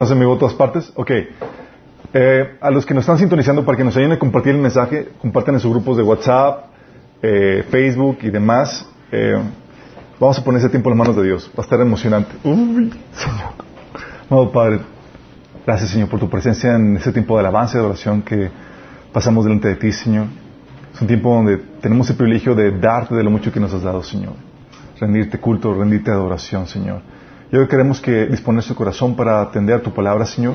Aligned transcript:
¿Estás 0.00 0.12
en 0.12 0.20
vivo 0.20 0.38
todas 0.38 0.54
partes? 0.54 0.90
Ok. 0.96 1.10
Eh, 2.14 2.56
a 2.58 2.70
los 2.70 2.86
que 2.86 2.94
nos 2.94 3.02
están 3.02 3.18
sintonizando 3.18 3.66
para 3.66 3.76
que 3.76 3.84
nos 3.84 3.94
ayuden 3.98 4.12
a 4.12 4.18
compartir 4.18 4.54
el 4.54 4.60
mensaje, 4.62 5.10
compartan 5.20 5.56
en 5.56 5.60
sus 5.60 5.70
grupos 5.70 5.98
de 5.98 6.02
WhatsApp, 6.02 6.70
eh, 7.20 7.66
Facebook 7.68 8.16
y 8.22 8.30
demás. 8.30 8.88
Eh, 9.12 9.36
vamos 10.18 10.38
a 10.38 10.42
poner 10.42 10.60
ese 10.60 10.70
tiempo 10.70 10.88
en 10.88 10.96
las 10.96 11.06
manos 11.06 11.22
de 11.22 11.28
Dios. 11.28 11.50
Va 11.50 11.58
a 11.58 11.64
estar 11.64 11.78
emocionante. 11.82 12.30
Uy, 12.44 12.90
Señor. 13.12 13.52
No, 14.30 14.50
Padre, 14.50 14.80
gracias, 15.66 15.90
Señor, 15.90 16.08
por 16.08 16.18
tu 16.18 16.30
presencia 16.30 16.76
en 16.76 16.96
ese 16.96 17.12
tiempo 17.12 17.34
de 17.34 17.40
alabanza 17.40 17.76
y 17.76 17.82
de 17.82 17.86
oración 17.86 18.22
que 18.22 18.50
pasamos 19.12 19.44
delante 19.44 19.68
de 19.68 19.76
ti, 19.76 19.92
Señor. 19.92 20.28
Es 20.94 21.00
un 21.02 21.08
tiempo 21.08 21.34
donde 21.34 21.58
tenemos 21.82 22.08
el 22.08 22.16
privilegio 22.16 22.54
de 22.54 22.70
darte 22.70 23.14
de 23.14 23.22
lo 23.22 23.30
mucho 23.30 23.52
que 23.52 23.60
nos 23.60 23.74
has 23.74 23.82
dado, 23.82 24.02
Señor. 24.02 24.32
Rendirte 24.98 25.38
culto, 25.38 25.74
rendirte 25.74 26.10
adoración, 26.10 26.66
Señor. 26.66 27.02
Y 27.52 27.56
hoy 27.56 27.66
queremos 27.66 28.00
que 28.00 28.26
disponer 28.26 28.62
su 28.62 28.76
corazón 28.76 29.16
para 29.16 29.40
atender 29.40 29.80
tu 29.82 29.92
palabra, 29.92 30.24
Señor. 30.24 30.54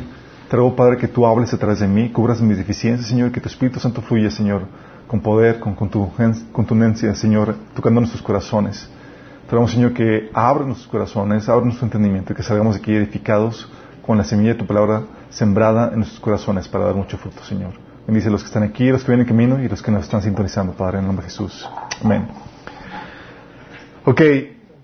Te 0.50 0.56
ruego, 0.56 0.78
Padre, 0.78 0.96
que 0.96 1.10
tú 1.10 1.26
hables 1.26 1.54
a 1.54 1.58
través 1.58 1.82
de 1.82 1.88
mí, 1.90 2.10
cubras 2.10 2.40
mis 2.40 2.58
deficiencias, 2.58 3.10
Señor, 3.10 3.34
que 3.34 3.42
tu 3.42 3.50
Espíritu 3.50 3.82
Santo 3.82 4.02
fluya, 4.02 4.32
Señor, 4.32 4.62
con 5.06 5.20
poder, 5.20 5.60
con 5.60 5.76
contundencia, 5.76 7.14
Señor, 7.14 7.56
tocando 7.76 8.00
nuestros 8.00 8.22
corazones. 8.22 8.90
Te 9.46 9.52
ruego, 9.52 9.68
Señor, 9.68 9.94
que 9.94 10.30
abra 10.34 10.64
nuestros 10.64 10.88
corazones, 10.88 11.50
abra 11.50 11.66
nuestro 11.66 11.86
entendimiento, 11.86 12.34
que 12.34 12.44
salgamos 12.44 12.78
aquí 12.78 12.94
edificados 12.94 13.70
con 14.06 14.18
la 14.18 14.24
semilla 14.24 14.54
de 14.54 14.60
tu 14.60 14.66
palabra 14.66 15.04
sembrada 15.30 15.90
en 15.90 15.98
nuestros 15.98 16.22
corazones 16.22 16.70
para 16.70 16.86
dar 16.86 16.96
mucho 16.96 17.18
fruto, 17.18 17.44
Señor. 17.44 17.74
Bendice 18.08 18.30
a 18.30 18.32
los 18.32 18.42
que 18.42 18.48
están 18.48 18.64
aquí, 18.64 18.88
los 18.90 19.04
que 19.04 19.12
vienen 19.12 19.28
en 19.28 19.28
camino 19.28 19.62
y 19.62 19.68
los 19.68 19.82
que 19.82 19.92
nos 19.92 20.04
están 20.04 20.22
sintonizando, 20.22 20.72
Padre, 20.72 21.00
en 21.00 21.04
el 21.04 21.08
nombre 21.08 21.26
de 21.26 21.32
Jesús. 21.32 21.68
Amén. 22.02 22.28
Ok. 24.06 24.22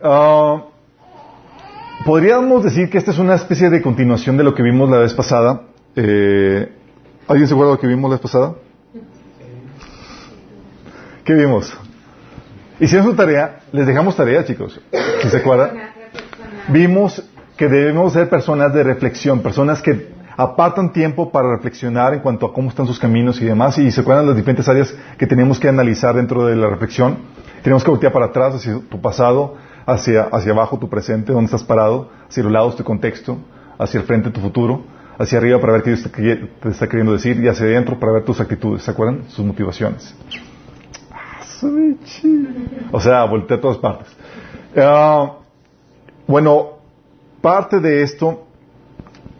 Uh, 0.03 0.70
podríamos 2.05 2.63
decir 2.63 2.89
que 2.89 2.97
esta 2.97 3.11
es 3.11 3.19
una 3.19 3.35
especie 3.35 3.69
de 3.69 3.81
continuación 3.81 4.37
de 4.37 4.43
lo 4.43 4.53
que 4.55 4.63
vimos 4.63 4.89
la 4.89 4.97
vez 4.97 5.13
pasada. 5.13 5.61
Eh, 5.95 6.71
¿Alguien 7.27 7.47
se 7.47 7.53
acuerda 7.53 7.71
de 7.71 7.75
lo 7.77 7.81
que 7.81 7.87
vimos 7.87 8.09
la 8.09 8.15
vez 8.15 8.21
pasada? 8.21 8.53
¿Qué 11.23 11.33
vimos? 11.33 11.71
Hicieron 12.79 13.07
su 13.07 13.15
tarea, 13.15 13.59
les 13.71 13.85
dejamos 13.85 14.15
tarea, 14.15 14.43
chicos. 14.43 14.79
¿Sí 15.21 15.29
se 15.29 15.37
acuerdan? 15.37 15.71
Vimos 16.69 17.23
que 17.55 17.67
debemos 17.67 18.13
ser 18.13 18.27
personas 18.29 18.73
de 18.73 18.83
reflexión, 18.83 19.41
personas 19.41 19.81
que 19.81 20.09
apartan 20.35 20.91
tiempo 20.91 21.31
para 21.31 21.51
reflexionar 21.51 22.15
en 22.15 22.21
cuanto 22.21 22.47
a 22.47 22.53
cómo 22.53 22.69
están 22.69 22.87
sus 22.87 22.99
caminos 22.99 23.39
y 23.39 23.45
demás, 23.45 23.77
y 23.77 23.91
se 23.91 24.01
acuerdan 24.01 24.25
las 24.25 24.35
diferentes 24.35 24.67
áreas 24.67 24.95
que 25.17 25.27
tenemos 25.27 25.59
que 25.59 25.67
analizar 25.67 26.15
dentro 26.15 26.47
de 26.47 26.55
la 26.55 26.69
reflexión. 26.69 27.19
Tenemos 27.61 27.83
que 27.83 27.91
voltear 27.91 28.11
para 28.11 28.27
atrás 28.27 28.55
hacia 28.55 28.79
tu 28.89 28.99
pasado, 28.99 29.57
hacia, 29.85 30.23
hacia 30.23 30.51
abajo 30.51 30.79
tu 30.79 30.89
presente, 30.89 31.33
donde 31.33 31.45
estás 31.45 31.63
parado, 31.63 32.09
hacia 32.29 32.43
los 32.43 32.51
lados 32.51 32.75
tu 32.75 32.83
contexto, 32.83 33.37
hacia 33.77 33.99
el 33.99 34.05
frente 34.05 34.29
tu 34.29 34.39
futuro, 34.39 34.83
hacia 35.17 35.37
arriba 35.37 35.59
para 35.59 35.73
ver 35.73 35.83
qué 35.83 35.91
Dios 35.91 36.11
te, 36.11 36.69
está 36.69 36.87
queriendo 36.87 37.13
decir 37.13 37.39
y 37.41 37.47
hacia 37.47 37.65
adentro 37.65 37.99
para 37.99 38.13
ver 38.13 38.23
tus 38.23 38.39
actitudes, 38.39 38.83
¿se 38.83 38.91
acuerdan? 38.91 39.23
Sus 39.29 39.45
motivaciones. 39.45 40.15
O 42.91 42.99
sea, 42.99 43.25
voltea 43.25 43.57
a 43.57 43.61
todas 43.61 43.77
partes. 43.77 44.07
Uh, 44.75 45.29
bueno, 46.27 46.69
parte 47.41 47.79
de 47.79 48.03
esto, 48.03 48.45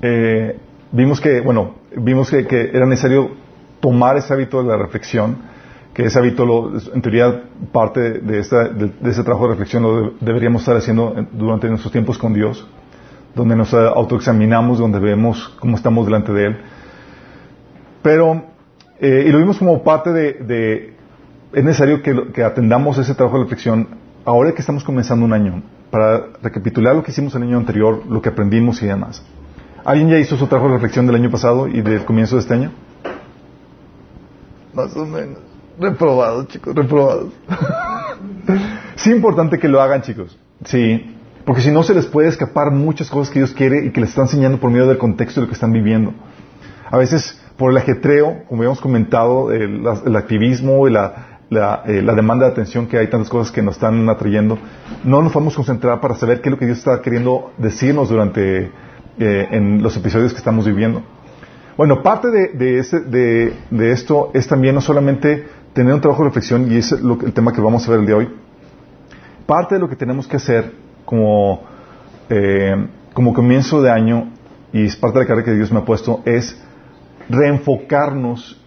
eh, 0.01 0.59
vimos 0.91 1.19
que, 1.19 1.41
bueno, 1.41 1.75
vimos 1.95 2.29
que, 2.29 2.45
que, 2.45 2.69
era 2.73 2.85
necesario 2.85 3.31
tomar 3.79 4.17
ese 4.17 4.33
hábito 4.33 4.61
de 4.61 4.69
la 4.69 4.77
reflexión, 4.77 5.37
que 5.93 6.05
ese 6.05 6.19
hábito, 6.19 6.45
lo, 6.45 6.71
en 6.93 7.01
teoría, 7.01 7.43
parte 7.71 8.19
de, 8.19 8.39
esta, 8.39 8.69
de, 8.69 8.91
ese 9.09 9.23
trabajo 9.23 9.45
de 9.45 9.51
reflexión 9.51 9.83
lo 9.83 10.01
de, 10.01 10.11
deberíamos 10.21 10.61
estar 10.61 10.77
haciendo 10.77 11.13
durante 11.31 11.67
nuestros 11.67 11.91
tiempos 11.91 12.17
con 12.17 12.33
Dios, 12.33 12.65
donde 13.35 13.55
nos 13.55 13.73
autoexaminamos, 13.73 14.79
donde 14.79 14.99
vemos 14.99 15.55
cómo 15.59 15.75
estamos 15.75 16.05
delante 16.05 16.31
de 16.31 16.45
Él. 16.47 16.57
Pero, 18.01 18.45
eh, 18.99 19.25
y 19.27 19.31
lo 19.31 19.39
vimos 19.39 19.57
como 19.57 19.83
parte 19.83 20.11
de, 20.11 20.93
es 21.53 21.63
necesario 21.63 22.01
que 22.01 22.43
atendamos 22.43 22.97
ese 22.97 23.13
trabajo 23.13 23.37
de 23.37 23.43
reflexión 23.43 23.87
ahora 24.25 24.53
que 24.53 24.61
estamos 24.61 24.83
comenzando 24.83 25.25
un 25.25 25.33
año, 25.33 25.63
para 25.89 26.27
recapitular 26.41 26.95
lo 26.95 27.03
que 27.03 27.11
hicimos 27.11 27.35
el 27.35 27.43
año 27.43 27.57
anterior, 27.57 28.03
lo 28.07 28.21
que 28.21 28.29
aprendimos 28.29 28.81
y 28.81 28.87
demás. 28.87 29.23
¿Alguien 29.83 30.09
ya 30.09 30.17
hizo 30.17 30.37
su 30.37 30.47
trabajo 30.47 30.69
de 30.69 30.75
reflexión 30.75 31.07
del 31.07 31.15
año 31.15 31.31
pasado 31.31 31.67
y 31.67 31.81
del 31.81 32.05
comienzo 32.05 32.35
de 32.35 32.41
este 32.41 32.53
año? 32.53 32.71
Más 34.73 34.95
o 34.95 35.05
menos. 35.05 35.50
Reprobados, 35.79 36.47
chicos, 36.47 36.75
reprobados. 36.75 37.33
sí, 38.95 39.09
es 39.09 39.15
importante 39.15 39.59
que 39.59 39.67
lo 39.67 39.81
hagan, 39.81 40.01
chicos. 40.01 40.37
Sí, 40.65 41.15
porque 41.45 41.61
si 41.61 41.71
no 41.71 41.83
se 41.83 41.93
les 41.93 42.05
puede 42.05 42.29
escapar 42.29 42.71
muchas 42.71 43.09
cosas 43.09 43.33
que 43.33 43.39
Dios 43.39 43.53
quiere 43.53 43.85
y 43.85 43.91
que 43.91 44.01
les 44.01 44.09
está 44.09 44.21
enseñando 44.21 44.59
por 44.59 44.69
medio 44.69 44.87
del 44.87 44.97
contexto 44.97 45.41
de 45.41 45.45
lo 45.45 45.49
que 45.49 45.55
están 45.55 45.71
viviendo. 45.71 46.13
A 46.89 46.97
veces, 46.97 47.41
por 47.57 47.71
el 47.71 47.77
ajetreo, 47.77 48.43
como 48.47 48.61
habíamos 48.61 48.81
comentado, 48.81 49.51
el, 49.51 49.83
el 50.05 50.15
activismo 50.15 50.87
y 50.87 50.91
la, 50.91 51.39
la, 51.49 51.83
eh, 51.85 52.01
la, 52.01 52.13
demanda 52.15 52.45
de 52.45 52.51
atención 52.51 52.87
que 52.87 52.97
hay 52.97 53.07
tantas 53.07 53.29
cosas 53.29 53.51
que 53.51 53.61
nos 53.61 53.75
están 53.75 54.07
atrayendo, 54.09 54.57
no 55.03 55.21
nos 55.21 55.31
podemos 55.31 55.55
concentrar 55.55 55.99
para 55.99 56.15
saber 56.15 56.41
qué 56.41 56.49
es 56.49 56.51
lo 56.51 56.57
que 56.57 56.65
Dios 56.65 56.77
está 56.77 57.01
queriendo 57.01 57.51
decirnos 57.57 58.09
durante 58.09 58.71
eh, 59.19 59.47
en 59.51 59.83
los 59.83 59.95
episodios 59.97 60.31
que 60.31 60.39
estamos 60.39 60.65
viviendo. 60.65 61.03
Bueno, 61.77 62.03
parte 62.03 62.29
de, 62.29 62.49
de, 62.49 62.83
de, 63.07 63.53
de, 63.69 63.91
esto 63.91 64.31
es 64.33 64.47
también 64.47 64.75
no 64.75 64.81
solamente 64.81 65.45
tener 65.73 65.93
un 65.93 66.01
trabajo 66.01 66.23
de 66.23 66.29
reflexión, 66.29 66.71
y 66.71 66.77
es 66.77 66.91
lo, 66.91 67.17
el 67.21 67.33
tema 67.33 67.53
que 67.53 67.61
vamos 67.61 67.87
a 67.87 67.91
ver 67.91 68.01
el 68.01 68.05
día 68.05 68.15
de 68.15 68.21
hoy. 68.21 68.35
Parte 69.45 69.75
de 69.75 69.81
lo 69.81 69.89
que 69.89 69.95
tenemos 69.95 70.27
que 70.27 70.37
hacer 70.37 70.73
como, 71.05 71.61
eh, 72.29 72.87
como 73.13 73.33
comienzo 73.33 73.81
de 73.81 73.91
año, 73.91 74.31
y 74.73 74.85
es 74.85 74.95
parte 74.95 75.19
de 75.19 75.25
la 75.25 75.27
carga 75.27 75.43
que 75.43 75.53
Dios 75.53 75.71
me 75.71 75.79
ha 75.79 75.85
puesto, 75.85 76.21
es 76.25 76.61
reenfocarnos 77.29 78.61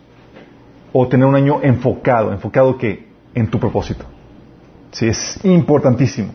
o 0.93 1.09
tener 1.09 1.27
un 1.27 1.35
año 1.35 1.61
enfocado. 1.63 2.33
¿Enfocado 2.33 2.79
qué? 2.79 3.09
En 3.35 3.49
tu 3.49 3.59
propósito. 3.59 4.05
Sí, 4.93 5.09
es 5.09 5.45
importantísimo. 5.45 6.33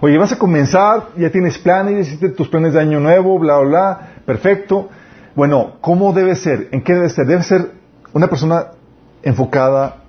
Oye, 0.00 0.18
vas 0.18 0.32
a 0.32 0.38
comenzar, 0.38 1.08
ya 1.16 1.30
tienes 1.30 1.58
planes, 1.58 2.06
hiciste 2.06 2.28
tus 2.28 2.48
planes 2.48 2.74
de 2.74 2.80
año 2.80 3.00
nuevo, 3.00 3.38
bla, 3.38 3.58
bla, 3.58 3.68
bla, 3.68 4.00
perfecto. 4.26 4.90
Bueno, 5.34 5.76
¿cómo 5.80 6.12
debe 6.12 6.34
ser? 6.36 6.68
¿En 6.70 6.82
qué 6.82 6.94
debe 6.94 7.08
ser? 7.08 7.26
Debe 7.26 7.42
ser 7.42 7.72
una 8.12 8.28
persona 8.28 8.66
enfocada 9.22 10.02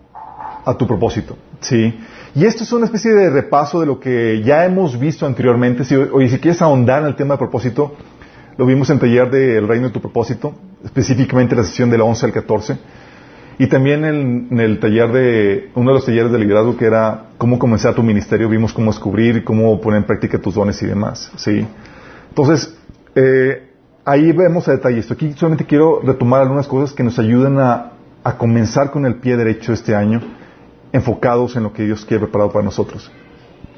a 0.67 0.77
tu 0.77 0.85
propósito. 0.85 1.37
¿Sí? 1.61 1.97
Y 2.35 2.45
esto 2.45 2.63
es 2.63 2.71
una 2.73 2.85
especie 2.85 3.13
de 3.13 3.29
repaso 3.29 3.79
de 3.79 3.85
lo 3.85 3.99
que 3.99 4.43
ya 4.43 4.65
hemos 4.65 4.99
visto 4.99 5.25
anteriormente. 5.25 5.85
Si, 5.85 5.95
oye, 5.95 6.27
si 6.29 6.39
quieres 6.39 6.61
ahondar 6.61 7.01
en 7.01 7.07
el 7.07 7.15
tema 7.15 7.35
de 7.35 7.37
propósito, 7.39 7.95
lo 8.57 8.65
vimos 8.65 8.89
en 8.89 8.95
el 8.95 8.99
taller 8.99 9.31
del 9.31 9.67
Reino 9.67 9.87
de 9.87 9.93
tu 9.93 10.01
Propósito, 10.01 10.53
específicamente 10.83 11.55
la 11.55 11.63
sesión 11.63 11.89
del 11.89 12.01
11 12.01 12.25
al 12.25 12.31
14. 12.33 12.77
Y 13.59 13.67
también 13.67 14.03
en, 14.03 14.47
en, 14.51 14.59
el 14.59 14.79
taller 14.79 15.11
de, 15.11 15.71
uno 15.75 15.91
de 15.91 15.95
los 15.95 16.05
talleres 16.05 16.31
de 16.31 16.37
liderazgo 16.37 16.75
que 16.75 16.85
era 16.85 17.27
cómo 17.37 17.57
comenzar 17.57 17.95
tu 17.95 18.03
ministerio, 18.03 18.49
vimos 18.49 18.73
cómo 18.73 18.91
descubrir 18.91 19.43
cómo 19.43 19.79
poner 19.79 20.01
en 20.01 20.05
práctica 20.05 20.37
tus 20.37 20.53
dones 20.53 20.81
y 20.83 20.85
demás. 20.85 21.31
¿sí? 21.37 21.65
Entonces, 22.29 22.77
eh, 23.15 23.69
ahí 24.05 24.31
vemos 24.31 24.67
a 24.67 24.73
detalle 24.73 24.99
esto. 24.99 25.13
Aquí 25.13 25.33
solamente 25.33 25.65
quiero 25.65 26.01
retomar 26.03 26.41
algunas 26.41 26.67
cosas 26.67 26.93
que 26.93 27.03
nos 27.03 27.17
ayuden 27.17 27.57
a, 27.59 27.93
a 28.23 28.37
comenzar 28.37 28.91
con 28.91 29.05
el 29.05 29.15
pie 29.15 29.37
derecho 29.37 29.71
este 29.71 29.95
año, 29.95 30.21
enfocados 30.97 31.55
en 31.55 31.63
lo 31.63 31.73
que 31.73 31.83
Dios 31.83 32.05
quiere 32.05 32.23
preparado 32.23 32.51
para 32.51 32.65
nosotros. 32.65 33.11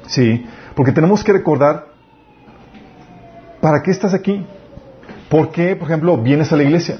Sí, 0.06 0.44
porque 0.74 0.92
tenemos 0.92 1.22
que 1.22 1.32
recordar 1.32 1.86
para 3.60 3.82
qué 3.82 3.90
estás 3.90 4.14
aquí. 4.14 4.44
¿Por 5.28 5.50
qué, 5.52 5.76
por 5.76 5.86
ejemplo, 5.88 6.16
vienes 6.16 6.52
a 6.52 6.56
la 6.56 6.64
iglesia? 6.64 6.98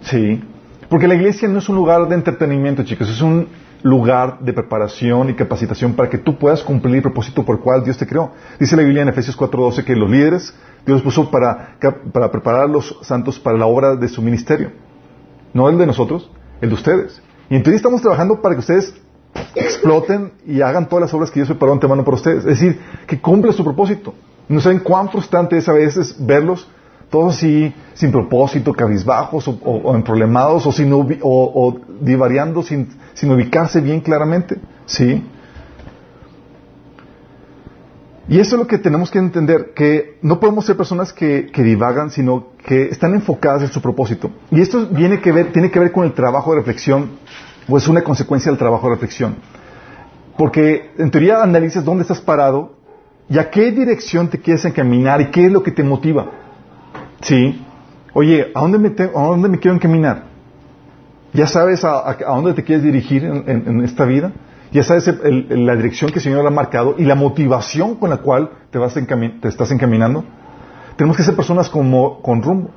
Sí, 0.00 0.42
porque 0.88 1.06
la 1.06 1.14
iglesia 1.14 1.48
no 1.48 1.58
es 1.58 1.68
un 1.68 1.76
lugar 1.76 2.08
de 2.08 2.14
entretenimiento, 2.14 2.82
chicos, 2.82 3.08
es 3.08 3.20
un 3.20 3.48
lugar 3.82 4.40
de 4.40 4.52
preparación 4.52 5.30
y 5.30 5.34
capacitación 5.34 5.94
para 5.94 6.10
que 6.10 6.18
tú 6.18 6.36
puedas 6.36 6.62
cumplir 6.62 6.96
el 6.96 7.02
propósito 7.02 7.44
por 7.44 7.56
el 7.56 7.62
cual 7.62 7.84
Dios 7.84 7.96
te 7.96 8.06
creó. 8.06 8.32
Dice 8.58 8.76
la 8.76 8.82
Biblia 8.82 9.02
en 9.02 9.08
Efesios 9.08 9.36
4:12 9.36 9.84
que 9.84 9.94
los 9.94 10.10
líderes 10.10 10.52
Dios 10.86 11.02
los 11.02 11.02
puso 11.02 11.30
para, 11.30 11.76
para 12.12 12.30
preparar 12.30 12.62
a 12.62 12.66
los 12.66 12.96
santos 13.02 13.40
para 13.40 13.58
la 13.58 13.66
obra 13.66 13.96
de 13.96 14.08
su 14.08 14.22
ministerio. 14.22 14.70
No 15.52 15.68
el 15.68 15.76
de 15.78 15.86
nosotros, 15.86 16.30
el 16.60 16.68
de 16.68 16.74
ustedes. 16.76 17.22
Y 17.48 17.56
entonces 17.56 17.76
estamos 17.76 18.00
trabajando 18.00 18.40
para 18.40 18.54
que 18.54 18.60
ustedes 18.60 18.94
exploten 19.54 20.32
y 20.46 20.60
hagan 20.60 20.88
todas 20.88 21.02
las 21.02 21.14
obras 21.14 21.30
que 21.30 21.40
Dios 21.40 21.48
preparó 21.48 21.72
antemano 21.72 22.04
para 22.04 22.16
ustedes. 22.16 22.38
Es 22.38 22.60
decir, 22.60 22.80
que 23.06 23.20
cumpla 23.20 23.52
su 23.52 23.64
propósito. 23.64 24.14
No 24.48 24.60
saben 24.60 24.80
cuán 24.80 25.10
frustrante 25.10 25.56
es 25.56 25.68
a 25.68 25.72
veces 25.72 26.16
verlos 26.18 26.68
todos 27.10 27.36
así, 27.36 27.72
sin 27.94 28.10
propósito, 28.10 28.72
cabizbajos 28.72 29.46
o, 29.48 29.58
o, 29.62 29.76
o 29.76 29.94
emproblemados 29.94 30.66
o, 30.66 30.72
sin, 30.72 30.90
o, 30.92 31.76
divariando 32.00 32.62
sin, 32.62 32.88
sin 33.14 33.30
ubicarse 33.30 33.80
bien 33.80 34.00
claramente. 34.00 34.56
¿Sí? 34.86 35.24
Y 38.28 38.40
eso 38.40 38.56
es 38.56 38.60
lo 38.60 38.66
que 38.66 38.78
tenemos 38.78 39.12
que 39.12 39.20
entender, 39.20 39.72
que 39.72 40.18
no 40.20 40.40
podemos 40.40 40.66
ser 40.66 40.76
personas 40.76 41.12
que, 41.12 41.46
que, 41.52 41.62
divagan, 41.62 42.10
sino 42.10 42.48
que 42.64 42.86
están 42.86 43.14
enfocadas 43.14 43.62
en 43.62 43.68
su 43.68 43.80
propósito. 43.80 44.32
Y 44.50 44.60
esto 44.60 44.88
viene 44.88 45.20
que 45.20 45.30
ver, 45.30 45.52
tiene 45.52 45.70
que 45.70 45.78
ver 45.78 45.92
con 45.92 46.04
el 46.04 46.12
trabajo 46.12 46.50
de 46.50 46.58
reflexión, 46.58 47.10
o 47.68 47.76
es 47.76 47.88
una 47.88 48.02
consecuencia 48.02 48.50
del 48.50 48.58
trabajo 48.58 48.86
de 48.88 48.94
reflexión. 48.94 49.36
Porque 50.36 50.90
en 50.98 51.10
teoría 51.10 51.42
analices 51.42 51.84
dónde 51.84 52.02
estás 52.02 52.20
parado 52.20 52.74
y 53.28 53.38
a 53.38 53.50
qué 53.50 53.72
dirección 53.72 54.28
te 54.28 54.38
quieres 54.38 54.64
encaminar 54.64 55.20
y 55.20 55.30
qué 55.30 55.46
es 55.46 55.52
lo 55.52 55.62
que 55.62 55.72
te 55.72 55.82
motiva. 55.82 56.26
Sí. 57.22 57.64
Oye, 58.12 58.50
¿a 58.54 58.60
dónde 58.60 58.78
me, 58.78 58.90
te- 58.90 59.04
a 59.04 59.08
quiero 59.58 59.74
encaminar? 59.74 60.24
¿Ya 61.32 61.46
sabes 61.46 61.84
a, 61.84 62.16
dónde 62.28 62.54
te 62.54 62.64
quieres 62.64 62.84
dirigir 62.84 63.24
en, 63.24 63.82
esta 63.82 64.04
vida? 64.04 64.32
¿Ya 64.72 64.82
sabes 64.82 65.06
la 65.50 65.76
dirección 65.76 66.10
que 66.10 66.18
el 66.18 66.22
Señor 66.22 66.46
ha 66.46 66.50
marcado 66.50 66.94
y 66.98 67.04
la 67.04 67.14
motivación 67.14 67.96
con 67.96 68.10
la 68.10 68.18
cual 68.18 68.50
te, 68.70 68.78
vas 68.78 68.94
te 68.94 69.48
estás 69.48 69.70
encaminando? 69.70 70.24
Tenemos 70.96 71.16
que 71.16 71.22
ser 71.22 71.36
personas 71.36 71.68
con 71.68 72.42
rumbo. 72.42 72.70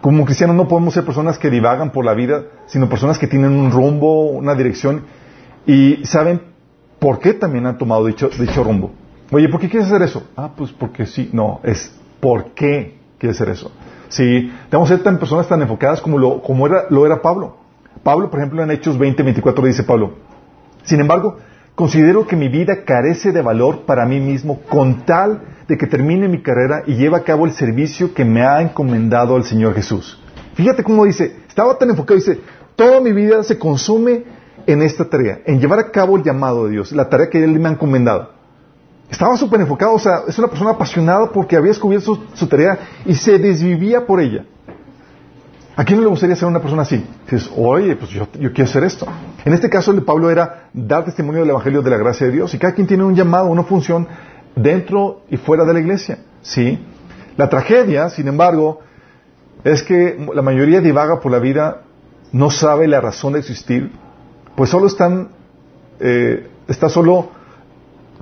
Como 0.00 0.24
cristianos 0.24 0.56
no 0.56 0.66
podemos 0.66 0.94
ser 0.94 1.04
personas 1.04 1.38
que 1.38 1.50
divagan 1.50 1.90
por 1.90 2.04
la 2.04 2.14
vida, 2.14 2.44
sino 2.66 2.88
personas 2.88 3.18
que 3.18 3.26
tienen 3.26 3.52
un 3.52 3.70
rumbo, 3.70 4.30
una 4.30 4.54
dirección 4.54 5.04
y 5.66 6.04
saben 6.04 6.40
por 6.98 7.18
qué 7.18 7.34
también 7.34 7.66
han 7.66 7.76
tomado 7.76 8.06
dicho, 8.06 8.30
dicho 8.38 8.64
rumbo. 8.64 8.92
Oye, 9.30 9.48
¿por 9.48 9.60
qué 9.60 9.68
quieres 9.68 9.88
hacer 9.88 10.02
eso? 10.02 10.24
Ah, 10.36 10.50
pues 10.56 10.72
porque 10.72 11.06
sí. 11.06 11.30
No, 11.32 11.60
es 11.62 11.94
por 12.20 12.52
qué 12.52 12.98
quieres 13.18 13.40
hacer 13.40 13.52
eso. 13.52 13.70
Sí, 14.08 14.50
debemos 14.70 14.88
ser 14.88 15.02
tan 15.02 15.18
personas 15.18 15.46
tan 15.48 15.60
enfocadas 15.62 16.00
como 16.00 16.18
lo, 16.18 16.42
como 16.42 16.66
era, 16.66 16.86
lo 16.88 17.06
era 17.06 17.20
Pablo. 17.20 17.58
Pablo, 18.02 18.30
por 18.30 18.40
ejemplo, 18.40 18.62
en 18.62 18.70
Hechos 18.70 18.98
20, 18.98 19.22
24 19.22 19.66
dice 19.66 19.82
Pablo, 19.84 20.14
sin 20.84 21.00
embargo, 21.00 21.36
considero 21.74 22.26
que 22.26 22.36
mi 22.36 22.48
vida 22.48 22.84
carece 22.84 23.32
de 23.32 23.42
valor 23.42 23.80
para 23.80 24.06
mí 24.06 24.18
mismo 24.18 24.60
con 24.68 25.02
tal 25.04 25.42
de 25.70 25.78
que 25.78 25.86
termine 25.86 26.26
mi 26.26 26.42
carrera 26.42 26.82
y 26.84 26.96
lleve 26.96 27.16
a 27.16 27.22
cabo 27.22 27.46
el 27.46 27.52
servicio 27.52 28.12
que 28.12 28.24
me 28.24 28.42
ha 28.42 28.60
encomendado 28.60 29.36
el 29.36 29.44
Señor 29.44 29.72
Jesús. 29.74 30.20
Fíjate 30.54 30.82
cómo 30.82 31.04
dice, 31.04 31.36
estaba 31.46 31.78
tan 31.78 31.90
enfocado, 31.90 32.18
dice, 32.18 32.40
toda 32.74 33.00
mi 33.00 33.12
vida 33.12 33.44
se 33.44 33.56
consume 33.56 34.24
en 34.66 34.82
esta 34.82 35.08
tarea, 35.08 35.42
en 35.46 35.60
llevar 35.60 35.78
a 35.78 35.92
cabo 35.92 36.16
el 36.16 36.24
llamado 36.24 36.64
de 36.64 36.72
Dios, 36.72 36.90
la 36.90 37.08
tarea 37.08 37.30
que 37.30 37.42
Él 37.42 37.58
me 37.60 37.68
ha 37.68 37.72
encomendado. 37.72 38.32
Estaba 39.08 39.36
súper 39.36 39.60
enfocado, 39.60 39.94
o 39.94 39.98
sea, 40.00 40.22
es 40.26 40.36
una 40.40 40.48
persona 40.48 40.70
apasionada 40.70 41.30
porque 41.30 41.56
había 41.56 41.70
descubierto 41.70 42.16
su, 42.16 42.20
su 42.34 42.48
tarea 42.48 42.76
y 43.06 43.14
se 43.14 43.38
desvivía 43.38 44.04
por 44.04 44.20
ella. 44.20 44.44
¿A 45.76 45.84
quién 45.84 45.98
no 45.98 46.04
le 46.04 46.10
gustaría 46.10 46.34
ser 46.34 46.48
una 46.48 46.60
persona 46.60 46.82
así? 46.82 47.06
Dices, 47.30 47.48
oye, 47.56 47.94
pues 47.94 48.10
yo, 48.10 48.26
yo 48.40 48.52
quiero 48.52 48.68
hacer 48.68 48.82
esto. 48.82 49.06
En 49.44 49.52
este 49.52 49.70
caso, 49.70 49.92
el 49.92 49.98
de 49.98 50.02
Pablo 50.02 50.30
era 50.30 50.68
dar 50.72 51.04
testimonio 51.04 51.42
del 51.42 51.50
Evangelio 51.50 51.80
de 51.80 51.90
la 51.90 51.96
gracia 51.96 52.26
de 52.26 52.32
Dios. 52.32 52.52
Y 52.54 52.58
cada 52.58 52.74
quien 52.74 52.88
tiene 52.88 53.04
un 53.04 53.14
llamado, 53.14 53.46
una 53.46 53.62
función 53.62 54.06
dentro 54.56 55.22
y 55.30 55.36
fuera 55.36 55.64
de 55.64 55.72
la 55.74 55.80
iglesia. 55.80 56.18
¿Sí? 56.42 56.78
La 57.36 57.48
tragedia, 57.48 58.08
sin 58.10 58.28
embargo, 58.28 58.80
es 59.64 59.82
que 59.82 60.26
la 60.34 60.42
mayoría 60.42 60.80
divaga 60.80 61.20
por 61.20 61.32
la 61.32 61.38
vida, 61.38 61.82
no 62.32 62.50
sabe 62.50 62.86
la 62.86 63.00
razón 63.00 63.32
de 63.32 63.40
existir, 63.40 63.90
pues 64.56 64.70
solo 64.70 64.86
están, 64.86 65.28
eh, 65.98 66.48
está 66.68 66.88
solo, 66.88 67.30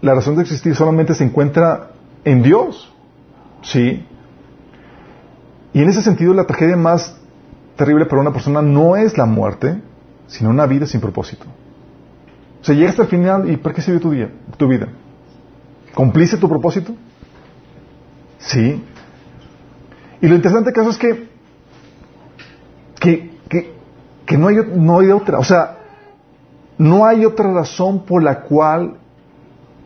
la 0.01 0.15
razón 0.15 0.37
de 0.37 0.43
existir 0.43 0.75
solamente 0.75 1.15
se 1.15 1.25
encuentra 1.25 1.91
en 2.25 2.43
Dios. 2.43 2.93
¿Sí? 3.63 4.07
Y 5.73 5.83
en 5.83 5.89
ese 5.89 6.03
sentido, 6.03 6.33
la 6.35 6.45
tragedia 6.45 6.77
más 6.77 7.17
terrible 7.77 8.07
para 8.07 8.21
una 8.21 8.33
persona 8.33 8.63
no 8.63 8.97
es 8.97 9.17
la 9.17 9.27
muerte, 9.27 9.81
sino 10.27 10.51
una 10.51 10.67
vida 10.67 10.87
sin 10.87 11.01
propósito. 11.01 11.47
O 12.61 12.65
sea, 12.65 12.75
llegas 12.75 12.99
al 12.99 13.07
final 13.07 13.51
y 13.51 13.57
¿para 13.57 13.75
qué 13.75 13.83
sirve 13.83 14.01
tu, 14.01 14.11
día, 14.11 14.31
tu 14.57 14.67
vida? 14.69 14.89
¿Cumpliste 15.99 16.37
tu 16.37 16.49
propósito? 16.49 16.95
Sí. 18.39 18.81
Y 20.21 20.29
lo 20.29 20.37
interesante 20.37 20.71
es 20.71 20.97
que, 20.97 21.29
que, 23.01 23.75
que, 24.25 24.39
no, 24.39 24.47
hay, 24.47 24.59
no 24.77 25.01
hay 25.01 25.11
otra. 25.11 25.41
O 25.41 25.43
sea, 25.43 25.79
no 26.79 27.05
hay 27.05 27.25
otra 27.25 27.53
razón 27.53 28.05
por 28.05 28.23
la 28.23 28.43
cual 28.43 28.99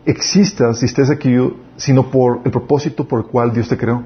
existas 0.05 0.83
y 0.83 0.85
estés 0.85 1.09
aquí, 1.09 1.35
sino 1.77 2.11
por 2.11 2.43
el 2.45 2.51
propósito 2.51 3.09
por 3.09 3.21
el 3.21 3.27
cual 3.29 3.55
Dios 3.55 3.71
te 3.71 3.79
creó. 3.79 4.05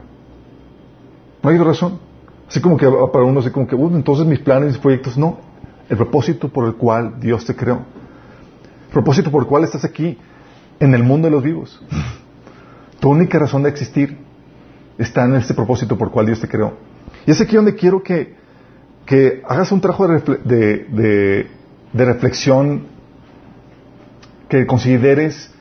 No 1.43 1.50
hay 1.50 1.56
otra 1.56 1.70
razón. 1.70 1.99
Así 2.47 2.61
como 2.61 2.76
que 2.76 2.87
para 3.12 3.25
uno, 3.25 3.41
así 3.41 3.50
como 3.50 3.67
que, 3.67 3.75
uh, 3.75 3.97
entonces 3.97 4.25
mis 4.26 4.38
planes, 4.38 4.69
mis 4.69 4.79
proyectos, 4.79 5.19
no. 5.19 5.38
El 5.88 5.97
propósito 5.97 6.50
por 6.50 6.67
el 6.67 6.76
cual 6.76 7.19
Dios 7.19 7.44
te 7.44 7.56
creó. 7.56 7.81
El 8.87 8.93
propósito 8.93 9.29
por 9.29 9.43
el 9.43 9.49
cual 9.49 9.64
estás 9.64 9.85
aquí 9.85 10.17
en 10.81 10.94
el 10.94 11.02
mundo 11.02 11.26
de 11.28 11.32
los 11.32 11.43
vivos. 11.43 11.82
Tu 13.00 13.08
única 13.08 13.38
razón 13.38 13.62
de 13.62 13.70
existir 13.70 14.19
está 14.99 15.25
en 15.25 15.34
este 15.34 15.55
propósito 15.55 15.96
por 15.96 16.11
cual 16.11 16.26
Dios 16.26 16.40
te 16.40 16.49
creó. 16.49 16.75
Y 17.26 17.31
es 17.31 17.40
aquí 17.40 17.56
donde 17.56 17.75
quiero 17.75 18.02
que, 18.02 18.34
que 19.05 19.43
hagas 19.46 19.73
un 19.73 19.81
trabajo 19.81 20.06
de, 20.08 20.87
de, 20.88 21.46
de 21.93 22.05
reflexión, 22.05 22.87
que 24.49 24.67
consideres 24.67 25.52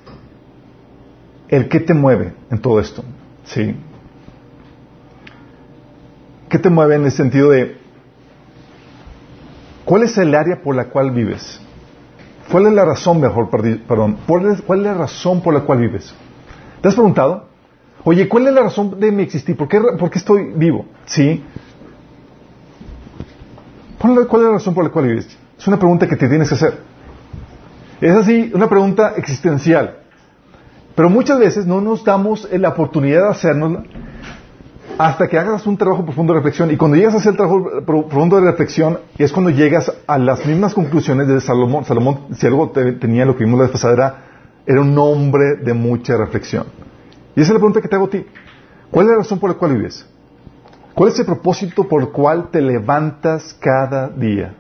el 1.50 1.68
qué 1.70 1.80
te 1.80 1.94
mueve 1.94 2.34
en 2.52 2.60
todo 2.60 2.80
esto. 2.80 3.04
¿Sí? 3.46 3.76
¿Qué 6.50 6.60
te 6.60 6.70
mueve 6.70 6.96
en 6.96 7.06
el 7.06 7.12
sentido 7.12 7.50
de 7.50 7.78
cuál 9.84 10.04
es 10.04 10.18
el 10.18 10.34
área 10.36 10.62
por 10.62 10.76
la 10.76 10.86
cual 10.86 11.12
vives? 11.12 11.62
¿Cuál 12.52 12.68
es 12.68 12.74
la 12.74 12.86
razón, 12.86 13.20
mejor, 13.20 13.50
perdón, 13.50 14.18
cuál 14.28 14.52
es, 14.52 14.84
la 14.84 14.94
razón 14.94 15.42
por 15.42 15.54
la 15.54 15.62
cual 15.62 15.80
vives? 15.80 16.14
¿Te 16.82 16.88
has 16.88 16.94
preguntado? 16.94 17.48
Oye, 18.04 18.30
¿cuál 18.30 18.48
es 18.48 18.54
la 18.54 18.62
razón 18.62 19.00
de 19.00 19.12
mi 19.12 19.24
existir? 19.24 19.58
¿Por 19.58 19.68
qué, 19.68 19.82
por 19.98 20.16
estoy 20.16 20.54
vivo? 20.56 20.86
¿Sí? 21.06 21.44
¿Cuál 24.00 24.20
es 24.20 24.48
la 24.48 24.52
razón 24.52 24.76
por 24.76 24.84
la 24.84 24.92
cual 24.92 25.08
vives? 25.08 25.38
Es 25.58 25.68
una 25.68 25.78
pregunta 25.78 26.08
que 26.08 26.16
te 26.16 26.28
tienes 26.28 26.50
que 26.50 26.56
hacer. 26.56 26.78
Es 28.00 28.16
así, 28.16 28.52
una 28.54 28.70
pregunta 28.70 29.14
existencial. 29.18 29.98
Pero 30.96 31.10
muchas 31.10 31.40
veces 31.40 31.66
no 31.66 31.82
nos 31.82 32.04
damos 32.04 32.48
la 32.52 32.70
oportunidad 32.70 33.24
de 33.24 33.30
hacernosla 33.30 33.84
hasta 34.98 35.28
que 35.28 35.38
hagas 35.38 35.66
un 35.68 35.78
trabajo 35.78 36.04
profundo 36.06 36.34
de 36.34 36.40
reflexión. 36.40 36.72
Y 36.72 36.78
cuando 36.78 36.98
llegas 36.98 37.16
a 37.16 37.18
hacer 37.18 37.32
el 37.32 37.38
trabajo 37.38 37.70
pro- 37.86 38.08
profundo 38.08 38.38
de 38.38 38.44
reflexión, 38.44 39.00
es 39.18 39.32
cuando 39.32 39.50
llegas 39.52 39.92
a 40.08 40.18
las 40.18 40.46
mismas 40.46 40.74
conclusiones 40.74 41.28
de 41.28 41.40
Salomón. 41.42 41.86
Salomón, 41.86 42.28
si 42.34 42.46
algo 42.48 42.70
te- 42.70 42.94
tenía 42.94 43.26
lo 43.26 43.36
que 43.36 43.44
vimos 43.44 43.60
la 43.60 43.66
vez 43.66 43.72
pasada, 43.72 43.94
era, 43.94 44.16
era 44.66 44.82
un 44.82 44.98
hombre 44.98 45.56
de 45.58 45.74
mucha 45.74 46.16
reflexión. 46.18 46.66
Y 47.36 47.42
esa 47.42 47.50
es 47.50 47.54
la 47.54 47.60
pregunta 47.60 47.82
que 47.82 47.88
te 47.88 47.96
hago 47.96 48.06
a 48.06 48.10
ti. 48.10 48.26
¿Cuál 48.92 49.08
es 49.08 49.12
la 49.12 49.18
razón 49.18 49.40
por 49.40 49.50
la 49.50 49.58
cual 49.58 49.74
vives? 49.76 50.08
¿Cuál 50.94 51.12
es 51.12 51.20
el 51.20 51.26
propósito 51.26 51.84
por 51.90 52.02
el 52.02 52.10
cual 52.10 52.50
te 52.50 52.62
levantas 52.62 53.54
cada 53.60 54.08
día? 54.08 54.54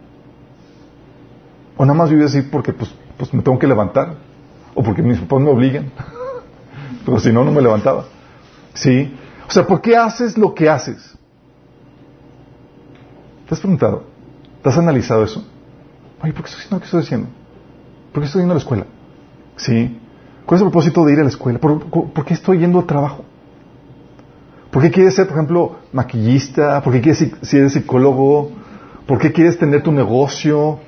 ¿O 1.78 1.86
nada 1.86 1.98
más 1.98 2.10
vives 2.10 2.28
así 2.28 2.42
porque 2.42 2.74
pues, 2.74 2.94
pues 3.18 3.34
me 3.34 3.42
tengo 3.42 3.58
que 3.58 3.68
levantar? 3.68 4.16
¿O 4.74 4.84
porque 4.84 5.02
mis 5.02 5.20
papás 5.20 5.40
me 5.42 5.50
obligan? 5.50 5.92
Pero 7.06 7.20
si 7.20 7.32
no, 7.32 7.46
no 7.46 7.52
me 7.52 7.62
levantaba. 7.62 8.06
¿Sí? 8.74 9.16
O 9.48 9.52
sea, 9.52 9.66
¿por 9.66 9.82
qué 9.82 9.96
haces 9.96 10.38
lo 10.38 10.54
que 10.54 10.70
haces? 10.70 11.16
¿Te 13.48 13.54
has 13.54 13.60
preguntado? 13.60 14.04
¿Te 14.62 14.70
has 14.70 14.78
analizado 14.78 15.24
eso? 15.24 15.46
Oye, 16.22 16.34
¿por 16.34 16.44
qué 16.44 16.50
estoy 16.50 16.60
haciendo 16.62 16.75
lo 16.75 16.80
que 16.80 16.86
estoy 16.86 17.02
haciendo? 17.02 17.28
¿Por 18.12 18.22
qué 18.22 18.28
estoy 18.28 18.42
yendo 18.42 18.54
a 18.54 18.56
la 18.56 18.60
escuela? 18.62 18.86
¿Sí? 19.58 20.00
¿Cuál 20.46 20.56
es 20.58 20.62
el 20.62 20.72
propósito 20.72 21.06
de 21.06 21.14
ir 21.14 21.20
a 21.20 21.24
la 21.24 21.30
escuela? 21.30 21.60
¿Por, 21.60 21.90
por 21.90 22.25
qué 22.25 22.34
estoy 22.34 22.60
yendo 22.60 22.80
al 22.80 22.86
trabajo? 22.86 23.24
¿Por 24.72 24.82
qué 24.82 24.92
quieres 24.92 25.16
ser, 25.16 25.28
por 25.28 25.38
ejemplo, 25.38 25.75
maquillista? 25.94 26.82
¿Por 26.82 26.94
qué 26.94 27.02
quieres 27.02 27.32
ser 27.42 27.70
psicólogo? 27.70 28.52
¿Por 29.08 29.20
qué 29.20 29.32
quieres 29.32 29.58
tener 29.58 29.84
tu 29.84 29.92
negocio? 29.92 30.80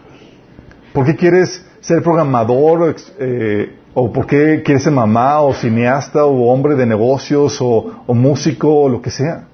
¿Por 0.94 1.06
qué 1.06 1.16
quieres 1.16 1.66
ser 1.80 2.02
programador? 2.02 2.96
eh, 3.20 3.80
¿O 4.00 4.14
por 4.14 4.28
qué 4.28 4.62
quieres 4.64 4.84
ser 4.84 4.94
mamá 4.94 5.42
o 5.42 5.56
cineasta 5.56 6.24
o 6.24 6.54
hombre 6.54 6.76
de 6.76 6.86
negocios 6.86 7.58
o, 7.60 8.04
músico 8.10 8.84
o 8.84 8.90
lo 8.90 9.02
que 9.02 9.10
sea? 9.10 9.48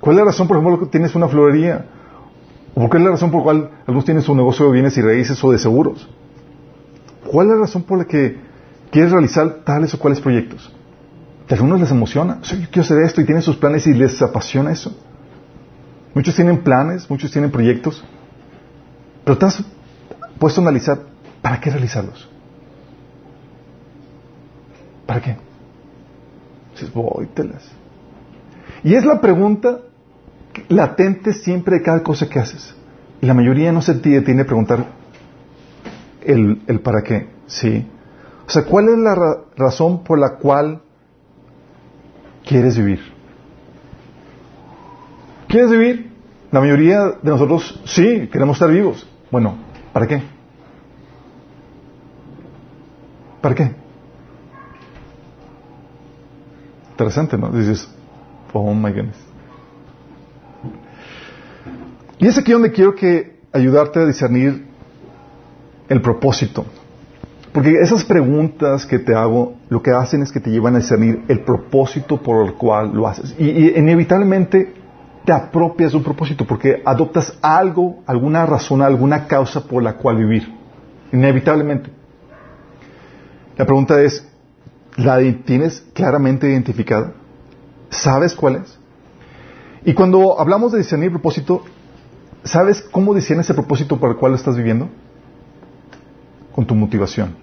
¿Cuál 0.00 0.16
es 0.16 0.18
la 0.18 0.24
razón 0.24 0.48
por 0.48 0.56
la 0.56 0.64
cual 0.64 0.90
tienes 0.90 1.14
una 1.14 1.28
florería? 1.28 1.86
¿O 2.74 2.80
por 2.80 2.90
qué 2.90 2.96
es 2.96 3.04
la 3.04 3.10
razón 3.10 3.30
por 3.30 3.38
la 3.38 3.44
cual 3.44 3.70
algunos 3.86 4.04
tienen 4.04 4.24
su 4.24 4.34
negocio 4.34 4.66
de 4.66 4.72
bienes 4.72 4.96
y 4.96 5.02
raíces 5.02 5.44
o 5.44 5.52
de 5.52 5.58
seguros? 5.58 6.08
¿Cuál 7.24 7.46
es 7.46 7.52
la 7.52 7.60
razón 7.60 7.84
por 7.84 7.98
la 7.98 8.04
que 8.04 8.36
quieres 8.90 9.12
realizar 9.12 9.60
tales 9.64 9.94
o 9.94 10.00
cuales 10.00 10.18
proyectos? 10.18 10.72
A 11.48 11.54
algunos 11.54 11.78
les 11.78 11.92
emociona. 11.92 12.40
Sea, 12.42 12.58
yo 12.58 12.66
quiero 12.66 12.82
hacer 12.82 12.98
esto 13.02 13.20
y 13.20 13.26
tienen 13.26 13.42
sus 13.42 13.54
planes 13.54 13.86
y 13.86 13.94
les 13.94 14.20
apasiona 14.20 14.72
eso. 14.72 14.92
Muchos 16.14 16.34
tienen 16.34 16.64
planes, 16.64 17.08
muchos 17.08 17.30
tienen 17.30 17.52
proyectos. 17.52 18.02
Pero 19.22 19.38
te 19.38 19.46
has 19.46 19.62
puesto 20.40 20.60
a 20.60 20.64
analizar, 20.64 20.98
¿para 21.40 21.60
qué 21.60 21.70
realizarlos? 21.70 22.29
¿Para 25.10 25.20
qué? 25.22 25.36
Dices. 26.74 26.92
Y 28.84 28.94
es 28.94 29.04
la 29.04 29.20
pregunta 29.20 29.80
latente 30.68 31.32
siempre 31.32 31.78
de 31.78 31.82
cada 31.82 32.04
cosa 32.04 32.28
que 32.28 32.38
haces. 32.38 32.76
Y 33.20 33.26
la 33.26 33.34
mayoría 33.34 33.72
no 33.72 33.82
se 33.82 33.94
detiene 33.94 34.42
a 34.42 34.46
preguntar 34.46 34.86
el, 36.24 36.62
el 36.68 36.78
para 36.78 37.02
qué. 37.02 37.26
Sí. 37.48 37.84
O 38.46 38.50
sea, 38.50 38.62
¿cuál 38.64 38.88
es 38.88 38.98
la 38.98 39.16
ra- 39.16 39.38
razón 39.56 40.04
por 40.04 40.16
la 40.20 40.36
cual 40.36 40.80
quieres 42.46 42.78
vivir? 42.78 43.00
¿Quieres 45.48 45.72
vivir? 45.72 46.12
La 46.52 46.60
mayoría 46.60 47.00
de 47.20 47.30
nosotros 47.32 47.80
sí, 47.84 48.28
queremos 48.30 48.58
estar 48.58 48.70
vivos. 48.70 49.08
Bueno, 49.32 49.56
¿para 49.92 50.06
qué? 50.06 50.22
¿Para 53.40 53.54
qué? 53.56 53.79
Interesante, 57.00 57.38
¿no? 57.38 57.48
Dices, 57.48 57.88
oh 58.52 58.74
my 58.74 58.90
goodness. 58.90 59.16
Y 62.18 62.26
es 62.26 62.36
aquí 62.36 62.52
donde 62.52 62.70
quiero 62.72 62.94
que 62.94 63.40
ayudarte 63.50 64.00
a 64.00 64.04
discernir 64.04 64.66
el 65.88 66.02
propósito. 66.02 66.66
Porque 67.52 67.80
esas 67.80 68.04
preguntas 68.04 68.84
que 68.84 68.98
te 68.98 69.14
hago, 69.14 69.54
lo 69.70 69.82
que 69.82 69.92
hacen 69.92 70.20
es 70.20 70.30
que 70.30 70.40
te 70.40 70.50
llevan 70.50 70.74
a 70.74 70.80
discernir 70.80 71.24
el 71.28 71.40
propósito 71.40 72.18
por 72.18 72.44
el 72.44 72.52
cual 72.52 72.92
lo 72.92 73.08
haces. 73.08 73.34
Y, 73.38 73.48
y 73.48 73.78
inevitablemente 73.78 74.74
te 75.24 75.32
apropias 75.32 75.92
de 75.92 75.96
un 75.96 76.04
propósito 76.04 76.44
porque 76.44 76.82
adoptas 76.84 77.34
algo, 77.40 78.00
alguna 78.04 78.44
razón, 78.44 78.82
alguna 78.82 79.26
causa 79.26 79.62
por 79.66 79.82
la 79.82 79.94
cual 79.94 80.18
vivir. 80.18 80.54
Inevitablemente. 81.12 81.88
La 83.56 83.64
pregunta 83.64 84.02
es, 84.02 84.29
¿la 84.96 85.18
tienes 85.44 85.84
claramente 85.94 86.50
identificada? 86.50 87.12
¿Sabes 87.90 88.34
cuál 88.34 88.56
es? 88.56 88.78
Y 89.84 89.94
cuando 89.94 90.38
hablamos 90.38 90.72
de 90.72 90.78
discernir 90.78 91.10
propósito, 91.10 91.62
¿sabes 92.44 92.82
cómo 92.90 93.14
discernes 93.14 93.46
ese 93.46 93.54
propósito 93.54 93.98
por 93.98 94.10
el 94.10 94.16
cual 94.16 94.34
estás 94.34 94.56
viviendo? 94.56 94.88
Con 96.52 96.66
tu 96.66 96.74
motivación. 96.74 97.34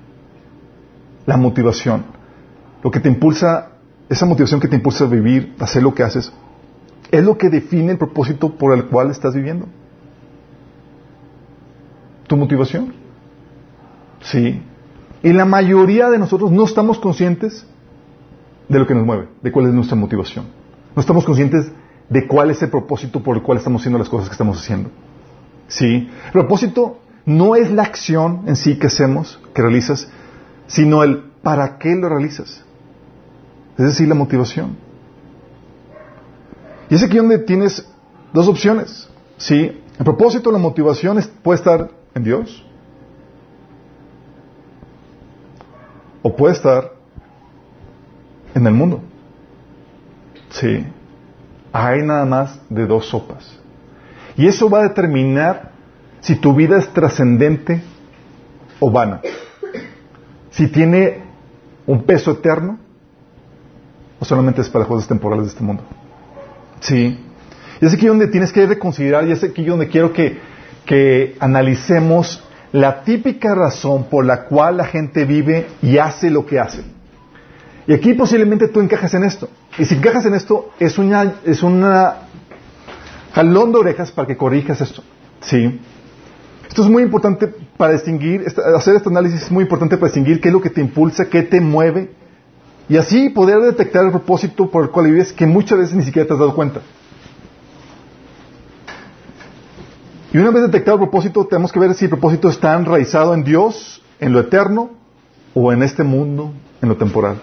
La 1.26 1.38
motivación. 1.38 2.06
Lo 2.84 2.92
que 2.92 3.00
te 3.00 3.10
impulsa, 3.10 3.72
esa 4.08 4.26
motivación 4.26 4.60
que 4.60 4.68
te 4.68 4.76
impulsa 4.76 5.06
a 5.06 5.08
vivir, 5.08 5.56
a 5.60 5.64
hacer 5.64 5.82
lo 5.82 5.94
que 5.94 6.04
haces, 6.04 6.32
es 7.12 7.24
lo 7.24 7.38
que 7.38 7.50
define 7.50 7.94
el 7.94 7.98
propósito 7.98 8.56
por 8.56 8.74
el 8.74 8.86
cual 8.86 9.12
estás 9.12 9.34
viviendo. 9.34 9.68
Tu 12.28 12.38
motivación. 12.38 12.94
Sí. 14.22 14.62
Y 15.28 15.34
la 15.34 15.44
mayoría 15.44 16.10
de 16.10 16.20
nosotros 16.20 16.54
no 16.54 16.64
estamos 16.64 17.00
conscientes 17.00 17.68
de 18.70 18.80
lo 18.80 18.88
que 18.88 18.96
nos 18.96 19.06
mueve, 19.06 19.28
de 19.42 19.52
cuál 19.52 19.68
es 19.68 19.74
nuestra 19.74 19.98
motivación. 19.98 20.46
No 20.96 21.02
estamos 21.02 21.26
conscientes 21.26 21.70
de 22.08 22.28
cuál 22.28 22.50
es 22.50 22.62
el 22.62 22.70
propósito 22.70 23.22
por 23.22 23.36
el 23.36 23.44
cual 23.44 23.58
estamos 23.58 23.82
haciendo 23.82 24.00
las 24.00 24.08
cosas 24.08 24.30
que 24.30 24.32
estamos 24.32 24.58
haciendo. 24.58 24.90
Sí. 25.68 26.10
El 26.28 26.32
propósito 26.32 27.00
no 27.26 27.58
es 27.58 27.70
la 27.70 27.84
acción 27.84 28.44
en 28.48 28.56
sí 28.56 28.80
que 28.80 28.88
hacemos, 28.88 29.38
que 29.54 29.62
realizas, 29.62 30.08
sino 30.66 31.04
el 31.04 31.24
para 31.44 31.78
qué 31.78 31.94
lo 31.94 32.08
realizas. 32.08 32.64
Es 33.78 33.86
decir, 33.86 34.08
la 34.08 34.16
motivación. 34.16 34.78
Y 36.90 36.96
es 36.96 37.04
aquí 37.04 37.18
donde 37.18 37.40
tienes 37.40 37.86
dos 38.32 38.48
opciones. 38.48 39.10
¿sí? 39.36 39.78
El 40.00 40.06
propósito, 40.06 40.54
la 40.54 40.58
motivación 40.58 41.20
puede 41.44 41.58
estar 41.58 41.92
en 42.16 42.24
Dios 42.24 42.64
o 46.28 46.36
puede 46.36 46.56
estar 46.56 46.92
en 48.54 48.68
el 48.68 48.74
mundo. 48.74 49.00
Sí. 50.50 50.86
Hay 51.72 52.02
nada 52.02 52.26
más 52.26 52.60
de 52.70 52.86
dos 52.86 53.08
sopas. 53.08 53.58
Y 54.36 54.46
eso 54.46 54.70
va 54.70 54.80
a 54.80 54.84
determinar 54.90 55.72
si 56.20 56.36
tu 56.36 56.54
vida 56.54 56.78
es 56.80 56.90
trascendente 56.90 57.82
o 58.82 58.92
vana. 58.92 59.22
Si 60.52 60.68
tiene 60.68 61.24
un 61.86 62.04
peso 62.04 62.32
eterno 62.32 62.78
o 64.20 64.26
solamente 64.26 64.60
es 64.60 64.70
para 64.70 64.84
cosas 64.84 65.08
temporales 65.08 65.46
de 65.46 65.52
este 65.52 65.64
mundo. 65.64 65.84
Sí. 66.82 67.24
Y 67.80 67.86
es 67.86 67.94
aquí 67.94 68.06
donde 68.06 68.28
tienes 68.28 68.52
que 68.52 68.66
reconsiderar 68.66 69.26
y 69.26 69.32
es 69.32 69.46
aquí 69.46 69.64
donde 69.64 69.88
quiero 69.88 70.12
que, 70.12 70.40
que 70.86 71.38
analicemos 71.40 72.44
la 72.72 73.04
típica 73.04 73.56
razón 73.56 74.06
por 74.06 74.26
la 74.26 74.44
cual 74.46 74.78
la 74.78 74.86
gente 74.86 75.26
vive 75.26 75.68
y 75.82 75.98
hace 75.98 76.30
lo 76.30 76.46
que 76.46 76.60
hace. 76.60 76.84
Y 77.88 77.94
aquí 77.94 78.14
posiblemente 78.14 78.68
tú 78.68 78.82
encajas 78.82 79.14
en 79.14 79.24
esto. 79.24 79.50
Y 79.78 79.86
si 79.86 79.96
encajas 79.96 80.26
en 80.26 80.34
esto, 80.34 80.72
es 80.80 80.98
una, 80.98 81.36
es 81.46 81.64
una 81.64 82.16
jalón 83.34 83.72
de 83.72 83.78
orejas 83.78 84.12
para 84.12 84.28
que 84.28 84.36
corrijas 84.36 84.82
esto. 84.82 85.04
¿Sí? 85.42 85.80
Esto 86.68 86.84
es 86.84 86.90
muy 86.90 87.04
importante 87.04 87.48
para 87.78 87.94
distinguir, 87.94 88.46
hacer 88.76 88.96
este 88.96 89.10
análisis 89.10 89.44
es 89.44 89.52
muy 89.52 89.64
importante 89.64 89.96
para 89.98 90.08
distinguir 90.08 90.42
qué 90.42 90.50
es 90.50 90.54
lo 90.54 90.62
que 90.62 90.70
te 90.70 90.82
impulsa, 90.82 91.26
qué 91.26 91.44
te 91.44 91.62
mueve, 91.62 92.12
y 92.90 92.98
así 92.98 93.30
poder 93.30 93.60
detectar 93.62 94.06
el 94.06 94.12
propósito 94.12 94.70
por 94.70 94.84
el 94.84 94.90
cual 94.92 95.08
vives 95.08 95.34
que 95.34 95.46
muchas 95.46 95.78
veces 95.80 95.96
ni 95.96 96.04
siquiera 96.04 96.28
te 96.28 96.34
has 96.34 96.40
dado 96.40 96.56
cuenta. 96.56 96.82
Y 100.34 100.38
una 100.38 100.52
vez 100.52 100.64
detectado 100.64 100.96
el 100.96 101.02
propósito, 101.04 101.46
tenemos 101.46 101.72
que 101.72 101.80
ver 101.80 101.94
si 101.94 102.06
el 102.06 102.10
propósito 102.10 102.50
está 102.50 102.76
enraizado 102.76 103.34
en 103.34 103.44
Dios, 103.44 104.02
en 104.20 104.34
lo 104.34 104.42
eterno, 104.42 104.92
o 105.54 105.72
en 105.72 105.84
este 105.84 106.04
mundo, 106.04 106.52
en 106.82 106.90
lo 106.90 106.98
temporal. 106.98 107.42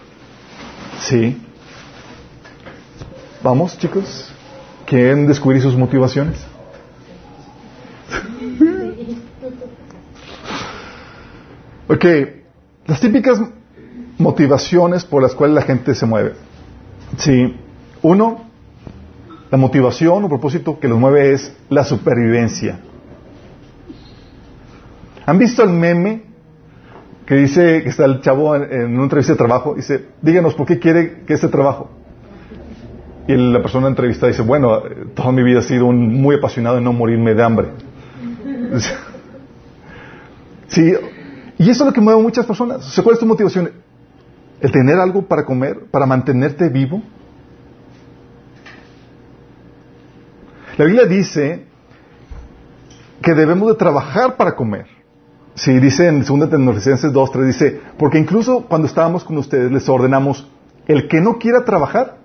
Sí. 1.00 1.40
Vamos, 3.42 3.78
chicos. 3.78 4.30
¿Quieren 4.86 5.26
descubrir 5.26 5.62
sus 5.62 5.76
motivaciones? 5.76 6.38
ok. 11.88 12.04
Las 12.86 13.00
típicas 13.00 13.40
motivaciones 14.18 15.04
por 15.04 15.22
las 15.22 15.34
cuales 15.34 15.54
la 15.54 15.62
gente 15.62 15.94
se 15.94 16.04
mueve. 16.06 16.34
Sí. 17.16 17.56
Uno, 18.02 18.44
la 19.54 19.58
motivación 19.58 20.24
o 20.24 20.28
propósito 20.28 20.80
que 20.80 20.88
los 20.88 20.98
mueve 20.98 21.32
es 21.32 21.54
la 21.70 21.84
supervivencia. 21.84 22.80
¿Han 25.26 25.38
visto 25.38 25.62
el 25.62 25.70
meme 25.70 26.24
que 27.24 27.36
dice 27.36 27.84
que 27.84 27.88
está 27.88 28.04
el 28.04 28.20
chavo 28.20 28.56
en, 28.56 28.94
una 28.94 29.04
entrevista 29.04 29.34
de 29.34 29.36
trabajo? 29.36 29.76
Dice, 29.76 30.06
díganos 30.20 30.54
por 30.54 30.66
qué 30.66 30.80
quiere 30.80 31.22
que 31.24 31.34
este 31.34 31.46
trabajo. 31.46 31.88
Y 33.28 33.36
la 33.36 33.62
persona 33.62 33.86
entrevistada 33.86 34.32
dice, 34.32 34.42
bueno, 34.42 34.82
toda 35.14 35.30
mi 35.30 35.44
vida 35.44 35.60
he 35.60 35.62
sido 35.62 35.86
un, 35.86 36.20
muy 36.20 36.34
apasionado 36.34 36.78
en 36.78 36.82
no 36.82 36.92
morirme 36.92 37.32
de 37.34 37.42
hambre. 37.44 37.68
Sí, 40.66 40.92
y 41.58 41.70
eso 41.70 41.84
es 41.84 41.86
lo 41.86 41.92
que 41.92 42.00
mueve 42.00 42.18
a 42.18 42.22
muchas 42.22 42.44
personas. 42.46 43.00
¿Cuál 43.04 43.14
es 43.14 43.20
tu 43.20 43.26
motivación? 43.26 43.70
el 44.60 44.72
tener 44.72 44.98
algo 44.98 45.22
para 45.22 45.44
comer, 45.44 45.86
para 45.90 46.06
mantenerte 46.06 46.68
vivo. 46.70 47.02
La 50.76 50.84
Biblia 50.84 51.06
dice 51.06 51.66
que 53.22 53.34
debemos 53.34 53.68
de 53.68 53.74
trabajar 53.76 54.36
para 54.36 54.56
comer. 54.56 54.86
Sí, 55.54 55.78
dice 55.78 56.08
en 56.08 56.24
2 56.24 56.50
Tesalonicenses 56.50 57.12
2, 57.12 57.32
3, 57.32 57.46
dice, 57.46 57.80
porque 57.96 58.18
incluso 58.18 58.66
cuando 58.68 58.88
estábamos 58.88 59.22
con 59.22 59.38
ustedes 59.38 59.70
les 59.70 59.88
ordenamos, 59.88 60.48
el 60.86 61.06
que 61.06 61.20
no 61.20 61.38
quiera 61.38 61.64
trabajar, 61.64 62.18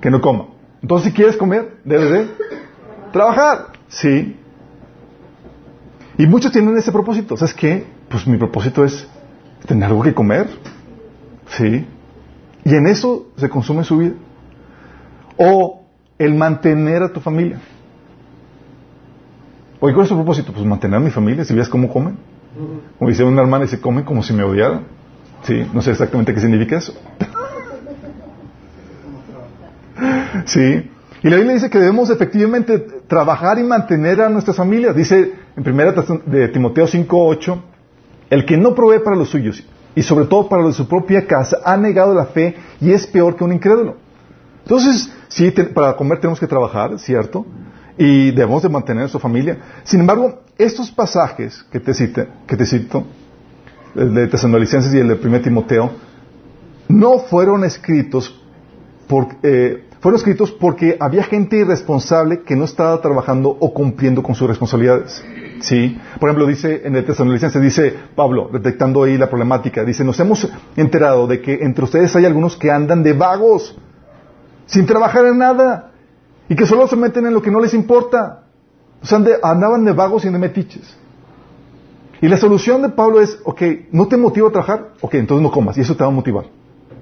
que 0.00 0.10
no 0.10 0.20
coma. 0.20 0.46
Entonces, 0.80 1.10
si 1.10 1.14
quieres 1.14 1.36
comer, 1.36 1.78
debes 1.84 2.10
de 2.10 2.28
trabajar. 3.12 3.68
Sí. 3.88 4.36
Y 6.18 6.26
muchos 6.26 6.52
tienen 6.52 6.76
ese 6.76 6.92
propósito. 6.92 7.36
¿Sabes 7.36 7.54
qué? 7.54 7.86
Pues 8.08 8.26
mi 8.26 8.38
propósito 8.38 8.84
es 8.84 9.06
tener 9.66 9.84
algo 9.88 10.02
que 10.02 10.14
comer. 10.14 10.48
¿Sí? 11.48 11.86
Y 12.64 12.74
en 12.74 12.86
eso 12.86 13.28
se 13.36 13.48
consume 13.48 13.84
su 13.84 13.98
vida. 13.98 14.14
O 15.36 15.83
el 16.18 16.34
mantener 16.34 17.02
a 17.02 17.12
tu 17.12 17.20
familia. 17.20 17.60
Oye, 19.80 19.92
¿cuál 19.92 20.04
es 20.04 20.08
tu 20.08 20.16
propósito? 20.16 20.52
Pues 20.52 20.64
mantener 20.64 20.96
a 20.96 21.00
mi 21.00 21.10
familia, 21.10 21.44
si 21.44 21.54
ves 21.54 21.68
cómo 21.68 21.92
comen. 21.92 22.16
Como 22.98 23.10
dice 23.10 23.24
una 23.24 23.42
hermana, 23.42 23.64
y 23.64 23.68
se 23.68 23.80
comen 23.80 24.04
como 24.04 24.22
si 24.22 24.32
me 24.32 24.44
odiaran. 24.44 24.84
Sí, 25.42 25.66
no 25.72 25.82
sé 25.82 25.90
exactamente 25.90 26.32
qué 26.32 26.40
significa 26.40 26.78
eso. 26.78 26.94
sí. 30.46 30.90
Y 31.22 31.30
la 31.30 31.36
Biblia 31.36 31.54
dice 31.54 31.70
que 31.70 31.78
debemos 31.78 32.10
efectivamente 32.10 32.78
trabajar 32.78 33.58
y 33.58 33.62
mantener 33.62 34.22
a 34.22 34.28
nuestras 34.28 34.56
familias. 34.56 34.94
Dice 34.94 35.34
en 35.56 35.64
primera 35.64 35.92
de 36.26 36.48
Timoteo 36.48 36.86
5.8, 36.86 37.60
el 38.30 38.44
que 38.44 38.56
no 38.56 38.74
provee 38.74 39.00
para 39.00 39.16
los 39.16 39.30
suyos 39.30 39.64
y 39.94 40.02
sobre 40.02 40.26
todo 40.26 40.48
para 40.48 40.62
los 40.62 40.76
de 40.76 40.82
su 40.82 40.88
propia 40.88 41.26
casa, 41.26 41.58
ha 41.64 41.76
negado 41.76 42.14
la 42.14 42.26
fe 42.26 42.56
y 42.80 42.92
es 42.92 43.06
peor 43.06 43.36
que 43.36 43.44
un 43.44 43.52
incrédulo. 43.52 43.96
Entonces, 44.64 45.12
sí, 45.34 45.50
para 45.50 45.96
comer 45.96 46.20
tenemos 46.20 46.38
que 46.38 46.46
trabajar, 46.46 46.98
¿cierto? 46.98 47.44
Y 47.98 48.30
debemos 48.30 48.62
de 48.62 48.68
mantener 48.68 49.04
a 49.04 49.08
su 49.08 49.18
familia. 49.18 49.58
Sin 49.84 50.00
embargo, 50.00 50.42
estos 50.56 50.90
pasajes 50.90 51.64
que 51.70 51.80
te, 51.80 51.92
cite, 51.92 52.28
que 52.46 52.56
te 52.56 52.64
cito, 52.64 53.04
el 53.94 54.14
de 54.14 54.28
Tesanolicenses 54.28 54.94
y 54.94 54.98
el 54.98 55.08
de 55.08 55.14
1 55.14 55.40
Timoteo, 55.40 55.90
no 56.88 57.18
fueron 57.18 57.64
escritos 57.64 58.40
por, 59.08 59.28
eh, 59.42 59.84
fueron 60.00 60.18
escritos 60.18 60.52
porque 60.52 60.96
había 61.00 61.24
gente 61.24 61.56
irresponsable 61.56 62.42
que 62.42 62.56
no 62.56 62.64
estaba 62.64 63.00
trabajando 63.00 63.56
o 63.58 63.72
cumpliendo 63.72 64.22
con 64.22 64.34
sus 64.34 64.48
responsabilidades. 64.48 65.24
¿Sí? 65.60 65.98
Por 66.20 66.28
ejemplo, 66.28 66.46
dice 66.46 66.82
en 66.84 66.94
el 66.94 67.04
Tesalonicense, 67.04 67.58
dice 67.58 67.94
Pablo, 68.14 68.50
detectando 68.52 69.02
ahí 69.02 69.16
la 69.16 69.28
problemática, 69.28 69.82
dice, 69.84 70.04
nos 70.04 70.20
hemos 70.20 70.48
enterado 70.76 71.26
de 71.26 71.40
que 71.40 71.54
entre 71.54 71.84
ustedes 71.84 72.14
hay 72.16 72.26
algunos 72.26 72.56
que 72.56 72.70
andan 72.70 73.02
de 73.02 73.14
vagos, 73.14 73.78
sin 74.66 74.86
trabajar 74.86 75.26
en 75.26 75.38
nada, 75.38 75.92
y 76.48 76.56
que 76.56 76.66
solo 76.66 76.86
se 76.86 76.96
meten 76.96 77.26
en 77.26 77.34
lo 77.34 77.42
que 77.42 77.50
no 77.50 77.60
les 77.60 77.74
importa. 77.74 78.44
O 79.02 79.06
sea, 79.06 79.22
andaban 79.42 79.84
de 79.84 79.92
vagos 79.92 80.24
y 80.24 80.30
de 80.30 80.38
metiches. 80.38 80.96
Y 82.20 82.28
la 82.28 82.36
solución 82.36 82.82
de 82.82 82.88
Pablo 82.88 83.20
es, 83.20 83.38
ok, 83.44 83.62
¿no 83.92 84.08
te 84.08 84.16
motiva 84.16 84.48
a 84.48 84.52
trabajar? 84.52 84.92
Ok, 85.00 85.14
entonces 85.14 85.42
no 85.42 85.50
comas, 85.50 85.76
y 85.76 85.82
eso 85.82 85.94
te 85.94 86.02
va 86.02 86.08
a 86.08 86.12
motivar. 86.12 86.46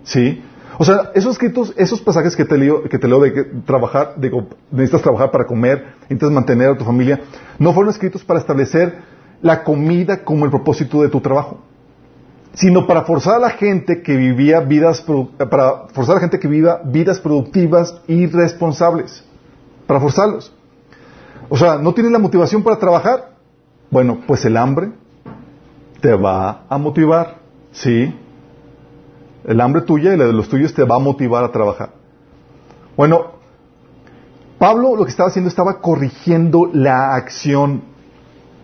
¿Sí? 0.02 0.42
O 0.78 0.84
sea, 0.84 1.10
esos 1.14 1.32
escritos, 1.32 1.72
esos 1.76 2.00
pasajes 2.00 2.34
que 2.34 2.44
te 2.44 2.56
leo, 2.56 2.82
que 2.84 2.98
te 2.98 3.06
leo 3.06 3.20
de 3.20 3.32
que 3.32 3.44
trabajar, 3.66 4.14
de, 4.16 4.30
necesitas 4.70 5.02
trabajar 5.02 5.30
para 5.30 5.46
comer, 5.46 5.94
necesitas 6.02 6.30
mantener 6.30 6.70
a 6.70 6.76
tu 6.76 6.84
familia, 6.84 7.20
no 7.58 7.72
fueron 7.72 7.90
escritos 7.90 8.24
para 8.24 8.40
establecer 8.40 8.98
la 9.42 9.64
comida 9.64 10.24
como 10.24 10.44
el 10.44 10.50
propósito 10.50 11.02
de 11.02 11.08
tu 11.08 11.20
trabajo, 11.20 11.60
sino 12.54 12.86
para 12.86 13.02
forzar 13.02 13.36
a 13.36 13.38
la 13.38 13.50
gente 13.50 14.02
que 14.02 14.16
vivía 14.16 14.60
vidas, 14.60 15.04
para 15.38 15.88
forzar 15.92 16.12
a 16.12 16.14
la 16.16 16.20
gente 16.20 16.38
que 16.38 16.48
viva 16.48 16.80
vidas 16.84 17.20
productivas 17.20 18.00
y 18.06 18.26
responsables, 18.26 19.24
para 19.86 20.00
forzarlos. 20.00 20.52
O 21.48 21.56
sea, 21.56 21.76
¿no 21.76 21.92
tienes 21.92 22.12
la 22.12 22.18
motivación 22.18 22.62
para 22.62 22.78
trabajar? 22.78 23.32
Bueno, 23.90 24.20
pues 24.26 24.44
el 24.44 24.56
hambre 24.56 24.92
te 26.00 26.14
va 26.14 26.64
a 26.68 26.78
motivar, 26.78 27.36
¿sí? 27.72 28.14
El 29.44 29.60
hambre 29.60 29.82
tuya 29.82 30.14
y 30.14 30.16
la 30.16 30.26
de 30.26 30.32
los 30.32 30.48
tuyos 30.48 30.72
te 30.74 30.84
va 30.84 30.96
a 30.96 30.98
motivar 30.98 31.44
a 31.44 31.52
trabajar. 31.52 31.90
Bueno, 32.96 33.32
Pablo 34.58 34.94
lo 34.94 35.04
que 35.04 35.10
estaba 35.10 35.28
haciendo 35.28 35.48
estaba 35.48 35.80
corrigiendo 35.80 36.70
la 36.72 37.14
acción 37.16 37.82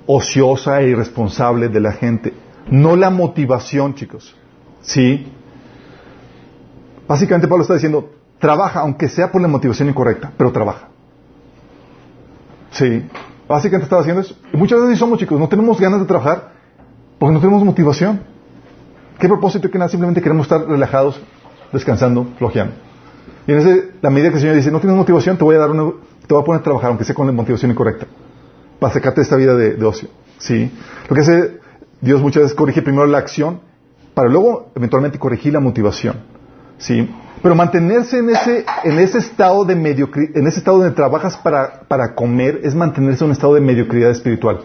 ociosa 0.06 0.80
e 0.80 0.90
irresponsable 0.90 1.68
de 1.68 1.80
la 1.80 1.92
gente, 1.92 2.32
no 2.70 2.96
la 2.96 3.10
motivación, 3.10 3.94
chicos. 3.94 4.34
¿Sí? 4.82 5.32
Básicamente 7.06 7.48
Pablo 7.48 7.62
está 7.62 7.74
diciendo, 7.74 8.10
trabaja, 8.38 8.80
aunque 8.80 9.08
sea 9.08 9.32
por 9.32 9.40
la 9.40 9.48
motivación 9.48 9.88
incorrecta, 9.88 10.32
pero 10.36 10.52
trabaja. 10.52 10.88
Sí. 12.70 13.06
Básicamente 13.48 13.84
estaba 13.84 14.02
haciendo 14.02 14.20
eso. 14.20 14.36
Y 14.52 14.56
muchas 14.56 14.80
veces 14.82 14.98
somos, 14.98 15.18
chicos, 15.18 15.38
no 15.40 15.48
tenemos 15.48 15.80
ganas 15.80 16.00
de 16.00 16.06
trabajar 16.06 16.52
porque 17.18 17.32
no 17.32 17.40
tenemos 17.40 17.64
motivación. 17.64 18.20
¿Qué 19.18 19.26
propósito 19.26 19.70
que 19.70 19.78
nada? 19.78 19.88
Simplemente 19.88 20.20
queremos 20.20 20.46
estar 20.46 20.66
relajados, 20.66 21.20
descansando, 21.72 22.26
flojeando. 22.38 22.74
Y 23.46 23.52
en 23.52 23.58
ese, 23.58 23.90
la 24.02 24.10
medida 24.10 24.28
que 24.28 24.36
el 24.36 24.40
Señor 24.42 24.56
dice, 24.56 24.70
no 24.70 24.78
tienes 24.78 24.96
motivación, 24.96 25.38
te 25.38 25.44
voy 25.44 25.56
a 25.56 25.58
dar 25.58 25.70
una, 25.70 25.92
te 26.26 26.34
voy 26.34 26.42
a 26.42 26.44
poner 26.44 26.60
a 26.60 26.62
trabajar, 26.62 26.90
aunque 26.90 27.04
sea 27.04 27.14
con 27.14 27.26
la 27.26 27.32
motivación 27.32 27.70
incorrecta, 27.70 28.06
para 28.78 28.92
sacarte 28.92 29.20
de 29.20 29.22
esta 29.22 29.36
vida 29.36 29.56
de, 29.56 29.84
ocio. 29.84 30.08
¿Sí? 30.38 30.70
Lo 31.08 31.16
que 31.16 31.22
hace 31.22 31.57
Dios 32.00 32.20
muchas 32.20 32.44
veces 32.44 32.56
corrige 32.56 32.82
primero 32.82 33.06
la 33.06 33.18
acción, 33.18 33.60
para 34.14 34.28
luego 34.28 34.70
eventualmente 34.74 35.18
corregir 35.18 35.52
la 35.52 35.60
motivación. 35.60 36.16
¿Sí? 36.78 37.08
Pero 37.42 37.54
mantenerse 37.54 38.18
en 38.18 38.30
ese, 38.30 38.64
en 38.84 38.98
ese 38.98 39.18
estado 39.18 39.64
de 39.64 39.76
mediocridad, 39.76 40.36
en 40.36 40.46
ese 40.46 40.58
estado 40.58 40.78
donde 40.78 40.94
trabajas 40.94 41.36
para, 41.36 41.82
para 41.86 42.14
comer, 42.14 42.60
es 42.64 42.74
mantenerse 42.74 43.24
en 43.24 43.30
un 43.30 43.32
estado 43.32 43.54
de 43.54 43.60
mediocridad 43.60 44.10
espiritual. 44.10 44.60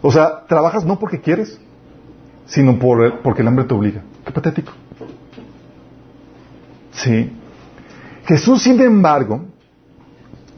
O 0.00 0.10
sea, 0.10 0.44
trabajas 0.46 0.84
no 0.84 0.98
porque 0.98 1.20
quieres, 1.20 1.58
sino 2.46 2.78
por, 2.78 3.20
porque 3.20 3.42
el 3.42 3.48
hambre 3.48 3.64
te 3.64 3.74
obliga. 3.74 4.02
Qué 4.24 4.32
patético. 4.32 4.72
Sí. 6.92 7.32
Jesús, 8.26 8.62
sin 8.62 8.80
embargo, 8.80 9.44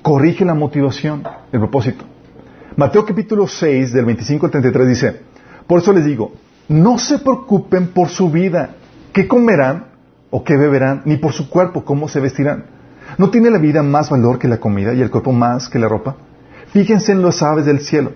corrige 0.03 0.45
la 0.45 0.55
motivación, 0.55 1.25
el 1.53 1.59
propósito. 1.59 2.05
Mateo 2.77 3.07
capítulo 3.07 3.47
6, 3.47 3.95
del 3.95 4.05
25 4.05 4.45
al 4.45 4.53
33 4.53 4.87
dice, 4.87 5.21
por 5.67 5.81
eso 5.81 5.95
les 5.95 6.05
digo, 6.05 6.33
no 6.69 6.99
se 6.99 7.19
preocupen 7.19 7.89
por 7.89 8.11
su 8.11 8.31
vida, 8.31 8.75
qué 9.15 9.27
comerán 9.27 9.87
o 10.29 10.45
qué 10.45 10.59
beberán, 10.59 11.01
ni 11.07 11.17
por 11.17 11.33
su 11.33 11.49
cuerpo, 11.49 11.87
cómo 11.87 12.07
se 12.07 12.21
vestirán. 12.21 12.67
¿No 13.17 13.31
tiene 13.31 13.49
la 13.49 13.57
vida 13.57 13.83
más 13.83 14.11
valor 14.11 14.39
que 14.39 14.47
la 14.47 14.59
comida 14.59 14.93
y 14.93 15.01
el 15.01 15.11
cuerpo 15.11 15.33
más 15.33 15.71
que 15.71 15.79
la 15.79 15.89
ropa? 15.89 16.17
Fíjense 16.67 17.13
en 17.13 17.23
las 17.23 17.43
aves 17.43 17.65
del 17.65 17.81
cielo. 17.81 18.13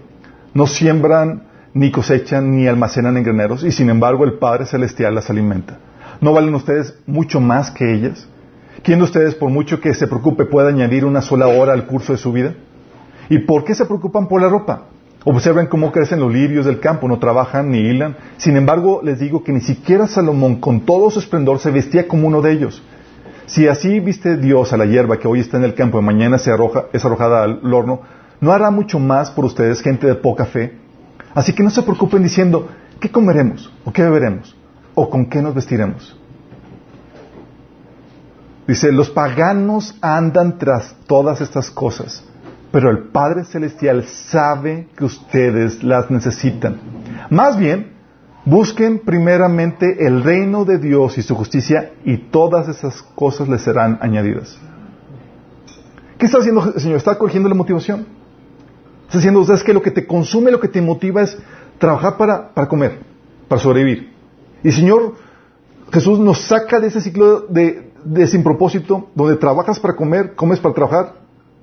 No 0.52 0.67
siembran 0.67 1.45
ni 1.73 1.90
cosechan 1.90 2.55
ni 2.55 2.67
almacenan 2.67 3.17
en 3.17 3.23
graneros, 3.23 3.64
y 3.64 3.73
sin 3.73 3.88
embargo 3.88 4.25
el 4.25 4.35
Padre 4.35 4.67
Celestial 4.67 5.14
las 5.14 5.31
alimenta. 5.31 5.79
¿No 6.21 6.35
valen 6.35 6.55
ustedes 6.55 6.99
mucho 7.07 7.40
más 7.40 7.71
que 7.71 7.95
ellas? 7.95 8.29
¿Quién 8.83 8.99
de 8.99 9.07
ustedes, 9.07 9.35
por 9.35 9.49
mucho 9.49 9.81
que 9.81 9.95
se 9.95 10.07
preocupe, 10.07 10.45
puede 10.45 10.69
añadir 10.69 11.07
una 11.07 11.23
sola 11.23 11.47
hora 11.47 11.73
al 11.73 11.87
curso 11.87 12.12
de 12.12 12.19
su 12.19 12.31
vida? 12.31 12.52
¿Y 13.30 13.38
por 13.38 13.64
qué 13.64 13.75
se 13.75 13.87
preocupan 13.87 14.26
por 14.26 14.42
la 14.42 14.49
ropa? 14.49 14.82
Observen 15.25 15.68
cómo 15.68 15.92
crecen 15.92 16.18
los 16.18 16.33
lirios 16.33 16.66
del 16.66 16.81
campo, 16.81 17.07
no 17.07 17.20
trabajan 17.20 17.70
ni 17.70 17.78
hilan. 17.78 18.16
Sin 18.38 18.57
embargo, 18.57 19.00
les 19.05 19.20
digo 19.20 19.44
que 19.44 19.52
ni 19.52 19.61
siquiera 19.61 20.09
Salomón, 20.09 20.57
con 20.57 20.81
todo 20.81 21.11
su 21.11 21.20
esplendor, 21.20 21.61
se 21.61 21.70
vestía 21.70 22.09
como 22.09 22.26
uno 22.26 22.42
de 22.42 22.52
ellos. 22.52 22.83
Si 23.46 23.68
así 23.68 24.00
viste 24.00 24.37
Dios 24.37 24.72
a 24.72 24.76
la 24.76 24.85
hierba 24.85 25.18
que 25.18 25.28
hoy 25.28 25.40
está 25.40 25.59
en 25.59 25.64
el 25.64 25.74
campo 25.74 26.00
y 26.00 26.02
mañana 26.02 26.38
se 26.38 26.50
arroja, 26.50 26.87
es 26.92 27.05
arrojada 27.05 27.44
al 27.44 27.72
horno, 27.72 28.00
¿no 28.40 28.50
hará 28.50 28.70
mucho 28.72 28.98
más 28.98 29.31
por 29.31 29.44
ustedes, 29.44 29.81
gente 29.81 30.09
de 30.09 30.16
poca 30.16 30.46
fe? 30.46 30.76
Así 31.33 31.52
que 31.52 31.62
no 31.62 31.70
se 31.70 31.83
preocupen 31.83 32.24
diciendo, 32.24 32.68
¿qué 32.98 33.11
comeremos? 33.11 33.72
¿O 33.85 33.92
qué 33.92 34.02
beberemos? 34.02 34.57
¿O 34.96 35.09
con 35.09 35.26
qué 35.26 35.40
nos 35.40 35.55
vestiremos? 35.55 36.18
Dice, 38.66 38.90
los 38.90 39.11
paganos 39.11 39.96
andan 40.00 40.59
tras 40.59 40.96
todas 41.07 41.40
estas 41.40 41.70
cosas, 41.70 42.24
pero 42.72 42.90
el 42.90 43.09
Padre 43.09 43.44
Celestial 43.44 44.04
sabe 44.04 44.88
que 44.96 45.04
ustedes 45.04 45.83
las 45.83 46.11
necesitan. 46.11 46.80
Más 47.30 47.59
bien, 47.59 47.92
busquen 48.44 49.00
primeramente 49.00 50.06
el 50.06 50.22
reino 50.22 50.64
de 50.64 50.78
Dios 50.78 51.18
y 51.18 51.22
su 51.22 51.35
justicia 51.35 51.92
y 52.04 52.16
todas 52.16 52.68
esas 52.68 53.02
cosas 53.14 53.48
les 53.48 53.62
serán 53.62 53.98
añadidas. 54.00 54.59
¿Qué 56.18 56.26
está 56.26 56.38
haciendo 56.38 56.72
el 56.74 56.80
Señor? 56.80 56.98
¿Está 56.98 57.16
corrigiendo 57.16 57.48
la 57.48 57.54
motivación? 57.54 58.06
Está 59.06 59.18
diciendo, 59.18 59.44
¿sabes 59.44 59.64
que 59.64 59.74
Lo 59.74 59.83
que 59.83 59.90
te 59.90 60.06
consume, 60.06 60.50
lo 60.50 60.61
que 60.61 60.68
te 60.68 60.80
motiva 60.80 61.22
es 61.22 61.37
trabajar 61.78 62.16
para, 62.16 62.52
para 62.54 62.68
comer, 62.68 63.00
para 63.48 63.61
sobrevivir. 63.61 64.12
Y 64.62 64.70
Señor 64.70 65.14
Jesús 65.92 66.18
nos 66.18 66.38
saca 66.42 66.78
de 66.78 66.88
ese 66.88 67.00
ciclo 67.00 67.40
de, 67.40 67.92
de 68.04 68.26
sin 68.26 68.42
propósito, 68.42 69.09
donde 69.14 69.37
trabajas 69.37 69.80
para 69.80 69.96
comer, 69.96 70.35
comes 70.35 70.61
para 70.61 70.74
trabajar, 70.74 71.14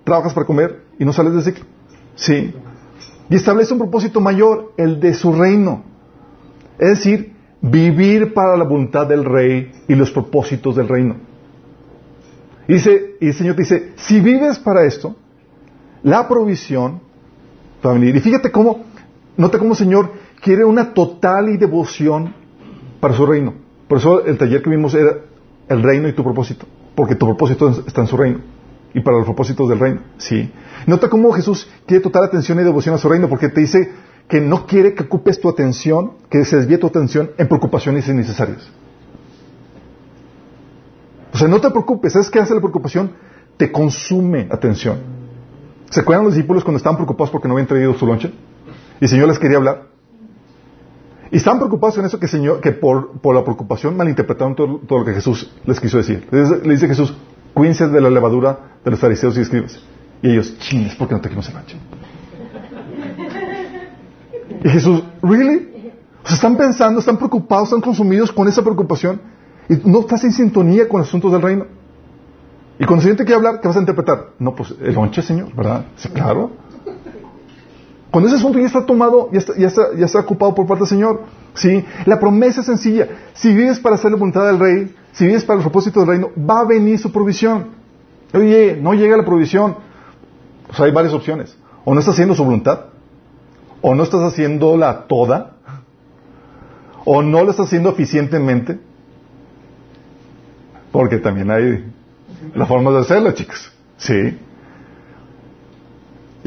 trabajas 0.07 0.33
para 0.33 0.47
comer 0.47 0.83
y 0.97 1.03
no 1.03 1.11
sales 1.11 1.33
del 1.33 1.43
ciclo. 1.43 1.65
Sí. 2.15 2.53
Y 3.29 3.35
establece 3.35 3.73
un 3.73 3.79
propósito 3.79 4.21
mayor, 4.21 4.71
el 4.77 5.01
de 5.01 5.13
su 5.13 5.33
reino. 5.33 5.83
Es 6.79 6.89
decir, 6.91 7.35
vivir 7.61 8.33
para 8.33 8.55
la 8.55 8.63
voluntad 8.63 9.05
del 9.05 9.25
rey 9.25 9.69
y 9.85 9.95
los 9.95 10.09
propósitos 10.11 10.77
del 10.77 10.87
reino. 10.87 11.17
Y, 12.69 12.75
dice, 12.75 13.17
y 13.19 13.27
el 13.27 13.33
Señor 13.33 13.55
te 13.57 13.63
dice, 13.63 13.91
si 13.97 14.21
vives 14.21 14.57
para 14.59 14.85
esto, 14.85 15.13
la 16.03 16.25
provisión 16.29 17.01
y 18.01 18.19
fíjate 18.19 18.51
cómo, 18.51 18.85
nota 19.37 19.59
cómo 19.59 19.71
el 19.71 19.77
Señor 19.77 20.11
quiere 20.41 20.65
una 20.65 20.93
total 20.93 21.49
y 21.49 21.57
devoción 21.57 22.33
para 22.99 23.13
su 23.13 23.25
reino. 23.25 23.53
Por 23.87 23.99
eso 23.99 24.25
el 24.25 24.37
taller 24.37 24.61
que 24.61 24.69
vimos 24.69 24.93
era 24.93 25.17
el 25.69 25.83
reino 25.83 26.07
y 26.09 26.13
tu 26.13 26.23
propósito, 26.23 26.65
porque 26.95 27.15
tu 27.15 27.25
propósito 27.25 27.69
está 27.85 28.01
en 28.01 28.07
su 28.07 28.17
reino 28.17 28.56
y 28.97 29.01
para 29.01 29.17
los 29.17 29.27
propósitos 29.27 29.69
del 29.69 29.77
reino. 29.77 30.01
Sí. 30.17 30.51
Nota 30.87 31.07
cómo 31.07 31.31
Jesús 31.31 31.69
quiere 31.85 32.01
total 32.01 32.23
atención 32.23 32.59
y 32.59 32.63
devoción 32.63 32.95
a 32.95 32.97
su 32.97 33.07
reino, 33.07 33.29
porque 33.29 33.47
te 33.47 33.61
dice 33.61 33.91
que 34.27 34.41
no 34.41 34.65
quiere 34.65 34.95
que 34.95 35.03
ocupes 35.03 35.39
tu 35.39 35.47
atención, 35.47 36.13
que 36.31 36.43
se 36.45 36.57
desvíe 36.57 36.79
tu 36.79 36.87
atención 36.87 37.29
en 37.37 37.47
preocupaciones 37.47 38.07
innecesarias. 38.07 38.67
O 41.31 41.37
sea, 41.37 41.47
no 41.47 41.61
te 41.61 41.69
preocupes, 41.69 42.13
¿sabes 42.13 42.31
qué 42.31 42.39
hace 42.39 42.55
la 42.55 42.59
preocupación? 42.59 43.11
Te 43.55 43.71
consume 43.71 44.47
atención. 44.49 44.97
¿Se 45.91 45.99
acuerdan 45.99 46.25
los 46.25 46.33
discípulos 46.33 46.63
cuando 46.63 46.77
estaban 46.77 46.97
preocupados 46.97 47.29
porque 47.29 47.47
no 47.47 47.53
habían 47.53 47.67
traído 47.67 47.93
su 47.93 48.07
lonche? 48.07 48.33
Y 48.99 49.05
el 49.05 49.09
Señor 49.09 49.27
les 49.27 49.37
quería 49.37 49.57
hablar. 49.57 49.89
Y 51.29 51.37
estaban 51.37 51.59
preocupados 51.59 51.99
en 51.99 52.05
eso 52.05 52.19
que, 52.19 52.27
señor, 52.27 52.61
que 52.61 52.71
por, 52.71 53.11
la 53.31 53.43
preocupación 53.43 53.95
malinterpretaron 53.95 54.55
todo, 54.55 54.79
todo, 54.79 54.99
lo 54.99 55.05
que 55.05 55.13
Jesús 55.13 55.53
les 55.65 55.79
quiso 55.79 55.97
decir. 55.97 56.27
Le 56.31 56.73
dice 56.73 56.87
Jesús, 56.87 57.13
cuídense 57.57 57.87
de 57.87 57.99
la 57.99 58.11
levadura 58.11 58.77
de 58.85 58.91
los 58.91 58.99
fariseos 58.99 59.35
y 59.35 59.41
escribas. 59.41 59.79
Y 60.21 60.29
ellos, 60.29 60.59
chines, 60.59 60.93
¿por 60.93 61.07
qué 61.07 61.15
no 61.15 61.21
trajimos 61.21 61.47
el 61.47 61.55
lonche? 61.55 61.77
Y 64.63 64.69
Jesús, 64.69 65.03
¿really? 65.23 65.91
O 66.23 66.27
sea, 66.27 66.35
están 66.35 66.55
pensando, 66.55 66.99
están 66.99 67.17
preocupados, 67.17 67.69
están 67.69 67.81
consumidos 67.81 68.31
con 68.31 68.47
esa 68.47 68.61
preocupación 68.61 69.19
y 69.69 69.89
no 69.89 70.01
estás 70.01 70.23
en 70.23 70.33
sintonía 70.33 70.87
con 70.87 70.99
los 70.99 71.07
asuntos 71.07 71.31
del 71.31 71.41
reino. 71.41 71.65
Y 72.77 72.85
cuando 72.85 72.97
el 72.97 73.01
Señor 73.01 73.17
te 73.17 73.25
quiere 73.25 73.37
hablar, 73.37 73.59
¿qué 73.59 73.67
vas 73.67 73.77
a 73.77 73.79
interpretar? 73.79 74.33
No, 74.37 74.53
pues 74.53 74.75
el 74.79 74.93
lonche, 74.93 75.23
Señor, 75.23 75.51
¿verdad? 75.55 75.85
Sí, 75.95 76.09
claro. 76.09 76.51
Cuando 78.11 78.27
ese 78.27 78.37
asunto 78.37 78.59
ya 78.59 78.67
está 78.67 78.85
tomado, 78.85 79.31
ya 79.31 79.39
está, 79.39 79.57
ya 79.57 79.67
está, 79.67 79.81
ya 79.97 80.05
está 80.05 80.19
ocupado 80.19 80.53
por 80.53 80.67
parte 80.67 80.81
del 80.81 80.89
Señor. 80.89 81.23
¿sí? 81.55 81.83
La 82.05 82.19
promesa 82.19 82.59
es 82.59 82.67
sencilla. 82.67 83.07
Si 83.33 83.51
vives 83.51 83.79
para 83.79 83.95
hacer 83.95 84.11
la 84.11 84.17
voluntad 84.17 84.45
del 84.45 84.59
Rey, 84.59 84.95
si 85.17 85.25
vives 85.25 85.45
para 85.45 85.57
el 85.57 85.63
propósito 85.63 86.01
del 86.01 86.09
reino, 86.09 86.29
va 86.37 86.59
a 86.59 86.65
venir 86.65 86.99
su 86.99 87.11
provisión. 87.11 87.69
Oye, 88.35 88.77
no 88.79 88.93
llega 88.93 89.17
la 89.17 89.25
provisión. 89.25 89.75
Pues 90.67 90.79
hay 90.79 90.91
varias 90.91 91.11
opciones. 91.11 91.57
O 91.85 91.95
no 91.95 91.99
estás 91.99 92.13
haciendo 92.13 92.35
su 92.35 92.43
voluntad, 92.43 92.81
o 93.81 93.95
no 93.95 94.03
estás 94.03 94.21
haciendo 94.21 94.77
la 94.77 95.07
toda, 95.07 95.53
o 97.03 97.23
no 97.23 97.43
lo 97.43 97.49
estás 97.49 97.65
haciendo 97.65 97.89
eficientemente, 97.89 98.79
porque 100.91 101.17
también 101.17 101.49
hay 101.49 101.91
la 102.53 102.67
forma 102.67 102.91
de 102.91 102.99
hacerlo, 102.99 103.31
chicos. 103.31 103.71
Sí. 103.97 104.37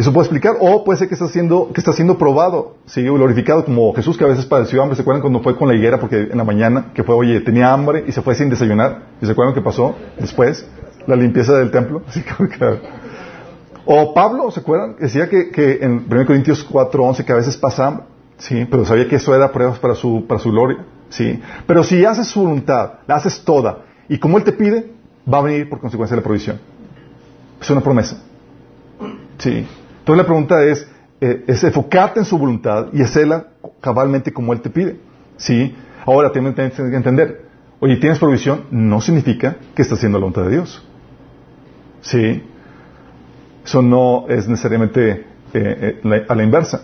Eso 0.01 0.15
puede 0.15 0.29
explicar, 0.29 0.57
o 0.61 0.83
puede 0.83 0.99
ser 0.99 1.09
que 1.09 1.15
está 1.15 1.29
siendo, 1.29 1.71
que 1.75 1.79
está 1.79 1.93
siendo 1.93 2.17
probado, 2.17 2.77
¿sí? 2.87 3.03
glorificado, 3.03 3.67
como 3.67 3.93
Jesús 3.93 4.17
que 4.17 4.25
a 4.25 4.29
veces 4.29 4.47
padeció 4.47 4.81
hambre. 4.81 4.97
¿Se 4.97 5.03
acuerdan 5.03 5.21
cuando 5.21 5.41
fue 5.41 5.55
con 5.57 5.69
la 5.69 5.75
higuera? 5.75 6.01
Porque 6.01 6.29
en 6.31 6.39
la 6.39 6.45
mañana, 6.45 6.87
que 6.95 7.05
fue, 7.05 7.15
oye, 7.15 7.39
tenía 7.43 7.71
hambre 7.71 8.05
y 8.07 8.13
se 8.13 8.23
fue 8.23 8.35
sin 8.35 8.49
desayunar. 8.49 9.03
¿Y 9.21 9.27
se 9.27 9.33
acuerdan 9.33 9.55
qué 9.55 9.61
pasó 9.61 9.95
después? 10.19 10.67
La 11.07 11.17
limpieza 11.17 11.53
del 11.53 11.71
templo. 11.71 12.01
Que, 12.15 12.81
o 13.85 14.15
Pablo, 14.15 14.51
¿se 14.51 14.61
acuerdan? 14.61 14.97
Decía 14.99 15.29
que, 15.29 15.81
en 15.83 16.07
1 16.11 16.27
Corintios 16.27 16.67
4.11 16.67 17.23
que 17.27 17.33
a 17.33 17.37
veces 17.37 17.59
pasa 17.59 17.89
hambre, 17.89 18.07
¿sí? 18.39 18.67
Pero 18.71 18.87
sabía 18.87 19.07
que 19.07 19.17
eso 19.17 19.35
era 19.35 19.53
pruebas 19.53 19.79
para 19.81 19.95
su, 19.95 20.25
para 20.27 20.41
su 20.41 20.51
gloria, 20.51 20.79
¿sí? 21.11 21.43
Pero 21.67 21.85
si 21.85 22.03
haces 22.07 22.27
su 22.27 22.41
voluntad, 22.41 23.01
la 23.07 23.17
haces 23.17 23.45
toda, 23.45 23.81
y 24.09 24.19
como 24.19 24.39
Él 24.39 24.45
te 24.45 24.53
pide, 24.53 24.93
va 25.31 25.39
a 25.39 25.43
venir 25.43 25.69
por 25.69 25.79
consecuencia 25.79 26.17
la 26.17 26.23
provisión. 26.23 26.59
Es 27.61 27.69
una 27.69 27.83
promesa. 27.83 28.17
Sí. 29.37 29.67
Entonces 30.01 30.19
la 30.19 30.27
pregunta 30.27 30.65
es, 30.65 30.87
eh, 31.21 31.45
es 31.47 31.63
enfocarte 31.65 32.21
en 32.21 32.27
su 32.27 32.37
voluntad 32.39 32.89
y 32.93 33.03
hacerla 33.03 33.47
cabalmente 33.81 34.33
como 34.33 34.53
Él 34.53 34.61
te 34.61 34.71
pide. 34.71 34.99
¿Sí? 35.37 35.75
Ahora 36.05 36.33
tienes 36.33 36.55
que 36.55 36.83
entender, 36.83 37.47
oye, 37.79 37.97
tienes 37.97 38.19
provisión, 38.19 38.65
no 38.71 39.01
significa 39.01 39.57
que 39.75 39.83
estás 39.83 39.99
haciendo 39.99 40.19
la 40.19 40.25
voluntad 40.25 40.45
de 40.45 40.51
Dios. 40.51 40.87
¿Sí? 42.01 42.43
Eso 43.65 43.83
no 43.83 44.27
es 44.29 44.49
necesariamente 44.49 45.27
eh, 45.53 46.01
eh, 46.03 46.27
a 46.29 46.35
la 46.35 46.43
inversa. 46.43 46.83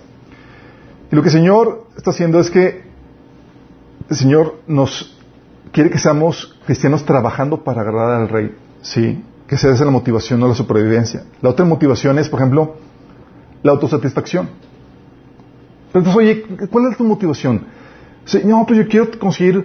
Y 1.10 1.16
lo 1.16 1.22
que 1.22 1.28
el 1.28 1.32
Señor 1.34 1.86
está 1.96 2.10
haciendo 2.10 2.38
es 2.38 2.50
que 2.50 2.84
el 4.08 4.16
Señor 4.16 4.60
nos 4.66 5.18
quiere 5.72 5.90
que 5.90 5.98
seamos 5.98 6.58
cristianos 6.66 7.04
trabajando 7.04 7.64
para 7.64 7.82
agradar 7.82 8.22
al 8.22 8.28
Rey. 8.28 8.54
¿Sí? 8.82 9.24
Que 9.46 9.56
sea 9.56 9.72
esa 9.72 9.84
la 9.84 9.90
motivación, 9.90 10.40
no 10.40 10.48
la 10.48 10.54
supervivencia. 10.54 11.24
La 11.40 11.50
otra 11.50 11.64
motivación 11.64 12.18
es, 12.18 12.28
por 12.28 12.40
ejemplo, 12.40 12.76
la 13.66 13.72
autosatisfacción. 13.72 14.48
Entonces, 15.88 16.14
oye, 16.14 16.44
¿cuál 16.70 16.90
es 16.90 16.96
tu 16.96 17.04
motivación? 17.04 17.66
no, 18.44 18.66
pues 18.66 18.78
yo 18.78 18.88
quiero 18.88 19.18
conseguir 19.18 19.64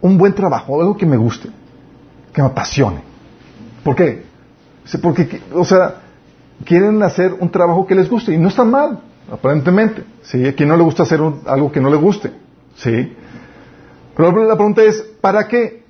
un 0.00 0.18
buen 0.18 0.34
trabajo, 0.34 0.80
algo 0.80 0.96
que 0.96 1.06
me 1.06 1.16
guste, 1.16 1.48
que 2.32 2.42
me 2.42 2.48
apasione. 2.48 3.00
¿Por 3.84 3.94
qué? 3.94 4.24
Porque, 5.00 5.40
o 5.52 5.64
sea, 5.64 6.02
quieren 6.64 7.02
hacer 7.02 7.32
un 7.38 7.50
trabajo 7.50 7.86
que 7.86 7.94
les 7.94 8.08
guste 8.08 8.34
y 8.34 8.38
no 8.38 8.48
está 8.48 8.64
mal, 8.64 9.00
aparentemente. 9.30 10.04
¿sí? 10.22 10.46
A 10.46 10.54
quien 10.54 10.68
no 10.68 10.76
le 10.76 10.82
gusta 10.82 11.04
hacer 11.04 11.20
algo 11.46 11.70
que 11.70 11.80
no 11.80 11.90
le 11.90 11.96
guste. 11.96 12.32
¿sí? 12.76 13.12
Pero 14.16 14.44
la 14.44 14.56
pregunta 14.56 14.82
es, 14.82 15.02
¿para 15.20 15.46
qué? 15.46 15.84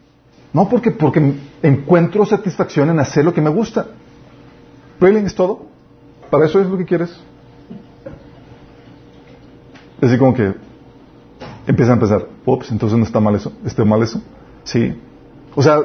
No 0.53 0.69
porque, 0.69 0.91
porque 0.91 1.35
encuentro 1.63 2.25
satisfacción 2.25 2.91
en 2.91 3.01
hacer 3.01 3.25
lo 3.25 3.33
que 3.33 3.41
me 3.41 3.51
gusta. 3.51 3.87
¿Really 5.01 5.21
es 5.21 5.35
todo? 5.35 5.66
¿Para 6.31 6.47
eso 6.47 6.61
es 6.61 6.67
lo 6.67 6.77
que 6.77 6.85
quieres? 6.85 7.11
Es 10.01 10.09
así 10.11 10.19
como 10.19 10.35
que 10.35 10.55
empiezan 11.67 11.97
a 11.97 12.01
pensar, 12.01 12.27
ups, 12.45 12.71
entonces 12.71 12.99
no 12.99 13.05
está 13.05 13.21
mal 13.21 13.35
eso, 13.35 13.53
está 13.65 13.85
mal 13.85 14.03
eso. 14.03 14.21
Sí. 14.65 15.01
O 15.55 15.63
sea, 15.63 15.81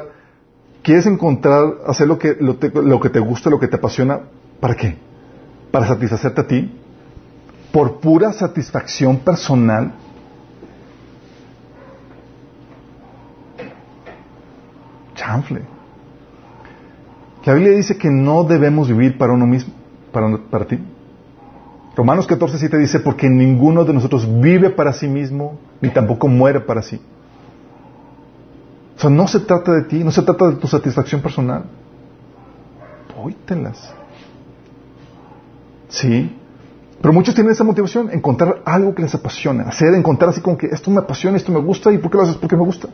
quieres 0.82 1.06
encontrar, 1.06 1.78
hacer 1.86 2.06
lo 2.08 2.18
que, 2.18 2.36
lo, 2.38 2.58
lo 2.82 3.00
que 3.00 3.08
te 3.08 3.20
gusta, 3.20 3.50
lo 3.50 3.58
que 3.58 3.68
te 3.68 3.76
apasiona, 3.76 4.20
¿para 4.60 4.74
qué? 4.74 4.98
¿Para 5.70 5.86
satisfacerte 5.86 6.40
a 6.40 6.46
ti? 6.46 6.78
¿Por 7.72 8.00
pura 8.00 8.32
satisfacción 8.32 9.18
personal? 9.18 9.92
Chanfle. 15.14 15.62
La 17.44 17.54
Biblia 17.54 17.76
dice 17.76 17.96
que 17.96 18.10
no 18.10 18.44
debemos 18.44 18.88
vivir 18.88 19.16
para 19.16 19.32
uno 19.32 19.46
mismo 19.46 19.81
para, 20.12 20.38
para 20.50 20.66
ti. 20.66 20.78
Romanos 21.94 22.26
14, 22.26 22.58
7 22.58 22.78
dice, 22.78 23.00
porque 23.00 23.28
ninguno 23.28 23.84
de 23.84 23.92
nosotros 23.92 24.26
vive 24.40 24.70
para 24.70 24.92
sí 24.92 25.08
mismo, 25.08 25.58
ni 25.80 25.90
tampoco 25.90 26.28
muere 26.28 26.60
para 26.60 26.82
sí. 26.82 27.00
O 28.96 29.00
sea, 29.00 29.10
no 29.10 29.26
se 29.26 29.40
trata 29.40 29.72
de 29.72 29.82
ti, 29.82 30.02
no 30.04 30.10
se 30.10 30.22
trata 30.22 30.50
de 30.50 30.56
tu 30.56 30.66
satisfacción 30.66 31.20
personal. 31.20 31.64
Póytelas. 33.14 33.92
Sí. 35.88 36.38
Pero 37.00 37.12
muchos 37.12 37.34
tienen 37.34 37.52
esa 37.52 37.64
motivación, 37.64 38.10
encontrar 38.10 38.62
algo 38.64 38.94
que 38.94 39.02
les 39.02 39.14
apasiona, 39.14 39.64
hacer, 39.64 39.92
encontrar 39.94 40.30
así 40.30 40.40
como 40.40 40.56
que 40.56 40.68
esto 40.68 40.90
me 40.90 41.00
apasiona, 41.00 41.36
esto 41.36 41.52
me 41.52 41.60
gusta, 41.60 41.92
¿y 41.92 41.98
por 41.98 42.10
qué 42.10 42.16
lo 42.16 42.22
haces? 42.22 42.36
Porque 42.36 42.56
me 42.56 42.64
gusta. 42.64 42.88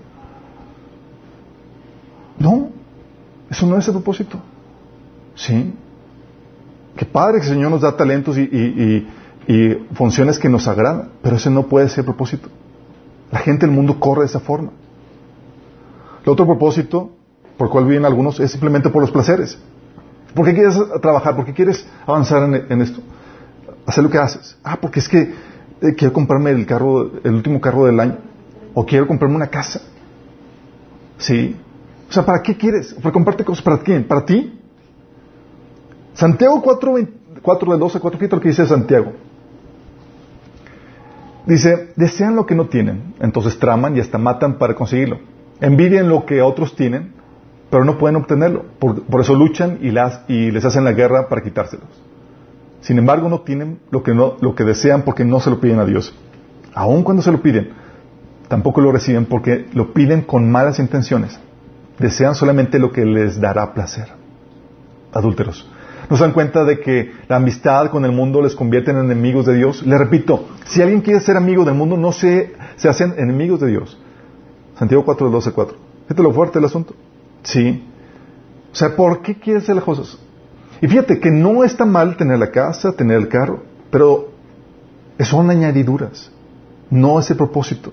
No, 2.38 2.70
eso 3.50 3.66
no 3.66 3.76
es 3.76 3.86
el 3.86 3.92
propósito. 3.92 4.38
Sí. 5.34 5.74
Qué 6.98 7.04
padre 7.04 7.38
que 7.38 7.46
el 7.46 7.52
Señor 7.52 7.70
nos 7.70 7.82
da 7.82 7.96
talentos 7.96 8.36
y, 8.36 9.06
funciones 9.94 10.36
que 10.36 10.48
nos 10.48 10.66
agradan, 10.66 11.10
pero 11.22 11.36
ese 11.36 11.48
no 11.48 11.68
puede 11.68 11.88
ser 11.88 12.00
el 12.00 12.06
propósito. 12.06 12.48
La 13.30 13.38
gente 13.38 13.66
del 13.66 13.74
mundo 13.74 14.00
corre 14.00 14.22
de 14.22 14.26
esa 14.26 14.40
forma. 14.40 14.72
El 16.24 16.32
otro 16.32 16.44
propósito, 16.44 17.12
por 17.56 17.68
el 17.68 17.70
cual 17.70 17.84
viven 17.84 18.04
algunos, 18.04 18.40
es 18.40 18.50
simplemente 18.50 18.90
por 18.90 19.00
los 19.00 19.12
placeres. 19.12 19.56
¿Por 20.34 20.44
qué 20.44 20.54
quieres 20.54 20.76
trabajar? 21.00 21.36
¿Por 21.36 21.44
qué 21.44 21.54
quieres 21.54 21.86
avanzar 22.04 22.42
en, 22.68 22.82
esto? 22.82 23.00
Hacer 23.86 24.02
lo 24.02 24.10
que 24.10 24.18
haces. 24.18 24.58
Ah, 24.64 24.78
porque 24.80 24.98
es 24.98 25.08
que 25.08 25.20
eh, 25.20 25.94
quiero 25.96 26.12
comprarme 26.12 26.50
el 26.50 26.66
carro, 26.66 27.12
el 27.22 27.32
último 27.32 27.60
carro 27.60 27.86
del 27.86 28.00
año. 28.00 28.16
O 28.74 28.84
quiero 28.84 29.06
comprarme 29.06 29.36
una 29.36 29.46
casa. 29.46 29.82
¿Sí? 31.16 31.56
O 32.10 32.12
sea, 32.12 32.26
¿para 32.26 32.42
qué 32.42 32.56
quieres? 32.56 32.92
¿Para 32.94 33.12
comprarte 33.12 33.44
cosas? 33.44 33.62
¿Para 33.62 33.78
quién? 33.78 34.02
¿Para 34.02 34.24
ti? 34.24 34.57
Santiago 36.18 36.60
4, 36.62 36.94
4 37.42 37.72
de 37.72 37.78
12, 37.78 38.00
4, 38.00 38.18
fíjate 38.18 38.34
lo 38.34 38.42
que 38.42 38.48
dice 38.48 38.66
Santiago. 38.66 39.12
Dice, 41.46 41.92
desean 41.94 42.34
lo 42.34 42.44
que 42.44 42.56
no 42.56 42.66
tienen, 42.66 43.14
entonces 43.20 43.56
traman 43.60 43.96
y 43.96 44.00
hasta 44.00 44.18
matan 44.18 44.58
para 44.58 44.74
conseguirlo. 44.74 45.20
Envidian 45.60 46.08
lo 46.08 46.26
que 46.26 46.42
otros 46.42 46.74
tienen, 46.74 47.12
pero 47.70 47.84
no 47.84 47.98
pueden 47.98 48.16
obtenerlo. 48.16 48.64
Por, 48.80 49.20
eso 49.20 49.36
luchan 49.36 49.78
y, 49.80 49.92
les 50.50 50.64
hacen 50.64 50.82
la 50.82 50.90
guerra 50.90 51.28
para 51.28 51.40
quitárselos. 51.40 51.86
Sin 52.80 52.98
embargo, 52.98 53.28
no 53.28 53.42
tienen 53.42 53.78
lo 53.92 54.02
que, 54.02 54.12
lo 54.12 54.54
que 54.56 54.64
desean 54.64 55.02
porque 55.02 55.24
no 55.24 55.38
se 55.38 55.50
lo 55.50 55.60
piden 55.60 55.78
a 55.78 55.84
Dios. 55.84 56.16
Aun 56.74 57.04
cuando 57.04 57.22
se 57.22 57.30
lo 57.30 57.40
piden, 57.40 57.70
tampoco 58.48 58.80
lo 58.80 58.90
reciben 58.90 59.26
porque 59.26 59.66
lo 59.72 59.92
piden 59.92 60.22
con 60.22 60.50
malas 60.50 60.80
intenciones. 60.80 61.38
Desean 62.00 62.34
solamente 62.34 62.80
lo 62.80 62.90
que 62.90 63.04
les 63.04 63.40
dará 63.40 63.72
placer. 63.72 64.08
Adúlteros 65.12 65.64
no 66.08 66.16
se 66.16 66.22
dan 66.22 66.32
cuenta 66.32 66.64
de 66.64 66.80
que 66.80 67.12
la 67.28 67.36
amistad 67.36 67.90
con 67.90 68.04
el 68.04 68.12
mundo 68.12 68.40
les 68.40 68.54
convierte 68.54 68.90
en 68.90 68.98
enemigos 68.98 69.44
de 69.46 69.54
Dios. 69.54 69.82
Le 69.86 69.98
repito, 69.98 70.46
si 70.64 70.80
alguien 70.80 71.02
quiere 71.02 71.20
ser 71.20 71.36
amigo 71.36 71.64
del 71.64 71.74
mundo, 71.74 71.96
no 71.96 72.12
se, 72.12 72.54
se 72.76 72.88
hacen 72.88 73.14
enemigos 73.18 73.60
de 73.60 73.68
Dios. 73.68 73.98
Santiago 74.78 75.04
4, 75.04 75.30
12, 75.30 75.52
4. 75.52 75.76
Fíjate 76.04 76.22
lo 76.22 76.32
fuerte 76.32 76.58
el 76.58 76.64
asunto. 76.64 76.94
Sí. 77.42 77.84
O 78.72 78.74
sea, 78.74 78.96
¿por 78.96 79.20
qué 79.20 79.38
quieres 79.38 79.64
hacer 79.64 79.76
las 79.76 79.84
cosas? 79.84 80.18
Y 80.80 80.86
fíjate 80.86 81.20
que 81.20 81.30
no 81.30 81.64
está 81.64 81.84
mal 81.84 82.16
tener 82.16 82.38
la 82.38 82.50
casa, 82.50 82.92
tener 82.92 83.18
el 83.18 83.28
carro, 83.28 83.62
pero 83.90 84.30
son 85.18 85.50
añadiduras. 85.50 86.30
No 86.90 87.18
es 87.20 87.30
el 87.30 87.36
propósito. 87.36 87.92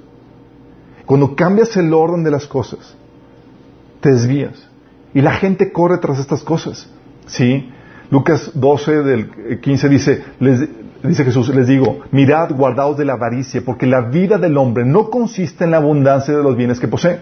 Cuando 1.06 1.36
cambias 1.36 1.76
el 1.76 1.94
orden 1.94 2.24
de 2.24 2.32
las 2.32 2.46
cosas, 2.46 2.96
te 4.00 4.12
desvías. 4.12 4.68
Y 5.14 5.22
la 5.22 5.32
gente 5.32 5.72
corre 5.72 5.98
tras 5.98 6.20
estas 6.20 6.44
cosas. 6.44 6.90
¿Sí? 7.26 7.72
Lucas 8.12 8.52
12 8.54 9.04
del 9.04 9.60
15 9.60 9.90
dice, 9.90 10.24
dice 11.04 11.24
Jesús, 11.24 11.50
les 11.50 11.68
digo, 11.68 12.00
mirad, 12.12 12.52
guardaos 12.52 12.98
de 12.98 13.06
la 13.06 13.14
avaricia, 13.14 13.62
porque 13.66 13.86
la 13.86 14.02
vida 14.02 14.38
del 14.38 14.58
hombre 14.58 14.86
no 14.86 15.10
consiste 15.10 15.64
en 15.64 15.72
la 15.72 15.78
abundancia 15.78 16.36
de 16.36 16.44
los 16.44 16.56
bienes 16.56 16.80
que 16.80 16.88
posee. 16.88 17.20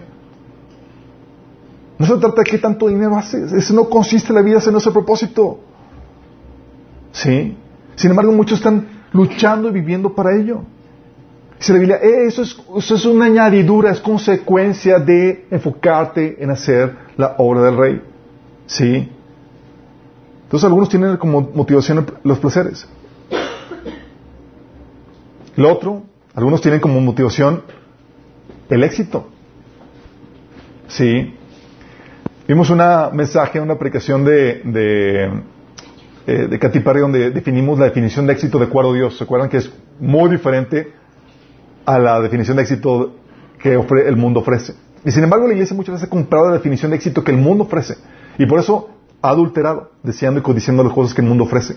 No 1.98 2.06
se 2.06 2.16
trata 2.16 2.42
de 2.42 2.50
qué 2.50 2.58
tanto 2.58 2.88
dinero 2.88 3.16
haces, 3.16 3.52
eso 3.52 3.74
no 3.74 3.88
consiste 3.88 4.28
en 4.28 4.34
la 4.34 4.42
vida, 4.42 4.58
ese 4.58 4.72
no 4.72 4.78
es 4.78 4.86
el 4.86 4.92
propósito. 4.92 5.60
¿Sí? 7.12 7.56
Sin 7.94 8.10
embargo, 8.10 8.32
muchos 8.32 8.58
están 8.58 8.86
luchando 9.12 9.68
y 9.68 9.72
viviendo 9.72 10.14
para 10.14 10.36
ello. 10.36 10.62
Dice 11.58 11.72
la 11.72 11.78
Biblia, 11.78 11.96
eh, 12.02 12.26
eso, 12.26 12.42
es, 12.42 12.56
eso 12.76 12.94
es 12.96 13.06
una 13.06 13.26
añadidura, 13.26 13.92
es 13.92 14.00
consecuencia 14.00 14.98
de 14.98 15.46
enfocarte 15.50 16.42
en 16.42 16.50
hacer 16.50 16.96
la 17.16 17.36
obra 17.38 17.62
del 17.62 17.76
rey. 17.76 18.02
¿Sí? 18.66 19.08
Entonces 20.44 20.64
algunos 20.64 20.88
tienen 20.88 21.16
como 21.16 21.40
motivación 21.40 22.06
los 22.22 22.38
placeres. 22.38 22.88
Lo 25.56 25.72
otro, 25.72 26.02
algunos 26.34 26.60
tienen 26.60 26.80
como 26.80 27.00
motivación 27.00 27.62
el 28.68 28.84
éxito. 28.84 29.28
Sí. 30.88 31.34
Vimos 32.46 32.70
un 32.70 32.80
mensaje, 33.12 33.60
una 33.60 33.74
aplicación 33.74 34.24
de, 34.24 34.60
de, 34.64 35.42
eh, 36.26 36.46
de 36.48 36.58
Katy 36.58 36.80
Perry 36.80 37.00
donde 37.00 37.30
definimos 37.30 37.78
la 37.78 37.86
definición 37.86 38.26
de 38.26 38.34
éxito 38.34 38.58
de 38.58 38.66
acuerdo 38.66 38.92
a 38.92 38.94
Dios. 38.94 39.16
¿Se 39.16 39.24
acuerdan 39.24 39.48
que 39.48 39.58
es 39.58 39.72
muy 39.98 40.28
diferente 40.28 40.92
a 41.86 41.98
la 41.98 42.20
definición 42.20 42.56
de 42.56 42.62
éxito 42.64 43.14
que 43.58 43.72
el 43.72 44.16
mundo 44.16 44.40
ofrece? 44.40 44.74
Y 45.04 45.10
sin 45.10 45.24
embargo 45.24 45.46
la 45.46 45.54
iglesia 45.54 45.76
muchas 45.76 45.94
veces 45.94 46.08
ha 46.08 46.10
comprado 46.10 46.48
la 46.48 46.54
definición 46.54 46.90
de 46.90 46.96
éxito 46.96 47.22
que 47.22 47.30
el 47.30 47.38
mundo 47.38 47.64
ofrece. 47.64 47.96
Y 48.38 48.46
por 48.46 48.58
eso 48.58 48.90
adulterado, 49.30 49.90
deseando 50.02 50.40
y 50.40 50.42
codiciando 50.42 50.84
las 50.84 50.92
cosas 50.92 51.14
que 51.14 51.22
el 51.22 51.28
mundo 51.28 51.44
ofrece. 51.44 51.76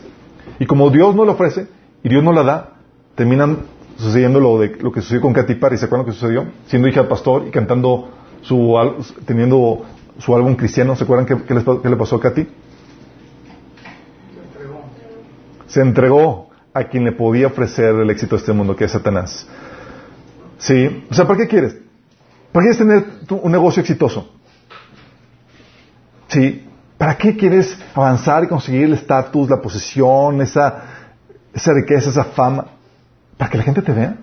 Y 0.59 0.65
como 0.65 0.89
Dios 0.89 1.15
no 1.15 1.25
lo 1.25 1.33
ofrece 1.33 1.67
y 2.03 2.09
Dios 2.09 2.23
no 2.23 2.33
la 2.33 2.43
da, 2.43 2.73
terminan 3.15 3.59
sucediendo 3.97 4.39
lo, 4.39 4.59
de, 4.59 4.75
lo 4.81 4.91
que 4.91 5.01
sucedió 5.01 5.21
con 5.21 5.33
Katy 5.33 5.55
Perry. 5.55 5.77
¿Se 5.77 5.85
acuerdan 5.85 6.05
lo 6.05 6.11
que 6.11 6.19
sucedió? 6.19 6.45
Siendo 6.67 6.87
hija 6.87 7.01
del 7.01 7.09
pastor 7.09 7.45
y 7.47 7.51
cantando 7.51 8.09
su, 8.41 8.75
teniendo 9.25 9.85
su 10.19 10.35
álbum 10.35 10.55
cristiano. 10.55 10.95
¿Se 10.95 11.05
acuerdan 11.05 11.25
qué, 11.25 11.37
qué 11.45 11.89
le 11.89 11.95
pasó 11.95 12.17
a 12.17 12.19
Katy? 12.19 12.47
Se 15.67 15.81
entregó 15.81 16.49
a 16.73 16.83
quien 16.83 17.05
le 17.05 17.11
podía 17.13 17.47
ofrecer 17.47 17.95
el 17.95 18.09
éxito 18.09 18.35
de 18.35 18.41
este 18.41 18.53
mundo, 18.53 18.75
que 18.75 18.85
es 18.85 18.91
Satanás. 18.91 19.47
¿Sí? 20.59 21.05
O 21.09 21.13
sea, 21.13 21.25
¿para 21.25 21.39
qué 21.39 21.47
quieres? 21.47 21.77
¿Para 22.51 22.65
qué 22.65 22.75
quieres 22.75 22.77
tener 22.77 23.41
un 23.41 23.51
negocio 23.51 23.81
exitoso? 23.81 24.31
¿Sí? 26.27 26.66
¿Para 26.97 27.15
qué 27.17 27.37
quieres 27.37 27.77
avanzar 27.93 28.43
y 28.43 28.47
conseguir 28.47 28.85
el 28.85 28.93
estatus, 28.93 29.49
la 29.49 29.61
posición, 29.61 30.41
esa, 30.41 30.83
esa 31.53 31.73
riqueza, 31.73 32.09
esa 32.09 32.23
fama? 32.23 32.65
¿Para 33.37 33.51
que 33.51 33.57
la 33.57 33.63
gente 33.63 33.81
te 33.81 33.91
vea? 33.91 34.17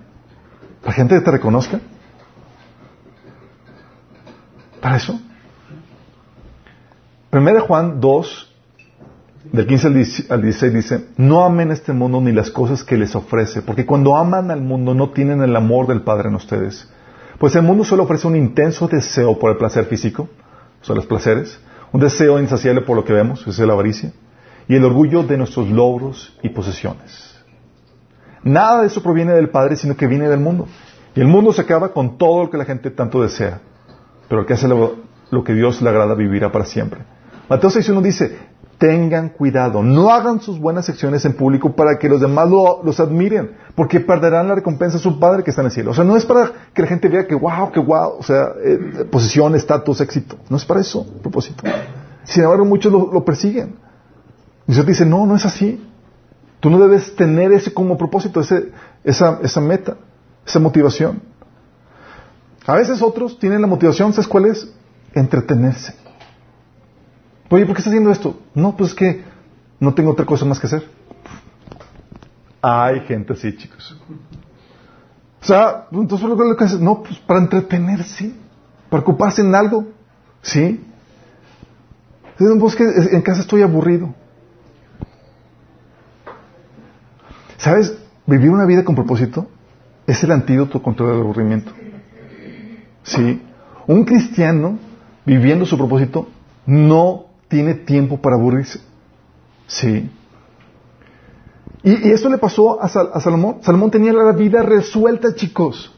¿Para 0.81 0.95
que 0.95 1.01
la 1.01 1.07
gente 1.07 1.21
te 1.21 1.31
reconozca? 1.31 1.79
¿Para 4.81 4.97
eso? 4.97 5.19
Primera 7.29 7.61
Juan 7.61 7.99
2, 7.99 8.55
del 9.51 9.67
15 9.67 9.87
al 10.29 10.41
16 10.41 10.73
dice, 10.73 11.07
no 11.17 11.43
amen 11.43 11.71
este 11.71 11.93
mundo 11.93 12.19
ni 12.21 12.31
las 12.31 12.51
cosas 12.51 12.83
que 12.83 12.97
les 12.97 13.15
ofrece, 13.15 13.61
porque 13.61 13.85
cuando 13.85 14.15
aman 14.15 14.51
al 14.51 14.61
mundo 14.61 14.93
no 14.93 15.11
tienen 15.11 15.41
el 15.41 15.55
amor 15.55 15.87
del 15.87 16.01
Padre 16.01 16.29
en 16.29 16.35
ustedes. 16.35 16.89
Pues 17.39 17.55
el 17.55 17.63
mundo 17.63 17.83
solo 17.83 18.03
ofrece 18.03 18.27
un 18.27 18.35
intenso 18.35 18.87
deseo 18.87 19.37
por 19.37 19.51
el 19.51 19.57
placer 19.57 19.85
físico, 19.85 20.29
o 20.81 20.85
sea, 20.85 20.95
los 20.95 21.05
placeres, 21.05 21.59
un 21.95 22.01
deseo 22.01 22.41
insaciable 22.41 22.81
por 22.81 22.97
lo 22.97 23.05
que 23.05 23.13
vemos, 23.13 23.47
es 23.47 23.57
la 23.57 23.71
avaricia, 23.71 24.11
y 24.67 24.75
el 24.75 24.83
orgullo 24.83 25.23
de 25.23 25.37
nuestros 25.37 25.69
logros 25.69 26.37
y 26.43 26.49
posesiones. 26.49 27.33
Nada 28.43 28.81
de 28.81 28.87
eso 28.87 29.01
proviene 29.01 29.31
del 29.31 29.47
Padre, 29.47 29.77
sino 29.77 29.95
que 29.95 30.05
viene 30.05 30.27
del 30.27 30.41
mundo. 30.41 30.67
Y 31.15 31.21
el 31.21 31.27
mundo 31.27 31.53
se 31.53 31.61
acaba 31.61 31.93
con 31.93 32.17
todo 32.17 32.43
lo 32.43 32.49
que 32.49 32.57
la 32.57 32.65
gente 32.65 32.91
tanto 32.91 33.21
desea. 33.21 33.61
Pero 34.27 34.41
el 34.41 34.45
que 34.45 34.55
hace 34.55 34.67
lo, 34.67 35.05
que 35.45 35.53
Dios 35.53 35.81
le 35.81 35.87
agrada 35.87 36.15
vivirá 36.15 36.51
para 36.51 36.65
siempre. 36.65 36.99
Mateo 37.47 37.69
6.1 37.69 38.01
dice, 38.01 38.39
tengan 38.77 39.29
cuidado, 39.29 39.81
no 39.81 40.09
hagan 40.09 40.41
sus 40.41 40.59
buenas 40.59 40.89
acciones 40.89 41.23
en 41.25 41.33
público 41.33 41.75
para 41.75 41.97
que 41.97 42.09
los 42.09 42.19
demás 42.19 42.49
los 42.49 42.99
admiren, 42.99 43.51
porque 43.75 43.99
perderán 43.99 44.47
la 44.47 44.55
recompensa 44.55 44.97
de 44.97 45.03
su 45.03 45.19
Padre 45.19 45.43
que 45.43 45.51
está 45.51 45.61
en 45.61 45.67
el 45.67 45.71
cielo. 45.71 45.91
O 45.91 45.93
sea, 45.93 46.03
no 46.03 46.17
es 46.17 46.25
para 46.25 46.51
que 46.73 46.81
la 46.81 46.87
gente 46.87 47.07
vea 47.07 47.25
que 47.25 47.35
wow, 47.35 47.71
que 47.71 47.79
wow, 47.79 48.15
o 48.19 48.23
sea, 48.23 48.49
eh, 48.63 49.05
posición, 49.09 49.55
estatus, 49.55 50.01
éxito. 50.01 50.37
No 50.49 50.57
es 50.57 50.65
para 50.65 50.81
eso, 50.81 51.05
propósito. 51.21 51.63
Sin 52.23 52.43
embargo, 52.43 52.65
muchos 52.65 52.91
lo, 52.91 53.23
persiguen. 53.23 53.75
Y 54.67 54.73
Dios 54.73 54.85
dice, 54.85 55.05
no, 55.05 55.25
no 55.25 55.35
es 55.35 55.45
así. 55.45 55.83
Tú 56.59 56.69
no 56.69 56.79
debes 56.79 57.15
tener 57.15 57.51
ese 57.51 57.73
como 57.73 57.97
propósito, 57.97 58.41
ese, 58.41 58.71
esa, 59.03 59.39
esa 59.43 59.61
meta, 59.61 59.97
esa 60.45 60.59
motivación. 60.59 61.21
A 62.65 62.75
veces 62.75 63.01
otros 63.01 63.37
tienen 63.37 63.61
la 63.61 63.67
motivación, 63.67 64.11
¿sabes 64.11 64.27
cuál 64.27 64.45
es? 64.45 64.67
Entretenerse. 65.13 66.04
Oye, 67.49 67.65
¿por 67.65 67.75
qué 67.75 67.79
estás 67.79 67.87
haciendo 67.87 68.11
esto? 68.11 68.39
No, 68.53 68.75
pues 68.75 68.91
es 68.91 68.95
que 68.95 69.23
no 69.79 69.93
tengo 69.93 70.11
otra 70.11 70.25
cosa 70.25 70.45
más 70.45 70.59
que 70.59 70.67
hacer. 70.67 70.87
Hay 72.61 73.01
gente 73.01 73.33
así, 73.33 73.55
chicos. 73.55 73.95
O 75.41 75.45
sea, 75.45 75.87
entonces 75.91 76.27
lo 76.27 76.55
que 76.55 76.63
haces, 76.63 76.79
no, 76.79 77.03
pues 77.03 77.19
para 77.19 77.39
entretenerse, 77.39 78.33
para 78.89 79.01
ocuparse 79.01 79.41
en 79.41 79.53
algo, 79.53 79.85
¿sí? 80.41 80.83
Pues 82.37 82.75
que 82.75 82.83
en 82.83 83.21
casa 83.21 83.41
estoy 83.41 83.61
aburrido. 83.61 84.13
¿Sabes? 87.57 87.95
Vivir 88.25 88.49
una 88.49 88.65
vida 88.65 88.83
con 88.83 88.95
propósito 88.95 89.47
es 90.07 90.23
el 90.23 90.31
antídoto 90.31 90.81
contra 90.81 91.05
el 91.05 91.21
aburrimiento. 91.21 91.71
¿Sí? 93.03 93.41
Un 93.87 94.03
cristiano 94.03 94.79
viviendo 95.25 95.65
su 95.65 95.77
propósito 95.77 96.27
no 96.65 97.27
tiene 97.47 97.73
tiempo 97.73 98.21
para 98.21 98.35
aburrirse. 98.35 98.79
Sí. 99.67 100.09
Y, 101.83 102.11
eso 102.11 102.29
le 102.29 102.37
pasó 102.37 102.81
a, 102.81 102.89
Salomón. 102.89 103.57
Salomón 103.61 103.91
tenía 103.91 104.11
la 104.11 104.31
vida 104.31 104.63
resuelta, 104.63 105.35
chicos. 105.35 105.93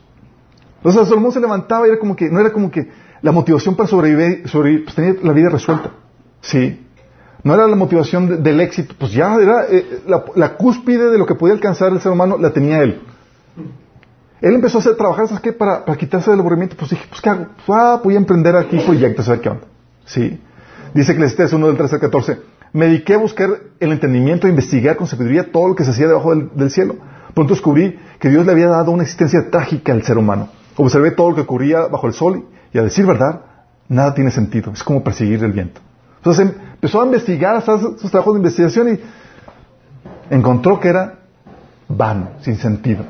O 0.84 0.92
sea, 0.92 1.06
Salomón 1.06 1.32
se 1.32 1.40
levantaba 1.40 1.88
y 1.88 1.92
era 1.92 2.00
como 2.00 2.16
que, 2.16 2.30
no 2.30 2.40
era 2.40 2.52
como 2.52 2.70
que 2.70 2.90
la 3.22 3.32
motivación 3.32 3.76
para 3.76 3.88
sobrevivir, 3.88 4.44
pues 4.44 4.96
tenía 4.96 5.16
la 5.24 5.34
vida 5.34 5.50
resuelta. 5.50 5.92
Sí. 6.42 6.86
No 7.44 7.54
era 7.54 7.68
la 7.68 7.76
motivación 7.76 8.44
del 8.44 8.60
éxito, 8.60 8.96
pues 8.98 9.12
ya 9.14 9.36
era 9.36 9.66
eh, 9.70 10.02
la, 10.36 10.58
cúspide 10.58 11.10
de 11.10 11.18
lo 11.18 11.26
que 11.26 11.36
podía 11.36 11.54
alcanzar 11.54 11.94
el 11.94 12.02
ser 12.02 12.12
humano, 12.12 12.38
la 12.38 12.52
tenía 12.52 12.82
él. 12.82 13.02
Él 14.42 14.54
empezó 14.54 14.78
a 14.78 14.82
hacer 14.82 14.96
trabajar, 14.96 15.28
¿sabes 15.28 15.42
qué? 15.42 15.54
Para, 15.54 15.86
para 15.86 15.98
quitarse 15.98 16.30
del 16.30 16.42
aburrimiento, 16.42 16.76
pues 16.78 16.92
dije, 16.92 17.06
pues 17.10 17.22
¿qué 17.22 17.30
hago? 17.30 17.48
Pues, 17.66 17.80
ah, 17.80 18.02
voy 18.04 18.16
a 18.16 18.18
emprender 18.18 18.56
aquí 18.56 18.78
proyectos, 18.80 19.28
a 19.28 19.32
ver 19.32 19.42
qué 19.42 19.50
onda. 19.50 19.64
Sí. 20.06 20.40
Dice 20.98 21.16
que 21.16 21.44
es 21.44 21.54
uno 21.54 21.68
del 21.68 21.78
13 21.78 21.94
al 21.94 22.02
14. 22.02 22.40
Me 22.74 22.88
dediqué 22.88 23.14
a 23.14 23.18
buscar 23.20 23.52
el 23.80 23.92
entendimiento, 23.92 24.48
a 24.48 24.50
investigar 24.50 24.96
con 24.96 25.06
sabiduría 25.06 25.52
todo 25.52 25.68
lo 25.68 25.76
que 25.76 25.84
se 25.84 25.92
hacía 25.92 26.08
debajo 26.08 26.36
del, 26.36 26.72
cielo. 26.72 26.96
Pronto 27.36 27.54
descubrí 27.54 28.00
que 28.20 28.30
Dios 28.30 28.48
le 28.48 28.52
había 28.52 28.70
dado 28.70 28.90
una 28.90 29.04
existencia 29.04 29.52
trágica 29.52 29.94
al 29.94 30.02
ser 30.02 30.18
humano. 30.18 30.50
Observé 30.76 31.12
todo 31.12 31.30
lo 31.30 31.36
que 31.36 31.42
ocurría 31.42 31.82
bajo 31.82 32.08
el 32.08 32.14
sol 32.14 32.48
y 32.74 32.80
a 32.80 32.82
decir 32.82 33.06
verdad, 33.06 33.42
nada 33.88 34.16
tiene 34.16 34.32
sentido. 34.32 34.72
Es 34.74 34.84
como 34.84 35.04
perseguir 35.04 35.44
el 35.44 35.52
viento. 35.52 35.82
Entonces 36.16 36.48
empezó 36.74 37.04
a 37.04 37.06
investigar, 37.06 37.54
a 37.54 37.60
hacer 37.60 37.78
sus 38.00 38.10
trabajos 38.10 38.34
de 38.34 38.40
investigación 38.40 38.90
y 38.96 39.00
encontró 40.34 40.80
que 40.80 40.88
era 40.88 41.20
vano, 41.88 42.32
sin 42.42 42.56
sentido. 42.58 43.06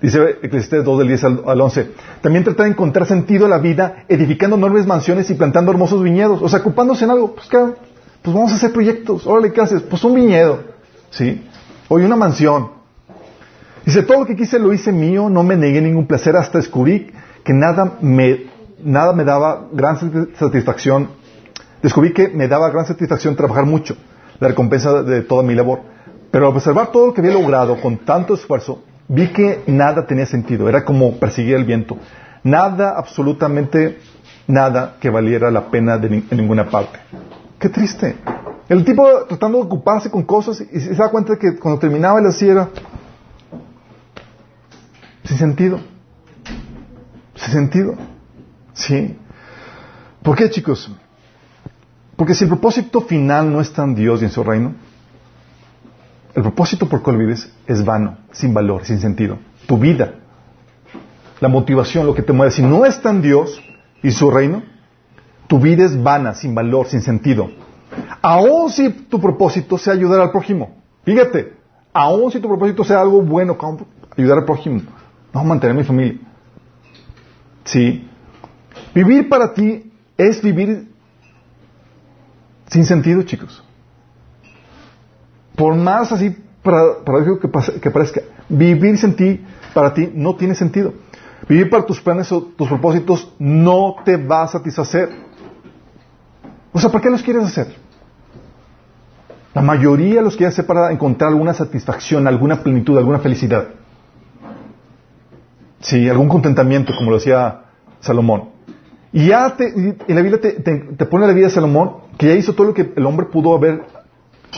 Dice 0.00 0.38
Eclesiastes 0.42 0.84
2 0.84 0.98
del 0.98 1.08
10 1.08 1.24
al 1.24 1.60
11. 1.60 1.90
También 2.22 2.44
trata 2.44 2.62
de 2.62 2.70
encontrar 2.70 3.06
sentido 3.06 3.46
a 3.46 3.48
la 3.48 3.58
vida 3.58 4.04
edificando 4.08 4.56
enormes 4.56 4.86
mansiones 4.86 5.28
y 5.30 5.34
plantando 5.34 5.70
hermosos 5.70 6.02
viñedos. 6.02 6.40
O 6.40 6.48
sea, 6.48 6.60
ocupándose 6.60 7.04
en 7.04 7.10
algo. 7.10 7.34
Pues, 7.34 7.48
¿qué? 7.48 7.58
pues 8.22 8.34
vamos 8.34 8.52
a 8.52 8.56
hacer 8.56 8.72
proyectos. 8.72 9.26
Órale, 9.26 9.52
¿qué 9.52 9.60
haces? 9.60 9.82
Pues 9.82 10.02
un 10.04 10.14
viñedo. 10.14 10.60
¿Sí? 11.10 11.46
O 11.88 11.96
una 11.96 12.16
mansión. 12.16 12.70
Dice, 13.84 14.02
todo 14.02 14.20
lo 14.20 14.26
que 14.26 14.36
quise 14.36 14.58
lo 14.58 14.72
hice 14.72 14.92
mío, 14.92 15.28
no 15.28 15.42
me 15.42 15.56
negué 15.56 15.80
ningún 15.80 16.06
placer 16.06 16.36
hasta 16.36 16.58
descubrí 16.58 17.10
que 17.44 17.52
nada 17.52 17.96
me, 18.00 18.46
nada 18.82 19.12
me 19.12 19.24
daba 19.24 19.68
gran 19.72 20.32
satisfacción. 20.34 21.08
Descubrí 21.82 22.12
que 22.12 22.28
me 22.28 22.46
daba 22.46 22.70
gran 22.70 22.86
satisfacción 22.86 23.36
trabajar 23.36 23.64
mucho, 23.64 23.96
la 24.38 24.48
recompensa 24.48 25.02
de 25.02 25.22
toda 25.22 25.42
mi 25.42 25.54
labor. 25.54 25.80
Pero 26.30 26.46
al 26.46 26.54
observar 26.54 26.92
todo 26.92 27.06
lo 27.06 27.14
que 27.14 27.22
había 27.22 27.32
logrado 27.32 27.80
con 27.80 27.98
tanto 27.98 28.34
esfuerzo, 28.34 28.82
vi 29.10 29.32
que 29.32 29.64
nada 29.66 30.06
tenía 30.06 30.24
sentido, 30.24 30.68
era 30.68 30.84
como 30.84 31.18
perseguir 31.18 31.56
el 31.56 31.64
viento. 31.64 31.98
Nada, 32.44 32.94
absolutamente 32.96 33.98
nada 34.46 34.96
que 35.00 35.10
valiera 35.10 35.50
la 35.50 35.68
pena 35.68 35.96
en 35.96 36.24
ninguna 36.30 36.70
parte. 36.70 36.98
Qué 37.58 37.68
triste. 37.68 38.16
El 38.68 38.84
tipo 38.84 39.04
tratando 39.28 39.58
de 39.58 39.64
ocuparse 39.64 40.10
con 40.10 40.22
cosas 40.22 40.60
y 40.60 40.80
se 40.80 40.94
da 40.94 41.08
cuenta 41.08 41.32
de 41.32 41.38
que 41.40 41.58
cuando 41.58 41.80
terminaba 41.80 42.20
el 42.20 42.26
así 42.26 42.48
era 42.48 42.68
sin 45.24 45.38
sentido. 45.38 45.80
Sin 47.34 47.52
sentido. 47.52 47.94
Sí. 48.74 49.18
¿Por 50.22 50.36
qué, 50.36 50.48
chicos? 50.50 50.90
Porque 52.14 52.34
si 52.34 52.44
el 52.44 52.50
propósito 52.50 53.00
final 53.00 53.52
no 53.52 53.60
está 53.60 53.82
en 53.82 53.96
Dios 53.96 54.22
y 54.22 54.26
en 54.26 54.30
su 54.30 54.44
reino, 54.44 54.74
el 56.34 56.42
propósito 56.42 56.88
por 56.88 57.02
cual 57.02 57.18
vives 57.18 57.52
es 57.66 57.84
vano, 57.84 58.18
sin 58.32 58.54
valor, 58.54 58.84
sin 58.84 59.00
sentido. 59.00 59.38
Tu 59.66 59.78
vida, 59.78 60.14
la 61.40 61.48
motivación, 61.48 62.06
lo 62.06 62.14
que 62.14 62.22
te 62.22 62.32
mueve, 62.32 62.52
si 62.52 62.62
no 62.62 62.84
está 62.84 63.10
en 63.10 63.22
Dios 63.22 63.60
y 64.02 64.10
su 64.10 64.30
reino, 64.30 64.62
tu 65.46 65.58
vida 65.58 65.84
es 65.84 66.00
vana, 66.00 66.34
sin 66.34 66.54
valor, 66.54 66.86
sin 66.86 67.00
sentido. 67.00 67.50
Aún 68.22 68.70
si 68.70 68.90
tu 68.90 69.20
propósito 69.20 69.76
sea 69.76 69.94
ayudar 69.94 70.20
al 70.20 70.30
prójimo. 70.30 70.76
Fíjate, 71.04 71.54
aún 71.92 72.30
si 72.30 72.38
tu 72.38 72.46
propósito 72.46 72.84
sea 72.84 73.00
algo 73.00 73.22
bueno, 73.22 73.56
ayudar 74.16 74.38
al 74.38 74.44
prójimo, 74.44 74.82
no 75.32 75.44
mantener 75.44 75.74
mi 75.74 75.84
familia. 75.84 76.20
Sí. 77.64 78.08
Vivir 78.94 79.28
para 79.28 79.52
ti 79.52 79.92
es 80.16 80.40
vivir 80.42 80.88
sin 82.66 82.84
sentido, 82.84 83.22
chicos. 83.22 83.64
Por 85.60 85.74
más 85.74 86.10
así 86.10 86.34
paradójico 86.62 87.38
que, 87.38 87.80
que 87.80 87.90
parezca, 87.90 88.22
vivir 88.48 88.96
sin 88.96 89.14
ti, 89.14 89.44
para 89.74 89.92
ti, 89.92 90.10
no 90.14 90.34
tiene 90.34 90.54
sentido. 90.54 90.94
Vivir 91.46 91.68
para 91.68 91.84
tus 91.84 92.00
planes 92.00 92.32
o 92.32 92.44
tus 92.44 92.66
propósitos 92.66 93.30
no 93.38 93.96
te 94.02 94.16
va 94.16 94.44
a 94.44 94.48
satisfacer. 94.48 95.10
O 96.72 96.80
sea, 96.80 96.90
¿para 96.90 97.02
qué 97.02 97.10
los 97.10 97.22
quieres 97.22 97.44
hacer? 97.44 97.74
La 99.52 99.60
mayoría 99.60 100.22
los 100.22 100.34
quiere 100.34 100.48
hacer 100.48 100.64
para 100.64 100.92
encontrar 100.92 101.28
alguna 101.28 101.52
satisfacción, 101.52 102.26
alguna 102.26 102.62
plenitud, 102.62 102.96
alguna 102.96 103.18
felicidad. 103.18 103.68
Sí, 105.80 106.08
algún 106.08 106.30
contentamiento, 106.30 106.94
como 106.96 107.10
lo 107.10 107.18
decía 107.18 107.64
Salomón. 108.00 108.48
Y 109.12 109.26
ya 109.26 109.56
te, 109.56 109.66
en 109.68 109.98
la 110.08 110.22
Biblia 110.22 110.40
te, 110.40 110.52
te, 110.52 111.04
pone 111.04 111.26
la 111.26 111.34
vida 111.34 111.48
de 111.48 111.52
Salomón, 111.52 111.96
que 112.16 112.28
ya 112.28 112.34
hizo 112.34 112.54
todo 112.54 112.68
lo 112.68 112.72
que 112.72 112.94
el 112.96 113.04
hombre 113.04 113.26
pudo 113.26 113.54
haber 113.54 113.99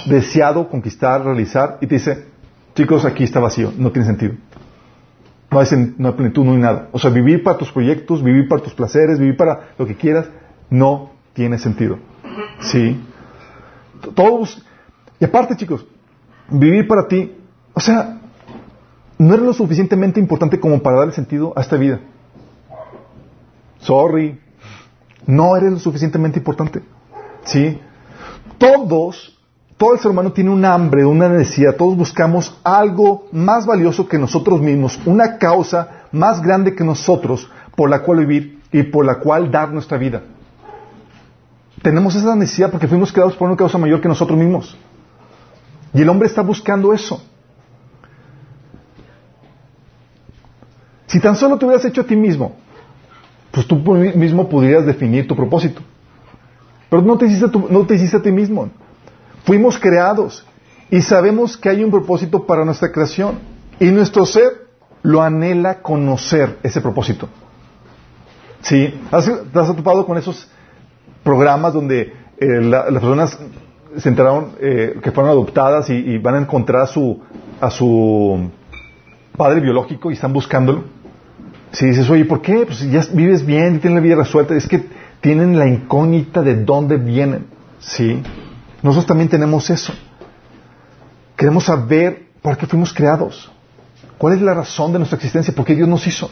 deseado 0.07 0.69
conquistar, 0.69 1.25
realizar, 1.25 1.79
y 1.81 1.87
te 1.87 1.97
dice, 1.97 2.27
chicos, 2.75 3.05
aquí 3.05 3.25
está 3.25 3.41
vacío, 3.41 3.73
no 3.77 3.93
tiene 3.93 4.07
sentido. 4.07 4.35
No 5.51 5.61
hay, 5.61 5.67
no 5.99 6.09
hay 6.09 6.15
plenitud, 6.15 6.45
no 6.45 6.53
hay 6.53 6.59
nada. 6.59 6.89
O 6.93 6.99
sea, 6.99 7.11
vivir 7.11 7.43
para 7.43 7.59
tus 7.59 7.71
proyectos, 7.71 8.23
vivir 8.23 8.49
para 8.49 8.63
tus 8.63 8.73
placeres, 8.73 9.19
vivir 9.19 9.37
para 9.37 9.69
lo 9.79 9.87
que 9.87 9.97
quieras, 9.97 10.27
no 10.71 11.11
tiene 11.35 11.59
sentido. 11.59 11.99
¿Sí? 12.61 12.99
Todos. 14.15 14.65
Y 15.21 15.25
aparte, 15.25 15.57
chicos, 15.57 15.87
vivir 16.49 16.89
para 16.89 17.07
ti, 17.07 17.37
o 17.75 17.81
sea, 17.81 18.19
no 19.19 19.35
eres 19.35 19.47
lo 19.47 19.53
suficientemente 19.53 20.19
importante 20.19 20.59
como 20.59 20.83
para 20.83 20.99
darle 20.99 21.13
sentido 21.13 21.53
a 21.55 21.61
esta 21.61 21.77
vida. 21.77 22.01
Sorry. 23.81 24.41
No 25.27 25.57
eres 25.57 25.73
lo 25.73 25.79
suficientemente 25.79 26.39
importante. 26.39 26.83
¿Sí? 27.45 27.79
Todos, 28.59 29.39
todo 29.83 29.95
el 29.95 29.99
ser 29.99 30.13
humano 30.13 30.31
tiene 30.31 30.51
un 30.51 30.65
hambre, 30.65 31.05
una 31.05 31.29
necesidad. 31.29 31.75
Todos 31.75 31.97
buscamos 31.97 32.57
algo 32.63 33.27
más 33.33 33.67
valioso 33.67 34.07
que 34.07 34.17
nosotros 34.17 34.61
mismos, 34.61 34.97
una 35.07 35.39
causa 35.39 36.05
más 36.13 36.41
grande 36.41 36.77
que 36.77 36.85
nosotros 36.85 37.51
por 37.75 37.91
la 37.91 38.01
cual 38.03 38.25
vivir 38.25 38.61
y 38.71 38.85
por 38.85 39.05
la 39.05 39.17
cual 39.17 39.51
dar 39.51 39.73
nuestra 39.73 39.99
vida. 39.99 40.23
Tenemos 41.83 42.15
esa 42.15 42.37
necesidad 42.37 42.71
porque 42.71 42.87
fuimos 42.87 43.11
creados 43.11 43.35
por 43.35 43.49
una 43.49 43.57
causa 43.57 43.77
mayor 43.77 44.01
que 44.01 44.07
nosotros 44.07 44.39
mismos. 44.39 44.79
Y 45.93 46.03
el 46.03 46.09
hombre 46.09 46.29
está 46.29 46.43
buscando 46.43 46.93
eso. 46.93 47.21
Si 51.09 51.19
tan 51.19 51.35
solo 51.35 51.59
te 51.59 51.67
hubieras 51.67 51.85
hecho 51.87 52.03
a 52.03 52.05
ti 52.05 52.15
mismo, 52.15 52.55
pues 53.51 53.67
tú 53.67 53.75
mismo 53.75 54.49
podrías 54.49 54.87
definir 54.87 55.27
tu 55.27 55.35
propósito. 55.35 55.83
Pero 56.89 57.03
no 57.03 57.19
te 57.19 57.27
hiciste, 57.27 57.49
no 57.69 57.85
te 57.85 57.97
hiciste 57.97 58.19
a 58.19 58.23
ti 58.23 58.31
mismo. 58.31 58.71
Fuimos 59.45 59.79
creados 59.79 60.47
y 60.91 61.01
sabemos 61.01 61.57
que 61.57 61.69
hay 61.69 61.83
un 61.83 61.91
propósito 61.91 62.47
para 62.47 62.65
nuestra 62.65 62.93
creación. 62.93 63.39
Y 63.81 63.87
nuestro 63.87 64.27
ser 64.27 64.69
lo 65.03 65.23
anhela 65.23 65.81
conocer 65.83 66.59
ese 66.63 66.81
propósito. 66.81 67.29
¿Sí? 68.61 68.95
¿Has, 69.11 69.25
¿Te 69.25 69.59
has 69.59 69.75
topado 69.75 70.07
con 70.07 70.17
esos 70.19 70.49
programas 71.25 71.73
donde 71.73 72.13
eh, 72.39 72.61
las 72.61 72.85
personas 72.93 73.39
se 73.97 74.09
enteraron 74.09 74.53
eh, 74.61 74.99
que 75.03 75.11
fueron 75.11 75.31
adoptadas 75.33 75.91
y, 75.91 76.19
van 76.19 76.37
a 76.37 76.39
encontrar 76.39 76.83
a 76.83 76.87
su, 76.87 77.21
a 77.61 77.71
su 77.71 78.51
padre 79.37 79.61
biológico 79.61 80.11
y 80.11 80.15
están 80.15 80.33
buscándolo? 80.33 80.85
Si 81.73 81.87
dices, 81.87 82.09
oye, 82.11 82.25
¿por 82.25 82.43
qué? 82.43 82.65
Pues 82.67 82.81
ya 82.91 83.03
vives 83.13 83.45
bien 83.45 83.77
y 83.77 83.79
tienes 83.79 83.97
la 83.97 84.01
vida 84.03 84.17
resuelta. 84.17 84.55
Es 84.55 84.69
que 84.69 84.85
tienen 85.21 85.59
la 85.59 85.67
incógnita 85.67 86.43
de 86.43 86.63
dónde 86.65 86.99
vienen. 86.99 87.47
¿Sí? 87.81 88.23
Nosotros 88.83 89.07
también 89.07 89.29
tenemos 89.29 89.71
eso. 89.71 89.93
Queremos 91.37 91.65
saber 91.65 92.29
por 92.43 92.57
qué 92.57 92.67
fuimos 92.67 92.93
creados. 92.93 93.51
¿Cuál 94.19 94.35
es 94.35 94.43
la 94.43 94.55
razón 94.55 94.93
de 94.93 94.99
nuestra 94.99 95.17
existencia? 95.17 95.55
¿Por 95.55 95.65
qué 95.65 95.75
Dios 95.75 95.89
nos 95.89 96.07
hizo? 96.07 96.31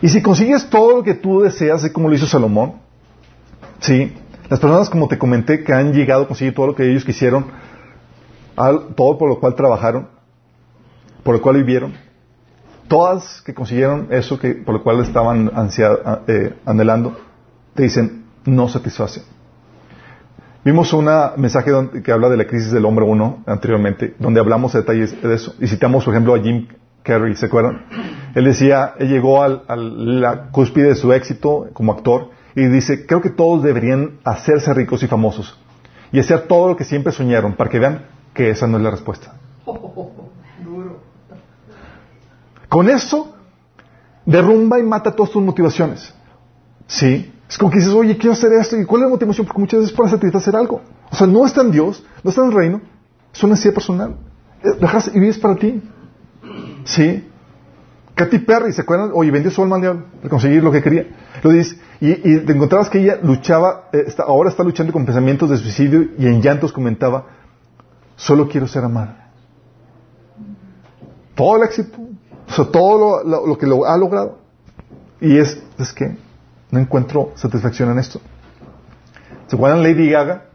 Y 0.00 0.08
si 0.08 0.20
consigues 0.20 0.68
todo 0.68 0.96
lo 0.96 1.02
que 1.02 1.14
tú 1.14 1.42
deseas, 1.42 1.88
como 1.90 2.08
lo 2.08 2.14
hizo 2.14 2.26
Salomón, 2.26 2.74
¿sí? 3.78 4.12
Las 4.48 4.58
personas, 4.58 4.90
como 4.90 5.06
te 5.06 5.16
comenté, 5.16 5.62
que 5.62 5.72
han 5.72 5.92
llegado 5.92 6.24
a 6.24 6.26
conseguir 6.26 6.54
todo 6.54 6.66
lo 6.68 6.74
que 6.74 6.90
ellos 6.90 7.04
quisieron, 7.04 7.46
todo 8.96 9.16
por 9.18 9.28
lo 9.28 9.38
cual 9.38 9.54
trabajaron, 9.54 10.08
por 11.22 11.36
lo 11.36 11.40
cual 11.40 11.56
vivieron, 11.56 11.94
todas 12.88 13.40
que 13.42 13.54
consiguieron 13.54 14.08
eso 14.10 14.38
que, 14.38 14.54
por 14.54 14.74
lo 14.74 14.82
cual 14.82 15.00
estaban 15.00 15.50
eh, 16.26 16.54
anhelando, 16.66 17.16
te 17.74 17.84
dicen, 17.84 18.21
no 18.44 18.68
satisface. 18.68 19.22
Vimos 20.64 20.92
un 20.92 21.08
mensaje 21.36 21.72
que 22.04 22.12
habla 22.12 22.28
de 22.28 22.36
la 22.36 22.46
crisis 22.46 22.70
del 22.70 22.84
hombre 22.84 23.04
uno 23.04 23.42
anteriormente, 23.46 24.14
donde 24.18 24.38
hablamos 24.38 24.72
de 24.72 24.80
detalles 24.80 25.20
de 25.20 25.34
eso. 25.34 25.54
Y 25.58 25.66
citamos, 25.66 26.04
por 26.04 26.14
ejemplo, 26.14 26.34
a 26.36 26.40
Jim 26.40 26.68
Carrey, 27.02 27.34
¿se 27.34 27.46
acuerdan? 27.46 27.84
Él 28.34 28.44
decía, 28.44 28.94
él 28.98 29.08
llegó 29.08 29.42
a 29.42 29.48
la 29.76 30.50
cúspide 30.52 30.88
de 30.88 30.94
su 30.94 31.12
éxito 31.12 31.68
como 31.72 31.92
actor 31.92 32.30
y 32.54 32.66
dice, 32.66 33.06
creo 33.06 33.20
que 33.20 33.30
todos 33.30 33.64
deberían 33.64 34.20
hacerse 34.24 34.72
ricos 34.72 35.02
y 35.02 35.08
famosos 35.08 35.58
y 36.12 36.20
hacer 36.20 36.46
todo 36.46 36.68
lo 36.68 36.76
que 36.76 36.84
siempre 36.84 37.12
soñaron 37.12 37.54
para 37.54 37.68
que 37.68 37.80
vean 37.80 38.06
que 38.32 38.50
esa 38.50 38.68
no 38.68 38.76
es 38.76 38.84
la 38.84 38.90
respuesta. 38.90 39.34
Con 42.68 42.88
eso, 42.88 43.34
derrumba 44.24 44.78
y 44.78 44.82
mata 44.84 45.10
todas 45.10 45.32
tus 45.32 45.42
motivaciones. 45.42 46.14
¿Sí? 46.86 47.31
Es 47.52 47.58
como 47.58 47.70
que 47.70 47.80
dices, 47.80 47.92
oye, 47.92 48.16
quiero 48.16 48.32
hacer 48.32 48.50
esto. 48.54 48.78
¿Y 48.78 48.86
cuál 48.86 49.02
es 49.02 49.08
la 49.08 49.10
motivación? 49.10 49.46
Porque 49.46 49.60
muchas 49.60 49.80
veces 49.80 49.94
para 49.94 50.38
hacer 50.38 50.56
algo. 50.56 50.80
O 51.10 51.14
sea, 51.14 51.26
no 51.26 51.44
está 51.44 51.60
en 51.60 51.70
Dios, 51.70 52.02
no 52.24 52.30
está 52.30 52.40
en 52.40 52.48
el 52.48 52.54
reino, 52.54 52.80
es 53.30 53.42
una 53.42 53.50
necesidad 53.50 53.74
personal. 53.74 54.16
Eh, 54.64 54.70
dejas 54.80 55.10
y 55.14 55.20
vives 55.20 55.36
para 55.36 55.56
ti. 55.56 55.82
¿Sí? 56.84 57.28
Katy 58.14 58.38
Perry, 58.38 58.72
¿se 58.72 58.80
acuerdan? 58.80 59.10
Oye, 59.12 59.30
vendió 59.30 59.50
su 59.50 59.62
alma 59.62 59.76
al 59.76 59.82
diablo 59.82 60.04
para 60.16 60.30
conseguir 60.30 60.64
lo 60.64 60.72
que 60.72 60.82
quería. 60.82 61.08
Lo 61.42 61.50
dices, 61.50 61.78
y, 62.00 62.14
te 62.14 62.52
encontrabas 62.54 62.88
que 62.88 63.00
ella 63.00 63.18
luchaba, 63.22 63.90
eh, 63.92 64.06
ahora 64.26 64.48
está 64.48 64.62
luchando 64.62 64.90
con 64.90 65.04
pensamientos 65.04 65.50
de 65.50 65.58
suicidio 65.58 66.08
y 66.16 66.24
en 66.28 66.40
llantos 66.40 66.72
comentaba, 66.72 67.26
solo 68.16 68.48
quiero 68.48 68.66
ser 68.66 68.82
amada. 68.82 69.30
Todo 71.34 71.58
el 71.58 71.64
éxito, 71.64 71.98
o 72.48 72.52
sea, 72.52 72.64
todo 72.64 73.22
lo, 73.24 73.58
que 73.58 73.66
lo 73.66 73.84
ha 73.84 73.98
logrado. 73.98 74.38
Y 75.20 75.36
es, 75.36 75.62
es 75.78 75.92
que 75.92 76.16
no 76.72 76.80
encuentro 76.80 77.32
satisfacción 77.36 77.90
en 77.90 77.98
esto. 78.00 78.20
¿Se 79.46 79.54
acuerdan 79.54 79.82
Lady 79.82 80.10
Gaga? 80.10 80.46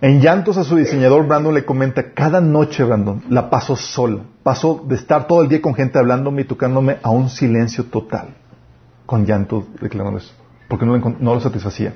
En 0.00 0.20
llantos 0.20 0.56
a 0.56 0.64
su 0.64 0.76
diseñador, 0.76 1.26
Brandon 1.26 1.54
le 1.54 1.64
comenta, 1.64 2.12
cada 2.12 2.40
noche, 2.40 2.82
Brandon, 2.82 3.22
la 3.28 3.50
paso 3.50 3.76
sola. 3.76 4.22
Paso 4.42 4.82
de 4.86 4.96
estar 4.96 5.26
todo 5.26 5.42
el 5.42 5.48
día 5.48 5.60
con 5.60 5.74
gente 5.74 5.98
hablándome 5.98 6.42
y 6.42 6.44
tocándome 6.46 6.96
a 7.02 7.10
un 7.10 7.28
silencio 7.28 7.84
total. 7.84 8.34
Con 9.06 9.26
llantos 9.26 9.64
declarando 9.80 10.18
eso. 10.18 10.32
Porque 10.68 10.86
no, 10.86 11.34
lo 11.34 11.40
satisfacía. 11.40 11.92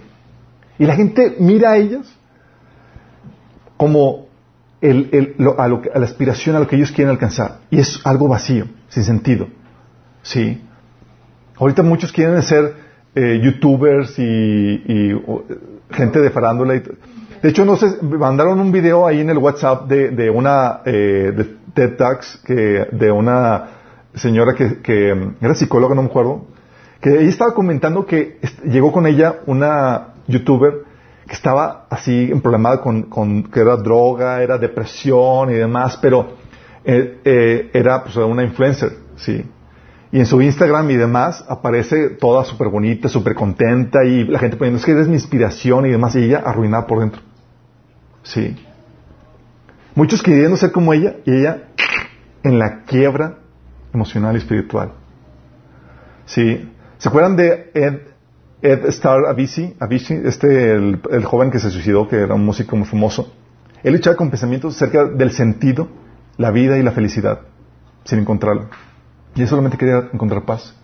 Y 0.79 0.85
la 0.85 0.95
gente 0.95 1.37
mira 1.41 1.73
a 1.73 1.77
ellas 1.79 2.07
como 3.79 4.27
el, 4.83 5.35
a, 5.57 5.69
la 5.69 6.05
aspiración 6.05 6.55
a 6.55 6.61
lo 6.61 6.69
que 6.69 6.77
ellos 6.77 6.93
quieren 6.93 7.11
alcanzar. 7.13 7.61
Y 7.71 7.79
es 7.79 8.01
algo 8.05 8.29
vacío, 8.29 8.67
sin 8.89 9.05
sentido. 9.05 9.49
¿Sí? 10.23 10.68
Ahorita 11.59 11.83
muchos 11.83 12.13
quieren 12.13 12.43
ser 12.43 12.75
eh, 13.15 13.41
youtubers 13.43 14.19
y, 14.19 15.15
gente 15.91 16.21
de 16.21 16.31
farándula. 16.31 16.77
Y, 16.77 16.83
de 17.43 17.49
hecho, 17.49 17.65
no 17.65 17.77
sé, 17.77 17.87
mandaron 18.03 18.61
un 18.61 18.73
video 18.73 19.07
ahí 19.07 19.21
en 19.21 19.31
el 19.31 19.39
WhatsApp 19.39 19.89
de, 19.89 20.11
de 20.11 20.31
una 20.31 20.81
eh, 20.85 21.33
de 21.37 21.57
TED 21.75 21.97
Talks 21.97 22.43
que, 22.45 22.89
de 22.91 23.11
una 23.11 23.65
señora 24.15 24.55
que, 24.55 25.33
era 25.41 25.55
psicóloga, 25.55 25.95
no 25.95 26.03
me 26.03 26.09
acuerdo, 26.09 26.47
que 27.01 27.11
ella 27.11 27.29
estaba 27.29 27.55
comentando 27.55 28.07
que 28.07 28.39
llegó 28.65 28.93
con 28.93 29.07
ella 29.07 29.37
una 29.47 30.15
youtuber 30.27 30.85
que 31.27 31.35
estaba 31.35 31.87
así 31.91 32.33
problemada 32.43 32.81
con, 32.81 33.03
con 33.05 33.45
que 33.45 33.61
era 33.61 33.77
droga, 33.77 34.43
era 34.43 34.59
depresión 34.59 35.51
y 35.51 35.55
demás, 35.55 35.99
pero 36.01 36.37
eh, 36.85 37.21
eh, 37.25 37.71
era 37.73 38.03
pues, 38.03 38.17
una 38.17 38.43
influencer, 38.43 38.93
sí. 39.17 39.45
Y 40.11 40.19
en 40.21 40.27
su 40.27 40.41
Instagram 40.41 40.91
y 40.91 40.97
demás 40.97 41.45
aparece 41.49 42.11
toda 42.11 42.45
súper 42.45 42.69
bonita, 42.69 43.09
súper 43.09 43.35
contenta 43.35 44.05
y 44.05 44.25
la 44.25 44.39
gente 44.39 44.57
poniendo, 44.57 44.79
es 44.79 44.87
que 44.87 44.93
eres 44.93 45.09
mi 45.09 45.15
inspiración 45.15 45.87
y 45.87 45.91
demás, 45.91 46.17
y 46.17 46.25
ella 46.25 46.43
arruinada 46.45 46.87
por 46.87 47.01
dentro. 47.01 47.21
Sí. 48.23 48.57
Muchos 49.95 50.23
queriendo 50.23 50.57
ser 50.57 50.73
como 50.73 50.95
ella 50.95 51.17
y 51.25 51.33
ella 51.33 51.69
en 52.43 52.59
la 52.59 52.85
quiebra 52.85 53.39
emocional 53.93 54.35
y 54.35 54.39
espiritual. 54.39 54.93
Sí. 56.25 56.73
¿Se 56.99 57.09
acuerdan 57.09 57.37
de 57.37 57.71
Ed 57.75 58.01
Ed 58.61 58.87
Star 58.87 59.27
Avicii, 59.27 59.77
Avicii 59.79 60.23
este, 60.25 60.75
el, 60.75 61.25
joven 61.25 61.51
que 61.51 61.61
se 61.61 61.71
suicidó, 61.71 62.09
que 62.09 62.17
era 62.17 62.35
un 62.35 62.45
músico 62.45 62.77
muy 62.77 62.87
famoso, 62.87 63.33
él 63.85 63.93
luchaba 63.93 64.17
con 64.17 64.31
pensamientos 64.31 64.75
acerca 64.75 65.05
del 65.05 65.31
sentido, 65.31 65.89
la 66.37 66.51
vida 66.51 66.77
y 66.77 66.83
la 66.83 66.91
felicidad, 66.91 67.41
sin 68.05 68.19
encontrarlo. 68.21 68.69
Y 69.35 69.43
él 69.43 69.49
solamente 69.49 69.77
quería 69.77 70.09
encontrar 70.13 70.45
paz. 70.45 70.75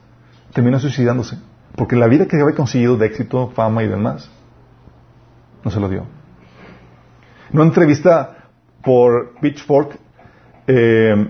Terminó 0.52 0.78
suicidándose, 0.78 1.38
porque 1.76 1.96
la 1.96 2.06
vida 2.06 2.26
que 2.26 2.40
había 2.40 2.54
conseguido 2.54 2.96
de 2.96 3.06
éxito, 3.06 3.50
fama 3.54 3.82
y 3.82 3.88
demás, 3.88 4.30
no 5.64 5.70
se 5.70 5.80
lo 5.80 5.88
dio. 5.88 6.06
En 7.50 7.58
una 7.58 7.64
entrevista 7.64 8.48
por 8.82 9.34
Pitchfork, 9.40 9.98
eh, 10.66 11.28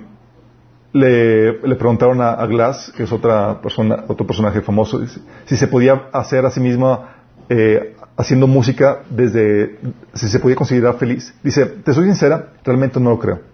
le, 0.93 1.75
preguntaron 1.77 2.21
a, 2.21 2.45
Glass, 2.47 2.93
que 2.97 3.03
es 3.03 3.13
otra 3.13 3.61
persona, 3.61 4.05
otro 4.09 4.27
personaje 4.27 4.61
famoso, 4.61 5.01
si 5.45 5.57
se 5.57 5.67
podía 5.67 6.09
hacer 6.13 6.45
a 6.47 6.51
sí 6.51 6.61
misma 6.61 7.17
eh, 7.49 7.97
haciendo 8.17 8.47
música 8.47 9.03
desde, 9.11 9.79
si 10.15 10.29
se 10.29 10.39
podía 10.39 10.57
considerar 10.57 10.97
feliz. 10.97 11.35
Dice, 11.43 11.67
te 11.67 11.93
soy 11.93 12.05
sincera, 12.05 12.53
realmente 12.65 13.01
no 13.01 13.11
lo 13.11 13.19
creo. 13.19 13.54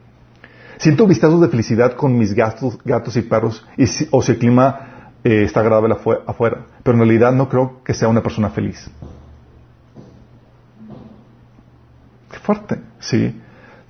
Siento 0.81 1.07
vistazos 1.07 1.43
de 1.43 1.49
felicidad 1.49 1.95
con 1.95 2.17
mis 2.17 2.33
gatos, 2.33 2.79
gatos 2.83 3.15
y 3.17 3.21
perros, 3.21 3.67
y 3.77 3.85
o 4.11 4.23
si 4.23 4.33
el 4.33 4.39
clima 4.39 5.13
eh, 5.23 5.43
está 5.45 5.61
agradable 5.61 5.95
afuera, 5.95 6.65
pero 6.83 6.95
en 6.95 7.01
realidad 7.01 7.33
no 7.33 7.51
creo 7.51 7.85
que 7.85 7.93
sea 7.93 8.09
una 8.09 8.23
persona 8.23 8.49
feliz. 8.49 8.91
fuerte, 12.43 12.79
¿sí? 12.99 13.39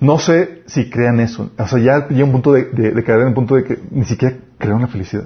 No 0.01 0.19
sé 0.19 0.63
si 0.65 0.89
crean 0.89 1.21
eso. 1.21 1.51
O 1.57 1.67
sea, 1.67 1.79
ya 1.79 2.09
llega 2.09 2.25
un 2.25 2.33
punto 2.33 2.51
de, 2.51 2.65
de, 2.65 3.03
caer 3.05 3.21
en 3.21 3.27
el 3.29 3.33
punto 3.33 3.55
de 3.55 3.63
que 3.63 3.79
ni 3.89 4.03
siquiera 4.03 4.35
crean 4.57 4.81
la 4.81 4.87
felicidad. 4.87 5.23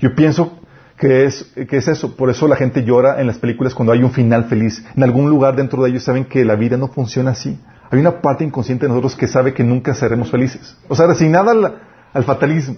Yo 0.00 0.16
pienso 0.16 0.58
que 0.98 1.26
es, 1.26 1.44
que 1.68 1.76
es 1.76 1.86
eso. 1.86 2.16
Por 2.16 2.28
eso 2.28 2.48
la 2.48 2.56
gente 2.56 2.82
llora 2.82 3.20
en 3.20 3.28
las 3.28 3.38
películas 3.38 3.72
cuando 3.72 3.92
hay 3.92 4.02
un 4.02 4.10
final 4.10 4.46
feliz. 4.46 4.84
En 4.96 5.04
algún 5.04 5.30
lugar 5.30 5.54
dentro 5.54 5.84
de 5.84 5.90
ellos 5.90 6.02
saben 6.02 6.24
que 6.24 6.44
la 6.44 6.56
vida 6.56 6.76
no 6.76 6.88
funciona 6.88 7.30
así. 7.30 7.56
Hay 7.94 8.00
una 8.00 8.20
parte 8.20 8.42
inconsciente 8.42 8.86
de 8.86 8.88
nosotros 8.88 9.14
que 9.14 9.28
sabe 9.28 9.54
que 9.54 9.62
nunca 9.62 9.94
seremos 9.94 10.28
felices. 10.28 10.76
O 10.88 10.96
sea, 10.96 11.06
resignada 11.06 11.52
al, 11.52 11.78
al 12.12 12.24
fatalismo. 12.24 12.74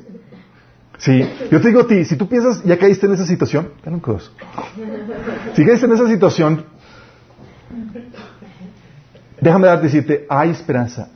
Sí, 0.99 1.27
yo 1.51 1.59
te 1.59 1.69
digo 1.69 1.81
a 1.81 1.87
ti, 1.87 2.05
si 2.05 2.17
tú 2.17 2.29
piensas, 2.29 2.63
ya 2.65 2.79
caíste 2.79 3.07
en 3.07 3.15
esa 3.15 3.25
situación, 3.25 3.71
un 3.87 4.03
Si 5.55 5.65
caíste 5.65 5.87
en 5.87 5.93
esa 5.93 6.07
situación, 6.07 6.67
déjame 9.41 9.69
darte 9.69 9.85
decirte, 9.85 10.27
hay 10.29 10.51
esperanza, 10.51 11.09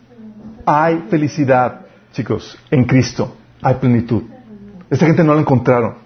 hay 0.64 1.04
felicidad, 1.10 1.82
chicos, 2.12 2.58
en 2.70 2.84
Cristo, 2.86 3.36
hay 3.60 3.74
plenitud. 3.74 4.22
Esta 4.88 5.04
gente 5.04 5.22
no 5.22 5.34
la 5.34 5.40
encontraron, 5.40 5.96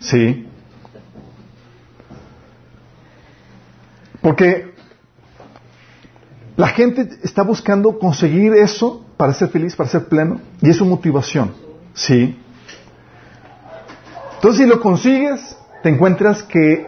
¿sí? 0.00 0.44
Porque 4.20 4.67
la 6.58 6.66
gente 6.66 7.08
está 7.22 7.44
buscando 7.44 8.00
conseguir 8.00 8.52
eso 8.52 9.04
para 9.16 9.32
ser 9.32 9.48
feliz, 9.48 9.76
para 9.76 9.88
ser 9.88 10.08
pleno, 10.08 10.40
y 10.60 10.68
es 10.68 10.76
su 10.76 10.84
motivación, 10.84 11.54
¿sí? 11.94 12.36
Entonces, 14.34 14.62
si 14.62 14.68
lo 14.68 14.80
consigues, 14.80 15.56
te 15.84 15.88
encuentras 15.88 16.42
que 16.42 16.84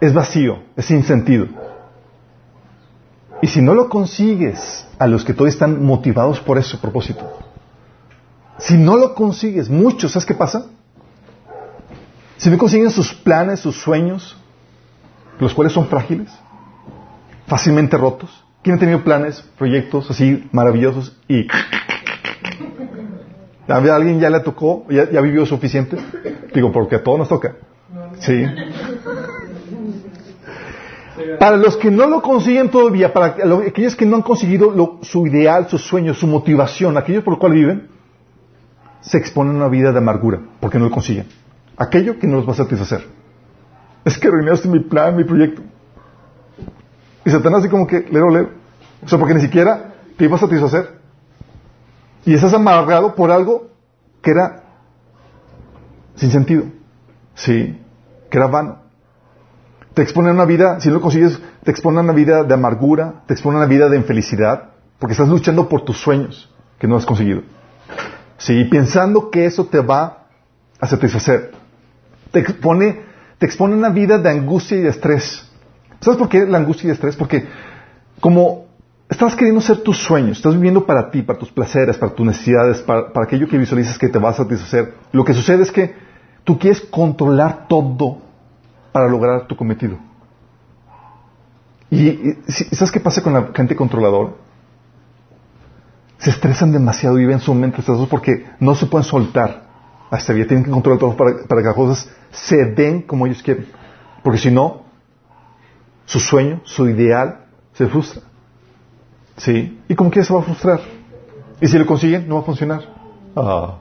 es 0.00 0.14
vacío, 0.14 0.60
es 0.76 0.84
sin 0.84 1.02
sentido. 1.02 1.48
Y 3.42 3.48
si 3.48 3.60
no 3.60 3.74
lo 3.74 3.88
consigues, 3.88 4.86
a 5.00 5.08
los 5.08 5.24
que 5.24 5.32
todavía 5.32 5.54
están 5.54 5.84
motivados 5.84 6.38
por 6.38 6.56
ese 6.56 6.76
propósito, 6.78 7.28
si 8.58 8.76
no 8.76 8.96
lo 8.96 9.16
consigues, 9.16 9.68
muchos, 9.68 10.12
¿sabes 10.12 10.26
qué 10.26 10.34
pasa? 10.34 10.66
Si 12.36 12.48
no 12.50 12.56
consiguen 12.56 12.92
sus 12.92 13.14
planes, 13.14 13.58
sus 13.58 13.76
sueños, 13.76 14.36
los 15.40 15.52
cuales 15.52 15.72
son 15.72 15.88
frágiles, 15.88 16.30
fácilmente 17.48 17.96
rotos. 17.96 18.43
¿Quién 18.64 18.76
ha 18.76 18.78
tenido 18.78 19.04
planes, 19.04 19.44
proyectos 19.58 20.10
así 20.10 20.48
maravillosos 20.50 21.14
y 21.28 21.46
¿A 23.68 23.76
alguien 23.76 24.18
ya 24.18 24.30
le 24.30 24.40
tocó? 24.40 24.86
¿Ya, 24.88 25.20
vivió 25.20 25.44
suficiente? 25.44 25.98
Digo, 26.54 26.72
porque 26.72 26.96
a 26.96 27.02
todos 27.02 27.18
nos 27.18 27.28
toca. 27.28 27.56
Sí. 28.20 28.44
Para 31.38 31.58
los 31.58 31.76
que 31.76 31.90
no 31.90 32.06
lo 32.06 32.22
consiguen 32.22 32.70
todavía, 32.70 33.12
para 33.12 33.36
aquellos 33.66 33.96
que 33.96 34.06
no 34.06 34.16
han 34.16 34.22
conseguido 34.22 34.98
su 35.02 35.26
ideal, 35.26 35.68
sus 35.68 35.82
sueños, 35.82 36.18
su 36.18 36.26
motivación, 36.26 36.96
aquellos 36.96 37.22
por 37.22 37.34
los 37.34 37.40
cuales 37.40 37.58
viven, 37.58 37.88
se 39.02 39.18
exponen 39.18 39.54
a 39.54 39.56
una 39.56 39.68
vida 39.68 39.92
de 39.92 39.98
amargura 39.98 40.40
porque 40.60 40.78
no 40.78 40.86
lo 40.86 40.90
consiguen. 40.90 41.26
Aquello 41.76 42.18
que 42.18 42.26
no 42.26 42.36
los 42.36 42.48
va 42.48 42.52
a 42.52 42.56
satisfacer. 42.56 43.04
Es 44.06 44.18
que 44.18 44.28
arruinaste 44.28 44.68
mi 44.68 44.80
plan, 44.80 45.16
mi 45.16 45.24
proyecto. 45.24 45.62
Y 47.24 47.30
Satanás 47.30 47.60
así 47.60 47.68
como 47.68 47.86
que, 47.86 48.00
leo, 48.10 48.28
leo. 48.28 48.50
O 49.04 49.08
sea, 49.08 49.18
porque 49.18 49.34
ni 49.34 49.40
siquiera 49.40 49.94
te 50.16 50.24
iba 50.24 50.36
a 50.36 50.40
satisfacer. 50.40 50.98
Y 52.24 52.34
estás 52.34 52.54
amargado 52.54 53.14
por 53.14 53.30
algo 53.30 53.68
que 54.22 54.30
era 54.30 54.62
sin 56.16 56.30
sentido. 56.30 56.64
Sí, 57.34 57.80
que 58.30 58.38
era 58.38 58.46
vano. 58.46 58.78
Te 59.94 60.02
expone 60.02 60.30
a 60.30 60.32
una 60.32 60.44
vida, 60.44 60.80
si 60.80 60.88
no 60.88 60.94
lo 60.94 61.00
consigues, 61.00 61.40
te 61.62 61.70
expone 61.70 61.98
a 61.98 62.02
una 62.02 62.12
vida 62.12 62.42
de 62.42 62.54
amargura, 62.54 63.22
te 63.26 63.34
expone 63.34 63.56
a 63.56 63.60
una 63.60 63.68
vida 63.68 63.88
de 63.88 63.96
infelicidad, 63.96 64.70
porque 64.98 65.12
estás 65.12 65.28
luchando 65.28 65.68
por 65.68 65.84
tus 65.84 65.98
sueños 65.98 66.52
que 66.78 66.88
no 66.88 66.96
has 66.96 67.06
conseguido. 67.06 67.42
Sí, 68.38 68.64
pensando 68.64 69.30
que 69.30 69.46
eso 69.46 69.66
te 69.66 69.80
va 69.80 70.26
a 70.80 70.86
satisfacer. 70.86 71.52
Te 72.32 72.40
expone, 72.40 73.02
te 73.38 73.46
expone 73.46 73.74
a 73.74 73.76
una 73.76 73.90
vida 73.90 74.18
de 74.18 74.30
angustia 74.30 74.76
y 74.78 74.80
de 74.80 74.88
estrés. 74.88 75.48
¿Sabes 76.04 76.18
por 76.18 76.28
qué 76.28 76.46
la 76.46 76.58
angustia 76.58 76.86
y 76.86 76.90
el 76.90 76.94
estrés? 76.94 77.16
Porque 77.16 77.46
como 78.20 78.64
Estás 79.08 79.36
queriendo 79.36 79.60
ser 79.60 79.82
tus 79.82 79.98
sueños, 79.98 80.38
estás 80.38 80.54
viviendo 80.54 80.86
para 80.86 81.10
ti, 81.10 81.22
para 81.22 81.38
tus 81.38 81.52
placeres, 81.52 81.98
para 81.98 82.14
tus 82.14 82.26
necesidades, 82.26 82.80
para, 82.80 83.10
aquello 83.22 83.46
que 83.46 83.58
visualizas 83.58 83.98
que 83.98 84.08
te 84.08 84.18
va 84.18 84.30
a 84.30 84.32
satisfacer. 84.32 84.94
Lo 85.12 85.24
que 85.24 85.34
sucede 85.34 85.62
es 85.62 85.70
que 85.70 85.94
tú 86.42 86.58
quieres 86.58 86.80
controlar 86.80 87.68
todo 87.68 88.18
para 88.92 89.08
lograr 89.08 89.46
tu 89.46 89.56
cometido. 89.56 89.98
Y, 91.90 92.38
¿sabes 92.48 92.90
qué 92.90 92.98
pasa 92.98 93.22
con 93.22 93.34
la 93.34 93.50
gente 93.54 93.76
controladora? 93.76 94.32
Se 96.18 96.30
estresan 96.30 96.72
demasiado 96.72 97.18
y 97.18 97.20
viven 97.20 97.40
su 97.40 97.52
mente 97.54 97.80
estresados 97.80 98.08
porque 98.08 98.46
no 98.58 98.74
se 98.74 98.86
pueden 98.86 99.04
soltar 99.04 99.64
a 100.10 100.16
esta 100.16 100.32
vida. 100.32 100.46
Tienen 100.46 100.64
que 100.64 100.70
controlar 100.70 100.98
todo 100.98 101.16
para, 101.16 101.44
para 101.46 101.60
que 101.60 101.66
las 101.68 101.76
cosas 101.76 102.10
se 102.32 102.64
den 102.64 103.02
como 103.02 103.26
ellos 103.26 103.42
quieren. 103.42 103.66
Porque 104.22 104.38
si 104.38 104.50
no, 104.50 104.83
su 106.06 106.20
sueño, 106.20 106.60
su 106.64 106.88
ideal, 106.88 107.46
se 107.72 107.86
frustra. 107.86 108.22
¿Sí? 109.36 109.80
¿Y 109.88 109.94
cómo 109.94 110.10
que 110.10 110.22
se 110.22 110.32
va 110.32 110.40
a 110.40 110.42
frustrar? 110.44 110.80
¿Y 111.60 111.66
si 111.66 111.78
lo 111.78 111.86
consiguen? 111.86 112.28
No 112.28 112.36
va 112.36 112.40
a 112.42 112.44
funcionar. 112.44 112.82
Ah. 113.36 113.78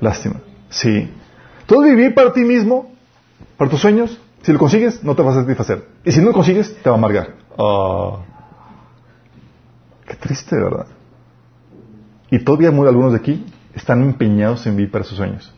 Lástima. 0.00 0.36
Sí. 0.68 1.10
Todo 1.66 1.82
vivir 1.82 2.14
para 2.14 2.32
ti 2.32 2.40
mismo, 2.40 2.92
para 3.56 3.70
tus 3.70 3.80
sueños, 3.80 4.18
si 4.42 4.52
lo 4.52 4.58
consigues, 4.58 5.02
no 5.04 5.14
te 5.14 5.22
vas 5.22 5.36
a 5.36 5.42
satisfacer. 5.42 5.88
Y 6.04 6.10
si 6.10 6.20
no 6.20 6.26
lo 6.26 6.32
consigues, 6.32 6.76
te 6.82 6.90
va 6.90 6.96
a 6.96 6.98
amargar. 6.98 7.34
Ah. 7.56 8.18
Qué 10.06 10.16
triste, 10.16 10.56
¿verdad? 10.56 10.86
Y 12.30 12.40
todavía 12.40 12.68
algunos 12.68 13.12
de 13.12 13.18
aquí 13.18 13.46
están 13.74 14.02
empeñados 14.02 14.66
en 14.66 14.76
vivir 14.76 14.90
para 14.90 15.04
sus 15.04 15.16
sueños. 15.16 15.52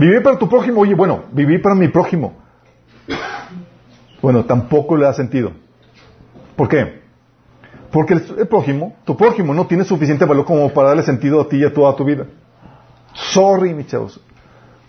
Vivir 0.00 0.22
para 0.22 0.38
tu 0.38 0.48
prójimo, 0.48 0.80
oye, 0.80 0.94
bueno, 0.94 1.24
vivir 1.30 1.60
para 1.60 1.74
mi 1.74 1.88
prójimo. 1.88 2.32
Bueno, 4.22 4.46
tampoco 4.46 4.96
le 4.96 5.04
da 5.04 5.12
sentido. 5.12 5.52
¿Por 6.56 6.68
qué? 6.68 7.02
Porque 7.92 8.14
el, 8.14 8.48
prójimo, 8.48 8.96
tu 9.04 9.14
prójimo, 9.14 9.52
no 9.52 9.66
tiene 9.66 9.84
suficiente 9.84 10.24
valor 10.24 10.46
como 10.46 10.70
para 10.70 10.88
darle 10.88 11.02
sentido 11.02 11.42
a 11.42 11.46
ti 11.46 11.58
y 11.58 11.64
a 11.64 11.74
toda 11.74 11.94
tu 11.96 12.04
vida. 12.04 12.24
Sorry, 13.12 13.74
mi 13.74 13.84
chavos. 13.84 14.18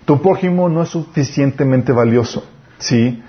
Tu 0.05 0.21
prójimo 0.21 0.69
no 0.69 0.81
es 0.81 0.87
suficientemente 0.87 1.91
valioso. 1.91 2.45
¿Sí? 2.77 3.21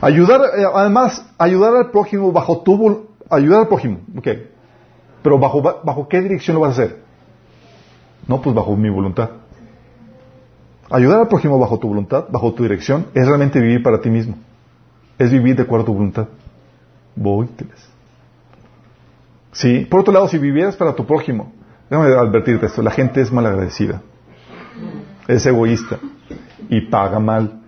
Ayudar, 0.00 0.40
eh, 0.56 0.64
además, 0.74 1.22
ayudar 1.36 1.76
al 1.76 1.90
prójimo 1.90 2.32
bajo 2.32 2.62
tu, 2.62 3.08
ayudar 3.28 3.60
al 3.60 3.68
prójimo, 3.68 4.00
ok. 4.16 4.28
Pero 5.22 5.38
bajo, 5.38 5.60
bajo 5.60 6.08
qué 6.08 6.22
dirección 6.22 6.54
lo 6.54 6.62
vas 6.62 6.78
a 6.78 6.82
hacer? 6.82 7.02
No, 8.26 8.40
pues 8.40 8.54
bajo 8.54 8.74
mi 8.74 8.88
voluntad. 8.88 9.39
Ayudar 10.90 11.20
al 11.20 11.28
prójimo 11.28 11.58
bajo 11.58 11.78
tu 11.78 11.88
voluntad, 11.88 12.24
bajo 12.30 12.52
tu 12.52 12.64
dirección, 12.64 13.06
es 13.14 13.26
realmente 13.26 13.60
vivir 13.60 13.82
para 13.82 14.00
ti 14.00 14.10
mismo 14.10 14.36
es 15.20 15.30
vivir 15.30 15.54
de 15.54 15.62
acuerdo 15.62 15.82
a 15.82 15.86
tu 15.86 15.92
voluntad. 15.92 16.28
Voíteles. 17.14 17.78
Sí. 19.52 19.86
Por 19.88 20.00
otro 20.00 20.14
lado, 20.14 20.28
si 20.28 20.38
vivieras 20.38 20.76
para 20.76 20.94
tu 20.94 21.04
prójimo, 21.04 21.52
déjame 21.90 22.14
advertirte 22.14 22.66
esto, 22.66 22.80
la 22.80 22.90
gente 22.90 23.20
es 23.20 23.30
malagradecida, 23.30 24.00
es 25.28 25.44
egoísta 25.44 25.98
y 26.70 26.80
paga 26.80 27.20
mal. 27.20 27.60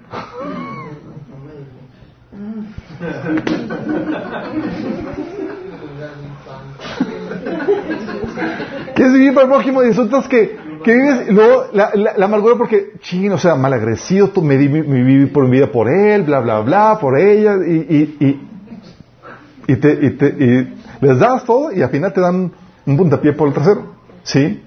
¿Quieres 8.95 9.13
vivir 9.13 9.35
para 9.35 9.45
el 9.47 9.53
prójimo 9.53 9.83
y 9.83 9.89
resultas 9.89 10.27
que 10.27 10.62
que 10.83 10.95
vives, 10.95 11.29
luego 11.29 11.67
la, 11.73 11.91
la, 11.95 12.25
amargura 12.25 12.57
porque, 12.57 12.93
chino, 13.01 13.35
o 13.37 13.39
sea, 13.39 13.55
malagrecido, 13.55 14.29
tú 14.29 14.43
me, 14.43 14.57
di, 14.57 14.69
me 14.69 14.83
viví 14.83 15.27
por 15.27 15.45
mi 15.45 15.53
vida 15.53 15.71
por 15.71 15.89
él, 15.89 16.23
bla, 16.23 16.41
bla, 16.41 16.61
bla, 16.61 16.99
por 17.01 17.19
ella, 17.19 17.57
y, 17.67 17.73
y, 17.73 18.17
y, 18.21 19.73
y, 19.73 19.77
te, 19.77 19.99
y, 20.01 20.11
te, 20.11 20.27
y 20.27 20.75
les 21.01 21.19
das 21.19 21.45
todo 21.45 21.73
y 21.73 21.83
al 21.83 21.91
final 21.91 22.13
te 22.13 22.21
dan 22.21 22.53
un 22.87 22.97
puntapié 22.97 23.33
por 23.33 23.49
el 23.49 23.55
trasero, 23.55 23.95
¿sí? 24.23 24.63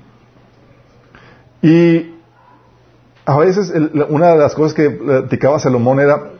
Y 1.61 2.13
a 3.25 3.37
veces 3.37 3.73
una 4.09 4.29
de 4.29 4.37
las 4.37 4.53
cosas 4.53 4.73
que 4.73 4.89
platicaba 4.89 5.59
Salomón 5.59 5.99
era 5.99 6.31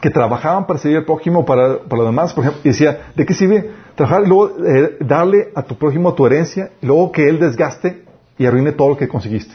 que 0.00 0.10
trabajaban 0.10 0.66
para 0.66 0.78
seguir 0.78 0.98
al 0.98 1.04
prójimo, 1.04 1.44
para, 1.44 1.78
para 1.78 2.02
los 2.02 2.06
demás, 2.06 2.34
por 2.34 2.44
ejemplo, 2.44 2.60
y 2.64 2.68
decía, 2.68 3.06
¿de 3.14 3.24
qué 3.24 3.32
sirve 3.32 3.70
trabajar 3.94 4.24
y 4.24 4.28
luego 4.28 4.50
eh, 4.64 4.96
darle 5.00 5.50
a 5.54 5.62
tu 5.62 5.76
prójimo 5.76 6.14
tu 6.14 6.26
herencia, 6.26 6.70
y 6.82 6.86
luego 6.86 7.12
que 7.12 7.28
él 7.28 7.38
desgaste 7.38 8.03
y 8.38 8.46
arruine 8.46 8.72
todo 8.72 8.90
lo 8.90 8.96
que 8.96 9.08
conseguiste. 9.08 9.54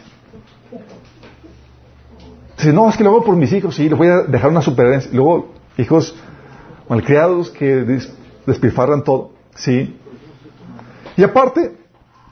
Dice, 2.58 2.74
no, 2.74 2.90
es 2.90 2.98
que 2.98 3.04
lo 3.04 3.12
hago 3.12 3.24
por 3.24 3.36
mis 3.36 3.54
hijos, 3.54 3.76
sí, 3.76 3.88
les 3.88 3.98
voy 3.98 4.08
a 4.08 4.24
dejar 4.24 4.50
una 4.50 4.62
superherencia. 4.62 5.10
Luego, 5.14 5.54
hijos 5.78 6.16
malcriados 6.90 7.52
que 7.52 7.86
despilfarran 8.46 9.04
todo, 9.04 9.32
sí. 9.56 9.98
Y 11.16 11.24
aparte, 11.24 11.78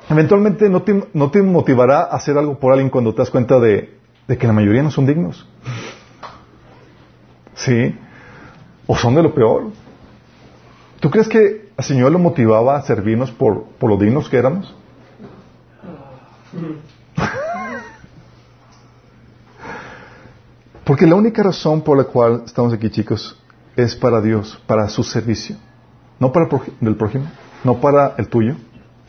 eventualmente 0.10 0.70
no 0.70 0.82
te, 0.82 1.04
no 1.14 1.32
te 1.32 1.42
motivará 1.42 2.02
a 2.02 2.16
hacer 2.16 2.38
algo 2.38 2.60
por 2.60 2.74
alguien 2.74 2.90
cuando 2.90 3.14
te 3.14 3.20
das 3.20 3.30
cuenta 3.30 3.60
de, 3.60 3.98
de 4.28 4.38
que 4.38 4.48
la 4.48 4.54
mayoría 4.54 4.84
no 4.84 4.92
son 4.92 5.06
dignos. 5.06 5.48
¿Sí? 7.56 7.96
¿O 8.86 8.96
son 8.96 9.16
de 9.16 9.24
lo 9.24 9.34
peor? 9.34 9.72
¿Tú 11.00 11.10
crees 11.10 11.28
que 11.28 11.70
al 11.76 11.84
Señor 11.84 12.12
lo 12.12 12.20
motivaba 12.20 12.78
a 12.78 12.82
servirnos 12.82 13.32
por, 13.32 13.64
por 13.80 13.90
lo 13.90 13.98
dignos 13.98 14.30
que 14.30 14.38
éramos? 14.38 14.76
Porque 20.86 21.06
la 21.06 21.16
única 21.16 21.44
razón 21.44 21.82
por 21.82 21.98
la 21.98 22.06
cual 22.06 22.44
estamos 22.46 22.74
aquí, 22.74 22.90
chicos, 22.90 23.38
es 23.76 23.96
para 23.96 24.22
Dios, 24.22 24.62
para 24.68 24.88
su 24.88 25.04
servicio. 25.04 25.58
No 26.20 26.32
para 26.32 26.46
el 26.46 26.96
prójimo, 26.96 27.30
no 27.64 27.80
para 27.80 28.16
el 28.18 28.28
tuyo, 28.28 28.56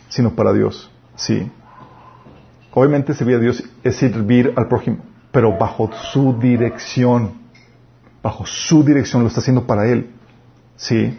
sino 0.08 0.34
para 0.34 0.52
Dios. 0.52 0.90
Sí. 1.16 1.50
Obviamente 2.74 3.14
servir 3.14 3.36
a 3.36 3.38
Dios 3.38 3.62
es 3.82 3.96
servir 3.96 4.52
al 4.56 4.68
prójimo, 4.68 4.98
pero 5.32 5.56
bajo 5.56 5.90
su 6.12 6.38
dirección. 6.38 7.34
Bajo 8.22 8.44
su 8.44 8.84
dirección 8.84 9.22
lo 9.22 9.28
está 9.28 9.40
haciendo 9.40 9.66
para 9.66 9.86
Él. 9.86 10.10
Sí. 10.76 11.18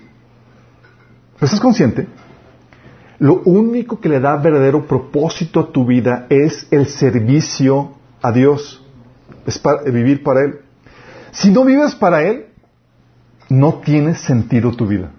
estás 1.42 1.60
consciente? 1.60 2.08
Lo 3.20 3.42
único 3.44 4.00
que 4.00 4.10
le 4.10 4.20
da 4.20 4.38
verdadero 4.38 4.88
propósito 4.88 5.60
a 5.60 5.72
tu 5.72 5.86
vida 5.86 6.26
es 6.30 6.68
el 6.72 6.88
servicio 6.88 7.92
a 8.22 8.32
Dios 8.32 8.82
es 9.46 9.58
para, 9.60 9.82
vivir 9.84 10.24
para 10.24 10.46
Él. 10.46 10.60
Si 11.32 11.52
no 11.52 11.66
vives 11.66 11.96
para 11.96 12.24
Él, 12.24 12.48
no 13.50 13.76
tiene 13.76 14.16
sentido 14.16 14.72
tu 14.72 14.88
vida. 14.88 15.12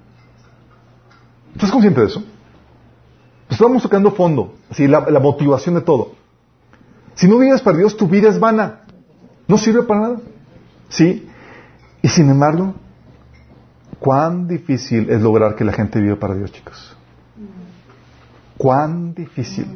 ¿Estás 1.55 1.70
consciente 1.70 2.01
de 2.01 2.07
eso? 2.07 2.22
Estamos 3.48 3.82
tocando 3.82 4.12
fondo, 4.12 4.55
así 4.70 4.86
la, 4.86 5.11
la 5.11 5.18
motivación 5.18 5.74
de 5.74 5.80
todo. 5.80 6.12
Si 7.14 7.28
no 7.28 7.38
vives 7.38 7.61
para 7.61 7.76
Dios, 7.76 7.96
tu 7.96 8.07
vida 8.07 8.28
es 8.28 8.38
vana. 8.38 8.82
No 9.48 9.59
sirve 9.59 9.82
para 9.82 10.01
nada. 10.01 10.20
¿Sí? 10.88 11.28
Y 12.03 12.09
sin 12.09 12.30
embargo, 12.30 12.74
cuán 13.98 14.46
difícil 14.46 15.11
es 15.11 15.20
lograr 15.20 15.57
que 15.57 15.64
la 15.64 15.72
gente 15.72 16.01
viva 16.01 16.16
para 16.16 16.34
Dios, 16.34 16.53
chicos. 16.53 16.96
Cuán 18.61 19.15
difícil. 19.15 19.67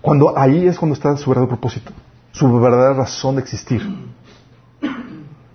Cuando 0.00 0.38
ahí 0.38 0.66
es 0.66 0.78
cuando 0.78 0.94
está 0.94 1.16
su 1.16 1.28
verdadero 1.30 1.48
propósito 1.48 1.92
su 2.32 2.60
verdadera 2.60 2.94
razón 2.94 3.36
de 3.36 3.42
existir. 3.42 3.82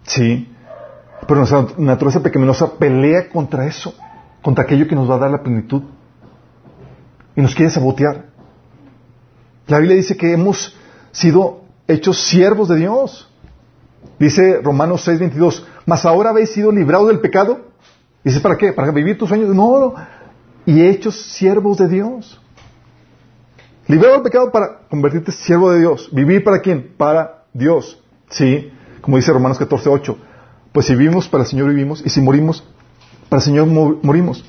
Sí. 0.03 0.53
Pero 1.27 1.39
nuestra 1.39 1.65
naturaleza 1.77 2.21
pecaminosa 2.21 2.71
pelea 2.77 3.29
contra 3.29 3.65
eso, 3.65 3.93
contra 4.41 4.63
aquello 4.63 4.87
que 4.87 4.95
nos 4.95 5.09
va 5.09 5.15
a 5.15 5.19
dar 5.19 5.31
la 5.31 5.43
plenitud. 5.43 5.81
Y 7.35 7.41
nos 7.41 7.53
quiere 7.53 7.71
sabotear. 7.71 8.27
La 9.67 9.79
Biblia 9.79 9.97
dice 9.97 10.15
que 10.15 10.31
hemos 10.31 10.75
sido 11.11 11.61
hechos 11.87 12.21
siervos 12.21 12.69
de 12.69 12.77
Dios. 12.77 13.29
Dice 14.19 14.61
Romanos 14.63 15.07
6:22, 15.07 15.65
mas 15.85 16.05
ahora 16.05 16.29
habéis 16.29 16.51
sido 16.51 16.71
librados 16.71 17.07
del 17.07 17.19
pecado. 17.19 17.65
Dice, 18.23 18.39
¿para 18.39 18.57
qué? 18.57 18.73
¿Para 18.73 18.91
vivir 18.91 19.17
tus 19.17 19.29
sueños? 19.29 19.53
No, 19.53 19.79
no. 19.79 19.93
Y 20.67 20.85
hechos 20.85 21.19
siervos 21.19 21.77
de 21.77 21.87
Dios. 21.87 22.39
Liberado 23.87 24.15
del 24.15 24.23
pecado 24.23 24.51
para 24.51 24.79
convertirte 24.89 25.31
siervo 25.31 25.71
de 25.71 25.79
Dios. 25.79 26.09
¿Vivir 26.11 26.43
para 26.43 26.59
quién? 26.59 26.93
Para 26.97 27.45
Dios. 27.53 28.03
Sí, 28.29 28.69
como 28.99 29.15
dice 29.15 29.31
Romanos 29.31 29.57
14, 29.57 29.89
8. 29.89 30.17
Pues 30.73 30.85
si 30.85 30.93
vivimos, 30.93 31.29
para 31.29 31.45
el 31.45 31.49
Señor 31.49 31.69
vivimos, 31.69 32.05
y 32.05 32.09
si 32.09 32.19
morimos, 32.19 32.65
para 33.29 33.39
el 33.39 33.45
Señor 33.45 33.65
morimos. 33.67 34.43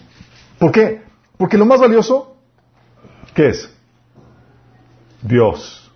¿Por 0.59 0.73
qué? 0.73 1.03
Porque 1.37 1.57
lo 1.57 1.65
más 1.65 1.81
valioso, 1.81 2.37
¿qué 3.33 3.51
es? 3.51 3.73
Dios. 5.23 5.93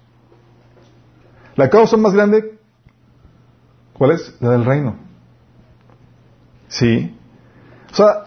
La 1.56 1.68
causa 1.68 1.96
más 1.96 2.12
grande, 2.12 2.58
¿cuál 3.92 4.12
es? 4.12 4.36
La 4.40 4.50
del 4.50 4.64
reino. 4.64 4.96
Sí. 6.68 7.12
O 7.90 7.94
sea, 7.96 8.24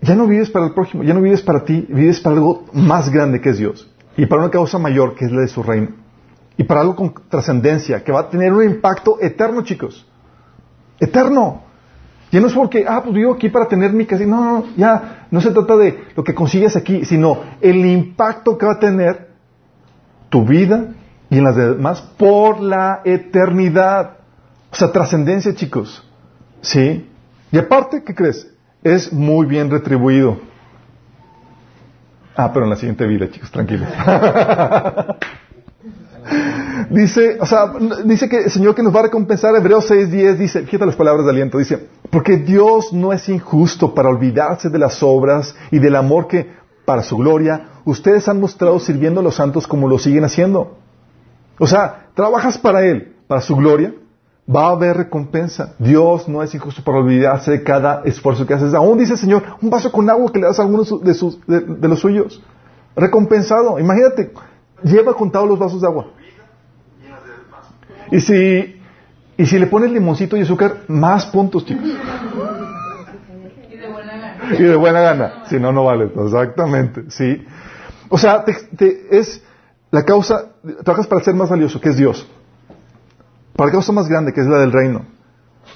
ya 0.00 0.14
no 0.14 0.26
vives 0.26 0.50
para 0.50 0.66
el 0.66 0.72
prójimo, 0.72 1.02
ya 1.02 1.14
no 1.14 1.20
vives 1.20 1.42
para 1.42 1.64
ti, 1.64 1.86
vives 1.88 2.20
para 2.20 2.36
algo 2.36 2.64
más 2.72 3.10
grande 3.10 3.40
que 3.40 3.50
es 3.50 3.58
Dios. 3.58 3.90
Y 4.16 4.26
para 4.26 4.42
una 4.42 4.50
causa 4.50 4.78
mayor 4.78 5.14
que 5.14 5.24
es 5.24 5.32
la 5.32 5.42
de 5.42 5.48
su 5.48 5.62
reino. 5.62 5.90
Y 6.56 6.64
para 6.64 6.80
algo 6.80 6.96
con 6.96 7.14
trascendencia, 7.28 8.02
que 8.02 8.12
va 8.12 8.20
a 8.20 8.28
tener 8.28 8.52
un 8.52 8.64
impacto 8.64 9.18
eterno, 9.20 9.62
chicos. 9.62 10.06
Eterno. 10.98 11.62
Ya 12.30 12.40
no 12.40 12.48
es 12.48 12.52
porque, 12.52 12.84
ah, 12.86 13.00
pues 13.02 13.14
vivo 13.14 13.32
aquí 13.32 13.48
para 13.48 13.66
tener 13.68 13.92
mi 13.92 14.06
casa. 14.06 14.24
No, 14.24 14.44
no, 14.44 14.64
ya 14.76 15.26
no 15.30 15.40
se 15.40 15.50
trata 15.50 15.76
de 15.76 16.04
lo 16.14 16.24
que 16.24 16.34
consigues 16.34 16.76
aquí, 16.76 17.04
sino 17.04 17.42
el 17.60 17.86
impacto 17.86 18.58
que 18.58 18.66
va 18.66 18.72
a 18.72 18.78
tener 18.78 19.28
tu 20.28 20.44
vida 20.44 20.94
y 21.30 21.38
en 21.38 21.44
las 21.44 21.56
demás 21.56 22.02
por 22.18 22.60
la 22.60 23.02
eternidad. 23.04 24.18
O 24.70 24.76
sea, 24.76 24.92
trascendencia, 24.92 25.54
chicos. 25.54 26.04
¿Sí? 26.60 27.08
Y 27.50 27.58
aparte, 27.58 28.02
¿qué 28.04 28.14
crees? 28.14 28.52
Es 28.82 29.12
muy 29.12 29.46
bien 29.46 29.70
retribuido. 29.70 30.38
Ah, 32.36 32.52
pero 32.52 32.64
en 32.64 32.70
la 32.70 32.76
siguiente 32.76 33.06
vida, 33.06 33.28
chicos, 33.30 33.50
tranquilos. 33.50 33.88
dice, 36.90 37.38
o 37.40 37.46
sea, 37.46 37.72
dice 38.04 38.28
que 38.28 38.44
el 38.44 38.50
Señor 38.50 38.74
que 38.74 38.82
nos 38.82 38.94
va 38.94 39.00
a 39.00 39.04
recompensar, 39.04 39.54
Hebreos 39.56 39.90
6.10 39.90 40.36
dice, 40.36 40.62
fíjate 40.62 40.86
las 40.86 40.96
palabras 40.96 41.24
de 41.24 41.32
aliento, 41.32 41.58
dice, 41.58 41.88
porque 42.10 42.36
Dios 42.36 42.92
no 42.92 43.12
es 43.12 43.28
injusto 43.28 43.94
para 43.94 44.08
olvidarse 44.08 44.68
de 44.68 44.78
las 44.78 45.02
obras 45.02 45.54
y 45.70 45.78
del 45.78 45.96
amor 45.96 46.28
que, 46.28 46.52
para 46.84 47.02
su 47.02 47.16
gloria, 47.16 47.70
ustedes 47.84 48.28
han 48.28 48.40
mostrado 48.40 48.78
sirviendo 48.78 49.20
a 49.20 49.24
los 49.24 49.34
santos 49.34 49.66
como 49.66 49.88
lo 49.88 49.98
siguen 49.98 50.24
haciendo. 50.24 50.78
O 51.58 51.66
sea, 51.66 52.06
trabajas 52.14 52.56
para 52.56 52.86
Él, 52.86 53.16
para 53.26 53.40
su 53.40 53.56
gloria, 53.56 53.92
va 54.48 54.68
a 54.68 54.70
haber 54.70 54.96
recompensa. 54.96 55.74
Dios 55.78 56.28
no 56.28 56.42
es 56.42 56.54
injusto 56.54 56.82
para 56.82 56.98
olvidarse 56.98 57.50
de 57.50 57.62
cada 57.62 58.02
esfuerzo 58.04 58.46
que 58.46 58.54
haces. 58.54 58.74
Aún 58.74 58.98
dice 58.98 59.12
el 59.12 59.18
Señor, 59.18 59.42
un 59.60 59.70
vaso 59.70 59.92
con 59.92 60.08
agua 60.08 60.32
que 60.32 60.38
le 60.38 60.46
das 60.46 60.58
a 60.58 60.62
alguno 60.62 60.84
de, 61.02 61.14
sus, 61.14 61.38
de, 61.46 61.88
los 61.88 62.00
suyos. 62.00 62.42
Recompensado. 62.96 63.78
Imagínate, 63.78 64.32
lleva 64.82 65.14
contado 65.14 65.46
los 65.46 65.58
vasos 65.58 65.82
de 65.82 65.86
agua. 65.86 66.06
Y 68.10 68.20
si, 68.20 68.80
y 69.36 69.46
si 69.46 69.58
le 69.58 69.66
pones 69.66 69.92
limoncito 69.92 70.36
y 70.36 70.40
azúcar, 70.40 70.78
más 70.88 71.26
puntos, 71.26 71.66
chicos. 71.66 71.84
Y 71.84 73.76
de 73.76 73.88
buena 73.88 74.16
gana. 74.16 74.54
Y 74.58 74.62
de 74.62 74.76
buena 74.76 75.00
gana. 75.00 75.44
Si 75.46 75.60
no, 75.60 75.72
no 75.72 75.84
vale. 75.84 76.10
Exactamente. 76.24 77.10
Sí. 77.10 77.44
O 78.08 78.16
sea, 78.16 78.44
es 79.10 79.42
la 79.90 80.04
causa, 80.04 80.52
trabajas 80.82 81.06
para 81.06 81.22
ser 81.22 81.34
más 81.34 81.50
valioso, 81.50 81.78
que 81.78 81.90
es 81.90 81.96
Dios 81.98 82.26
para 83.58 83.72
causa 83.72 83.90
más 83.90 84.08
grande, 84.08 84.32
que 84.32 84.40
es 84.40 84.46
la 84.46 84.58
del 84.58 84.70
reino, 84.70 85.04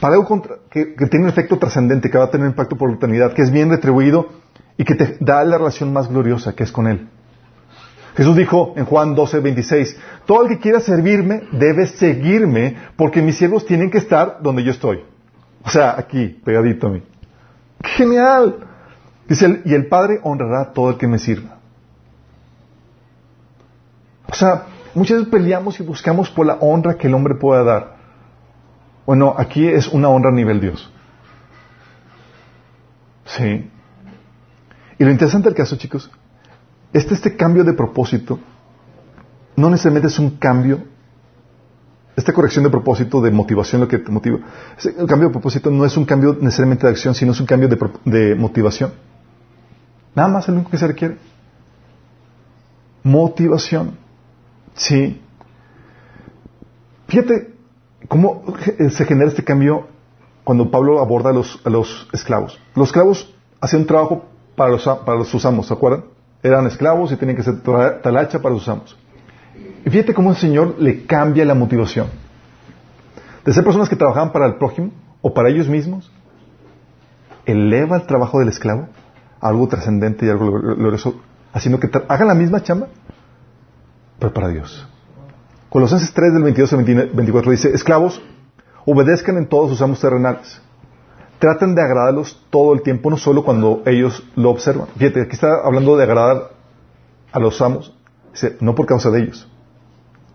para 0.01 0.15
algo 0.15 0.41
que, 0.71 0.95
tiene 1.11 1.25
un 1.25 1.29
efecto 1.29 1.59
trascendente, 1.59 2.11
que 2.11 2.17
va 2.17 2.27
a 2.27 2.31
tener 2.31 2.47
impacto 2.47 2.77
por 2.77 2.89
la 2.89 2.95
eternidad, 2.95 3.33
que 3.35 3.43
es 3.43 3.51
bien 3.51 3.71
retribuido 3.71 4.29
y 4.79 4.85
que 4.85 4.95
te 4.95 5.17
da 5.19 5.43
la 5.43 5.59
relación 5.59 5.93
más 5.93 6.09
gloriosa, 6.09 6.55
que 6.55 6.63
es 6.63 6.71
con 6.71 6.87
Él. 6.87 7.09
Jesús 8.17 8.37
dijo 8.37 8.73
en 8.77 8.85
Juan 8.85 9.17
12, 9.17 9.41
26, 9.41 9.97
todo 10.27 10.45
el 10.45 10.49
que 10.51 10.59
quiera 10.61 10.79
servirme 10.79 11.43
debe 11.51 11.89
seguirme 11.89 12.77
porque 12.95 13.21
mis 13.21 13.37
siervos 13.37 13.67
tienen 13.67 13.91
que 13.91 13.99
estar 13.99 14.39
donde 14.41 14.63
yo 14.63 14.71
estoy. 14.71 15.03
O 15.65 15.69
sea, 15.69 15.99
aquí, 15.99 16.41
pegadito 16.45 16.87
a 16.87 16.91
mí. 16.91 17.03
¡Genial! 17.83 18.59
Dice, 19.27 19.61
y 19.65 19.75
el 19.75 19.89
Padre 19.89 20.21
honrará 20.23 20.61
a 20.61 20.73
todo 20.73 20.91
el 20.91 20.99
que 20.99 21.09
me 21.09 21.19
sirva. 21.19 21.59
O 24.31 24.35
sea, 24.37 24.67
muchas 24.95 25.19
veces 25.19 25.31
peleamos 25.31 25.79
y 25.81 25.83
buscamos 25.83 26.31
por 26.31 26.47
la 26.47 26.55
honra 26.55 26.97
que 26.97 27.07
el 27.07 27.15
hombre 27.15 27.35
pueda 27.35 27.63
dar. 27.63 27.97
Bueno, 29.07 29.35
aquí 29.37 29.67
es 29.67 29.89
una 29.89 30.09
honra 30.09 30.31
a 30.31 30.35
nivel 30.35 30.61
Dios. 30.61 30.91
Sí. 33.25 33.71
Y 34.99 35.05
lo 35.05 35.11
interesante 35.11 35.49
del 35.49 35.57
caso, 35.57 35.77
chicos, 35.77 36.11
este, 36.93 37.15
este 37.15 37.37
cambio 37.37 37.65
de 37.65 37.73
propósito 37.73 38.39
no 39.57 39.71
necesariamente 39.71 40.09
es 40.09 40.19
un 40.19 40.31
cambio, 40.37 40.85
esta 42.17 42.33
corrección 42.33 42.65
de 42.65 42.71
propósito, 42.71 43.21
de 43.21 43.31
motivación, 43.31 43.81
lo 43.81 43.89
que 43.89 43.99
te 43.99 44.11
motiva. 44.11 44.39
El 44.85 45.07
cambio 45.07 45.29
de 45.29 45.33
propósito 45.33 45.71
no 45.71 45.85
es 45.85 45.97
un 45.97 46.05
cambio 46.05 46.37
necesariamente 46.41 46.87
de 46.87 46.93
acción, 46.93 47.15
sino 47.15 47.33
es 47.33 47.41
un 47.41 47.47
cambio 47.47 47.69
de, 47.69 47.79
de 48.05 48.35
motivación. 48.35 48.93
Nada 50.15 50.29
más 50.29 50.45
es 50.45 50.49
lo 50.49 50.55
único 50.57 50.71
que 50.71 50.79
se 50.79 50.87
requiere. 50.87 51.19
Motivación. 53.03 54.02
Sí. 54.75 55.21
Fíjate 57.09 57.55
cómo 58.09 58.45
se 58.91 59.05
genera 59.05 59.29
este 59.29 59.45
cambio 59.45 59.87
cuando 60.45 60.71
Pablo 60.71 61.01
aborda 61.01 61.31
a 61.31 61.33
los, 61.33 61.61
a 61.65 61.71
los 61.71 62.09
esclavos. 62.13 62.59
Los 62.75 62.89
esclavos 62.89 63.35
hacían 63.61 63.87
trabajo 63.87 64.25
para 64.57 64.71
los, 64.71 64.85
para 64.85 65.25
sus 65.25 65.45
amos, 65.45 65.67
¿se 65.67 65.75
acuerdan? 65.75 66.05
Eran 66.43 66.67
esclavos 66.67 67.13
y 67.13 67.17
tenían 67.17 67.37
que 67.37 67.43
ser 67.43 67.61
talacha 67.63 68.41
para 68.41 68.55
sus 68.55 68.69
amos. 68.69 68.97
Y 69.85 69.91
fíjate 69.91 70.15
cómo 70.15 70.31
el 70.31 70.37
Señor 70.37 70.77
le 70.79 71.05
cambia 71.07 71.45
la 71.45 71.55
motivación. 71.55 72.09
De 73.45 73.53
ser 73.53 73.65
personas 73.65 73.89
que 73.89 73.97
trabajaban 73.97 74.33
para 74.33 74.47
el 74.47 74.55
prójimo 74.55 74.91
o 75.21 75.35
para 75.35 75.49
ellos 75.49 75.69
mismos, 75.69 76.11
eleva 77.47 77.97
el 77.97 78.07
trabajo 78.07 78.39
del 78.39 78.49
esclavo 78.49 78.89
a 79.41 79.49
algo 79.49 79.69
trascendente 79.69 80.27
y 80.27 80.29
algo 80.29 80.53
glorioso, 80.53 81.21
haciendo 81.53 81.81
que 81.81 81.91
hagan 82.09 82.29
la 82.29 82.35
misma 82.35 82.63
chamba, 82.63 82.89
pero 84.19 84.33
para 84.33 84.49
Dios. 84.49 84.89
Colosenses 85.69 86.13
3 86.13 86.35
del 86.35 86.43
22 86.43 86.73
al 86.73 86.85
24 86.85 87.51
dice, 87.51 87.75
esclavos, 87.75 88.23
Obedezcan 88.85 89.37
en 89.37 89.47
todos 89.47 89.71
sus 89.71 89.83
amos 89.83 90.01
terrenales. 90.01 90.61
Traten 91.39 91.75
de 91.75 91.83
agradarlos 91.83 92.45
todo 92.51 92.73
el 92.73 92.83
tiempo, 92.83 93.11
no 93.11 93.17
solo 93.17 93.45
cuando 93.45 93.83
ellos 93.87 94.29
lo 94.37 94.51
observan. 94.51 94.89
Fíjate, 94.97 95.23
aquí 95.23 95.33
está 95.35 95.61
hablando 95.65 95.97
de 95.97 96.05
agradar 96.05 96.51
a 97.33 97.39
los 97.39 97.61
amos. 97.63 97.97
Dice, 98.33 98.57
no 98.61 98.75
por 98.75 98.87
causa 98.87 99.11
de 99.11 99.23
ellos. 99.23 99.49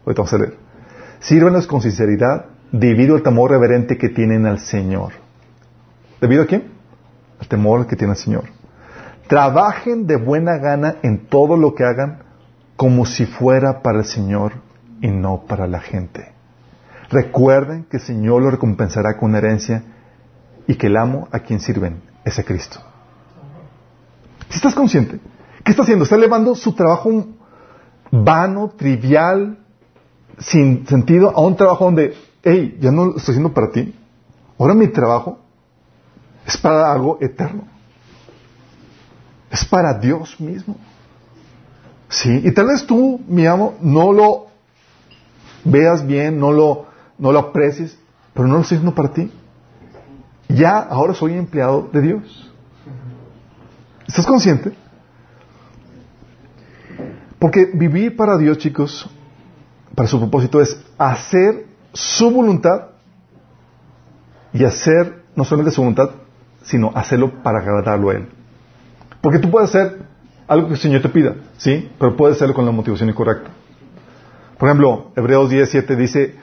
Ahorita 0.05 0.21
vamos 0.21 0.33
a 0.33 0.37
leer. 0.37 0.57
Sírvanlos 1.19 1.67
con 1.67 1.81
sinceridad, 1.81 2.45
debido 2.71 3.15
al 3.15 3.23
temor 3.23 3.51
reverente 3.51 3.97
que 3.97 4.09
tienen 4.09 4.45
al 4.45 4.59
Señor. 4.59 5.13
¿Debido 6.21 6.43
a 6.43 6.45
quién? 6.45 6.71
Al 7.39 7.47
temor 7.47 7.87
que 7.87 7.95
tiene 7.95 8.11
al 8.11 8.17
Señor. 8.17 8.43
Trabajen 9.27 10.07
de 10.07 10.15
buena 10.15 10.57
gana 10.57 10.95
en 11.03 11.27
todo 11.27 11.57
lo 11.57 11.75
que 11.75 11.83
hagan, 11.83 12.23
como 12.77 13.05
si 13.05 13.25
fuera 13.25 13.81
para 13.81 13.99
el 13.99 14.05
Señor 14.05 14.53
y 15.01 15.09
no 15.09 15.43
para 15.47 15.67
la 15.67 15.81
gente. 15.81 16.31
Recuerden 17.09 17.85
que 17.89 17.97
el 17.97 18.03
Señor 18.03 18.43
lo 18.43 18.51
recompensará 18.51 19.17
con 19.17 19.35
herencia 19.35 19.83
y 20.67 20.75
que 20.75 20.87
el 20.87 20.97
amo 20.97 21.27
a 21.31 21.39
quien 21.39 21.59
sirven 21.59 22.01
es 22.23 22.37
a 22.37 22.43
Cristo. 22.43 22.79
Si 24.49 24.57
estás 24.57 24.75
consciente, 24.75 25.19
¿qué 25.63 25.71
está 25.71 25.83
haciendo? 25.83 26.03
Está 26.03 26.15
elevando 26.15 26.55
su 26.55 26.73
trabajo 26.73 27.25
vano, 28.11 28.69
trivial, 28.69 29.57
sin 30.37 30.85
sentido, 30.85 31.31
a 31.35 31.41
un 31.41 31.55
trabajo 31.55 31.85
donde, 31.85 32.13
hey, 32.43 32.77
ya 32.79 32.91
no 32.91 33.05
lo 33.05 33.17
estoy 33.17 33.33
haciendo 33.33 33.53
para 33.53 33.71
ti. 33.71 33.95
Ahora 34.59 34.73
mi 34.73 34.87
trabajo 34.87 35.39
es 36.45 36.57
para 36.57 36.91
algo 36.91 37.17
eterno. 37.21 37.63
Es 39.49 39.65
para 39.65 39.97
Dios 39.97 40.39
mismo. 40.39 40.75
Sí, 42.09 42.41
y 42.43 42.51
tal 42.51 42.67
vez 42.67 42.85
tú, 42.85 43.21
mi 43.27 43.45
amo, 43.45 43.75
no 43.81 44.13
lo 44.13 44.47
veas 45.63 46.05
bien, 46.05 46.39
no 46.39 46.51
lo, 46.51 46.85
no 47.17 47.31
lo 47.31 47.39
aprecies, 47.39 47.97
pero 48.33 48.47
no 48.47 48.55
lo 48.55 48.61
haciendo 48.61 48.93
para 48.95 49.11
ti 49.11 49.31
ya 50.47 50.79
ahora 50.79 51.13
soy 51.13 51.33
empleado 51.33 51.89
de 51.91 52.01
Dios. 52.01 52.51
¿Estás 54.07 54.25
consciente? 54.25 54.73
Porque 57.39 57.69
vivir 57.73 58.15
para 58.15 58.37
Dios, 58.37 58.57
chicos, 58.57 59.09
para 59.93 60.07
su 60.07 60.19
propósito 60.19 60.61
es 60.61 60.81
hacer 60.97 61.67
su 61.93 62.31
voluntad 62.31 62.87
y 64.53 64.63
hacer 64.63 65.23
no 65.35 65.43
solamente 65.43 65.75
su 65.75 65.81
voluntad, 65.81 66.11
sino 66.63 66.91
hacerlo 66.95 67.43
para 67.43 67.59
agradarlo 67.59 68.09
a 68.09 68.15
Él. 68.15 68.29
Porque 69.21 69.39
tú 69.39 69.51
puedes 69.51 69.69
hacer 69.69 70.07
algo 70.47 70.67
que 70.67 70.73
el 70.73 70.79
Señor 70.79 71.01
te 71.01 71.09
pida, 71.09 71.35
¿sí? 71.57 71.89
Pero 71.99 72.15
puedes 72.15 72.37
hacerlo 72.37 72.53
con 72.53 72.65
la 72.65 72.71
motivación 72.71 73.09
incorrecta. 73.09 73.49
Por 74.57 74.69
ejemplo, 74.69 75.11
Hebreos 75.15 75.49
17 75.49 75.95
dice, 75.95 76.35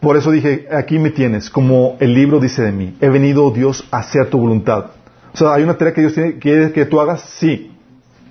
por 0.00 0.16
eso 0.16 0.30
dije, 0.30 0.68
aquí 0.72 0.98
me 0.98 1.10
tienes, 1.10 1.50
como 1.50 1.96
el 2.00 2.14
libro 2.14 2.40
dice 2.40 2.62
de 2.62 2.72
mí. 2.72 2.96
He 3.00 3.08
venido, 3.08 3.50
Dios, 3.50 3.86
a 3.90 3.98
hacer 3.98 4.28
tu 4.28 4.38
voluntad. 4.38 4.86
O 5.32 5.36
sea, 5.36 5.54
hay 5.54 5.62
una 5.62 5.76
tarea 5.76 5.94
que 5.94 6.00
Dios 6.00 6.14
quiere 6.40 6.72
que 6.72 6.84
tú 6.86 7.00
hagas, 7.00 7.20
sí. 7.22 7.72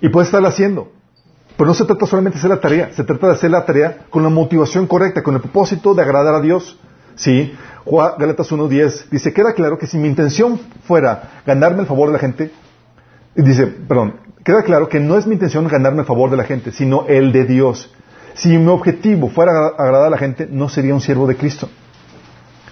Y 0.01 0.09
puedes 0.09 0.27
estarla 0.27 0.49
haciendo. 0.49 0.91
Pero 1.55 1.67
no 1.67 1.73
se 1.73 1.85
trata 1.85 2.05
solamente 2.05 2.37
de 2.37 2.39
hacer 2.39 2.49
la 2.49 2.59
tarea, 2.59 2.91
se 2.93 3.03
trata 3.03 3.27
de 3.27 3.33
hacer 3.33 3.51
la 3.51 3.65
tarea 3.65 4.05
con 4.09 4.23
la 4.23 4.29
motivación 4.29 4.87
correcta, 4.87 5.21
con 5.21 5.35
el 5.35 5.41
propósito 5.41 5.93
de 5.93 6.01
agradar 6.01 6.35
a 6.35 6.41
Dios. 6.41 6.79
Sí. 7.15 7.53
Galatas 7.85 8.51
1.10 8.51 9.09
dice, 9.11 9.33
queda 9.33 9.53
claro 9.53 9.77
que 9.77 9.85
si 9.85 9.97
mi 9.97 10.07
intención 10.07 10.59
fuera 10.83 11.41
ganarme 11.45 11.81
el 11.81 11.85
favor 11.85 12.07
de 12.07 12.13
la 12.13 12.19
gente, 12.19 12.51
dice, 13.35 13.67
perdón, 13.67 14.15
queda 14.43 14.63
claro 14.63 14.89
que 14.89 14.99
no 14.99 15.17
es 15.17 15.25
mi 15.25 15.33
intención 15.33 15.67
ganarme 15.67 16.01
el 16.01 16.05
favor 16.05 16.29
de 16.29 16.37
la 16.37 16.43
gente, 16.43 16.71
sino 16.71 17.05
el 17.07 17.31
de 17.31 17.45
Dios. 17.45 17.93
Si 18.35 18.49
mi 18.57 18.67
objetivo 18.67 19.29
fuera 19.29 19.51
agradar 19.77 20.07
a 20.07 20.09
la 20.09 20.17
gente, 20.17 20.47
no 20.49 20.69
sería 20.69 20.93
un 20.93 21.01
siervo 21.01 21.27
de 21.27 21.35
Cristo. 21.35 21.69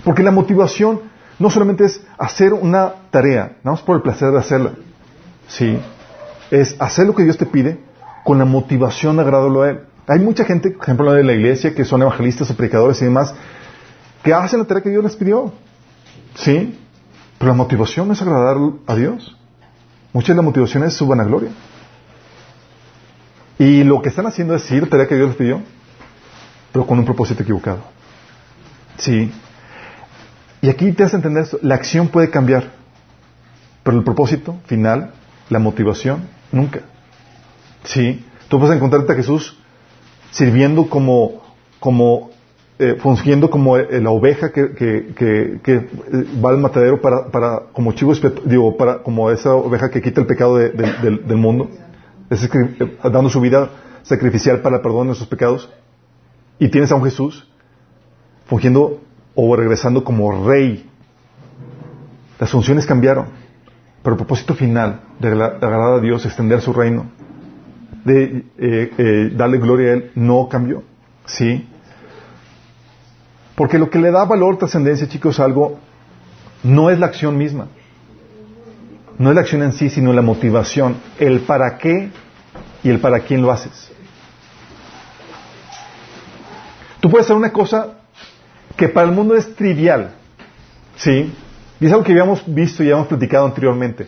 Porque 0.04 0.24
la 0.24 0.32
motivación 0.32 1.02
no 1.40 1.50
solamente 1.50 1.86
es 1.86 2.04
hacer 2.18 2.54
una 2.54 2.94
tarea, 3.12 3.58
nada 3.64 3.72
más 3.72 3.82
por 3.82 3.96
el 3.96 4.02
placer 4.02 4.32
de 4.32 4.40
hacerla. 4.40 4.74
Sí. 5.48 5.80
Es 6.50 6.76
hacer 6.80 7.08
lo 7.08 7.16
que 7.16 7.24
Dios 7.24 7.38
te 7.38 7.46
pide 7.46 7.80
con 8.24 8.38
la 8.38 8.46
motivación 8.46 9.16
de 9.16 9.24
agradarlo 9.24 9.64
a 9.64 9.70
Él. 9.70 9.80
Hay 10.08 10.20
mucha 10.20 10.44
gente, 10.46 10.72
por 10.72 10.84
ejemplo, 10.84 11.14
de 11.14 11.24
la 11.24 11.34
iglesia, 11.34 11.74
que 11.74 11.86
son 11.86 12.02
evangelistas 12.02 12.50
o 12.50 12.56
predicadores 12.56 13.02
y 13.02 13.06
demás, 13.06 13.34
que 14.24 14.34
hacen 14.34 14.60
la 14.60 14.66
tarea 14.66 14.84
que 14.84 14.90
Dios 14.90 15.04
les 15.04 15.16
pidió. 15.16 15.52
Sí. 16.36 16.78
Pero 17.38 17.52
la 17.52 17.58
motivación 17.58 18.12
es 18.12 18.22
agradar 18.22 18.58
a 18.88 18.96
Dios. 18.96 19.38
Mucha 20.14 20.34
de 20.34 20.38
la 20.38 20.42
motivación 20.42 20.84
es 20.84 20.94
su 20.94 21.08
vanagloria. 21.08 21.52
Y 23.58 23.84
lo 23.84 24.02
que 24.02 24.10
están 24.10 24.26
haciendo 24.26 24.56
es 24.56 24.70
ir, 24.72 24.90
tarea 24.90 25.08
que 25.08 25.16
Dios 25.16 25.30
les 25.30 25.38
pidió, 25.38 25.62
pero 26.72 26.88
con 26.88 26.98
un 26.98 27.06
propósito 27.06 27.44
equivocado. 27.44 27.84
Sí. 28.98 29.32
Y 30.62 30.70
aquí 30.70 30.92
te 30.92 31.04
hace 31.04 31.16
entender 31.16 31.44
esto. 31.44 31.60
La 31.62 31.76
acción 31.76 32.08
puede 32.08 32.30
cambiar, 32.30 32.72
pero 33.84 33.98
el 33.98 34.04
propósito 34.04 34.58
final, 34.66 35.12
la 35.50 35.60
motivación, 35.60 36.28
nunca. 36.52 36.82
Sí. 37.84 38.26
Tú 38.48 38.60
puedes 38.60 38.76
encontrarte 38.76 39.14
a 39.14 39.16
Jesús 39.16 39.58
sirviendo 40.32 40.90
como, 40.90 41.44
como 41.80 42.31
eh, 42.82 42.96
fungiendo 43.00 43.50
como 43.50 43.78
eh, 43.78 44.02
la 44.02 44.10
oveja 44.10 44.52
que, 44.52 44.72
que, 44.72 45.14
que, 45.64 45.74
eh, 45.76 45.88
va 46.44 46.50
al 46.50 46.58
matadero 46.58 47.00
para, 47.00 47.28
para 47.28 47.62
como 47.72 47.94
chivo 47.94 48.14
digo, 48.46 48.76
para, 48.76 49.04
como 49.04 49.32
esa 49.32 49.54
oveja 49.56 49.90
que 49.90 50.02
quita 50.02 50.22
el 50.22 50.28
pecado 50.28 50.58
del, 50.58 51.26
del 51.26 51.38
mundo 51.38 51.70
dando 53.04 53.30
su 53.30 53.42
vida 53.42 53.70
sacrificial 54.04 54.62
para 54.62 54.78
el 54.78 54.82
perdón 54.82 55.02
de 55.02 55.06
nuestros 55.08 55.30
pecados, 55.30 55.70
y 56.60 56.70
tienes 56.70 56.92
a 56.92 56.96
un 56.96 57.04
Jesús 57.04 57.48
fungiendo 58.46 59.02
o 59.36 59.56
regresando 59.56 60.04
como 60.04 60.46
rey. 60.46 60.90
Las 62.40 62.52
funciones 62.52 62.86
cambiaron, 62.86 63.28
pero 64.04 64.16
el 64.16 64.18
propósito 64.18 64.56
final 64.56 65.02
de 65.20 65.30
agradar 65.30 65.94
a 65.96 66.00
Dios, 66.00 66.26
extender 66.26 66.62
su 66.62 66.74
reino, 66.74 67.06
de 68.06 68.46
eh, 68.58 68.92
eh, 68.98 69.32
darle 69.36 69.58
gloria 69.58 69.92
a 69.92 69.94
Él, 69.94 70.12
no 70.16 70.48
cambió. 70.50 70.84
¿Sí? 71.26 71.68
Porque 73.56 73.78
lo 73.78 73.90
que 73.90 74.00
le 74.00 74.12
da 74.12 74.26
valor, 74.26 74.58
trascendencia, 74.58 75.08
chicos, 75.08 75.40
algo, 75.40 75.80
no 76.64 76.90
es 76.90 77.00
la 77.00 77.08
acción 77.08 77.38
misma. 77.38 77.68
No 79.18 79.30
es 79.30 79.36
la 79.36 79.42
acción 79.42 79.62
en 79.64 79.74
sí, 79.74 79.90
sino 79.90 80.14
la 80.14 80.22
motivación, 80.22 80.98
el 81.20 81.42
para 81.42 81.78
qué 81.78 82.10
y 82.84 82.90
el 82.90 83.00
para 83.00 83.20
quién 83.20 83.42
lo 83.42 83.52
haces. 83.52 83.92
Tú 87.00 87.10
puedes 87.10 87.26
hacer 87.26 87.36
una 87.36 87.52
cosa 87.52 87.98
que 88.76 88.88
para 88.88 89.08
el 89.10 89.14
mundo 89.14 89.36
es 89.36 89.56
trivial, 89.56 90.12
¿sí? 90.96 91.34
Y 91.80 91.86
es 91.86 91.92
algo 91.92 92.04
que 92.04 92.12
habíamos 92.12 92.44
visto 92.46 92.84
y 92.84 92.88
habíamos 92.88 93.08
platicado 93.08 93.46
anteriormente. 93.46 94.08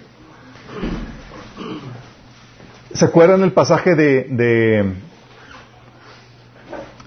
¿Se 2.94 3.06
acuerdan 3.06 3.41
el 3.41 3.52
pasaje 3.52 3.96
de, 3.96 4.28
de 4.30 4.94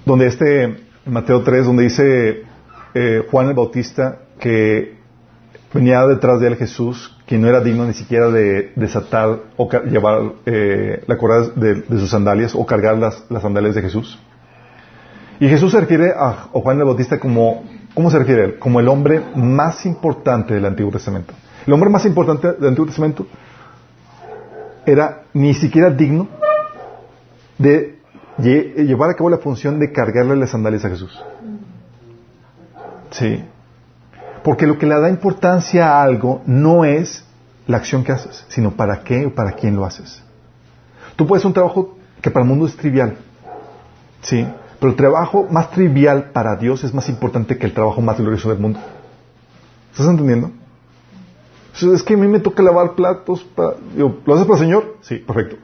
donde 0.04 0.26
este 0.26 0.85
Mateo 1.06 1.42
3, 1.42 1.64
donde 1.64 1.84
dice 1.84 2.42
eh, 2.94 3.26
Juan 3.30 3.48
el 3.48 3.54
Bautista 3.54 4.18
que 4.40 4.96
venía 5.72 6.06
detrás 6.06 6.40
de 6.40 6.48
él 6.48 6.56
Jesús 6.56 7.16
que 7.26 7.38
no 7.38 7.48
era 7.48 7.60
digno 7.60 7.84
ni 7.86 7.92
siquiera 7.92 8.28
de 8.28 8.72
desatar 8.76 9.40
o 9.56 9.68
llevar 9.82 10.32
eh, 10.46 11.02
la 11.06 11.16
correa 11.16 11.48
de, 11.54 11.84
sus 11.98 12.10
sandalias 12.10 12.54
o 12.54 12.64
cargar 12.64 12.96
las, 12.98 13.24
sandalias 13.42 13.74
de 13.74 13.82
Jesús. 13.82 14.18
Y 15.40 15.48
Jesús 15.48 15.72
se 15.72 15.80
refiere 15.80 16.12
a, 16.16 16.48
Juan 16.52 16.78
el 16.78 16.84
Bautista 16.84 17.18
como, 17.18 17.64
¿cómo 17.94 18.10
se 18.10 18.18
refiere 18.18 18.42
a 18.42 18.44
él? 18.46 18.58
Como 18.58 18.78
el 18.78 18.88
hombre 18.88 19.20
más 19.34 19.84
importante 19.86 20.54
del 20.54 20.64
Antiguo 20.64 20.92
Testamento. 20.92 21.34
El 21.66 21.72
hombre 21.72 21.90
más 21.90 22.06
importante 22.06 22.52
del 22.52 22.68
Antiguo 22.68 22.86
Testamento 22.86 23.26
era 24.86 25.24
ni 25.34 25.52
siquiera 25.54 25.90
digno 25.90 26.28
de 27.58 27.95
llevar 28.38 29.10
a 29.10 29.14
cabo 29.14 29.30
la 29.30 29.38
función 29.38 29.78
de 29.78 29.92
cargarle 29.92 30.36
las 30.36 30.50
sandalias 30.50 30.84
a 30.84 30.90
Jesús. 30.90 31.22
Sí. 33.10 33.44
Porque 34.42 34.66
lo 34.66 34.78
que 34.78 34.86
le 34.86 35.00
da 35.00 35.08
importancia 35.08 35.88
a 35.88 36.02
algo 36.02 36.42
no 36.46 36.84
es 36.84 37.24
la 37.66 37.78
acción 37.78 38.04
que 38.04 38.12
haces, 38.12 38.44
sino 38.48 38.72
para 38.72 39.02
qué 39.02 39.26
o 39.26 39.34
para 39.34 39.52
quién 39.52 39.74
lo 39.76 39.84
haces. 39.84 40.22
Tú 41.16 41.26
puedes 41.26 41.40
hacer 41.40 41.48
un 41.48 41.54
trabajo 41.54 41.96
que 42.20 42.30
para 42.30 42.44
el 42.44 42.48
mundo 42.48 42.66
es 42.66 42.76
trivial, 42.76 43.16
¿sí? 44.22 44.46
Pero 44.78 44.90
el 44.90 44.96
trabajo 44.96 45.46
más 45.50 45.70
trivial 45.70 46.30
para 46.32 46.56
Dios 46.56 46.84
es 46.84 46.92
más 46.92 47.08
importante 47.08 47.56
que 47.56 47.66
el 47.66 47.72
trabajo 47.72 48.00
más 48.00 48.18
glorioso 48.18 48.50
del 48.50 48.58
mundo. 48.58 48.78
¿Estás 49.90 50.08
entendiendo? 50.08 50.50
Es 51.80 52.02
que 52.02 52.14
a 52.14 52.16
mí 52.16 52.28
me 52.28 52.40
toca 52.40 52.62
lavar 52.62 52.94
platos. 52.94 53.44
Para... 53.44 53.74
¿Lo 53.96 54.34
haces 54.34 54.46
para 54.46 54.58
el 54.58 54.64
Señor? 54.64 54.96
Sí, 55.00 55.16
perfecto. 55.16 55.56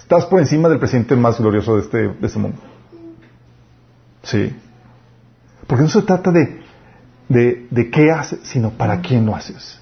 Estás 0.00 0.26
por 0.26 0.40
encima 0.40 0.68
del 0.68 0.78
presidente 0.78 1.14
más 1.14 1.38
glorioso 1.38 1.76
de 1.76 1.82
este, 1.82 1.98
de 2.08 2.26
este 2.26 2.38
mundo. 2.38 2.58
Sí. 4.24 4.52
Porque 5.66 5.84
no 5.84 5.88
se 5.88 6.02
trata 6.02 6.32
de 6.32 6.60
de, 7.30 7.90
qué 7.90 8.10
haces, 8.10 8.40
sino 8.42 8.70
para 8.70 9.00
quién 9.00 9.24
lo 9.24 9.34
haces. 9.34 9.80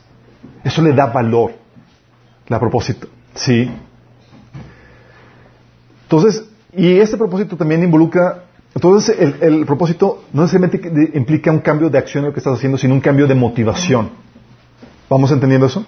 Eso 0.63 0.83
le 0.83 0.93
da 0.93 1.07
valor, 1.07 1.53
la 2.47 2.61
propósito. 2.61 3.09
¿Sí? 3.35 3.71
Entonces, 6.03 6.45
y 6.73 6.99
este 6.99 7.17
propósito 7.17 7.57
también 7.57 7.83
involucra 7.83 8.45
Entonces, 8.75 9.17
el, 9.19 9.37
el 9.41 9.67
propósito 9.67 10.25
no 10.33 10.43
necesariamente 10.43 11.17
implica 11.17 11.51
un 11.51 11.61
cambio 11.61 11.89
de 11.89 11.99
acción 11.99 12.25
en 12.25 12.29
lo 12.29 12.35
que 12.35 12.41
estás 12.41 12.55
haciendo, 12.55 12.77
sino 12.77 12.95
un 12.95 13.01
cambio 13.01 13.27
de 13.27 13.35
motivación. 13.35 14.11
¿Vamos 15.09 15.33
entendiendo 15.33 15.67
eso? 15.67 15.87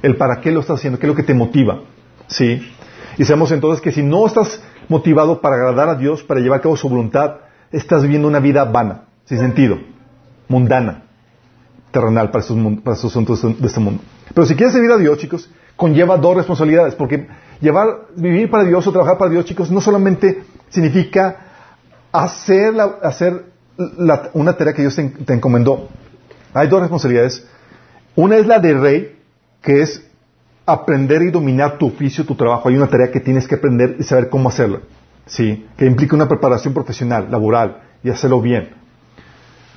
El 0.00 0.16
para 0.16 0.40
qué 0.40 0.52
lo 0.52 0.60
estás 0.60 0.78
haciendo, 0.78 0.98
qué 0.98 1.06
es 1.06 1.08
lo 1.08 1.16
que 1.16 1.24
te 1.24 1.34
motiva. 1.34 1.80
¿Sí? 2.28 2.62
Y 3.18 3.24
sabemos 3.24 3.50
entonces 3.50 3.82
que 3.82 3.90
si 3.90 4.02
no 4.02 4.26
estás 4.26 4.62
motivado 4.88 5.40
para 5.40 5.56
agradar 5.56 5.88
a 5.88 5.94
Dios, 5.96 6.22
para 6.22 6.40
llevar 6.40 6.60
a 6.60 6.62
cabo 6.62 6.76
su 6.76 6.88
voluntad, 6.88 7.38
estás 7.72 8.02
viviendo 8.02 8.28
una 8.28 8.38
vida 8.38 8.64
vana, 8.64 9.06
sin 9.24 9.38
sentido, 9.38 9.78
mundana, 10.46 11.02
terrenal 11.90 12.30
para 12.30 12.44
esos, 12.44 12.56
para 12.80 12.96
asuntos 12.96 13.42
de 13.42 13.66
este 13.66 13.80
mundo. 13.80 14.00
Pero 14.32 14.46
si 14.46 14.54
quieres 14.54 14.72
servir 14.72 14.92
a 14.92 14.96
Dios, 14.96 15.18
chicos, 15.18 15.50
conlleva 15.74 16.16
dos 16.16 16.36
responsabilidades, 16.36 16.94
porque 16.94 17.26
llevar, 17.60 18.06
vivir 18.14 18.50
para 18.50 18.64
Dios 18.64 18.86
o 18.86 18.92
trabajar 18.92 19.18
para 19.18 19.32
Dios, 19.32 19.44
chicos, 19.44 19.70
no 19.70 19.80
solamente 19.80 20.44
significa 20.68 21.38
hacer, 22.12 22.74
hacer 23.02 23.46
una 24.32 24.56
tarea 24.56 24.74
que 24.74 24.82
Dios 24.82 24.94
te 24.94 25.34
encomendó. 25.34 25.88
Hay 26.54 26.68
dos 26.68 26.80
responsabilidades. 26.80 27.46
Una 28.14 28.36
es 28.36 28.46
la 28.46 28.58
de 28.60 28.74
rey, 28.74 29.18
que 29.60 29.82
es 29.82 30.07
aprender 30.68 31.22
y 31.22 31.30
dominar 31.30 31.78
tu 31.78 31.86
oficio, 31.86 32.26
tu 32.26 32.34
trabajo. 32.34 32.68
Hay 32.68 32.76
una 32.76 32.88
tarea 32.88 33.10
que 33.10 33.20
tienes 33.20 33.48
que 33.48 33.54
aprender 33.54 33.96
y 33.98 34.02
saber 34.02 34.28
cómo 34.28 34.50
hacerla. 34.50 34.80
¿Sí? 35.26 35.66
Que 35.76 35.86
implica 35.86 36.14
una 36.14 36.28
preparación 36.28 36.74
profesional, 36.74 37.28
laboral, 37.30 37.82
y 38.02 38.10
hacerlo 38.10 38.40
bien. 38.40 38.70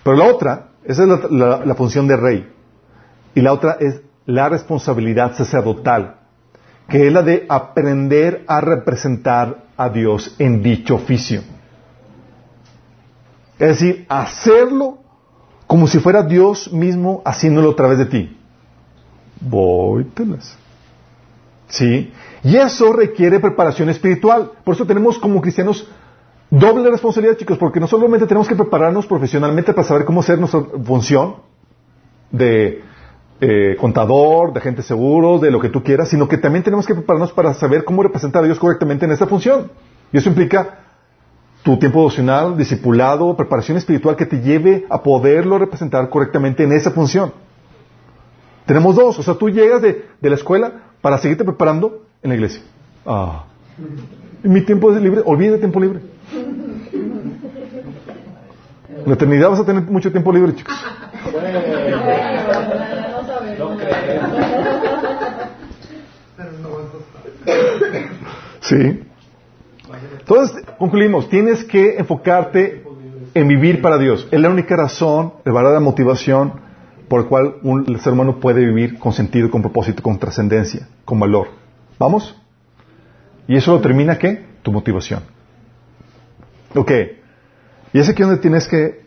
Pero 0.03 0.17
la 0.17 0.25
otra, 0.25 0.67
esa 0.83 1.03
es 1.03 1.31
la, 1.31 1.75
función 1.75 2.07
de 2.07 2.17
rey. 2.17 2.49
Y 3.35 3.41
la 3.41 3.53
otra 3.53 3.77
es 3.79 4.01
la 4.25 4.49
responsabilidad 4.49 5.35
sacerdotal, 5.35 6.17
que 6.87 7.07
es 7.07 7.13
la 7.13 7.21
de 7.21 7.45
aprender 7.47 8.43
a 8.47 8.59
representar 8.61 9.63
a 9.77 9.89
Dios 9.89 10.35
en 10.39 10.61
dicho 10.61 10.95
oficio. 10.95 11.41
Es 13.57 13.79
decir, 13.79 14.05
hacerlo 14.09 14.99
como 15.67 15.87
si 15.87 15.99
fuera 15.99 16.23
Dios 16.23 16.71
mismo 16.73 17.21
haciéndolo 17.23 17.71
a 17.71 17.75
través 17.75 17.97
de 17.97 18.05
ti. 18.05 18.37
Vóytelas. 19.39 20.57
¿Sí? 21.71 22.11
Y 22.43 22.57
eso 22.57 22.91
requiere 22.91 23.39
preparación 23.39 23.89
espiritual. 23.89 24.51
Por 24.63 24.75
eso 24.75 24.85
tenemos 24.85 25.17
como 25.17 25.41
cristianos 25.41 25.87
doble 26.49 26.91
responsabilidad, 26.91 27.37
chicos, 27.37 27.57
porque 27.57 27.79
no 27.79 27.87
solamente 27.87 28.27
tenemos 28.27 28.47
que 28.47 28.55
prepararnos 28.55 29.07
profesionalmente 29.07 29.73
para 29.73 29.87
saber 29.87 30.05
cómo 30.05 30.19
hacer 30.19 30.37
nuestra 30.37 30.61
función 30.83 31.37
de 32.29 32.81
eh, 33.39 33.77
contador, 33.79 34.51
de 34.51 34.59
agente 34.59 34.83
seguro, 34.83 35.39
de 35.39 35.49
lo 35.49 35.61
que 35.61 35.69
tú 35.69 35.81
quieras, 35.81 36.09
sino 36.09 36.27
que 36.27 36.37
también 36.37 36.63
tenemos 36.63 36.85
que 36.85 36.93
prepararnos 36.93 37.31
para 37.31 37.53
saber 37.53 37.85
cómo 37.85 38.03
representar 38.03 38.43
a 38.43 38.47
Dios 38.47 38.59
correctamente 38.59 39.05
en 39.05 39.11
esa 39.11 39.27
función. 39.27 39.71
Y 40.11 40.17
eso 40.17 40.27
implica 40.27 40.79
tu 41.63 41.77
tiempo 41.77 41.99
devocional, 41.99 42.57
discipulado, 42.57 43.37
preparación 43.37 43.77
espiritual 43.77 44.17
que 44.17 44.25
te 44.25 44.41
lleve 44.41 44.85
a 44.89 45.01
poderlo 45.01 45.57
representar 45.57 46.09
correctamente 46.09 46.63
en 46.63 46.73
esa 46.73 46.91
función. 46.91 47.31
Tenemos 48.65 48.95
dos, 48.95 49.19
o 49.19 49.23
sea, 49.23 49.35
tú 49.35 49.49
llegas 49.49 49.81
de 49.81 50.05
la 50.21 50.35
escuela 50.35 50.90
para 51.01 51.17
seguirte 51.17 51.43
preparando 51.43 52.03
en 52.21 52.29
la 52.29 52.35
iglesia. 52.35 52.61
Ah. 53.05 53.45
mi 54.43 54.61
tiempo 54.61 54.93
es 54.93 55.01
libre, 55.01 55.21
olvide 55.25 55.57
tiempo 55.57 55.79
libre. 55.79 55.99
En 59.03 59.07
la 59.07 59.13
eternidad 59.13 59.49
vas 59.49 59.59
a 59.59 59.65
tener 59.65 59.83
mucho 59.83 60.11
tiempo 60.11 60.31
libre, 60.31 60.53
chicos. 60.55 60.73
Sí. 68.61 69.03
Entonces, 70.19 70.63
concluimos, 70.77 71.27
tienes 71.29 71.63
que 71.65 71.97
enfocarte 71.97 72.83
en 73.33 73.47
vivir 73.47 73.81
para 73.81 73.97
Dios. 73.97 74.27
Es 74.31 74.39
la 74.39 74.49
única 74.49 74.75
razón, 74.75 75.33
la 75.43 75.51
verdadera 75.51 75.79
motivación 75.79 76.53
por 77.11 77.23
la 77.23 77.27
cual 77.27 77.55
un 77.63 77.99
ser 77.99 78.13
humano 78.13 78.39
puede 78.39 78.65
vivir 78.65 78.97
con 78.97 79.11
sentido, 79.11 79.51
con 79.51 79.61
propósito, 79.61 80.01
con 80.01 80.17
trascendencia, 80.17 80.87
con 81.03 81.19
valor. 81.19 81.49
¿Vamos? 81.99 82.41
¿Y 83.49 83.57
eso 83.57 83.73
lo 83.73 83.81
termina 83.81 84.17
qué? 84.17 84.45
Tu 84.63 84.71
motivación. 84.71 85.21
Ok. 86.73 86.89
Y 87.91 87.99
es 87.99 88.07
aquí 88.07 88.23
donde 88.23 88.37
tienes 88.37 88.65
que, 88.65 89.01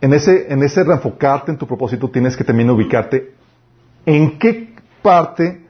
en 0.00 0.14
ese, 0.14 0.52
en 0.52 0.64
ese 0.64 0.82
reenfocarte 0.82 1.52
en 1.52 1.58
tu 1.58 1.68
propósito, 1.68 2.10
tienes 2.10 2.36
que 2.36 2.42
también 2.42 2.70
ubicarte 2.70 3.32
en 4.04 4.36
qué 4.40 4.74
parte, 5.00 5.64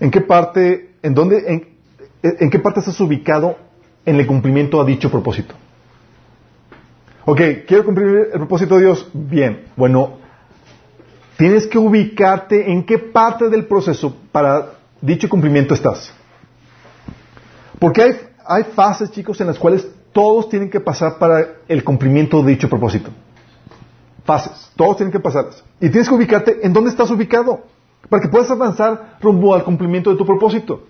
en 0.00 0.10
qué 0.10 0.20
parte, 0.20 0.96
en 1.02 1.14
dónde, 1.14 1.44
en, 1.50 1.68
en 2.22 2.50
qué 2.50 2.58
parte 2.58 2.80
estás 2.80 3.00
ubicado 3.00 3.56
en 4.04 4.16
el 4.16 4.26
cumplimiento 4.26 4.82
a 4.82 4.84
dicho 4.84 5.10
propósito. 5.10 5.54
Ok, 7.26 7.40
quiero 7.66 7.84
cumplir 7.86 8.28
el 8.32 8.38
propósito 8.38 8.74
de 8.74 8.82
Dios. 8.82 9.08
Bien, 9.14 9.64
bueno, 9.76 10.18
tienes 11.38 11.66
que 11.66 11.78
ubicarte 11.78 12.70
en 12.70 12.84
qué 12.84 12.98
parte 12.98 13.48
del 13.48 13.66
proceso 13.66 14.14
para 14.30 14.72
dicho 15.00 15.28
cumplimiento 15.28 15.72
estás. 15.72 16.12
Porque 17.78 18.02
hay, 18.02 18.12
hay 18.46 18.64
fases, 18.74 19.10
chicos, 19.10 19.40
en 19.40 19.46
las 19.46 19.58
cuales 19.58 19.88
todos 20.12 20.50
tienen 20.50 20.68
que 20.68 20.80
pasar 20.80 21.18
para 21.18 21.46
el 21.66 21.82
cumplimiento 21.82 22.42
de 22.42 22.52
dicho 22.52 22.68
propósito. 22.68 23.10
Fases, 24.24 24.70
todos 24.76 24.98
tienen 24.98 25.12
que 25.12 25.20
pasar. 25.20 25.46
Y 25.80 25.88
tienes 25.88 26.08
que 26.08 26.14
ubicarte 26.14 26.58
en 26.62 26.74
dónde 26.74 26.90
estás 26.90 27.10
ubicado, 27.10 27.64
para 28.10 28.22
que 28.22 28.28
puedas 28.28 28.50
avanzar 28.50 29.16
rumbo 29.22 29.54
al 29.54 29.64
cumplimiento 29.64 30.10
de 30.10 30.16
tu 30.16 30.26
propósito. 30.26 30.84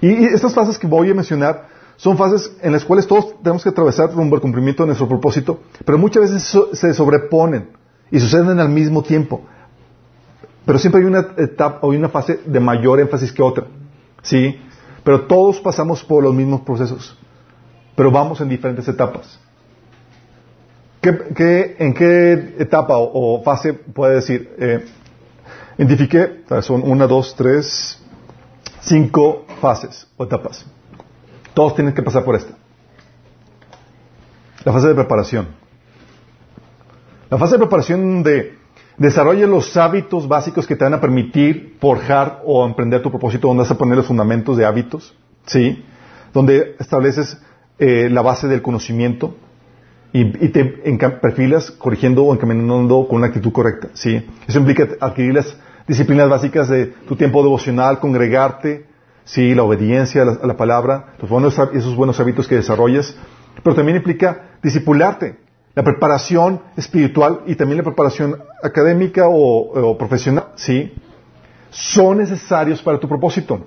Y 0.00 0.26
estas 0.26 0.54
fases 0.54 0.78
que 0.78 0.86
voy 0.86 1.10
a 1.10 1.14
mencionar 1.14 1.71
son 1.96 2.16
fases 2.16 2.56
en 2.62 2.72
las 2.72 2.84
cuales 2.84 3.06
todos 3.06 3.40
tenemos 3.42 3.62
que 3.62 3.68
atravesar 3.68 4.12
rumbo 4.12 4.36
al 4.36 4.42
cumplimiento 4.42 4.82
de 4.82 4.88
nuestro 4.88 5.08
propósito, 5.08 5.60
pero 5.84 5.98
muchas 5.98 6.30
veces 6.30 6.58
se 6.72 6.94
sobreponen 6.94 7.70
y 8.10 8.20
suceden 8.20 8.58
al 8.60 8.68
mismo 8.68 9.02
tiempo. 9.02 9.42
Pero 10.64 10.78
siempre 10.78 11.00
hay 11.00 11.06
una 11.06 11.28
etapa 11.36 11.80
o 11.82 11.88
una 11.88 12.08
fase 12.08 12.40
de 12.44 12.60
mayor 12.60 13.00
énfasis 13.00 13.32
que 13.32 13.42
otra. 13.42 13.66
¿Sí? 14.22 14.60
Pero 15.02 15.22
todos 15.26 15.60
pasamos 15.60 16.04
por 16.04 16.22
los 16.22 16.34
mismos 16.34 16.60
procesos, 16.60 17.18
pero 17.96 18.10
vamos 18.10 18.40
en 18.40 18.48
diferentes 18.48 18.86
etapas. 18.86 19.38
¿Qué, 21.00 21.76
en 21.80 21.94
qué 21.94 22.54
etapa 22.60 22.94
o, 22.96 23.42
fase 23.42 23.72
puede 23.74 24.16
decir? 24.16 24.54
Eh, 24.56 24.84
identifiqué, 25.76 26.44
son 26.60 26.82
una, 26.88 27.08
dos, 27.08 27.34
tres, 27.34 28.00
cinco 28.82 29.44
fases 29.60 30.06
o 30.16 30.24
etapas. 30.24 30.64
Todos 31.54 31.74
tienen 31.74 31.94
que 31.94 32.02
pasar 32.02 32.24
por 32.24 32.34
esta. 32.34 32.54
La 34.64 34.72
fase 34.72 34.88
de 34.88 34.94
preparación. 34.94 35.48
La 37.30 37.38
fase 37.38 37.54
de 37.54 37.58
preparación 37.58 38.22
de 38.22 38.58
desarrolla 38.96 39.46
los 39.46 39.76
hábitos 39.76 40.28
básicos 40.28 40.66
que 40.66 40.76
te 40.76 40.84
van 40.84 40.94
a 40.94 41.00
permitir 41.00 41.76
forjar 41.80 42.42
o 42.44 42.64
emprender 42.66 43.02
tu 43.02 43.10
propósito, 43.10 43.48
donde 43.48 43.62
vas 43.62 43.70
a 43.70 43.78
poner 43.78 43.96
los 43.96 44.06
fundamentos 44.06 44.56
de 44.56 44.64
hábitos, 44.64 45.14
¿sí? 45.46 45.84
Donde 46.32 46.76
estableces 46.78 47.40
eh, 47.78 48.08
la 48.10 48.22
base 48.22 48.48
del 48.48 48.62
conocimiento 48.62 49.34
y, 50.12 50.48
te 50.48 50.64
perfilas 51.22 51.70
corrigiendo 51.70 52.22
o 52.24 52.34
encaminando 52.34 53.08
con 53.08 53.16
una 53.16 53.28
actitud 53.28 53.50
correcta, 53.50 53.88
¿sí? 53.94 54.24
Eso 54.46 54.58
implica 54.58 54.86
adquirir 55.00 55.34
las 55.34 55.56
disciplinas 55.88 56.28
básicas 56.28 56.68
de 56.68 56.86
tu 56.86 57.16
tiempo 57.16 57.42
devocional, 57.42 57.98
congregarte, 57.98 58.86
Sí, 59.24 59.54
la 59.54 59.62
obediencia 59.62 60.22
a 60.22 60.46
la, 60.46 60.56
palabra, 60.56 61.14
los 61.20 61.30
buenos, 61.30 61.58
esos 61.72 61.94
buenos 61.94 62.18
hábitos 62.18 62.48
que 62.48 62.56
desarrollas, 62.56 63.16
pero 63.62 63.76
también 63.76 63.96
implica 63.96 64.56
discipularte, 64.62 65.38
la 65.74 65.82
preparación 65.82 66.60
espiritual 66.76 67.42
y 67.46 67.54
también 67.54 67.78
la 67.78 67.84
preparación 67.84 68.42
académica 68.62 69.24
o, 69.28 69.96
profesional, 69.96 70.48
¿sí? 70.56 70.92
Son 71.70 72.18
necesarios 72.18 72.82
para 72.82 72.98
tu 73.00 73.08
propósito. 73.08 73.64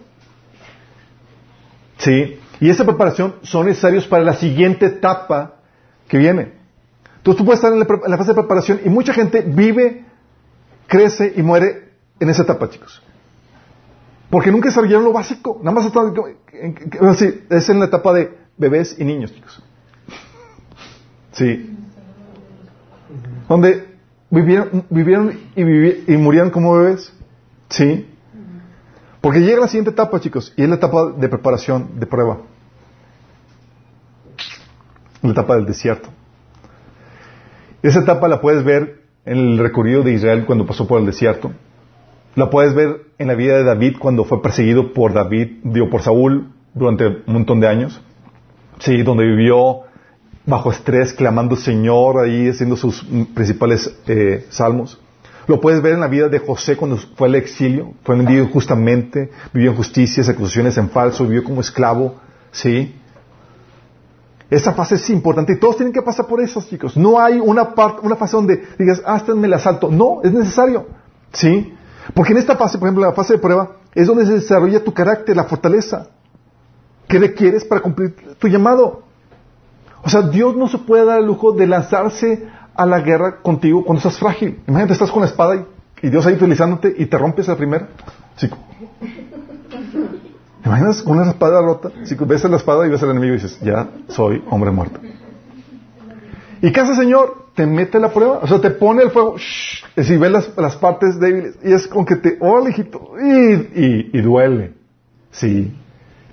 ¿Sí? 1.97 2.39
Y 2.59 2.69
esa 2.69 2.85
preparación 2.85 3.35
son 3.41 3.65
necesarios 3.65 4.05
para 4.05 4.23
la 4.23 4.33
siguiente 4.33 4.85
etapa 4.85 5.55
que 6.07 6.17
viene. 6.17 6.53
Entonces 7.17 7.39
tú 7.39 7.45
puedes 7.45 7.57
estar 7.57 7.73
en 7.73 7.79
la, 7.79 7.87
en 8.05 8.11
la 8.11 8.17
fase 8.17 8.31
de 8.31 8.35
preparación 8.35 8.81
y 8.85 8.89
mucha 8.89 9.13
gente 9.13 9.41
vive, 9.41 10.05
crece 10.85 11.33
y 11.35 11.41
muere 11.41 11.89
en 12.19 12.29
esa 12.29 12.43
etapa, 12.43 12.69
chicos. 12.69 13.01
Porque 14.35 14.51
nunca 14.51 14.67
desarrollaron 14.67 15.05
lo 15.05 15.13
básico. 15.13 15.61
Nada 15.63 15.79
más 15.79 17.21
es 17.21 17.69
en 17.69 17.79
la 17.79 17.85
etapa 17.85 18.11
de 18.11 18.37
bebés 18.57 18.99
y 18.99 19.05
niños, 19.05 19.33
chicos. 19.33 19.63
Sí. 21.31 21.73
Donde 23.47 23.95
vivieron, 24.29 24.87
vivieron 24.89 25.39
y, 25.55 26.13
y 26.13 26.17
murieron 26.17 26.49
como 26.49 26.73
bebés. 26.73 27.13
Sí. 27.69 28.09
Porque 29.21 29.39
llega 29.39 29.61
la 29.61 29.69
siguiente 29.69 29.91
etapa, 29.91 30.19
chicos, 30.19 30.51
y 30.57 30.63
es 30.63 30.67
la 30.67 30.75
etapa 30.75 31.13
de 31.13 31.29
preparación, 31.29 31.97
de 31.97 32.05
prueba. 32.05 32.39
La 35.21 35.31
etapa 35.31 35.55
del 35.55 35.65
desierto. 35.65 36.09
Esa 37.81 38.01
etapa 38.01 38.27
la 38.27 38.41
puedes 38.41 38.65
ver 38.65 39.01
en 39.23 39.37
el 39.37 39.57
recorrido 39.59 40.03
de 40.03 40.11
Israel 40.11 40.43
cuando 40.45 40.65
pasó 40.65 40.85
por 40.85 40.99
el 40.99 41.05
desierto. 41.05 41.53
La 42.35 42.49
puedes 42.49 42.73
ver 42.73 43.01
en 43.17 43.27
la 43.27 43.35
vida 43.35 43.57
de 43.57 43.63
David 43.63 43.95
cuando 43.97 44.25
fue 44.25 44.41
perseguido 44.41 44.93
por 44.93 45.13
David, 45.13 45.59
digo, 45.63 45.89
por 45.89 46.01
Saúl 46.01 46.51
durante 46.73 47.07
un 47.07 47.33
montón 47.33 47.61
de 47.61 47.67
años. 47.67 48.01
Sí, 48.79 49.03
donde 49.03 49.25
vivió 49.25 49.81
bajo 50.45 50.71
estrés, 50.71 51.13
clamando 51.13 51.55
Señor, 51.55 52.19
ahí 52.19 52.49
haciendo 52.49 52.75
sus 52.75 53.03
principales 53.33 53.97
eh, 54.07 54.45
salmos. 54.49 54.99
Lo 55.47 55.61
puedes 55.61 55.81
ver 55.81 55.93
en 55.93 56.01
la 56.01 56.07
vida 56.07 56.27
de 56.27 56.39
José 56.39 56.75
cuando 56.75 56.97
fue 56.97 57.27
al 57.27 57.35
exilio, 57.35 57.93
fue 58.03 58.17
vendido 58.17 58.43
injustamente, 58.43 59.29
vivió 59.53 59.71
en 59.71 59.77
justicias, 59.77 60.27
acusaciones 60.27 60.77
en 60.77 60.89
falso, 60.89 61.23
vivió 61.25 61.43
como 61.43 61.61
esclavo, 61.61 62.15
¿sí? 62.51 62.95
Esa 64.49 64.73
fase 64.73 64.95
es 64.95 65.09
importante 65.09 65.53
y 65.53 65.59
todos 65.59 65.77
tienen 65.77 65.93
que 65.93 66.01
pasar 66.01 66.27
por 66.27 66.41
eso, 66.41 66.61
chicos. 66.61 66.97
No 66.97 67.19
hay 67.19 67.39
una, 67.39 67.73
parte, 67.73 68.05
una 68.05 68.15
fase 68.15 68.35
donde 68.35 68.63
digas, 68.77 69.01
ah, 69.05 69.23
me 69.35 69.47
la 69.47 69.59
salto. 69.59 69.89
No, 69.89 70.21
es 70.23 70.31
necesario, 70.31 70.87
¿sí? 71.31 71.73
Porque 72.13 72.33
en 72.33 72.39
esta 72.39 72.55
fase, 72.55 72.77
por 72.77 72.87
ejemplo, 72.87 73.05
la 73.05 73.13
fase 73.13 73.33
de 73.33 73.39
prueba, 73.39 73.77
es 73.93 74.07
donde 74.07 74.25
se 74.25 74.33
desarrolla 74.33 74.83
tu 74.83 74.93
carácter, 74.93 75.35
la 75.35 75.45
fortaleza. 75.45 76.07
¿Qué 77.07 77.19
requieres 77.19 77.63
para 77.63 77.81
cumplir 77.81 78.15
tu 78.39 78.47
llamado? 78.47 79.03
O 80.03 80.09
sea, 80.09 80.21
Dios 80.21 80.55
no 80.55 80.67
se 80.67 80.77
puede 80.77 81.05
dar 81.05 81.19
el 81.19 81.25
lujo 81.25 81.51
de 81.51 81.65
lanzarse 81.65 82.47
a 82.75 82.85
la 82.85 82.99
guerra 82.99 83.41
contigo 83.41 83.83
cuando 83.83 83.99
estás 83.99 84.19
frágil. 84.19 84.61
Imagínate, 84.67 84.93
estás 84.93 85.11
con 85.11 85.21
la 85.21 85.27
espada 85.27 85.55
y, 86.01 86.09
Dios 86.09 86.25
ahí 86.27 86.35
utilizándote 86.35 86.93
y 86.95 87.07
te 87.07 87.17
rompes 87.17 87.47
la 87.47 87.55
primera. 87.55 87.87
Sí. 88.35 88.47
¿Te 90.61 90.69
imaginas 90.69 91.01
con 91.01 91.17
una 91.17 91.31
espada 91.31 91.61
rota? 91.61 91.89
Ves 92.27 92.43
la 92.43 92.57
espada 92.57 92.85
y 92.85 92.89
ves 92.89 93.01
al 93.01 93.11
enemigo 93.11 93.33
y 93.33 93.37
dices, 93.37 93.59
ya 93.61 93.89
soy 94.09 94.43
hombre 94.49 94.69
muerto. 94.69 94.99
¿Y 96.65 96.71
qué 96.71 96.79
hace 96.79 96.93
el 96.93 96.97
Señor? 96.97 97.49
Te 97.53 97.67
mete 97.67 97.99
la 97.99 98.11
prueba. 98.11 98.39
O 98.41 98.47
sea, 98.47 98.59
te 98.59 98.71
pone 98.71 99.03
el 99.03 99.11
fuego. 99.11 99.35
y 99.95 100.03
si 100.03 100.17
ves 100.17 100.31
las, 100.57 100.75
partes 100.77 101.19
débiles. 101.19 101.59
Y 101.63 101.71
es 101.71 101.87
como 101.87 102.03
que 102.03 102.15
te, 102.15 102.39
oh, 102.39 102.67
hijito. 102.67 103.11
Y, 103.21 104.17
y, 104.17 104.21
duele. 104.21 104.73
Sí. 105.29 105.71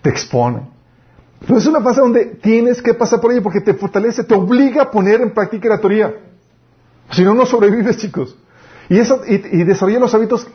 Te 0.01 0.09
expone. 0.09 0.63
Pero 1.41 1.59
es 1.59 1.67
una 1.67 1.83
fase 1.83 2.01
donde 2.01 2.25
tienes 2.41 2.81
que 2.81 2.95
pasar 2.95 3.21
por 3.21 3.31
ella 3.31 3.43
porque 3.43 3.61
te 3.61 3.75
fortalece, 3.75 4.25
te 4.25 4.35
obliga 4.35 4.85
a 4.85 4.91
poner 4.91 5.21
en 5.21 5.35
práctica 5.35 5.69
la 5.69 5.79
teoría. 5.79 6.15
Si 7.11 7.23
no, 7.25 7.35
no 7.35 7.45
sobrevives, 7.45 7.99
chicos. 7.99 8.35
Y, 8.89 8.97
eso, 8.97 9.21
y, 9.29 9.35
y 9.35 9.65
desarrolla 9.65 9.99
los 9.99 10.15
hábitos 10.15 10.49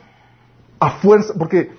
a 0.80 0.90
fuerza, 0.90 1.34
porque 1.38 1.70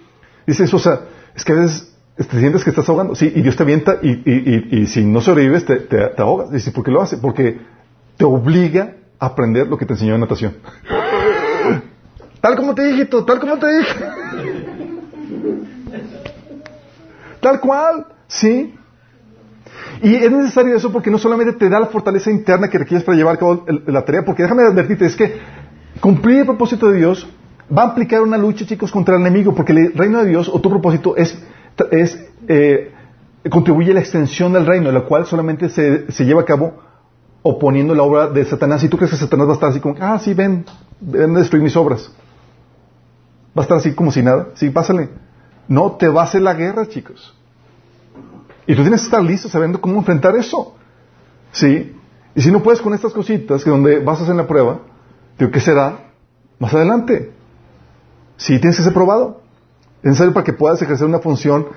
dices, 0.47 0.74
o 0.74 0.80
sea, 0.80 1.02
es 1.36 1.43
que 1.43 1.52
a 1.52 1.56
veces 1.56 1.93
te 2.16 2.39
sientes 2.39 2.64
que 2.64 2.70
estás 2.70 2.88
ahogando. 2.88 3.14
Sí, 3.14 3.30
y 3.36 3.41
Dios 3.41 3.58
te 3.58 3.64
avienta 3.64 3.97
y, 4.02 4.10
y, 4.10 4.84
y 4.84 4.88
si 4.88 5.04
no 5.04 5.20
sobrevives 5.20 5.66
te, 5.66 5.82
te, 5.82 6.22
ahogas. 6.22 6.50
Dice, 6.50 6.72
¿por 6.72 6.86
qué 6.86 6.91
lo 6.91 7.02
hace? 7.02 7.18
Porque 7.18 7.60
te 8.20 8.26
obliga 8.26 8.95
a 9.17 9.28
aprender 9.28 9.67
lo 9.67 9.78
que 9.78 9.86
te 9.86 9.93
enseñó 9.93 10.13
en 10.13 10.20
natación. 10.20 10.57
tal 12.41 12.57
como 12.57 12.76
te 12.76 12.86
dije, 12.86 13.05
tal 13.05 13.39
como 13.39 13.57
te 13.57 13.78
dije. 13.78 13.95
tal 17.39 17.61
cual, 17.61 18.07
¿sí? 18.28 18.76
Y 20.01 20.15
es 20.15 20.30
necesario 20.30 20.76
eso 20.76 20.91
porque 20.91 21.09
no 21.09 21.17
solamente 21.17 21.53
te 21.53 21.70
da 21.70 21.80
la 21.80 21.86
fortaleza 21.86 22.30
interna 22.30 22.70
que 22.70 22.78
requieres 22.78 23.05
para 23.05 23.17
llevar 23.17 23.36
a 23.36 23.39
cabo 23.39 23.65
la 23.88 24.03
tarea, 24.03 24.26
porque 24.26 24.43
déjame 24.43 24.63
advertirte, 24.63 25.05
es 25.05 25.15
que 25.15 25.39
cumplir 26.01 26.39
el 26.39 26.45
propósito 26.45 26.91
de 26.91 26.97
Dios 26.97 27.26
va 27.76 27.84
a 27.84 27.88
implicar 27.88 28.22
una 28.22 28.38
lucha, 28.38 28.65
chicos, 28.65 28.91
contra 28.91 29.15
el 29.15 29.22
enemigo, 29.22 29.55
porque 29.55 29.72
el 29.72 29.93
reino 29.93 30.22
de 30.22 30.30
Dios 30.30 30.49
o 30.49 30.59
tu 30.59 30.70
propósito 30.70 31.15
es, 31.15 31.41
es 31.91 32.20
eh, 32.49 32.91
contribuye 33.49 33.91
a 33.91 33.93
la 33.93 34.01
extensión 34.01 34.51
del 34.51 34.65
reino, 34.65 34.91
la 34.91 35.05
cual 35.05 35.26
solamente 35.26 35.70
se, 35.70 36.11
se, 36.11 36.26
lleva 36.26 36.41
a 36.41 36.45
cabo 36.45 36.88
oponiendo 37.41 37.95
la 37.95 38.03
obra 38.03 38.27
de 38.27 38.45
Satanás. 38.45 38.83
Y 38.83 38.89
tú 38.89 38.97
crees 38.97 39.11
que 39.11 39.17
Satanás 39.17 39.47
va 39.47 39.51
a 39.51 39.55
estar 39.55 39.69
así 39.69 39.79
como, 39.79 39.95
ah, 39.99 40.19
sí, 40.19 40.33
ven, 40.33 40.65
ven 40.99 41.35
a 41.35 41.39
destruir 41.39 41.63
mis 41.63 41.75
obras. 41.75 42.11
Va 43.57 43.61
a 43.61 43.65
estar 43.65 43.77
así 43.77 43.93
como 43.93 44.11
si 44.11 44.21
nada. 44.21 44.49
Sí, 44.55 44.69
pásale. 44.69 45.09
No, 45.67 45.93
te 45.93 46.07
va 46.07 46.21
a 46.21 46.25
hacer 46.25 46.41
la 46.41 46.53
guerra, 46.53 46.87
chicos. 46.87 47.35
Y 48.67 48.75
tú 48.75 48.81
tienes 48.81 49.01
que 49.01 49.05
estar 49.05 49.23
listo 49.23 49.49
sabiendo 49.49 49.81
cómo 49.81 49.97
enfrentar 49.97 50.35
eso. 50.35 50.75
¿Sí? 51.51 51.95
Y 52.35 52.41
si 52.41 52.51
no 52.51 52.61
puedes 52.61 52.81
con 52.81 52.93
estas 52.93 53.13
cositas, 53.13 53.63
que 53.63 53.69
donde 53.69 53.99
vas 53.99 54.19
a 54.19 54.23
hacer 54.23 54.35
la 54.35 54.47
prueba, 54.47 54.79
digo, 55.37 55.51
¿qué 55.51 55.59
será? 55.59 56.11
Más 56.59 56.73
adelante. 56.73 57.33
Sí, 58.37 58.59
tienes 58.59 58.77
que 58.77 58.83
ser 58.83 58.93
probado. 58.93 59.41
Es 60.01 60.05
necesario 60.05 60.33
para 60.33 60.43
que 60.43 60.53
puedas 60.53 60.81
ejercer 60.81 61.07
una 61.07 61.19
función, 61.19 61.67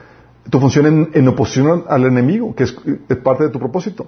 tu 0.49 0.61
función 0.61 1.11
en, 1.13 1.29
oposición 1.29 1.85
al 1.89 2.05
enemigo, 2.05 2.55
que 2.55 2.65
es, 2.65 2.77
parte 3.23 3.45
de 3.45 3.51
tu 3.51 3.59
propósito. 3.59 4.07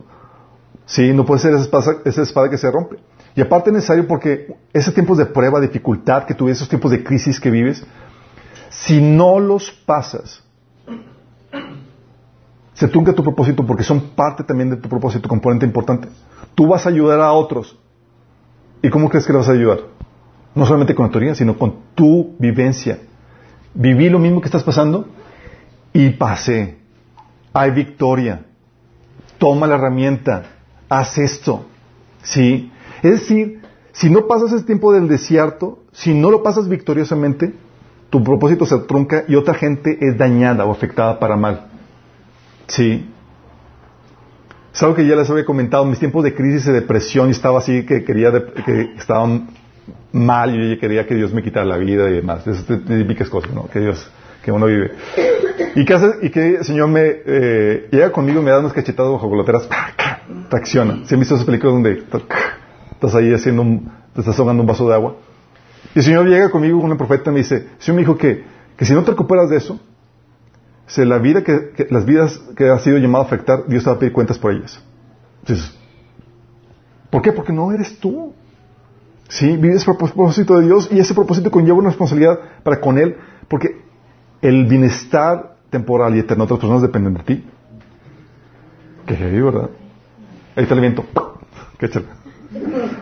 Sí, 0.87 1.13
no 1.13 1.25
puede 1.25 1.41
ser 1.41 1.55
esa 1.55 2.23
espada, 2.23 2.51
que 2.51 2.59
se 2.59 2.71
rompe. 2.71 2.97
Y 3.35 3.41
aparte 3.41 3.71
es 3.71 3.75
necesario 3.75 4.07
porque 4.07 4.55
esos 4.73 4.95
tiempos 4.95 5.19
de 5.19 5.27
prueba, 5.27 5.61
dificultad 5.61 6.25
que 6.25 6.35
tú 6.35 6.49
esos 6.49 6.69
tiempos 6.69 6.91
de 6.91 7.03
crisis 7.03 7.41
que 7.41 7.51
vives, 7.51 7.85
si 8.69 9.01
no 9.01 9.41
los 9.41 9.71
pasas, 9.71 10.43
se 12.75 12.89
trunca 12.89 13.13
tu 13.13 13.23
propósito 13.23 13.65
porque 13.65 13.85
son 13.85 14.11
parte 14.11 14.45
también 14.45 14.71
de 14.71 14.77
tu 14.77 14.89
propósito, 14.89 15.29
componente 15.29 15.65
importante. 15.65 16.09
Tú 16.55 16.67
vas 16.69 16.87
a 16.87 16.91
ayudar 16.91 17.21
a 17.21 17.33
otros. 17.33 17.79
¿Y 18.83 18.91
cómo 18.91 19.09
crees 19.09 19.27
que 19.27 19.33
le 19.33 19.39
vas 19.39 19.49
a 19.49 19.53
ayudar? 19.53 19.81
No 20.55 20.67
solamente 20.67 20.95
con 20.95 21.07
la 21.07 21.13
teoría, 21.13 21.35
sino 21.35 21.57
con 21.57 21.77
tu 21.95 22.35
vivencia. 22.39 22.99
Viví 23.73 24.11
lo 24.11 24.19
mismo 24.19 24.41
que 24.41 24.49
estás 24.49 24.63
pasando 24.63 25.09
y 25.93 26.11
pasé. 26.11 26.79
Hay 27.53 27.71
victoria. 27.71 28.45
Toma 29.39 29.67
la 29.67 29.77
herramienta. 29.77 30.43
Haz 30.89 31.19
esto. 31.19 31.67
¿Sí? 32.23 32.71
Es 33.03 33.21
decir, 33.21 33.61
si 33.93 34.11
no 34.11 34.27
pasas 34.27 34.53
ese 34.53 34.65
tiempo 34.65 34.93
del 34.93 35.09
desierto, 35.09 35.79
si 35.93 36.15
no 36.15 36.31
lo 36.31 36.43
pasas 36.43 36.69
victoriosamente, 36.69 37.55
tu 38.11 38.23
propósito 38.23 38.67
se 38.67 38.79
trunca 38.81 39.25
y 39.29 39.35
otra 39.35 39.55
gente 39.55 39.99
es 40.01 40.17
dañada 40.17 40.65
o 40.65 40.73
afectada 40.73 41.19
para 41.19 41.37
mal. 41.37 41.67
¿Sí? 42.67 43.11
Es 44.73 44.83
algo 44.83 44.97
que 44.97 45.07
ya 45.07 45.15
les 45.15 45.31
había 45.31 45.45
comentado, 45.45 45.85
mis 45.85 46.01
tiempos 46.01 46.25
de 46.25 46.35
crisis 46.35 46.67
y 46.67 46.73
depresión, 46.73 47.31
estaba 47.31 47.59
así 47.59 47.87
que 47.87 48.05
quería, 48.05 48.33
que 48.33 48.95
estaban 48.97 49.49
mal 50.11 50.55
y 50.55 50.75
yo 50.75 50.81
quería 50.81 51.07
que 51.07 51.15
Dios 51.15 51.33
me 51.33 51.43
quitara 51.43 51.65
la 51.65 51.77
vida 51.77 52.09
y 52.11 52.15
demás. 52.15 52.47
Esas 52.47 52.67
típicas 52.67 53.29
cosas, 53.29 53.53
¿no? 53.53 53.69
Que 53.69 53.81
Dios, 53.81 54.11
que 54.43 54.51
uno 54.51 54.67
vive. 54.67 54.93
Y 55.77 55.85
que, 55.85 55.95
hace, 55.95 56.07
y 56.23 56.31
que 56.31 56.57
el 56.57 56.65
Señor 56.65 56.89
me 56.89 57.03
eh, 57.05 57.89
llega 57.91 58.11
conmigo 58.11 58.41
y 58.41 58.45
me 58.45 58.51
da 58.51 58.59
unas 58.59 58.73
cachetadas 58.73 59.13
bajo 59.13 59.29
goloteras, 59.29 59.69
tracciona. 60.49 61.07
¿Se 61.07 61.15
han 61.15 61.21
visto 61.21 61.35
esas 61.35 61.47
películas 61.47 61.75
donde 61.75 62.05
estás 62.93 63.15
ahí 63.15 63.33
haciendo 63.33 63.63
un, 63.63 63.91
te 64.15 64.21
estás 64.21 64.39
ahogando 64.39 64.63
un 64.63 64.67
vaso 64.67 64.89
de 64.89 64.95
agua? 64.95 65.17
Y 65.95 65.99
el 65.99 66.05
Señor 66.05 66.27
llega 66.27 66.51
conmigo 66.51 66.81
con 66.81 66.91
un 66.91 66.99
profeta 66.99 67.31
y 67.31 67.35
me 67.35 67.39
dice, 67.41 67.69
Señor 67.79 67.97
me 67.97 68.03
dijo 68.03 68.17
que, 68.17 68.45
que 68.77 68.85
si 68.85 68.95
no 68.95 69.03
te 69.05 69.11
recuperas 69.11 69.51
de 69.51 69.57
eso, 69.57 69.81
se 70.87 71.05
la 71.05 71.19
vida 71.19 71.43
que, 71.43 71.87
las 71.91 72.05
vidas 72.05 72.39
que 72.57 72.69
has 72.69 72.83
sido 72.83 72.99
llamado 72.99 73.25
a 73.25 73.27
afectar, 73.27 73.67
Dios 73.67 73.85
te 73.85 73.91
va 73.91 73.97
a 73.97 73.99
pedir 73.99 74.13
cuentas 74.13 74.39
por 74.39 74.53
ellas. 74.53 74.83
Entonces, 75.41 75.77
¿por 77.11 77.23
qué? 77.23 77.33
Porque 77.33 77.53
no 77.53 77.73
eres 77.73 77.99
tú. 77.99 78.35
Sí, 79.29 79.57
vives 79.57 79.85
por 79.85 79.97
propósito 79.97 80.59
de 80.59 80.67
Dios 80.67 80.89
y 80.93 80.99
ese 80.99 81.15
propósito 81.15 81.51
conlleva 81.51 81.79
una 81.79 81.89
responsabilidad 81.89 82.39
para 82.63 82.81
con 82.81 82.99
Él, 82.99 83.17
porque 83.49 83.81
el 84.43 84.67
bienestar 84.67 85.57
temporal 85.71 86.15
y 86.15 86.21
eterno 86.21 86.45
de 86.45 86.55
otras 86.55 86.61
personas 86.61 86.83
dependen 86.83 87.15
de 87.15 87.23
ti. 87.23 87.45
Que 89.07 89.17
heavy, 89.17 89.41
¿verdad? 89.41 89.71
Ahí 90.57 90.63
está 90.63 90.75
el 90.75 90.81
viento. 90.81 91.05
Qué 91.79 91.89
chévere. 91.89 92.13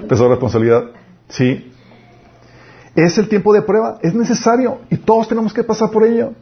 Pesó 0.08 0.28
responsabilidad. 0.28 0.84
Sí. 1.28 1.72
Es 2.94 3.16
el 3.18 3.28
tiempo 3.28 3.52
de 3.52 3.62
prueba, 3.62 3.98
es 4.02 4.14
necesario 4.14 4.80
y 4.90 4.96
todos 4.98 5.28
tenemos 5.28 5.52
que 5.52 5.64
pasar 5.64 5.90
por 5.90 6.04
ello. 6.04 6.32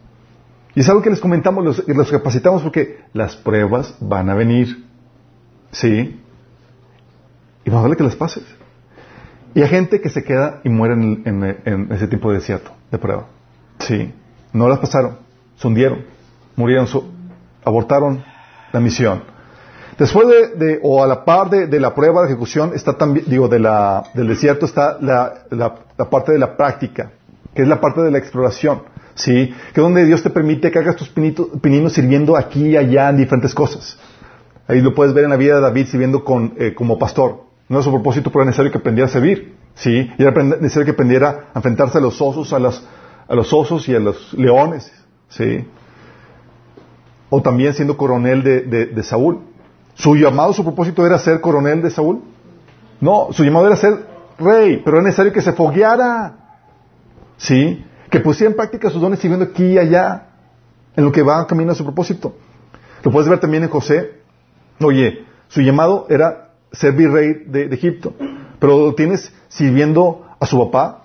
Y 0.75 0.81
es 0.81 0.89
algo 0.89 1.03
que 1.03 1.11
les 1.11 1.21
comentamos, 1.21 1.65
los, 1.65 1.89
los 1.89 2.11
capacitamos 2.11 2.63
porque 2.63 3.01
las 3.13 3.37
pruebas 3.37 3.95
van 4.01 4.31
a 4.31 4.35
venir. 4.35 4.85
¿Sí? 5.73 6.21
Y 7.65 7.71
más 7.71 7.83
vale 7.83 7.97
que 7.97 8.05
las 8.05 8.17
pases. 8.17 8.45
Y 9.55 9.63
hay 9.63 9.69
gente 9.69 10.01
que 10.01 10.09
se 10.09 10.23
queda 10.23 10.61
y 10.65 10.69
muere 10.69 10.95
en, 10.95 11.89
ese 11.91 12.07
tipo 12.07 12.31
de 12.31 12.37
desierto, 12.37 12.71
de 12.91 12.99
prueba. 12.99 13.27
Sí. 13.81 14.13
No 14.53 14.69
las 14.69 14.79
pasaron. 14.79 15.19
Se 15.57 15.67
hundieron. 15.67 16.05
Murieron. 16.57 16.87
abortaron 17.65 18.23
la 18.73 18.81
misión. 18.81 19.23
Después 20.01 20.27
de, 20.57 20.81
o 20.83 21.05
a 21.05 21.07
la 21.07 21.27
par 21.27 21.51
de, 21.51 21.79
la 21.79 21.95
prueba 21.95 22.23
de 22.23 22.29
ejecución, 22.29 22.73
está 22.75 22.97
también, 22.97 23.27
digo, 23.29 23.49
de 23.49 23.59
la, 23.59 24.03
del 24.15 24.29
desierto 24.29 24.65
está 24.65 24.97
la, 24.99 25.45
la, 25.51 26.09
parte 26.09 26.33
de 26.33 26.39
la 26.39 26.57
práctica, 26.57 27.11
que 27.55 27.61
es 27.61 27.69
la 27.69 27.83
parte 27.83 28.01
de 28.01 28.11
la 28.11 28.17
exploración. 28.17 28.81
¿sí? 29.15 29.55
Que 29.75 29.81
es 29.81 29.83
donde 29.83 30.07
Dios 30.07 30.23
te 30.23 30.31
permite 30.31 30.71
que 30.71 30.79
hagas 30.79 30.97
tus 30.97 31.11
pininos 31.11 31.93
sirviendo 31.93 32.35
aquí 32.35 32.69
y 32.69 32.77
allá 32.79 33.11
en 33.11 33.19
diferentes 33.19 33.55
cosas. 33.55 33.99
Ahí 34.67 34.81
lo 34.81 34.95
puedes 34.95 35.13
ver 35.13 35.25
en 35.25 35.31
la 35.31 35.37
vida 35.37 35.57
de 35.57 35.61
David 35.61 35.87
sirviendo 35.89 36.25
con, 36.25 36.55
eh, 36.57 36.73
como 36.75 36.99
pastor. 36.99 37.43
No 37.69 37.81
es 37.81 37.85
su 37.85 37.91
propósito, 37.91 38.31
pero 38.31 38.41
era 38.41 38.47
necesario 38.47 38.73
que 38.73 38.79
aprendiera 38.79 39.07
a 39.07 39.13
servir. 39.13 39.55
¿sí? 39.75 40.11
Y 40.17 40.23
era 40.23 40.43
necesario 40.43 40.87
que 40.87 40.93
aprendiera 40.93 41.51
a 41.53 41.59
enfrentarse 41.59 41.99
a 41.99 42.01
los 42.01 42.19
osos, 42.23 42.55
a, 42.55 42.57
a 42.57 43.35
los 43.35 43.53
osos 43.53 43.87
y 43.87 43.95
a 43.95 44.01
los 44.01 44.33
leones. 44.33 44.91
¿sí? 45.29 45.67
O 47.29 47.43
también 47.43 47.75
siendo 47.75 47.99
coronel 47.99 48.43
de, 48.43 48.63
de, 48.63 49.03
Saúl. 49.03 49.50
¿Su 50.01 50.17
llamado, 50.17 50.55
su 50.55 50.65
propósito 50.65 51.05
era 51.05 51.19
ser 51.19 51.43
coronel 51.43 51.83
de 51.83 51.91
Saúl? 51.91 52.23
No, 53.03 53.29
su 53.33 53.45
llamado 53.45 53.67
era 53.67 53.77
ser 53.77 54.07
rey, 54.39 54.81
pero 54.83 54.97
era 54.97 55.05
necesario 55.05 55.31
que 55.31 55.43
se 55.43 55.53
fogueara. 55.53 56.37
¿Sí? 57.37 57.85
Que 58.11 58.21
pusiera 58.21 58.51
en 58.51 58.57
práctica 58.57 58.89
sus 58.89 59.03
dones 59.03 59.19
sirviendo 59.19 59.45
aquí 59.45 59.65
y 59.65 59.79
allá, 59.79 60.29
en 60.97 61.05
lo 61.05 61.13
que 61.13 61.23
va 61.23 61.47
camino 61.47 61.73
a 61.73 61.75
su 61.75 61.85
propósito. 61.85 62.35
Lo 63.03 63.11
puedes 63.11 63.29
ver 63.29 63.41
también 63.41 63.63
en 63.63 63.69
José, 63.69 64.21
Oye, 64.83 65.27
su 65.49 65.61
llamado 65.61 66.07
era 66.09 66.53
ser 66.73 66.95
virrey 66.95 67.45
de, 67.47 67.65
Egipto, 67.67 68.15
pero 68.59 68.79
lo 68.79 68.95
tienes 68.95 69.31
sirviendo 69.49 70.25
a 70.41 70.47
su 70.47 70.59
papá 70.59 71.03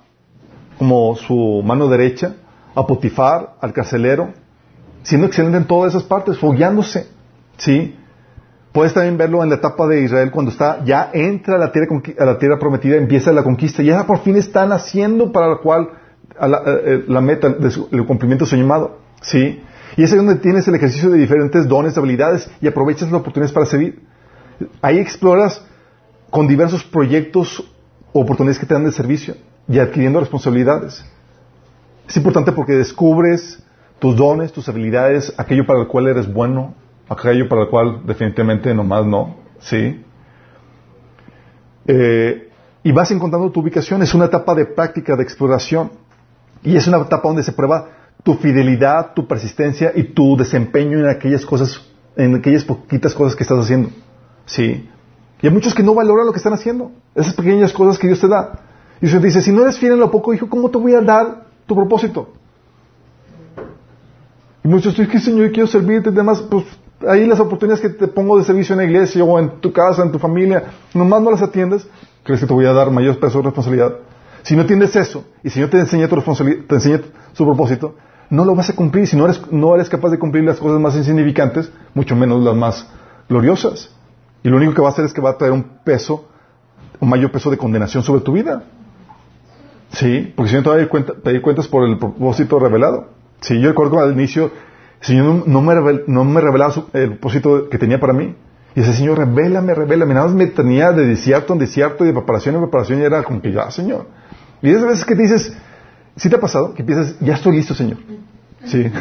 como 0.77 1.17
su 1.17 1.61
mano 1.65 1.89
derecha, 1.89 2.35
a 2.73 2.87
Potifar, 2.87 3.55
al 3.59 3.73
carcelero, 3.73 4.31
siendo 5.03 5.27
excelente 5.27 5.57
en 5.57 5.67
todas 5.67 5.93
esas 5.93 6.03
partes, 6.03 6.37
fogueándose. 6.37 7.09
¿Sí? 7.57 7.95
Puedes 8.75 8.93
también 8.93 9.17
verlo 9.17 9.41
en 9.41 9.47
la 9.47 9.55
etapa 9.55 9.87
de 9.87 10.03
Israel 10.03 10.31
cuando 10.31 10.51
está, 10.51 10.83
ya 10.83 11.09
entra 11.13 11.55
a 11.55 11.57
la 11.57 11.71
tierra, 11.71 11.87
a 12.19 12.25
la 12.25 12.37
tierra 12.37 12.59
prometida, 12.59 12.97
empieza 12.97 13.31
la 13.31 13.41
conquista, 13.41 13.81
y 13.81 13.85
ya 13.85 14.05
por 14.05 14.19
fin 14.19 14.35
están 14.35 14.73
haciendo 14.73 15.31
para 15.31 15.47
la 15.47 15.55
cual 15.59 15.91
la, 16.37 16.61
eh, 16.65 17.05
la, 17.07 17.21
meta 17.21 17.47
del 17.47 18.05
cumplimiento 18.05 18.43
de 18.43 18.49
su 18.49 18.57
llamado. 18.57 18.99
¿Sí? 19.21 19.63
Y 19.95 20.03
es 20.03 20.11
ahí 20.11 20.17
donde 20.17 20.35
tienes 20.35 20.67
el 20.67 20.75
ejercicio 20.75 21.09
de 21.09 21.17
diferentes 21.17 21.69
dones, 21.69 21.97
habilidades 21.97 22.51
y 22.59 22.67
aprovechas 22.67 23.09
las 23.09 23.21
oportunidades 23.21 23.53
para 23.53 23.65
servir. 23.65 24.01
Ahí 24.81 24.99
exploras 24.99 25.65
con 26.29 26.45
diversos 26.45 26.83
proyectos 26.83 27.63
oportunidades 28.11 28.59
que 28.59 28.65
te 28.65 28.73
dan 28.73 28.83
de 28.83 28.91
servicio 28.91 29.35
y 29.69 29.79
adquiriendo 29.79 30.19
responsabilidades. 30.19 31.01
Es 32.09 32.17
importante 32.17 32.51
porque 32.51 32.73
descubres 32.73 33.63
tus 33.99 34.17
dones, 34.17 34.51
tus 34.51 34.67
habilidades, 34.67 35.33
aquello 35.37 35.65
para 35.65 35.79
el 35.79 35.87
cual 35.87 36.07
eres 36.07 36.31
bueno, 36.31 36.75
aquello 37.09 37.47
para 37.47 37.63
el 37.63 37.69
cual 37.69 38.01
definitivamente 38.05 38.73
nomás 38.73 39.05
no, 39.05 39.35
¿sí? 39.59 40.03
Eh, 41.87 42.49
y 42.83 42.91
vas 42.91 43.11
encontrando 43.11 43.51
tu 43.51 43.61
ubicación. 43.61 44.01
Es 44.01 44.13
una 44.13 44.25
etapa 44.25 44.53
de 44.55 44.65
práctica, 44.65 45.15
de 45.15 45.23
exploración. 45.23 45.91
Y 46.63 46.75
es 46.75 46.87
una 46.87 46.97
etapa 46.97 47.27
donde 47.27 47.43
se 47.43 47.51
prueba 47.51 47.89
tu 48.23 48.35
fidelidad, 48.35 49.13
tu 49.13 49.27
persistencia 49.27 49.91
y 49.95 50.03
tu 50.03 50.35
desempeño 50.35 50.99
en 50.99 51.07
aquellas 51.07 51.45
cosas, 51.45 51.81
en 52.15 52.35
aquellas 52.35 52.63
poquitas 52.63 53.13
cosas 53.13 53.35
que 53.35 53.43
estás 53.43 53.59
haciendo. 53.59 53.89
¿Sí? 54.45 54.89
Y 55.41 55.47
hay 55.47 55.53
muchos 55.53 55.73
que 55.73 55.83
no 55.83 55.93
valoran 55.93 56.25
lo 56.25 56.31
que 56.31 56.37
están 56.37 56.53
haciendo. 56.53 56.91
Esas 57.13 57.33
pequeñas 57.33 57.71
cosas 57.73 57.99
que 57.99 58.07
Dios 58.07 58.19
te 58.19 58.27
da. 58.27 58.59
Y 59.01 59.07
Dios 59.07 59.21
dice, 59.21 59.41
si 59.41 59.51
no 59.51 59.61
eres 59.61 59.77
fiel 59.77 59.93
en 59.93 59.99
lo 59.99 60.09
poco, 60.09 60.33
hijo, 60.33 60.49
¿cómo 60.49 60.69
te 60.69 60.77
voy 60.77 60.93
a 60.95 61.01
dar 61.01 61.45
tu 61.65 61.75
propósito? 61.75 62.33
Y 64.63 64.67
muchos 64.67 64.97
dicen, 64.97 65.19
Señor, 65.19 65.51
quiero 65.51 65.67
servirte 65.67 66.09
y 66.09 66.13
demás, 66.13 66.41
pues 66.41 66.65
ahí 67.07 67.25
las 67.25 67.39
oportunidades 67.39 67.81
que 67.81 67.89
te 67.89 68.07
pongo 68.07 68.37
de 68.37 68.43
servicio 68.43 68.73
en 68.73 68.79
la 68.79 68.85
iglesia 68.85 69.23
o 69.23 69.39
en 69.39 69.61
tu 69.61 69.71
casa, 69.71 70.03
en 70.03 70.11
tu 70.11 70.19
familia, 70.19 70.63
nomás 70.93 71.21
no 71.21 71.31
las 71.31 71.41
atiendes, 71.41 71.87
crees 72.23 72.41
que 72.41 72.47
te 72.47 72.53
voy 72.53 72.65
a 72.65 72.73
dar 72.73 72.91
mayor 72.91 73.19
peso 73.19 73.39
de 73.39 73.45
responsabilidad. 73.45 73.95
Si 74.43 74.55
no 74.55 74.61
atiendes 74.61 74.95
eso, 74.95 75.25
y 75.43 75.49
si 75.49 75.59
no 75.59 75.69
te 75.69 75.79
enseña 75.79 76.07
tu 76.07 76.15
responsabilidad, 76.15 76.65
te 76.67 77.01
su 77.33 77.45
propósito, 77.45 77.95
no 78.29 78.45
lo 78.45 78.55
vas 78.55 78.69
a 78.69 78.75
cumplir. 78.75 79.07
Si 79.07 79.15
no 79.15 79.25
eres, 79.25 79.41
no 79.51 79.75
eres 79.75 79.89
capaz 79.89 80.09
de 80.09 80.19
cumplir 80.19 80.43
las 80.43 80.57
cosas 80.57 80.79
más 80.79 80.95
insignificantes, 80.95 81.71
mucho 81.93 82.15
menos 82.15 82.43
las 82.43 82.55
más 82.55 82.87
gloriosas. 83.27 83.89
Y 84.43 84.49
lo 84.49 84.57
único 84.57 84.73
que 84.73 84.81
va 84.81 84.89
a 84.89 84.91
hacer 84.91 85.05
es 85.05 85.13
que 85.13 85.21
va 85.21 85.31
a 85.31 85.37
traer 85.37 85.53
un 85.53 85.63
peso, 85.83 86.27
un 86.99 87.09
mayor 87.09 87.31
peso 87.31 87.49
de 87.49 87.57
condenación 87.57 88.03
sobre 88.03 88.21
tu 88.21 88.33
vida. 88.33 88.63
Sí, 89.91 90.33
porque 90.35 90.51
si 90.51 90.55
no 90.57 90.63
te 90.63 90.69
vas 90.69 91.09
a 91.09 91.13
pedir 91.23 91.41
cuentas 91.41 91.67
por 91.67 91.87
el 91.87 91.97
propósito 91.97 92.59
revelado. 92.59 93.09
Sí, 93.41 93.59
yo 93.59 93.69
recuerdo 93.69 93.99
al 93.99 94.13
inicio, 94.13 94.51
el 95.01 95.05
Señor 95.05 95.47
no, 95.47 95.61
me, 95.61 95.75
no 96.07 96.23
me 96.23 96.41
revelaba 96.41 96.73
el 96.93 97.09
propósito 97.11 97.69
que 97.69 97.77
tenía 97.77 97.99
para 97.99 98.13
mí. 98.13 98.35
Y 98.75 98.81
ese 98.81 98.93
Señor, 98.93 99.17
revélame, 99.17 99.73
revélame. 99.73 100.13
Nada 100.13 100.27
más 100.27 100.35
me 100.35 100.47
tenía 100.47 100.91
de 100.91 101.05
desierto 101.05 101.53
en 101.53 101.59
desierto 101.59 102.03
y 102.03 102.07
de 102.07 102.13
preparación 102.13 102.55
en 102.55 102.61
preparación 102.61 102.99
y 102.99 103.03
era 103.03 103.23
como 103.23 103.41
que 103.41 103.53
ya, 103.53 103.71
Señor. 103.71 104.07
Y 104.61 104.69
esas 104.69 104.85
veces 104.85 105.05
que 105.05 105.15
dices, 105.15 105.55
¿sí 106.15 106.29
te 106.29 106.35
ha 106.35 106.39
pasado? 106.39 106.73
Que 106.73 106.83
piensas, 106.83 107.17
ya 107.19 107.35
estoy 107.35 107.55
listo, 107.55 107.73
Señor. 107.73 107.97
Sí. 108.65 108.91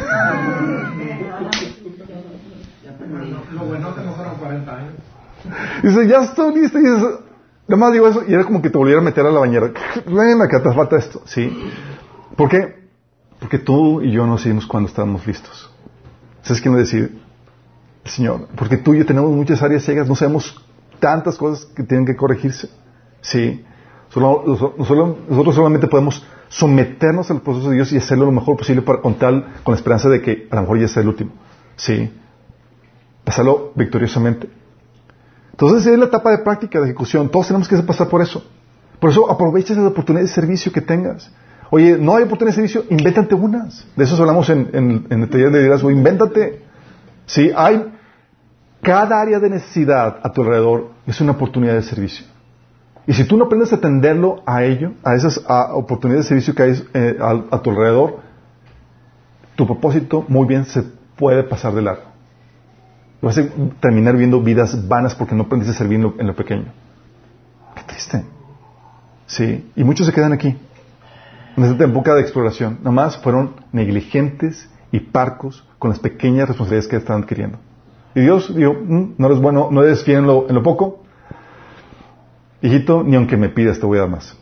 Lo 3.51 3.65
bueno 3.65 3.95
que 3.95 4.01
no 4.01 4.13
fueron 4.13 4.35
40 4.35 4.77
años. 4.77 4.93
Dices, 5.83 6.07
ya 6.07 6.23
estoy 6.23 6.55
listo. 6.55 6.79
Y 6.79 6.81
dices, 6.83 7.03
nada 7.67 7.79
más 7.79 7.91
digo 7.91 8.07
eso 8.07 8.23
y 8.27 8.33
era 8.33 8.45
como 8.45 8.61
que 8.61 8.69
te 8.69 8.77
volviera 8.77 9.01
a 9.01 9.03
meter 9.03 9.25
a 9.25 9.31
la 9.31 9.39
bañera. 9.39 9.71
Ven 10.05 10.41
acá, 10.41 10.63
te 10.63 10.71
falta 10.71 10.97
esto. 10.97 11.21
¿Sí? 11.25 11.51
¿Por 12.37 12.47
qué? 12.47 12.85
Porque 13.39 13.59
tú 13.59 14.01
y 14.01 14.11
yo 14.11 14.25
no 14.25 14.37
sabemos 14.37 14.65
cuándo 14.65 14.87
estamos 14.87 15.25
listos. 15.27 15.74
¿Sabes 16.45 16.61
qué 16.61 16.69
me 16.69 16.77
decir? 16.77 17.19
Señor. 18.05 18.47
Porque 18.55 18.77
tú 18.77 18.93
y 18.93 18.99
yo 18.99 19.05
tenemos 19.05 19.31
muchas 19.31 19.61
áreas 19.63 19.83
ciegas, 19.83 20.07
no 20.07 20.15
sabemos 20.15 20.63
tantas 20.99 21.37
cosas 21.37 21.65
que 21.65 21.83
tienen 21.83 22.05
que 22.05 22.15
corregirse. 22.15 22.69
¿Sí? 23.21 23.65
nosotros 24.15 25.55
solamente 25.55 25.87
podemos 25.87 26.25
someternos 26.47 27.29
al 27.31 27.41
proceso 27.41 27.69
de 27.69 27.75
Dios 27.75 27.91
y 27.91 27.97
hacerlo 27.97 28.25
lo 28.25 28.31
mejor 28.31 28.55
posible 28.55 28.81
para, 28.81 29.01
con 29.01 29.15
tal, 29.15 29.55
con 29.63 29.73
la 29.73 29.75
esperanza 29.75 30.07
de 30.07 30.21
que 30.21 30.47
a 30.49 30.55
lo 30.55 30.61
mejor 30.61 30.79
ya 30.79 30.87
sea 30.87 31.01
el 31.01 31.09
último. 31.09 31.31
¿Sí? 31.75 32.13
Pasarlo 33.25 33.73
victoriosamente. 33.75 34.47
Entonces 35.51 35.87
es 35.87 35.97
la 35.97 36.05
etapa 36.05 36.31
de 36.31 36.37
práctica, 36.37 36.79
de 36.79 36.85
ejecución. 36.85 37.27
Todos 37.29 37.47
tenemos 37.47 37.67
que 37.67 37.75
pasar 37.77 38.07
por 38.07 38.21
eso. 38.21 38.45
Por 38.99 39.09
eso 39.09 39.29
aprovecha 39.29 39.73
esa 39.73 39.85
oportunidad 39.85 40.23
de 40.23 40.29
servicio 40.29 40.71
que 40.71 40.81
tengas. 40.81 41.31
Oye, 41.71 41.97
no 41.97 42.15
hay 42.15 42.23
oportunidad 42.23 42.55
de 42.55 42.67
servicio, 42.67 42.85
invéntate 42.89 43.35
unas. 43.35 43.87
De 43.95 44.03
eso 44.03 44.15
hablamos 44.21 44.49
en, 44.49 44.69
en, 45.09 45.21
el 45.21 45.29
taller 45.29 45.51
de 45.51 45.59
liderazgo. 45.59 45.89
Invéntate. 45.91 46.61
Sí, 47.25 47.51
hay 47.55 47.91
cada 48.81 49.19
área 49.19 49.39
de 49.39 49.49
necesidad 49.49 50.19
a 50.21 50.31
tu 50.31 50.43
alrededor 50.43 50.91
es 51.07 51.19
una 51.19 51.31
oportunidad 51.31 51.73
de 51.73 51.81
servicio. 51.81 52.25
Y 53.07 53.13
si 53.13 53.23
tú 53.25 53.37
no 53.37 53.45
aprendes 53.45 53.71
a 53.73 53.77
atenderlo 53.77 54.43
a 54.45 54.63
ello, 54.63 54.93
a 55.03 55.15
esas 55.15 55.43
oportunidades 55.73 56.25
de 56.25 56.29
servicio 56.29 56.55
que 56.55 56.63
hay 56.63 56.87
eh, 56.93 57.17
a, 57.19 57.61
tu 57.61 57.69
alrededor, 57.71 58.19
tu 59.55 59.65
propósito 59.65 60.25
muy 60.27 60.47
bien 60.47 60.65
se 60.65 60.83
puede 61.15 61.43
pasar 61.43 61.73
de 61.73 61.81
largo. 61.81 62.03
Vas 63.21 63.37
a 63.37 63.43
terminar 63.79 64.17
viendo 64.17 64.41
vidas 64.41 64.87
vanas 64.87 65.15
porque 65.15 65.35
no 65.35 65.43
aprendiste 65.43 65.73
a 65.73 65.77
servir 65.77 65.99
en 66.17 66.27
lo, 66.27 66.35
pequeño. 66.35 66.65
Qué 67.75 67.81
triste. 67.87 68.23
Sí, 69.27 69.71
y 69.75 69.83
muchos 69.83 70.05
se 70.05 70.13
quedan 70.13 70.33
aquí, 70.33 70.55
en 71.57 71.63
esta 71.63 71.85
época 71.85 72.15
de 72.15 72.21
exploración. 72.21 72.77
Nada 72.79 72.91
más 72.91 73.17
fueron 73.17 73.55
negligentes 73.71 74.69
y 74.91 74.99
parcos 74.99 75.67
con 75.79 75.89
las 75.89 75.99
pequeñas 75.99 76.47
responsabilidades 76.47 76.89
que 76.89 76.97
están 76.97 77.23
adquiriendo. 77.23 77.59
Y 78.13 78.21
Dios 78.21 78.55
dijo, 78.55 78.73
mm, 78.73 79.15
no 79.17 79.27
eres 79.27 79.39
bueno, 79.39 79.69
no 79.71 79.83
eres 79.83 80.03
fiel 80.03 80.19
en 80.19 80.27
lo, 80.27 80.47
en 80.47 80.55
lo 80.55 80.63
poco, 80.63 81.05
Hijito, 82.65 83.03
ni 83.03 83.15
aunque 83.15 83.37
me 83.37 83.49
pidas 83.49 83.79
te 83.79 83.85
voy 83.85 83.99
a 83.99 84.01
dar 84.01 84.09
más. 84.09 84.35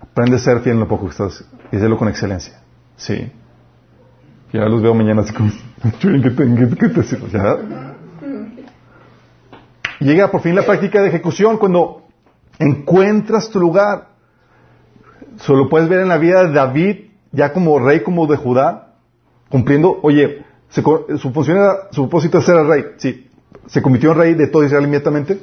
Aprende 0.00 0.36
a 0.36 0.38
ser 0.38 0.60
fiel 0.60 0.74
en 0.74 0.80
lo 0.80 0.86
poco 0.86 1.06
que 1.06 1.10
estás 1.10 1.44
y 1.72 1.76
hacerlo 1.76 1.98
con 1.98 2.08
excelencia. 2.08 2.60
Sí. 2.96 3.32
Ya 4.52 4.66
los 4.66 4.80
veo 4.80 4.94
mañana 4.94 5.22
así 5.22 5.32
como, 5.32 5.50
¿qué 6.00 6.30
te. 6.30 6.44
Llega 9.98 10.30
por 10.30 10.40
fin 10.42 10.54
la 10.54 10.62
práctica 10.62 11.02
de 11.02 11.08
ejecución 11.08 11.56
cuando 11.56 12.06
encuentras 12.60 13.50
tu 13.50 13.58
lugar. 13.58 14.13
Solo 15.36 15.68
puedes 15.68 15.88
ver 15.88 16.00
en 16.00 16.08
la 16.08 16.18
vida 16.18 16.44
de 16.44 16.52
David, 16.52 16.96
ya 17.32 17.52
como 17.52 17.78
rey 17.78 18.00
como 18.00 18.26
de 18.26 18.36
Judá, 18.36 18.94
cumpliendo, 19.48 19.98
oye, 20.02 20.44
su 20.68 21.32
función 21.32 21.58
era, 21.58 21.88
su 21.90 22.02
propósito 22.02 22.38
era 22.38 22.46
ser 22.46 22.66
rey. 22.66 22.84
Sí. 22.96 23.28
¿Se 23.66 23.82
convirtió 23.82 24.12
en 24.12 24.18
rey 24.18 24.34
de 24.34 24.48
todo 24.48 24.64
Israel 24.64 24.84
inmediatamente? 24.84 25.38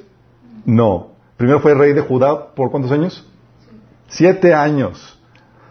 No. 0.65 1.11
Primero 1.37 1.59
fue 1.59 1.73
rey 1.73 1.93
de 1.93 2.01
Judá 2.01 2.53
por 2.53 2.71
cuántos 2.71 2.91
años? 2.91 3.27
Siete 4.07 4.53
años. 4.53 5.19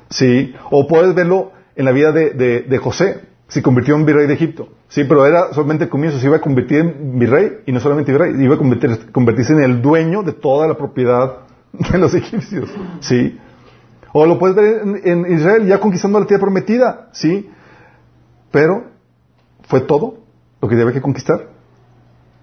Sí. 0.09 0.55
O 0.71 0.87
puedes 0.87 1.15
verlo 1.15 1.53
en 1.77 1.85
la 1.85 1.93
vida 1.93 2.13
de, 2.13 2.31
de, 2.67 2.79
José. 2.79 3.21
Se 3.49 3.63
convirtió 3.63 3.95
en 3.95 4.07
virrey 4.07 4.27
de 4.27 4.35
Egipto. 4.35 4.69
Sí, 4.89 5.05
pero 5.05 5.27
era 5.27 5.53
solamente 5.53 5.85
el 5.85 5.91
comienzo. 5.91 6.19
Se 6.19 6.27
iba 6.27 6.37
a 6.37 6.41
convertir 6.41 6.79
en 6.79 7.19
virrey 7.19 7.59
y 7.67 7.73
no 7.73 7.81
solamente 7.81 8.13
virrey. 8.13 8.35
Iba 8.43 8.55
a 8.55 8.59
convertirse 9.13 9.53
en 9.53 9.63
el 9.63 9.83
dueño 9.83 10.23
de 10.23 10.33
toda 10.33 10.67
la 10.67 10.77
propiedad 10.77 11.41
de 11.73 11.99
los 11.99 12.15
egipcios. 12.15 12.71
Sí. 13.01 13.39
O 14.13 14.27
lo 14.27 14.39
puedes 14.39 14.57
ver 14.57 14.83
en, 15.05 15.33
Israel 15.33 15.67
ya 15.67 15.79
conquistando 15.79 16.19
la 16.19 16.27
tierra 16.27 16.43
prometida. 16.43 17.09
Sí. 17.13 17.51
Pero, 18.51 18.85
¿fue 19.63 19.81
todo 19.81 20.19
lo 20.61 20.69
que 20.69 20.77
debe 20.77 20.93
que 20.93 21.01
conquistar? 21.01 21.49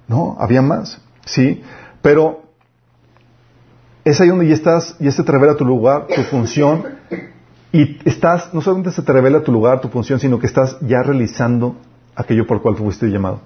No, 0.08 0.38
había 0.40 0.62
más. 0.62 1.02
Sí. 1.26 1.62
Pero 2.02 2.44
es 4.06 4.22
ahí 4.22 4.30
donde 4.30 4.48
ya 4.48 4.54
estás, 4.54 4.96
ya 5.00 5.12
se 5.12 5.24
te 5.24 5.32
revela 5.32 5.56
tu 5.56 5.66
lugar, 5.66 6.08
tu 6.08 6.22
función, 6.24 6.86
y 7.74 8.00
estás, 8.08 8.54
no 8.54 8.62
solamente 8.62 8.92
se 8.92 9.02
te 9.02 9.12
revela 9.12 9.44
tu 9.44 9.52
lugar, 9.52 9.82
tu 9.82 9.90
función, 9.90 10.20
sino 10.20 10.40
que 10.40 10.48
estás 10.48 10.78
ya 10.82 11.04
realizando 11.04 11.76
aquello 12.16 12.48
por 12.48 12.58
el 12.58 12.64
cual 12.64 12.78
fuiste 12.78 13.08
llamado. 13.08 13.42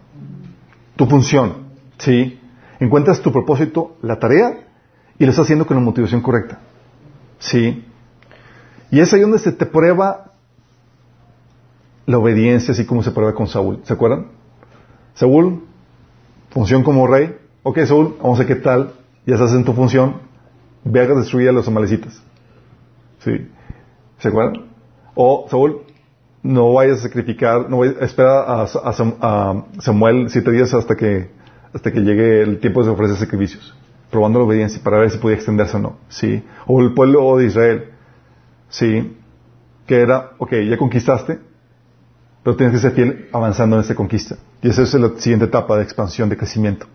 Tu 0.95 1.07
función, 1.07 1.71
¿sí? 1.97 2.39
Encuentras 2.79 3.21
tu 3.21 3.31
propósito, 3.31 3.97
la 4.03 4.19
tarea, 4.19 4.67
y 5.17 5.25
lo 5.25 5.31
estás 5.31 5.45
haciendo 5.45 5.65
con 5.65 5.77
la 5.77 5.83
motivación 5.83 6.21
correcta. 6.21 6.59
¿Sí? 7.39 7.83
Y 8.91 8.99
es 8.99 9.13
ahí 9.13 9.21
donde 9.21 9.39
se 9.39 9.51
te 9.51 9.65
prueba 9.65 10.33
la 12.05 12.17
obediencia, 12.17 12.73
así 12.73 12.85
como 12.85 13.03
se 13.03 13.11
prueba 13.11 13.33
con 13.33 13.47
Saúl. 13.47 13.79
¿Se 13.83 13.93
acuerdan? 13.93 14.27
Saúl, 15.13 15.63
función 16.49 16.83
como 16.83 17.07
rey. 17.07 17.35
Ok, 17.63 17.79
Saúl, 17.85 18.17
vamos 18.21 18.39
a 18.39 18.43
ver 18.43 18.55
qué 18.55 18.61
tal. 18.61 18.93
Ya 19.25 19.35
estás 19.35 19.53
en 19.53 19.63
tu 19.63 19.73
función 19.73 20.31
ve 20.83 21.01
a 21.01 21.05
destruir 21.05 21.49
a 21.49 21.51
los 21.51 21.67
amalecitas. 21.67 22.21
¿Sí? 23.19 23.47
¿Se 24.19 24.27
acuerdan? 24.27 24.65
O, 25.15 25.47
Saúl, 25.49 25.81
no 26.43 26.73
vayas 26.73 26.99
a 26.99 27.01
sacrificar, 27.03 27.69
no 27.69 27.79
vayas, 27.79 27.95
espera 28.01 28.63
a, 28.63 29.65
Samuel 29.79 30.29
siete 30.29 30.51
días 30.51 30.73
hasta 30.73 30.95
que 30.95 31.29
hasta 31.73 31.91
que 31.91 32.01
llegue 32.01 32.41
el 32.41 32.59
tiempo 32.59 32.83
de 32.83 32.89
ofrecer 32.89 33.15
sacrificios, 33.15 33.73
probando 34.09 34.39
la 34.39 34.45
obediencia 34.45 34.81
para 34.83 34.99
ver 34.99 35.09
si 35.09 35.19
podía 35.19 35.37
extenderse 35.37 35.77
o 35.77 35.79
no, 35.79 35.97
¿sí? 36.09 36.43
O 36.67 36.81
el 36.81 36.93
pueblo 36.93 37.37
de 37.37 37.45
Israel, 37.45 37.90
¿sí? 38.71 39.15
Que 39.85 40.01
era, 40.01 40.31
ok, 40.39 40.53
ya 40.67 40.77
conquistaste, 40.77 41.39
pero 42.43 42.55
tienes 42.55 42.73
que 42.73 42.81
ser 42.81 42.93
fiel 42.93 43.29
avanzando 43.31 43.75
en 43.75 43.81
esta 43.81 43.93
conquista. 43.93 44.37
Y 44.63 44.69
esa 44.69 44.81
es 44.81 44.93
la 44.95 45.11
siguiente 45.17 45.45
etapa 45.45 45.77
de 45.77 45.83
expansión, 45.83 46.29
de 46.29 46.37
crecimiento. 46.37 46.87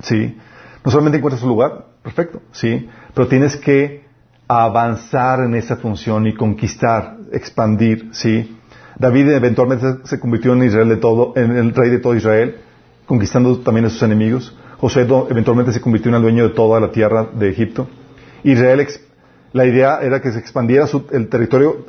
¿Sí? 0.00 0.36
No 0.84 0.90
solamente 0.90 1.18
encuentras 1.18 1.40
tu 1.40 1.48
lugar, 1.48 1.86
perfecto, 2.02 2.42
¿sí? 2.52 2.88
Pero 3.14 3.28
tienes 3.28 3.56
que 3.56 4.04
avanzar 4.48 5.40
en 5.40 5.54
esa 5.54 5.76
función 5.76 6.26
y 6.26 6.34
conquistar, 6.34 7.16
expandir, 7.32 8.10
¿sí? 8.12 8.58
David 8.98 9.30
eventualmente 9.30 9.86
se 10.04 10.20
convirtió 10.20 10.52
en 10.52 10.64
Israel 10.64 10.88
de 10.88 10.96
todo, 10.96 11.32
en 11.36 11.56
el 11.56 11.74
rey 11.74 11.90
de 11.90 11.98
todo 11.98 12.14
Israel, 12.14 12.56
conquistando 13.06 13.58
también 13.60 13.86
a 13.86 13.90
sus 13.90 14.02
enemigos. 14.02 14.56
José 14.78 15.06
eventualmente 15.30 15.72
se 15.72 15.80
convirtió 15.80 16.10
en 16.10 16.16
el 16.16 16.22
dueño 16.22 16.48
de 16.48 16.54
toda 16.54 16.80
la 16.80 16.90
tierra 16.90 17.28
de 17.32 17.48
Egipto. 17.48 17.88
Israel, 18.42 18.80
la 19.52 19.66
idea 19.66 20.00
era 20.00 20.20
que 20.20 20.32
se 20.32 20.38
expandiera 20.38 20.86
el 21.10 21.28
territorio 21.28 21.86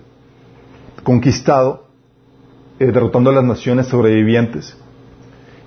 conquistado, 1.03 1.87
eh, 2.79 2.87
derrotando 2.87 3.29
a 3.29 3.33
las 3.33 3.43
naciones 3.43 3.87
sobrevivientes. 3.87 4.75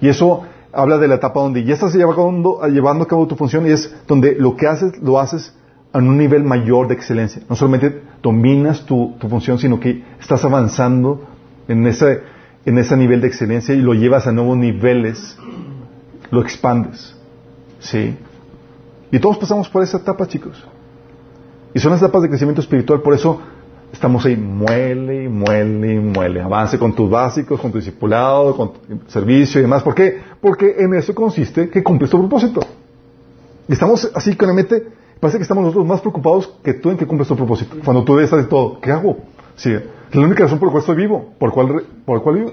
Y 0.01 0.09
eso 0.09 0.42
habla 0.72 0.99
de 0.99 1.09
la 1.09 1.16
etapa 1.16 1.40
donde 1.40 1.64
ya 1.64 1.74
estás 1.74 1.94
llevando, 1.94 2.61
llevando 2.68 3.05
a 3.05 3.09
cabo 3.09 3.26
tu 3.26 3.36
función 3.36 3.66
y 3.66 3.70
es 3.70 3.94
donde 4.07 4.34
lo 4.34 4.57
que 4.57 4.66
haces, 4.66 4.99
lo 4.99 5.18
haces 5.18 5.55
en 5.94 6.09
un 6.09 6.18
nivel 6.18 6.44
mayor 6.44 6.88
de 6.88 6.94
excelencia. 6.94 7.42
No 7.49 7.57
solamente 7.57 8.03
dominas 8.22 8.84
tu, 8.84 9.14
función, 9.20 9.59
sino 9.59 9.80
que 9.80 10.05
estás 10.20 10.44
avanzando 10.44 11.26
en 11.68 11.86
ese, 11.86 12.20
en 12.66 12.78
ese 12.78 12.97
nivel 12.97 13.20
de 13.20 13.28
excelencia 13.28 13.74
y 13.74 13.80
lo 13.80 13.94
llevas 13.94 14.26
a 14.26 14.32
nuevos 14.32 14.57
niveles, 14.59 15.38
lo 16.30 16.42
expandes. 16.42 17.14
¿Sí? 17.78 18.16
Y 19.11 19.18
todos 19.18 19.38
pasamos 19.38 19.68
por 19.68 19.82
esa 19.82 19.99
etapa, 19.99 20.26
chicos. 20.26 20.66
Y 21.75 21.79
son 21.79 21.93
las 21.93 22.03
etapas 22.03 22.23
de 22.23 22.29
crecimiento 22.29 22.61
espiritual, 22.61 23.03
por 23.03 23.14
eso 23.14 23.41
estamos 23.93 24.25
ahí, 24.25 24.37
muele 24.37 25.25
y 25.25 25.29
muele 25.29 25.95
y 25.95 25.99
muele. 25.99 26.41
Avance 26.43 26.79
con 26.79 26.95
tus 26.95 27.11
básicos, 27.11 27.61
con 27.61 27.71
tu 27.71 27.79
discipulado, 27.79 28.57
con 28.57 28.73
tu 28.73 29.01
servicio 29.09 29.61
y 29.61 29.62
demás. 29.62 29.83
¿Por 29.83 29.95
qué? 29.95 30.21
Porque 30.41 30.77
en 30.79 30.95
eso 30.95 31.14
consiste 31.14 31.69
que 31.69 31.83
cumples 31.83 32.11
tu 32.11 32.19
propósito. 32.19 32.61
Y 33.69 33.73
estamos 33.73 34.11
así 34.14 34.37
con 34.37 34.49
la 34.49 34.55
mente 34.55 34.87
Parece 35.21 35.39
que 35.39 35.43
estamos 35.43 35.64
nosotros 35.64 35.87
más 35.87 36.01
preocupados 36.01 36.49
que 36.62 36.75
tú 36.75 36.91
en 36.91 36.99
que 36.99 37.07
cumples 37.07 37.29
tu 37.29 37.37
propósito. 37.37 37.77
Cuando 37.85 38.05
tú 38.05 38.19
estás 38.19 38.41
de 38.41 38.45
todo, 38.45 38.81
¿qué 38.81 38.91
hago? 38.91 39.17
Sí, 39.57 39.73
es 39.73 40.14
la 40.14 40.27
única 40.27 40.45
razón 40.45 40.59
por 40.59 40.69
la 40.69 40.73
cual 40.73 40.81
estoy 40.83 40.97
vivo, 40.97 41.33
por, 41.39 41.53
cual, 41.53 41.85
por 42.05 42.19
la 42.19 42.23
cual 42.23 42.35
vivo. 42.37 42.53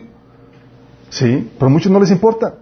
Sí, 1.10 1.52
pero 1.58 1.68
a 1.68 1.70
muchos 1.70 1.92
no 1.92 2.00
les 2.00 2.12
importa. 2.12 2.56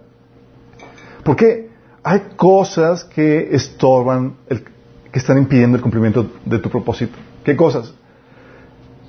Porque 1.22 1.70
hay 2.02 2.20
cosas 2.36 3.04
que 3.04 3.54
estorban, 3.54 4.38
el, 4.48 4.64
que 5.12 5.18
están 5.18 5.36
impidiendo 5.36 5.76
el 5.76 5.82
cumplimiento 5.82 6.26
de 6.44 6.58
tu 6.58 6.70
propósito. 6.70 7.16
¿Qué 7.44 7.54
cosas? 7.54 7.92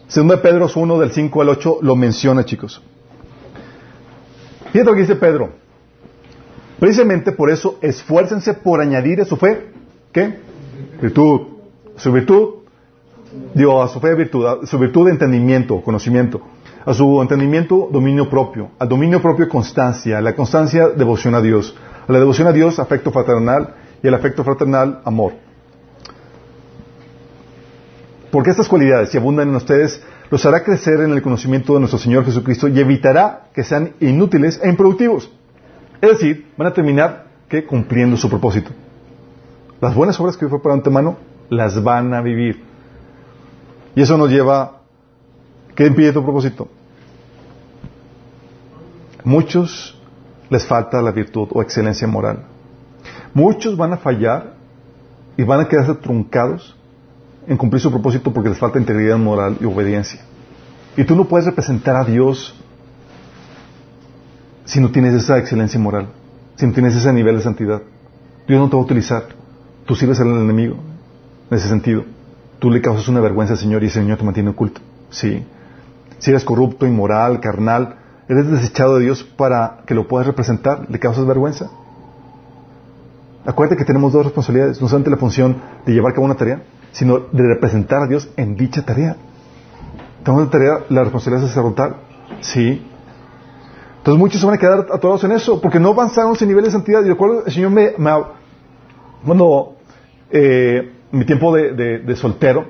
Segunda 0.07 0.35
de 0.35 0.41
Pedro 0.41 0.67
1 0.75 0.99
del 0.99 1.11
5 1.11 1.41
al 1.41 1.49
8 1.49 1.77
lo 1.81 1.95
menciona, 1.95 2.43
chicos. 2.43 2.81
Fíjate 4.71 4.89
lo 4.89 4.93
que 4.93 5.01
dice 5.01 5.15
Pedro. 5.15 5.51
Precisamente 6.79 7.31
por 7.31 7.49
eso, 7.49 7.77
esfuércense 7.81 8.53
por 8.53 8.81
añadir 8.81 9.21
a 9.21 9.25
su 9.25 9.37
fe, 9.37 9.69
¿qué? 10.11 10.39
Virtud. 11.01 11.41
Su 11.95 12.11
virtud, 12.11 12.55
digo, 13.53 13.81
a 13.81 13.87
su 13.87 13.99
fe 13.99 14.13
virtud, 14.15 14.45
a 14.45 14.65
su 14.65 14.77
virtud 14.77 15.05
de 15.05 15.11
entendimiento, 15.11 15.81
conocimiento. 15.81 16.41
A 16.85 16.93
su 16.93 17.21
entendimiento, 17.21 17.87
dominio 17.89 18.29
propio. 18.29 18.71
Al 18.79 18.89
dominio 18.89 19.21
propio, 19.21 19.47
constancia. 19.47 20.17
A 20.17 20.21
la 20.21 20.35
constancia, 20.35 20.89
devoción 20.89 21.33
a 21.35 21.41
Dios. 21.41 21.77
A 22.07 22.11
la 22.11 22.19
devoción 22.19 22.47
a 22.49 22.51
Dios, 22.51 22.79
afecto 22.79 23.11
fraternal. 23.11 23.75
Y 24.03 24.07
al 24.09 24.15
afecto 24.15 24.43
fraternal, 24.43 24.99
amor. 25.05 25.33
Porque 28.33 28.49
estas 28.49 28.67
cualidades, 28.67 29.11
si 29.11 29.17
abundan 29.19 29.49
en 29.49 29.55
ustedes, 29.55 30.01
los 30.31 30.43
hará 30.47 30.63
crecer 30.63 31.01
en 31.01 31.11
el 31.11 31.21
conocimiento 31.21 31.75
de 31.75 31.81
nuestro 31.81 31.99
Señor 31.99 32.25
Jesucristo 32.25 32.67
y 32.67 32.79
evitará 32.79 33.49
que 33.53 33.63
sean 33.63 33.93
inútiles 33.99 34.59
e 34.63 34.69
improductivos. 34.69 35.29
Es 36.01 36.09
decir, 36.13 36.47
van 36.57 36.69
a 36.69 36.73
terminar 36.73 37.27
que 37.47 37.63
cumpliendo 37.63 38.17
su 38.17 38.27
propósito. 38.31 38.71
Las 39.79 39.93
buenas 39.93 40.19
obras 40.19 40.35
que 40.35 40.47
fue 40.47 40.59
por 40.59 40.71
antemano 40.71 41.17
las 41.49 41.83
van 41.83 42.11
a 42.15 42.23
vivir. 42.23 42.63
Y 43.93 44.01
eso 44.01 44.17
nos 44.17 44.31
lleva, 44.31 44.81
¿qué 45.75 45.85
impide 45.85 46.11
tu 46.11 46.23
propósito? 46.23 46.69
Muchos 49.23 49.95
les 50.49 50.65
falta 50.65 51.03
la 51.03 51.11
virtud 51.11 51.49
o 51.51 51.61
excelencia 51.61 52.07
moral. 52.07 52.45
Muchos 53.35 53.77
van 53.77 53.93
a 53.93 53.97
fallar 53.97 54.55
y 55.37 55.43
van 55.43 55.59
a 55.59 55.67
quedarse 55.67 55.93
truncados 55.93 56.75
en 57.47 57.57
cumplir 57.57 57.81
su 57.81 57.91
propósito 57.91 58.31
porque 58.33 58.49
les 58.49 58.57
falta 58.57 58.79
integridad 58.79 59.17
moral 59.17 59.57
y 59.59 59.65
obediencia. 59.65 60.21
Y 60.95 61.03
tú 61.03 61.15
no 61.15 61.25
puedes 61.25 61.45
representar 61.45 61.95
a 61.95 62.03
Dios 62.03 62.55
si 64.65 64.79
no 64.79 64.91
tienes 64.91 65.13
esa 65.13 65.37
excelencia 65.37 65.79
moral, 65.79 66.07
si 66.55 66.65
no 66.65 66.73
tienes 66.73 66.95
ese 66.95 67.11
nivel 67.11 67.37
de 67.37 67.43
santidad. 67.43 67.81
Dios 68.47 68.59
no 68.59 68.69
te 68.69 68.75
va 68.75 68.81
a 68.81 68.85
utilizar. 68.85 69.23
Tú 69.85 69.95
sirves 69.95 70.19
al 70.19 70.27
enemigo, 70.27 70.77
en 71.49 71.57
ese 71.57 71.67
sentido. 71.67 72.05
Tú 72.59 72.71
le 72.71 72.81
causas 72.81 73.07
una 73.07 73.19
vergüenza 73.19 73.53
al 73.53 73.59
Señor 73.59 73.83
y 73.83 73.87
el 73.87 73.91
Señor 73.91 74.17
te 74.17 74.23
mantiene 74.23 74.51
oculto. 74.51 74.81
Sí. 75.09 75.45
Si 76.19 76.29
eres 76.29 76.43
corrupto, 76.43 76.85
inmoral, 76.85 77.39
carnal, 77.41 77.97
eres 78.29 78.49
desechado 78.49 78.95
de 78.95 79.05
Dios 79.05 79.23
para 79.23 79.81
que 79.85 79.93
lo 79.93 80.07
puedas 80.07 80.27
representar, 80.27 80.89
le 80.89 80.99
causas 80.99 81.25
vergüenza. 81.25 81.69
Acuérdate 83.45 83.77
que 83.77 83.85
tenemos 83.85 84.13
dos 84.13 84.25
responsabilidades, 84.25 84.81
no 84.81 84.87
solamente 84.87 85.09
la 85.09 85.17
función 85.17 85.57
de 85.85 85.93
llevar 85.93 86.11
a 86.11 86.15
cabo 86.15 86.25
una 86.25 86.35
tarea, 86.35 86.63
sino 86.93 87.19
de 87.19 87.43
representar 87.43 88.03
a 88.03 88.07
Dios 88.07 88.29
en 88.37 88.55
dicha 88.55 88.85
tarea. 88.85 89.17
Tenemos 90.23 90.45
la 90.45 90.49
tarea, 90.49 90.73
la 90.89 91.03
responsabilidad 91.03 91.47
sacerdotal. 91.47 91.97
Sí. 92.39 92.81
Entonces 93.97 94.19
muchos 94.19 94.39
se 94.39 94.47
van 94.47 94.55
a 94.55 94.57
quedar 94.57 94.87
atorados 94.91 95.23
en 95.25 95.33
eso, 95.33 95.59
porque 95.59 95.79
no 95.79 95.89
avanzamos 95.89 96.41
en 96.41 96.47
nivel 96.47 96.63
de 96.63 96.71
santidad. 96.71 97.03
Y 97.03 97.09
recuerdo, 97.09 97.45
el 97.45 97.51
Señor 97.51 97.71
me, 97.71 97.91
me, 97.97 98.11
cuando 99.25 99.75
eh, 100.31 100.91
mi 101.11 101.25
tiempo 101.25 101.53
de, 101.53 102.15
soltero, 102.15 102.65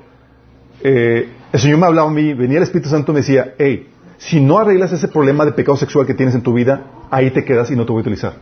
eh, 0.82 1.28
el 1.52 1.60
Señor 1.60 1.78
me 1.78 1.86
hablaba 1.86 2.08
a 2.08 2.12
mí, 2.12 2.34
venía 2.34 2.58
el 2.58 2.64
Espíritu 2.64 2.88
Santo 2.88 3.12
y 3.12 3.14
me 3.14 3.20
decía, 3.20 3.54
hey, 3.58 3.88
si 4.16 4.40
no 4.40 4.58
arreglas 4.58 4.92
ese 4.92 5.08
problema 5.08 5.44
de 5.44 5.52
pecado 5.52 5.76
sexual 5.76 6.06
que 6.06 6.14
tienes 6.14 6.34
en 6.34 6.42
tu 6.42 6.52
vida, 6.52 6.82
ahí 7.10 7.30
te 7.30 7.44
quedas 7.44 7.70
y 7.70 7.76
no 7.76 7.84
te 7.84 7.92
voy 7.92 8.00
a 8.00 8.02
utilizar. 8.02 8.34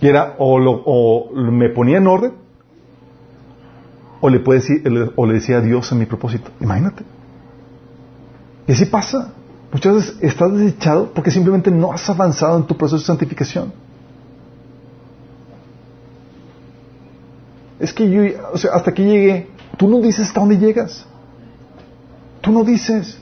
Y 0.00 0.08
era, 0.08 0.34
o, 0.38 0.58
lo, 0.58 1.30
me 1.50 1.70
ponía 1.70 1.98
en 1.98 2.06
orden, 2.06 2.32
o 4.24 4.30
le, 4.30 4.40
puede 4.40 4.60
decir, 4.60 5.12
o 5.16 5.26
le 5.26 5.34
decía 5.34 5.58
a 5.58 5.60
Dios 5.60 5.92
en 5.92 5.98
mi 5.98 6.06
propósito. 6.06 6.50
Imagínate. 6.58 7.04
Y 8.66 8.72
así 8.72 8.86
pasa. 8.86 9.34
Muchas 9.70 9.94
veces 9.96 10.16
estás 10.22 10.50
desechado 10.56 11.12
porque 11.14 11.30
simplemente 11.30 11.70
no 11.70 11.92
has 11.92 12.08
avanzado 12.08 12.56
en 12.56 12.64
tu 12.64 12.74
proceso 12.74 13.00
de 13.00 13.04
santificación. 13.04 13.70
es 17.78 17.92
que 17.92 18.08
yo, 18.08 18.22
o 18.50 18.56
sea, 18.56 18.72
hasta 18.72 18.92
aquí 18.92 19.04
llegué. 19.04 19.46
Tú 19.76 19.88
no 19.88 20.00
dices 20.00 20.28
hasta 20.28 20.40
dónde 20.40 20.56
llegas. 20.56 21.04
Tú 22.40 22.50
no 22.50 22.64
dices. 22.64 23.18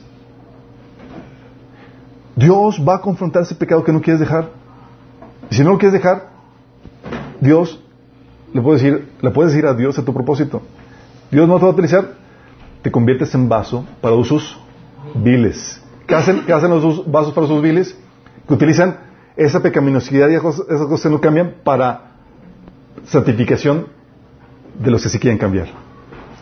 Dios 2.33 2.81
va 2.87 2.95
a 2.95 3.01
confrontar 3.01 3.41
ese 3.41 3.55
pecado 3.55 3.83
que 3.83 3.91
no 3.91 3.99
quieres 3.99 4.21
dejar. 4.21 4.51
Y 5.51 5.55
si 5.55 5.65
no 5.65 5.71
lo 5.71 5.77
quieres 5.77 5.91
dejar, 5.91 6.29
Dios 7.41 7.77
le 8.53 8.61
puede 8.61 8.81
decir, 8.81 9.11
le 9.21 9.31
puedes 9.31 9.51
decir 9.51 9.67
a 9.67 9.73
Dios 9.73 9.99
a 9.99 10.05
tu 10.05 10.13
propósito. 10.13 10.61
Dios 11.33 11.47
no 11.47 11.55
te 11.57 11.63
va 11.63 11.69
a 11.69 11.73
utilizar, 11.73 12.13
te 12.83 12.91
conviertes 12.91 13.33
en 13.33 13.49
vaso 13.49 13.83
para 14.01 14.13
usos 14.13 14.55
viles. 15.15 15.81
¿Qué 16.05 16.13
hacen, 16.13 16.43
hacen 16.53 16.69
los 16.69 17.11
vasos 17.11 17.33
para 17.33 17.47
usos 17.47 17.59
viles? 17.59 17.97
Que 18.47 18.53
utilizan 18.53 18.99
esa 19.35 19.59
pecaminosidad 19.63 20.29
y 20.29 20.35
esas 20.35 20.87
cosas 20.87 21.11
no 21.11 21.19
cambian 21.19 21.55
para 21.63 22.11
santificación 23.05 23.87
de 24.77 24.91
los 24.91 25.01
que 25.01 25.09
sí 25.09 25.17
quieren 25.17 25.39
cambiar. 25.39 25.69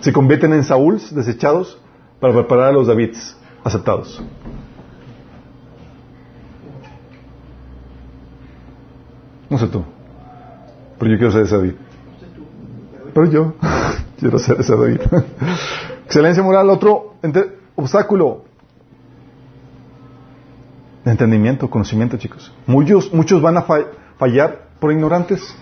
Se 0.01 0.11
convierten 0.11 0.51
en 0.51 0.65
Saúls 0.65 1.15
desechados 1.15 1.79
para 2.19 2.33
preparar 2.33 2.65
a 2.67 2.71
los 2.73 2.87
Davids 2.87 3.37
aceptados. 3.63 4.21
No 9.49 9.57
sé 9.57 9.67
tú, 9.67 9.85
pero 10.99 11.11
yo 11.11 11.17
quiero 11.17 11.31
ser 11.31 11.47
David. 11.47 11.75
Pero 13.13 13.25
yo 13.29 13.53
quiero 14.19 14.39
ser 14.39 14.59
ese 14.59 14.75
David. 14.75 15.01
Excelencia 16.05 16.43
moral, 16.43 16.69
otro 16.69 17.15
obstáculo. 17.75 18.43
Entendimiento, 21.05 21.69
conocimiento, 21.69 22.17
chicos. 22.17 22.53
Muchos, 22.67 23.11
muchos 23.13 23.41
van 23.41 23.57
a 23.57 23.65
fallar 24.17 24.67
por 24.79 24.91
ignorantes 24.91 25.55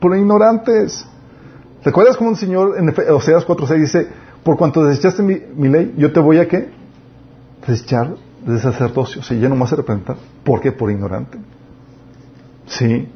por 0.00 0.16
ignorantes. 0.16 1.06
¿Recuerdas 1.84 2.16
cómo 2.16 2.30
el 2.30 2.36
Señor 2.36 2.76
en 2.78 2.88
Oseas 3.12 3.46
4.6 3.46 3.80
dice, 3.80 4.08
por 4.42 4.56
cuanto 4.56 4.84
desechaste 4.84 5.22
mi, 5.22 5.68
ley, 5.68 5.94
yo 5.96 6.12
te 6.12 6.20
voy 6.20 6.38
a 6.38 6.48
qué? 6.48 6.70
Desechar 7.66 8.14
de 8.44 8.58
sacerdocio. 8.58 9.22
O 9.22 9.34
ya 9.34 9.48
no 9.48 9.56
más 9.56 9.72
a 9.72 9.76
representar. 9.76 10.16
¿Por 10.44 10.60
qué? 10.60 10.72
Por 10.72 10.90
ignorante. 10.90 11.38
Sí. 12.66 13.08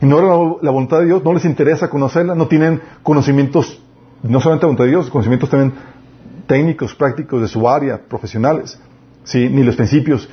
Ignoran 0.00 0.56
la, 0.60 0.70
voluntad 0.70 0.98
de 1.00 1.06
Dios, 1.06 1.24
no 1.24 1.32
les 1.32 1.44
interesa 1.44 1.88
conocerla, 1.88 2.34
no 2.34 2.48
tienen 2.48 2.82
conocimientos, 3.02 3.82
no 4.22 4.40
solamente 4.40 4.64
la 4.64 4.68
voluntad 4.68 4.84
de 4.84 4.90
Dios, 4.90 5.10
conocimientos 5.10 5.48
también 5.48 5.72
técnicos, 6.46 6.94
prácticos 6.94 7.40
de 7.40 7.48
su 7.48 7.68
área, 7.68 8.00
profesionales, 8.08 8.78
¿sí? 9.24 9.48
ni 9.48 9.62
los 9.62 9.76
principios, 9.76 10.28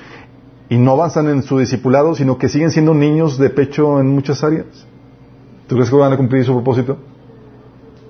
y 0.69 0.77
no 0.77 0.91
avanzan 0.91 1.27
en 1.27 1.43
su 1.43 1.59
discipulado, 1.59 2.15
sino 2.15 2.37
que 2.37 2.49
siguen 2.49 2.71
siendo 2.71 2.93
niños 2.93 3.37
de 3.37 3.49
pecho 3.49 3.99
en 3.99 4.07
muchas 4.07 4.43
áreas. 4.43 4.85
¿Tú 5.67 5.75
crees 5.75 5.89
que 5.89 5.95
van 5.95 6.11
a 6.11 6.17
cumplir 6.17 6.43
su 6.43 6.53
propósito? 6.53 6.97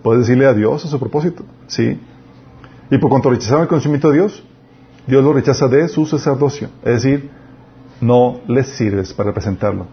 Puedes 0.01 0.27
decirle 0.27 0.47
a 0.47 0.53
Dios 0.53 0.83
a 0.85 0.87
su 0.87 0.99
propósito, 0.99 1.43
¿sí? 1.67 1.99
Y 2.89 2.97
por 2.97 3.09
cuanto 3.09 3.29
rechazaron 3.29 3.63
el 3.63 3.67
conocimiento 3.67 4.09
de 4.09 4.15
Dios, 4.15 4.43
Dios 5.07 5.23
lo 5.23 5.33
rechaza 5.33 5.67
de 5.67 5.87
su 5.87 6.05
sacerdocio, 6.05 6.69
es 6.83 7.03
decir, 7.03 7.29
no 8.01 8.41
les 8.47 8.67
sirves 8.67 9.13
para 9.13 9.29
representarlo. 9.29 9.87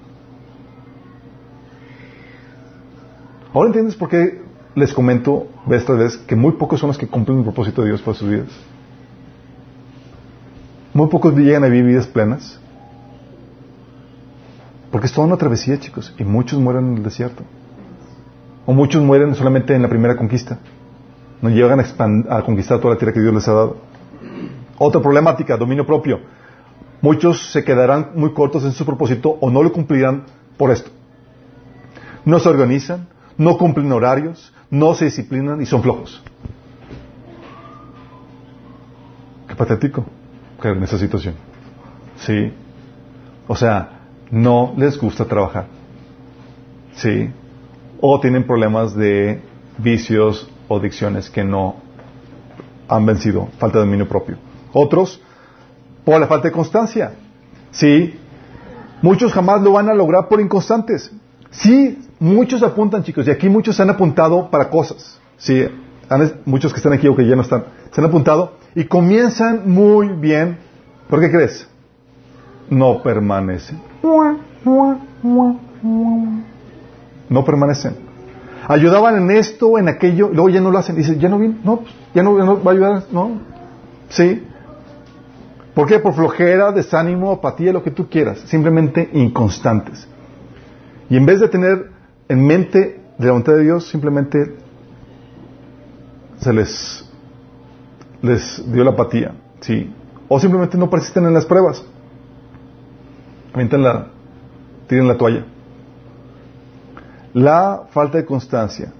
Ahora 3.52 3.68
entiendes 3.68 3.96
por 3.96 4.08
qué 4.08 4.42
les 4.74 4.92
comento 4.92 5.48
vez 5.66 5.84
tras 5.84 5.98
vez 5.98 6.16
que 6.16 6.36
muy 6.36 6.52
pocos 6.52 6.78
son 6.78 6.88
los 6.88 6.98
que 6.98 7.08
cumplen 7.08 7.38
el 7.38 7.44
propósito 7.44 7.82
de 7.82 7.88
Dios 7.88 8.02
para 8.02 8.16
sus 8.16 8.28
vidas. 8.28 8.48
Muy 10.94 11.08
pocos 11.08 11.34
llegan 11.34 11.64
a 11.64 11.68
vivir 11.68 11.86
vidas 11.86 12.06
plenas. 12.06 12.60
Porque 14.90 15.06
es 15.06 15.12
toda 15.12 15.26
una 15.26 15.36
travesía, 15.36 15.78
chicos, 15.78 16.14
y 16.18 16.24
muchos 16.24 16.58
mueren 16.58 16.88
en 16.88 16.96
el 16.98 17.02
desierto. 17.02 17.44
O 18.66 18.72
muchos 18.72 19.02
mueren 19.02 19.34
solamente 19.34 19.74
en 19.74 19.82
la 19.82 19.88
primera 19.88 20.16
conquista. 20.16 20.58
No 21.42 21.48
llegan 21.48 21.80
a, 21.80 22.36
a 22.36 22.42
conquistar 22.42 22.78
toda 22.80 22.94
la 22.94 22.98
tierra 22.98 23.14
que 23.14 23.20
Dios 23.20 23.34
les 23.34 23.48
ha 23.48 23.52
dado. 23.52 23.76
Otra 24.78 25.00
problemática, 25.00 25.56
dominio 25.56 25.86
propio. 25.86 26.20
Muchos 27.00 27.52
se 27.52 27.64
quedarán 27.64 28.10
muy 28.14 28.32
cortos 28.32 28.64
en 28.64 28.72
su 28.72 28.84
propósito 28.84 29.38
o 29.40 29.50
no 29.50 29.62
lo 29.62 29.72
cumplirán 29.72 30.24
por 30.56 30.70
esto. 30.70 30.90
No 32.24 32.38
se 32.38 32.48
organizan, 32.48 33.08
no 33.40 33.56
cumplen 33.56 33.90
horarios, 33.90 34.52
no 34.68 34.92
se 34.92 35.06
disciplinan 35.06 35.62
y 35.62 35.66
son 35.66 35.82
flojos. 35.82 36.22
Qué 39.48 39.56
patético 39.56 40.04
caer 40.60 40.76
en 40.76 40.82
esa 40.82 40.98
situación. 40.98 41.36
Sí. 42.18 42.52
O 43.48 43.56
sea, 43.56 44.00
no 44.30 44.74
les 44.76 45.00
gusta 45.00 45.24
trabajar. 45.24 45.68
Sí. 46.92 47.30
O 48.02 48.20
tienen 48.20 48.46
problemas 48.46 48.94
de 48.94 49.40
vicios 49.78 50.46
o 50.68 50.76
adicciones 50.76 51.30
que 51.30 51.42
no 51.42 51.76
han 52.88 53.06
vencido, 53.06 53.48
falta 53.58 53.78
de 53.78 53.86
dominio 53.86 54.06
propio. 54.06 54.36
Otros, 54.74 55.18
por 56.04 56.20
la 56.20 56.26
falta 56.26 56.48
de 56.48 56.52
constancia. 56.52 57.14
Sí. 57.70 58.20
Muchos 59.00 59.32
jamás 59.32 59.62
lo 59.62 59.72
van 59.72 59.88
a 59.88 59.94
lograr 59.94 60.28
por 60.28 60.42
inconstantes. 60.42 61.10
Sí, 61.50 62.09
muchos 62.20 62.62
apuntan, 62.62 63.02
chicos, 63.02 63.26
y 63.26 63.30
aquí 63.30 63.48
muchos 63.48 63.74
se 63.74 63.82
han 63.82 63.90
apuntado 63.90 64.50
para 64.50 64.70
cosas. 64.70 65.18
Sí, 65.38 65.66
muchos 66.44 66.72
que 66.72 66.76
están 66.76 66.92
aquí 66.92 67.08
o 67.08 67.16
que 67.16 67.26
ya 67.26 67.34
no 67.34 67.42
están, 67.42 67.64
se 67.90 68.00
han 68.00 68.06
apuntado 68.06 68.52
y 68.74 68.84
comienzan 68.84 69.68
muy 69.68 70.08
bien. 70.08 70.58
¿Por 71.08 71.20
qué 71.20 71.30
crees? 71.30 71.66
No 72.68 73.02
permanecen. 73.02 73.80
No 77.28 77.44
permanecen. 77.44 77.96
Ayudaban 78.68 79.16
en 79.16 79.30
esto, 79.36 79.78
en 79.78 79.88
aquello, 79.88 80.30
y 80.30 80.34
luego 80.34 80.50
ya 80.50 80.60
no 80.60 80.70
lo 80.70 80.78
hacen. 80.78 80.94
Dice, 80.94 81.18
ya 81.18 81.28
no 81.28 81.38
viene, 81.38 81.58
no, 81.64 81.78
pues, 81.78 81.92
ya 82.14 82.22
no, 82.22 82.38
ya 82.38 82.44
no 82.44 82.62
va 82.62 82.70
a 82.70 82.74
ayudar, 82.74 83.02
no. 83.10 83.40
Sí. 84.10 84.44
¿Por 85.74 85.88
qué? 85.88 85.98
Por 85.98 86.14
flojera, 86.14 86.70
desánimo, 86.70 87.32
apatía, 87.32 87.72
lo 87.72 87.82
que 87.82 87.90
tú 87.90 88.08
quieras. 88.08 88.40
Simplemente 88.46 89.10
inconstantes. 89.12 90.06
Y 91.08 91.16
en 91.16 91.26
vez 91.26 91.40
de 91.40 91.48
tener 91.48 91.89
en 92.30 92.46
mente 92.46 93.00
de 93.18 93.26
la 93.26 93.32
voluntad 93.32 93.54
de 93.54 93.64
Dios, 93.64 93.88
simplemente 93.88 94.54
se 96.38 96.52
les, 96.52 97.10
les 98.22 98.72
dio 98.72 98.84
la 98.84 98.92
apatía, 98.92 99.34
¿sí? 99.60 99.92
O 100.28 100.38
simplemente 100.38 100.78
no 100.78 100.88
persisten 100.88 101.26
en 101.26 101.34
las 101.34 101.44
pruebas. 101.44 101.84
la, 103.52 104.06
tiren 104.86 105.08
la 105.08 105.18
toalla. 105.18 105.44
La 107.34 107.82
falta 107.90 108.18
de 108.18 108.24
constancia 108.24 108.92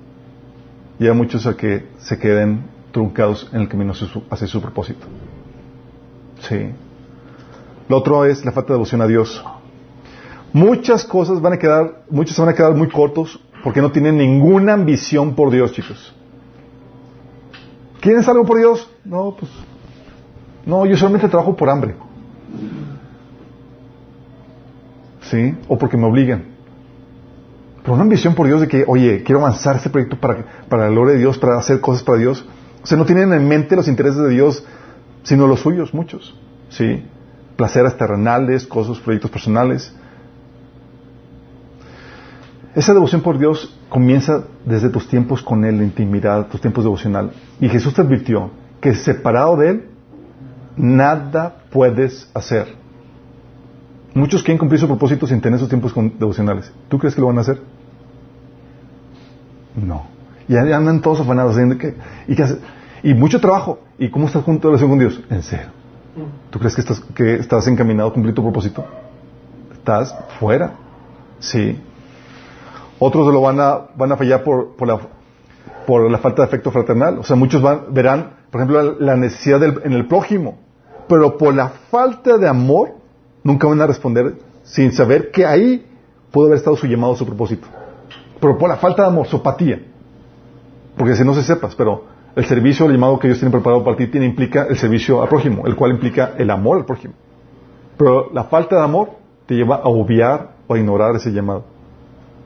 lleva 0.99 1.15
a 1.15 1.17
muchos 1.17 1.47
a 1.47 1.57
que 1.57 1.87
se 1.99 2.19
queden 2.19 2.65
truncados 2.91 3.49
en 3.53 3.61
el 3.61 3.69
camino 3.69 3.93
hacia 3.93 4.49
su, 4.49 4.61
propósito. 4.61 5.07
Sí. 6.41 6.73
Lo 7.89 7.99
otro 7.99 8.25
es 8.25 8.45
la 8.45 8.51
falta 8.51 8.73
de 8.73 8.75
devoción 8.75 9.03
a 9.03 9.07
Dios. 9.07 9.45
Muchas 10.53 11.05
cosas 11.05 11.41
van 11.41 11.55
a 11.55 11.59
quedar, 11.59 12.03
muchos 12.11 12.37
van 12.39 12.49
a 12.49 12.55
quedar 12.55 12.75
muy 12.75 12.89
cortos 12.89 13.41
porque 13.63 13.81
no 13.81 13.93
tienen 13.93 14.17
ninguna 14.17 14.73
ambición 14.73 15.35
por 15.35 15.51
Dios, 15.51 15.73
chicos. 15.73 16.15
¿Quieren 18.01 18.25
algo 18.27 18.45
por 18.45 18.59
Dios? 18.59 18.91
No, 19.05 19.37
pues. 19.39 19.51
No, 20.65 20.87
yo 20.87 20.97
solamente 20.97 21.29
trabajo 21.29 21.55
por 21.55 21.69
hambre. 21.69 21.95
¿Sí? 25.23 25.55
O 25.69 25.79
porque 25.79 25.97
me 25.97 26.07
obligan. 26.07 26.45
Pero 27.83 27.95
una 27.95 28.03
ambición 28.03 28.35
por 28.35 28.47
Dios 28.47 28.61
de 28.61 28.69
que, 28.69 28.85
oye, 28.87 29.23
quiero 29.23 29.41
avanzar 29.41 29.77
este 29.77 29.91
proyecto 29.91 30.19
para, 30.19 30.45
para 30.69 30.85
la 30.85 30.91
gloria 30.91 31.15
de 31.15 31.21
Dios, 31.21 31.39
para 31.39 31.59
hacer 31.59 31.81
cosas 31.81 32.03
para 32.03 32.19
Dios. 32.19 32.47
O 32.83 32.87
sea, 32.87 32.97
no 32.99 33.05
tienen 33.05 33.33
en 33.33 33.47
mente 33.47 33.77
los 33.77 33.89
intereses 33.89 34.21
de 34.21 34.31
Dios, 34.31 34.65
sino 35.23 35.47
los 35.47 35.61
suyos, 35.61 35.95
muchos. 35.95 36.35
¿Sí? 36.71 37.05
Placeres 37.57 37.97
terrenales, 37.97 38.67
cosas, 38.67 38.99
proyectos 38.99 39.31
personales. 39.31 39.95
Esa 42.75 42.95
devoción 42.95 43.21
por 43.23 43.39
Dios 43.39 43.77
comienza 43.89 44.45
desde 44.65 44.91
tus 44.91 45.09
tiempos 45.09 45.43
con 45.43 45.65
Él, 45.65 45.79
la 45.79 45.85
intimidad, 45.85 46.47
tus 46.47 46.61
tiempos 46.61 46.85
devocional. 46.85 47.33
Y 47.61 47.69
Jesús 47.69 47.95
te 47.95 48.03
advirtió 48.03 48.51
que 48.81 48.95
separado 48.95 49.57
de 49.57 49.71
Él, 49.71 49.89
nada 50.77 51.57
puedes 51.71 52.31
hacer. 52.33 52.69
Muchos 54.15 54.43
quieren 54.43 54.59
cumplir 54.59 54.81
su 54.81 54.87
propósito 54.87 55.27
sin 55.27 55.41
tener 55.41 55.59
sus 55.59 55.69
tiempos 55.69 55.95
devocionales. 56.19 56.73
¿Tú 56.89 56.99
crees 56.99 57.15
que 57.15 57.21
lo 57.21 57.29
van 57.29 57.39
a 57.39 57.43
hacer? 57.43 57.61
No. 59.75 60.07
Y 60.49 60.57
andan 60.57 61.01
todos 61.01 61.21
afanados. 61.21 61.57
Que, 61.57 61.95
y, 62.27 62.35
que 62.35 62.45
y 63.03 63.15
mucho 63.15 63.41
trabajo. 63.41 63.81
¿Y 63.99 64.11
cómo 64.11 64.27
estás 64.27 64.43
junto 64.43 64.69
a 64.69 64.71
relación 64.71 64.91
con 64.91 64.99
Dios? 64.99 65.21
En 65.31 65.43
cero. 65.43 65.71
¿Tú 66.51 66.59
crees 66.59 66.75
que 66.75 66.81
estás, 66.81 67.01
que 67.15 67.35
estás 67.37 67.67
encaminado 67.69 68.09
a 68.09 68.13
cumplir 68.13 68.35
tu 68.35 68.43
propósito? 68.43 68.85
Estás 69.73 70.15
fuera. 70.39 70.73
Sí. 71.39 71.79
Otros 73.01 73.33
lo 73.33 73.41
van 73.41 73.59
a, 73.59 73.87
van 73.97 74.13
a 74.13 74.17
fallar 74.17 74.45
por, 74.45 74.77
por, 74.77 74.87
la, 74.87 75.01
por 75.87 76.09
la 76.11 76.19
falta 76.19 76.43
de 76.43 76.49
afecto 76.49 76.71
fraternal. 76.71 77.19
O 77.19 77.25
sea, 77.25 77.35
muchos 77.35 77.63
van, 77.63 77.87
verán, 77.93 78.35
por 78.51 78.61
ejemplo, 78.61 78.97
la, 79.01 79.17
necesidad 79.17 79.63
en 79.63 79.93
el 79.93 80.07
prójimo. 80.07 80.59
Pero 81.09 81.39
por 81.39 81.55
la 81.55 81.71
falta 81.91 82.37
de 82.37 82.47
amor, 82.47 82.91
nunca 83.43 83.67
van 83.67 83.81
a 83.81 83.87
responder 83.87 84.35
sin 84.63 84.93
saber 84.93 85.31
que 85.31 85.47
ahí 85.47 85.87
pudo 86.31 86.47
haber 86.47 86.59
estado 86.59 86.77
su 86.77 86.87
llamado, 86.87 87.17
su 87.17 87.25
propósito. 87.25 87.67
Pero 88.39 88.59
por 88.59 88.69
la 88.69 88.77
falta 88.77 89.03
de 89.03 89.09
amor, 89.09 89.27
su 89.27 89.39
apatía. 89.39 89.81
Porque 90.97 91.17
si 91.17 91.25
no 91.25 91.33
se 91.33 91.43
sepas, 91.43 91.75
pero 91.75 92.05
el 92.37 92.45
servicio, 92.45 92.85
el 92.85 92.93
llamado 92.93 93.19
que 93.19 93.29
Dios 93.29 93.39
tiene 93.39 93.51
preparado 93.51 93.83
para 93.83 93.97
ti, 93.97 94.09
tiene, 94.09 94.27
implica 94.27 94.67
el 94.69 94.77
servicio 94.77 95.23
al 95.23 95.29
prójimo, 95.29 95.67
el 95.67 95.75
cual 95.75 95.93
implica 95.93 96.35
el 96.37 96.51
amor 96.51 96.77
al 96.77 96.85
prójimo. 96.85 97.15
Pero 97.97 98.31
la 98.33 98.45
falta 98.45 98.77
de 98.77 98.83
amor 98.83 99.11
te 99.47 99.55
lleva 99.55 99.77
a 99.77 99.89
obviar 99.89 100.51
o 100.67 100.75
a 100.75 100.79
ignorar 100.79 101.17
ese 101.17 101.33
llamado. 101.33 101.65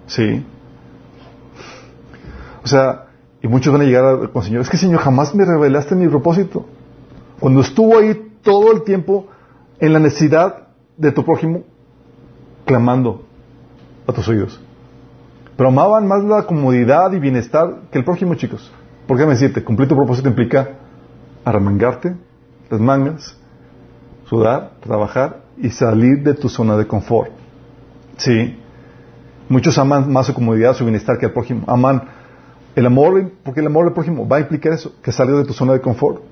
Sí. 0.06 0.44
O 2.62 2.66
sea, 2.66 3.06
y 3.42 3.48
muchos 3.48 3.72
van 3.72 3.82
a 3.82 3.84
llegar 3.84 4.30
con 4.30 4.42
Señor, 4.42 4.62
es 4.62 4.70
que 4.70 4.78
Señor, 4.78 5.00
jamás 5.00 5.34
me 5.34 5.44
revelaste 5.44 5.94
mi 5.94 6.08
propósito. 6.08 6.66
Cuando 7.38 7.60
estuvo 7.60 7.98
ahí 7.98 8.32
todo 8.42 8.72
el 8.72 8.84
tiempo 8.84 9.26
en 9.80 9.92
la 9.92 9.98
necesidad 9.98 10.68
de 10.96 11.12
tu 11.12 11.24
prójimo, 11.24 11.64
clamando 12.64 13.24
a 14.06 14.12
tus 14.12 14.28
oídos. 14.28 14.60
Pero 15.56 15.68
amaban 15.68 16.06
más 16.06 16.24
la 16.24 16.46
comodidad 16.46 17.12
y 17.12 17.18
bienestar 17.18 17.82
que 17.90 17.98
el 17.98 18.04
prójimo, 18.04 18.34
chicos. 18.34 18.72
¿Por 19.06 19.18
qué 19.18 19.24
me 19.24 19.32
decirte? 19.32 19.62
Cumplir 19.62 19.88
tu 19.88 19.94
propósito 19.94 20.28
implica 20.28 20.70
arremangarte 21.44 22.16
las 22.70 22.80
mangas, 22.80 23.36
sudar, 24.26 24.72
trabajar 24.80 25.42
y 25.58 25.70
salir 25.70 26.22
de 26.22 26.34
tu 26.34 26.48
zona 26.48 26.76
de 26.76 26.86
confort. 26.86 27.30
Sí. 28.16 28.58
Muchos 29.48 29.78
aman 29.78 30.10
más 30.12 30.26
su 30.26 30.34
comodidad, 30.34 30.74
su 30.74 30.84
bienestar 30.84 31.18
que 31.18 31.26
al 31.26 31.32
prójimo. 31.32 31.64
Aman 31.66 32.02
el 32.74 32.86
amor, 32.86 33.30
porque 33.42 33.60
el 33.60 33.66
amor 33.66 33.86
al 33.86 33.92
prójimo 33.92 34.26
va 34.26 34.38
a 34.38 34.40
implicar 34.40 34.72
eso, 34.72 34.94
que 35.02 35.12
salgas 35.12 35.38
de 35.38 35.44
tu 35.44 35.52
zona 35.52 35.74
de 35.74 35.80
confort. 35.80 36.22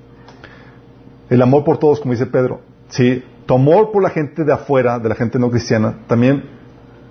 El 1.29 1.41
amor 1.41 1.63
por 1.63 1.77
todos, 1.77 1.99
como 1.99 2.13
dice 2.13 2.25
Pedro. 2.25 2.61
Sí, 2.89 3.23
tu 3.45 3.53
amor 3.55 3.91
por 3.91 4.03
la 4.03 4.09
gente 4.09 4.43
de 4.43 4.53
afuera, 4.53 4.99
de 4.99 5.09
la 5.09 5.15
gente 5.15 5.39
no 5.39 5.49
cristiana, 5.49 5.99
también 6.07 6.43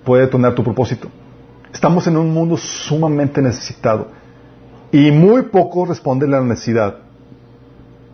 puede 0.03 0.23
detonar 0.23 0.53
tu 0.53 0.63
propósito. 0.63 1.09
Estamos 1.73 2.05
en 2.07 2.17
un 2.17 2.33
mundo 2.33 2.57
sumamente 2.57 3.41
necesitado 3.41 4.07
y 4.91 5.11
muy 5.11 5.43
poco 5.43 5.85
responde 5.85 6.25
a 6.27 6.29
la 6.29 6.41
necesidad. 6.41 6.97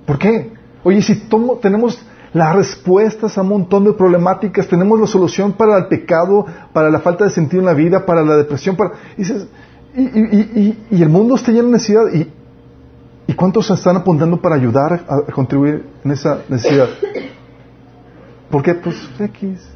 ¿Por 0.06 0.18
qué? 0.18 0.54
Oye, 0.84 1.02
si 1.02 1.28
tenemos 1.62 2.02
las 2.34 2.56
respuestas 2.56 3.38
a 3.38 3.42
un 3.42 3.50
montón 3.50 3.86
de 3.86 3.94
problemáticas, 3.94 4.68
tenemos 4.68 5.00
la 5.00 5.08
solución 5.08 5.54
para 5.54 5.78
el 5.78 5.88
pecado, 5.88 6.46
para 6.74 6.90
la 6.90 7.00
falta 7.00 7.24
de 7.24 7.32
sentido 7.32 7.62
en 7.62 7.66
la 7.66 7.74
vida, 7.74 8.06
para 8.06 8.24
la 8.24 8.36
depresión, 8.38 8.76
para... 8.76 8.92
Y, 9.18 9.24
y, 10.02 10.02
y, 10.02 10.86
y, 10.92 11.02
el 11.02 11.10
mundo 11.10 11.36
está 11.36 11.52
lleno 11.52 11.66
de 11.66 11.74
necesidad. 11.74 12.04
¿Y, 12.14 12.32
¿Y 13.28 13.34
cuántos 13.34 13.68
se 13.68 13.74
están 13.74 13.96
apuntando 13.96 14.40
para 14.40 14.56
ayudar 14.56 15.06
a, 15.08 15.32
contribuir 15.32 15.86
en 16.04 16.12
esa 16.12 16.44
necesidad? 16.48 16.90
¿Por 18.52 18.62
qué? 18.62 18.76
Pues 18.76 18.96
X. 19.20 19.68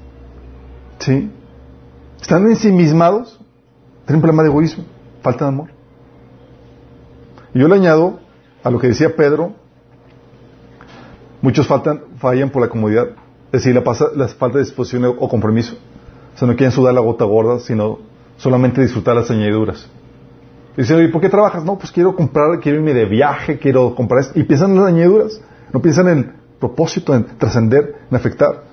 ¿Sí? 0.99 1.31
¿Están 2.21 2.47
ensimismados? 2.47 3.39
Tienen 4.05 4.17
un 4.17 4.21
problema 4.21 4.43
de 4.43 4.49
egoísmo, 4.49 4.85
falta 5.21 5.45
de 5.45 5.49
amor. 5.49 5.69
Y 7.53 7.59
yo 7.59 7.67
le 7.67 7.75
añado 7.75 8.19
a 8.63 8.69
lo 8.69 8.79
que 8.79 8.87
decía 8.87 9.15
Pedro, 9.15 9.55
muchos 11.43 11.67
faltan, 11.67 12.01
fallan 12.17 12.49
por 12.49 12.61
la 12.61 12.69
comodidad, 12.69 13.09
es 13.51 13.63
decir, 13.63 13.75
la, 13.75 14.27
falta 14.29 14.57
de 14.57 14.63
disposición 14.63 15.03
o 15.05 15.29
compromiso. 15.29 15.75
O 16.33 16.37
sea, 16.37 16.47
no 16.47 16.55
quieren 16.55 16.71
sudar 16.71 16.93
la 16.93 17.01
gota 17.01 17.25
gorda, 17.25 17.59
sino 17.59 17.99
solamente 18.37 18.81
disfrutar 18.81 19.15
las 19.15 19.29
añadiduras. 19.29 19.87
Y 20.75 20.81
dicen, 20.81 21.03
¿y 21.03 21.09
por 21.09 21.21
qué 21.21 21.29
trabajas? 21.29 21.63
No, 21.63 21.77
pues 21.77 21.91
quiero 21.91 22.15
comprar, 22.15 22.59
quiero 22.59 22.79
irme 22.79 22.93
de 22.93 23.05
viaje, 23.05 23.59
quiero 23.59 23.93
comprar 23.93 24.21
esto. 24.21 24.39
Y 24.39 24.43
piensan 24.43 24.71
en 24.71 24.77
las 24.77 24.87
añadiduras. 24.87 25.41
No 25.71 25.81
piensan 25.81 26.07
en 26.07 26.17
el 26.17 26.31
propósito, 26.59 27.13
en 27.13 27.25
trascender, 27.37 27.97
en 28.09 28.15
afectar 28.15 28.63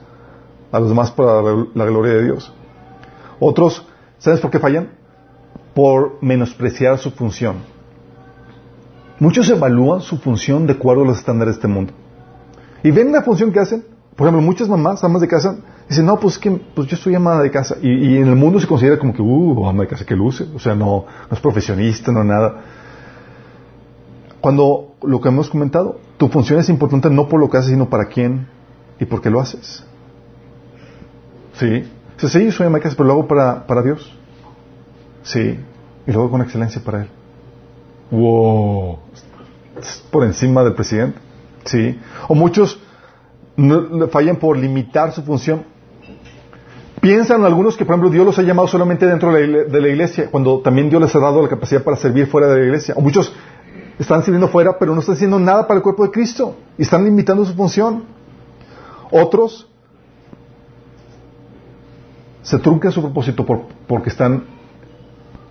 a 0.70 0.80
los 0.80 0.88
demás 0.88 1.10
para 1.10 1.42
la 1.74 1.84
gloria 1.84 2.14
de 2.14 2.24
Dios. 2.24 2.54
Otros, 3.40 3.84
¿sabes 4.18 4.40
por 4.40 4.50
qué 4.50 4.60
fallan? 4.60 4.90
Por 5.74 6.18
menospreciar 6.22 6.98
su 6.98 7.10
función. 7.10 7.56
Muchos 9.18 9.50
evalúan 9.50 10.00
su 10.00 10.18
función 10.18 10.66
de 10.66 10.74
acuerdo 10.74 11.02
a 11.02 11.06
los 11.06 11.18
estándares 11.18 11.56
de 11.56 11.58
este 11.58 11.68
mundo. 11.68 11.92
Y 12.82 12.90
ven 12.90 13.12
la 13.12 13.22
función 13.22 13.52
que 13.52 13.60
hacen. 13.60 13.84
Por 14.16 14.26
ejemplo, 14.26 14.44
muchas 14.44 14.68
mamás, 14.68 15.02
amas 15.02 15.22
de 15.22 15.28
casa, 15.28 15.56
dicen, 15.88 16.04
no, 16.04 16.18
pues 16.18 16.38
que 16.38 16.50
pues 16.50 16.88
yo 16.88 16.96
soy 16.96 17.14
amada 17.14 17.42
de 17.42 17.50
casa. 17.50 17.76
Y, 17.80 18.16
en 18.16 18.28
el 18.28 18.36
mundo 18.36 18.60
se 18.60 18.66
considera 18.66 18.98
como 18.98 19.14
que, 19.14 19.22
uh, 19.22 19.66
ama 19.66 19.82
de 19.82 19.88
casa 19.88 20.04
que 20.04 20.14
luce. 20.14 20.46
O 20.54 20.58
sea, 20.58 20.74
no, 20.74 21.06
no 21.28 21.34
es 21.34 21.40
profesionista, 21.40 22.12
no 22.12 22.22
nada. 22.24 22.60
Cuando 24.40 24.94
lo 25.02 25.20
que 25.20 25.28
hemos 25.28 25.48
comentado, 25.48 26.00
tu 26.16 26.28
función 26.28 26.58
es 26.60 26.68
importante 26.68 27.08
no 27.10 27.28
por 27.28 27.40
lo 27.40 27.48
que 27.48 27.58
haces, 27.58 27.70
sino 27.70 27.88
para 27.88 28.06
quién 28.06 28.48
y 28.98 29.04
por 29.04 29.20
qué 29.22 29.30
lo 29.30 29.40
haces. 29.40 29.84
¿Sí? 31.54 31.84
O 32.22 32.28
yo 32.28 32.52
soy 32.52 32.66
ama 32.66 32.78
de 32.78 32.82
casa, 32.82 32.96
pero 32.96 33.06
lo 33.06 33.12
hago 33.14 33.28
para, 33.28 33.66
para 33.66 33.82
Dios. 33.82 34.14
Sí. 35.22 35.58
Y 36.06 36.12
lo 36.12 36.20
hago 36.20 36.30
con 36.30 36.42
excelencia 36.42 36.82
para 36.84 37.02
Él. 37.02 37.08
Wow. 38.10 38.98
Por 40.10 40.24
encima 40.24 40.62
del 40.62 40.74
presidente. 40.74 41.18
Sí. 41.64 41.98
O 42.28 42.34
muchos 42.34 42.80
fallan 44.10 44.36
por 44.36 44.56
limitar 44.56 45.12
su 45.12 45.22
función. 45.22 45.64
Piensan 47.00 47.44
algunos 47.44 47.76
que, 47.76 47.84
por 47.84 47.94
ejemplo, 47.94 48.10
Dios 48.10 48.26
los 48.26 48.38
ha 48.38 48.42
llamado 48.42 48.68
solamente 48.68 49.06
dentro 49.06 49.32
de 49.32 49.80
la 49.80 49.88
iglesia, 49.88 50.28
cuando 50.30 50.60
también 50.60 50.90
Dios 50.90 51.00
les 51.00 51.14
ha 51.14 51.18
dado 51.18 51.42
la 51.42 51.48
capacidad 51.48 51.82
para 51.82 51.96
servir 51.96 52.26
fuera 52.26 52.48
de 52.48 52.58
la 52.58 52.66
iglesia. 52.66 52.94
O 52.96 53.00
muchos 53.00 53.32
están 53.98 54.22
sirviendo 54.22 54.48
fuera, 54.48 54.78
pero 54.78 54.94
no 54.94 55.00
están 55.00 55.14
haciendo 55.14 55.38
nada 55.38 55.66
para 55.66 55.78
el 55.78 55.82
cuerpo 55.82 56.04
de 56.04 56.10
Cristo 56.10 56.56
y 56.76 56.82
están 56.82 57.04
limitando 57.04 57.44
su 57.44 57.54
función. 57.54 58.04
Otros 59.10 59.68
se 62.42 62.58
truncan 62.58 62.92
su 62.92 63.02
propósito 63.02 63.44
porque 63.86 64.08
están 64.08 64.44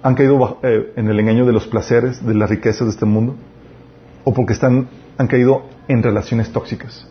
han 0.02 0.16
caído 0.16 0.60
eh, 0.64 0.94
en 0.96 1.10
el 1.10 1.20
engaño 1.20 1.46
de 1.46 1.54
los 1.54 1.68
placeres, 1.68 2.26
de 2.26 2.34
las 2.34 2.50
riquezas 2.50 2.88
de 2.88 2.92
este 2.92 3.06
mundo, 3.06 3.36
o 4.24 4.34
porque 4.34 4.54
están, 4.54 4.88
han 5.20 5.28
caído 5.28 5.64
en 5.90 6.02
relaciones 6.02 6.50
tóxicas. 6.50 7.06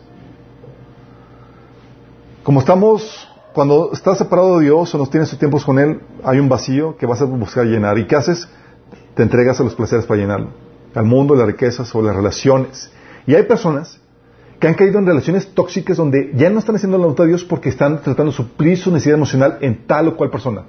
Como 2.41 2.59
estamos, 2.59 3.29
cuando 3.53 3.91
estás 3.93 4.17
separado 4.17 4.57
de 4.57 4.65
Dios 4.65 4.93
o 4.95 4.97
no 4.97 5.05
tienes 5.05 5.29
tus 5.29 5.37
tiempos 5.37 5.63
con 5.63 5.77
Él, 5.77 6.01
hay 6.23 6.39
un 6.39 6.49
vacío 6.49 6.97
que 6.97 7.05
vas 7.05 7.21
a 7.21 7.25
buscar 7.25 7.65
llenar. 7.67 7.99
¿Y 7.99 8.07
qué 8.07 8.15
haces? 8.15 8.49
Te 9.13 9.21
entregas 9.21 9.59
a 9.59 9.63
los 9.63 9.75
placeres 9.75 10.07
para 10.07 10.19
llenarlo. 10.19 10.49
Al 10.95 11.05
mundo, 11.05 11.35
las 11.35 11.45
riquezas 11.45 11.93
o 11.93 12.01
las 12.01 12.15
relaciones. 12.15 12.91
Y 13.27 13.35
hay 13.35 13.43
personas 13.43 14.01
que 14.59 14.67
han 14.67 14.73
caído 14.73 14.97
en 14.97 15.05
relaciones 15.05 15.53
tóxicas 15.53 15.97
donde 15.97 16.31
ya 16.33 16.49
no 16.49 16.57
están 16.57 16.77
haciendo 16.77 16.97
la 16.97 17.03
voluntad 17.03 17.25
de 17.25 17.29
Dios 17.29 17.43
porque 17.43 17.69
están 17.69 18.01
tratando 18.01 18.31
de 18.31 18.37
suplir 18.37 18.79
su 18.79 18.91
necesidad 18.91 19.17
emocional 19.17 19.59
en 19.61 19.85
tal 19.85 20.07
o 20.07 20.17
cual 20.17 20.31
persona. 20.31 20.63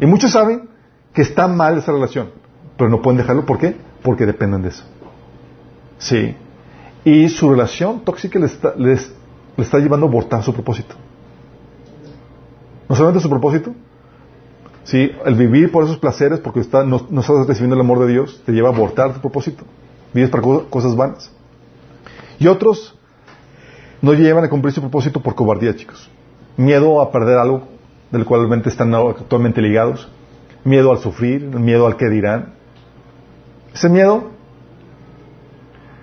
Y 0.00 0.06
muchos 0.06 0.32
saben 0.32 0.68
que 1.12 1.22
está 1.22 1.46
mal 1.46 1.78
esa 1.78 1.92
relación, 1.92 2.30
pero 2.76 2.90
no 2.90 3.00
pueden 3.00 3.18
dejarlo. 3.18 3.46
¿Por 3.46 3.58
qué? 3.58 3.76
Porque 4.02 4.26
dependen 4.26 4.62
de 4.62 4.70
eso. 4.70 4.84
Sí. 6.02 6.34
Y 7.04 7.28
su 7.28 7.50
relación 7.50 8.00
tóxica 8.04 8.38
les 8.38 8.52
está, 8.52 8.74
les, 8.76 9.12
está 9.56 9.78
llevando 9.78 10.06
a 10.06 10.08
abortar 10.08 10.42
su 10.42 10.52
propósito. 10.52 10.94
No 12.88 12.96
solamente 12.96 13.22
su 13.22 13.30
propósito, 13.30 13.74
sí, 14.84 15.10
el 15.24 15.34
vivir 15.34 15.72
por 15.72 15.84
esos 15.84 15.98
placeres, 15.98 16.40
porque 16.40 16.60
está, 16.60 16.84
no, 16.84 16.96
estás 16.96 17.46
recibiendo 17.46 17.74
el 17.74 17.80
amor 17.80 18.00
de 18.00 18.12
Dios, 18.12 18.42
te 18.44 18.52
lleva 18.52 18.68
a 18.68 18.72
abortar 18.72 19.14
tu 19.14 19.20
propósito. 19.20 19.64
Vives 20.12 20.30
para 20.30 20.42
cosas 20.68 20.94
vanas. 20.94 21.30
Y 22.38 22.46
otros 22.46 22.98
no 24.00 24.12
llevan 24.12 24.44
a 24.44 24.50
cumplir 24.50 24.74
su 24.74 24.80
propósito 24.80 25.20
por 25.20 25.34
cobardía, 25.34 25.74
chicos. 25.74 26.10
Miedo 26.56 27.00
a 27.00 27.10
perder 27.10 27.38
algo 27.38 27.68
del 28.10 28.24
cual 28.26 28.62
están 28.66 28.94
actualmente 28.94 29.62
ligados 29.62 30.08
miedo 30.64 30.90
al 30.90 30.98
sufrir, 30.98 31.42
miedo 31.42 31.86
al 31.86 31.96
que 31.96 32.08
dirán. 32.08 32.54
Ese 33.74 33.88
miedo, 33.88 34.30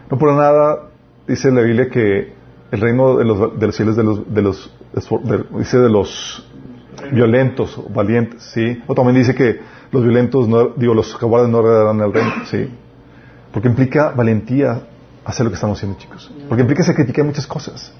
no 0.10 0.18
por 0.18 0.34
nada, 0.34 0.90
dice 1.28 1.52
la 1.52 1.62
Biblia 1.62 1.90
que 1.90 2.34
el 2.72 2.82
reino 2.82 3.18
de 3.18 3.26
los, 3.26 3.76
cielos 3.76 3.96
de 3.96 4.04
los, 4.04 4.34
de 4.34 4.42
los 4.42 4.72
dice 5.58 5.80
de 5.80 5.90
los 5.90 6.48
violentos, 7.12 7.82
valientes, 7.94 8.44
¿sí? 8.54 8.82
O 8.88 8.94
también 8.94 9.18
dice 9.18 9.34
que 9.34 9.60
los 9.92 10.04
violentos, 10.04 10.48
no, 10.48 10.70
digo, 10.70 10.94
los 10.94 11.16
cobardes 11.16 11.50
no 11.50 11.60
heredarán 11.60 12.00
el 12.02 12.14
reino, 12.14 12.32
¿sí? 12.46 12.70
Porque 13.52 13.68
implica 13.68 14.12
valentía 14.12 14.84
hacer 15.26 15.46
lo 15.46 15.52
que 15.52 15.56
estamos 15.56 15.78
haciendo, 15.78 15.98
chicos. 15.98 16.32
Porque 16.48 16.62
implica 16.62 16.84
sacrificar 16.84 17.26
muchas 17.26 17.48
cosas. 17.48 17.94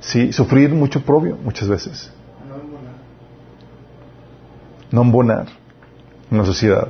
Sí, 0.00 0.32
sufrir 0.32 0.70
mucho 0.70 1.02
propio 1.02 1.36
muchas 1.42 1.68
veces. 1.68 2.12
No 4.90 5.02
embonar 5.02 5.46
en 6.30 6.38
la 6.38 6.44
sociedad. 6.44 6.88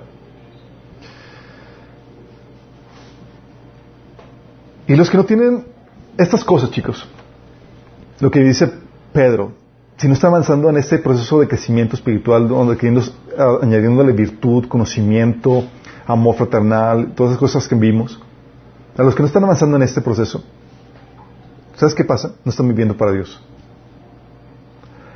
Y 4.91 4.97
los 4.97 5.09
que 5.09 5.17
no 5.17 5.25
tienen 5.25 5.67
estas 6.19 6.45
cosas, 6.45 6.73
chicos, 6.73 7.07
lo 8.19 8.29
que 8.29 8.41
dice 8.41 8.69
Pedro, 9.13 9.53
si 9.97 10.09
no 10.09 10.15
está 10.15 10.27
avanzando 10.27 10.69
en 10.69 10.79
este 10.79 10.99
proceso 10.99 11.39
de 11.39 11.47
crecimiento 11.47 11.95
espiritual, 11.95 12.49
donde 12.49 12.77
añadiéndole 13.63 14.13
virtud, 14.13 14.67
conocimiento, 14.67 15.63
amor 16.09 16.35
fraternal, 16.35 17.13
todas 17.15 17.31
esas 17.31 17.39
cosas 17.39 17.69
que 17.69 17.77
vimos, 17.77 18.21
a 18.97 19.05
los 19.05 19.15
que 19.15 19.23
no 19.23 19.29
están 19.29 19.45
avanzando 19.45 19.77
en 19.77 19.85
este 19.85 20.01
proceso, 20.01 20.43
¿sabes 21.77 21.95
qué 21.95 22.03
pasa? 22.03 22.35
No 22.45 22.51
están 22.51 22.67
viviendo 22.67 22.97
para 22.97 23.13
Dios. 23.13 23.41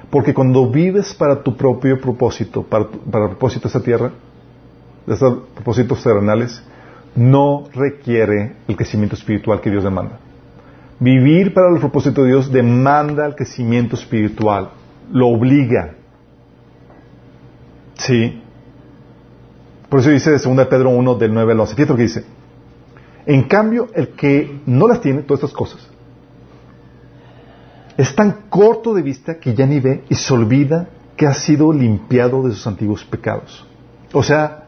Porque 0.09 0.33
cuando 0.33 0.71
vives 0.71 1.13
para 1.15 1.43
tu 1.43 1.57
propio 1.57 2.01
propósito, 2.01 2.63
para, 2.63 2.87
para 2.87 3.25
el 3.25 3.31
propósito 3.31 3.63
de 3.63 3.67
esta 3.67 3.81
tierra, 3.81 4.13
de 5.05 5.15
estos 5.15 5.39
propósitos 5.53 6.01
terrenales, 6.01 6.63
no 7.17 7.65
requiere 7.73 8.57
el 8.67 8.77
crecimiento 8.77 9.15
espiritual 9.15 9.61
que 9.61 9.71
Dios 9.71 9.85
demanda. 9.85 10.19
Vivir 10.99 11.53
para 11.53 11.69
el 11.71 11.79
propósito 11.79 12.23
de 12.23 12.29
Dios 12.29 12.51
demanda 12.51 13.27
el 13.27 13.35
crecimiento 13.35 13.97
espiritual, 13.97 14.71
lo 15.13 15.29
obliga. 15.29 15.95
Sí. 17.95 18.43
Por 19.89 20.01
eso 20.01 20.11
dice 20.11 20.31
de 20.31 20.39
2 20.39 20.67
Pedro 20.67 20.91
1 20.91 21.15
del 21.17 21.35
9 21.35 21.53
al 21.53 21.61
11. 21.61 21.75
Fíjate 21.75 21.93
lo 21.93 21.97
que 21.97 22.03
dice. 22.03 22.25
En 23.27 23.45
cambio, 23.45 23.89
el 23.95 24.09
que 24.09 24.61
no 24.67 24.87
las 24.87 25.01
tiene, 25.01 25.23
todas 25.23 25.43
estas 25.43 25.57
cosas, 25.57 25.89
es 27.97 28.15
tan 28.15 28.47
corto 28.49 28.93
de 28.93 29.03
vista 29.03 29.39
que 29.39 29.55
ya 29.55 29.67
ni 29.67 29.81
ve 29.81 30.05
y 30.09 30.15
se 30.15 30.35
olvida 30.35 30.89
que 31.17 31.27
ha 31.27 31.35
sido 31.35 31.73
limpiado 31.73 32.43
de 32.43 32.53
sus 32.53 32.67
antiguos 32.67 33.05
pecados. 33.05 33.65
O 34.13 34.23
sea, 34.23 34.64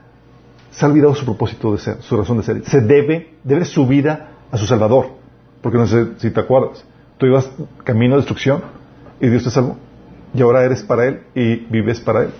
se 0.76 0.84
ha 0.84 0.88
olvidado 0.90 1.14
su 1.14 1.24
propósito 1.24 1.72
de 1.72 1.78
ser, 1.78 2.02
su 2.02 2.16
razón 2.18 2.36
de 2.36 2.42
ser. 2.42 2.62
Se 2.66 2.82
debe, 2.82 3.34
debe 3.44 3.64
su 3.64 3.86
vida 3.86 4.32
a 4.50 4.58
su 4.58 4.66
Salvador. 4.66 5.06
Porque 5.62 5.78
no 5.78 5.86
sé 5.86 6.08
si 6.18 6.30
te 6.30 6.38
acuerdas. 6.38 6.84
Tú 7.16 7.24
ibas 7.24 7.50
camino 7.82 8.14
a 8.14 8.18
destrucción 8.18 8.60
y 9.18 9.28
Dios 9.28 9.42
te 9.42 9.50
salvó. 9.50 9.78
Y 10.34 10.42
ahora 10.42 10.64
eres 10.64 10.82
para 10.82 11.06
Él 11.06 11.22
y 11.34 11.56
vives 11.70 11.98
para 12.00 12.24
Él. 12.24 12.30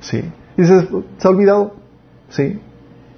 ¿Sí? 0.00 0.24
Y 0.56 0.64
se 0.64 0.72
ha 0.72 1.28
olvidado. 1.28 1.74
¿Sí? 2.30 2.58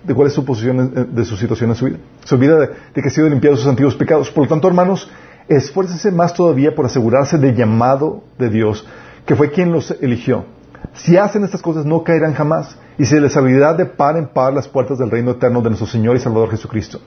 De 0.03 0.13
cuál 0.13 0.27
es 0.27 0.35
su 0.35 0.45
posición, 0.45 1.15
de 1.15 1.25
su 1.25 1.37
situación 1.37 1.71
en 1.71 1.77
su 1.77 1.85
vida. 1.85 1.99
Se 2.25 2.35
olvida 2.35 2.59
de, 2.59 2.71
de 2.95 3.01
que 3.01 3.07
ha 3.07 3.13
sido 3.13 3.29
limpiado 3.29 3.55
de 3.55 3.63
sus 3.63 3.71
antiguos 3.71 3.95
pecados. 3.95 4.29
Por 4.33 4.43
lo 4.43 4.49
tanto, 4.49 4.67
hermanos, 4.67 5.09
esfuércese 5.47 6.11
más 6.11 6.35
todavía 6.35 6.75
por 6.75 6.87
asegurarse 6.87 7.39
del 7.39 7.55
llamado 7.55 8.25
de 8.41 8.49
Dios, 8.49 8.85
que 9.25 9.37
fue 9.37 9.53
quien 9.53 9.71
los 9.71 9.93
eligió. 10.01 10.47
Si 10.95 11.17
hacen 11.17 11.45
estas 11.45 11.63
cosas 11.63 11.85
no 11.85 12.03
caerán 12.03 12.35
jamás 12.35 12.77
y 12.99 13.05
se 13.05 13.21
les 13.21 13.37
abrirá 13.37 13.75
de 13.75 13.87
par 13.87 14.17
en 14.17 14.29
par 14.29 14.53
las 14.53 14.69
puertas 14.69 14.99
del 14.99 15.11
reino 15.11 15.33
eterno 15.33 15.61
de 15.61 15.71
nuestro 15.71 15.87
Señor 15.87 16.17
y 16.17 16.21
Salvador 16.21 16.51
Jesucristo. 16.51 17.01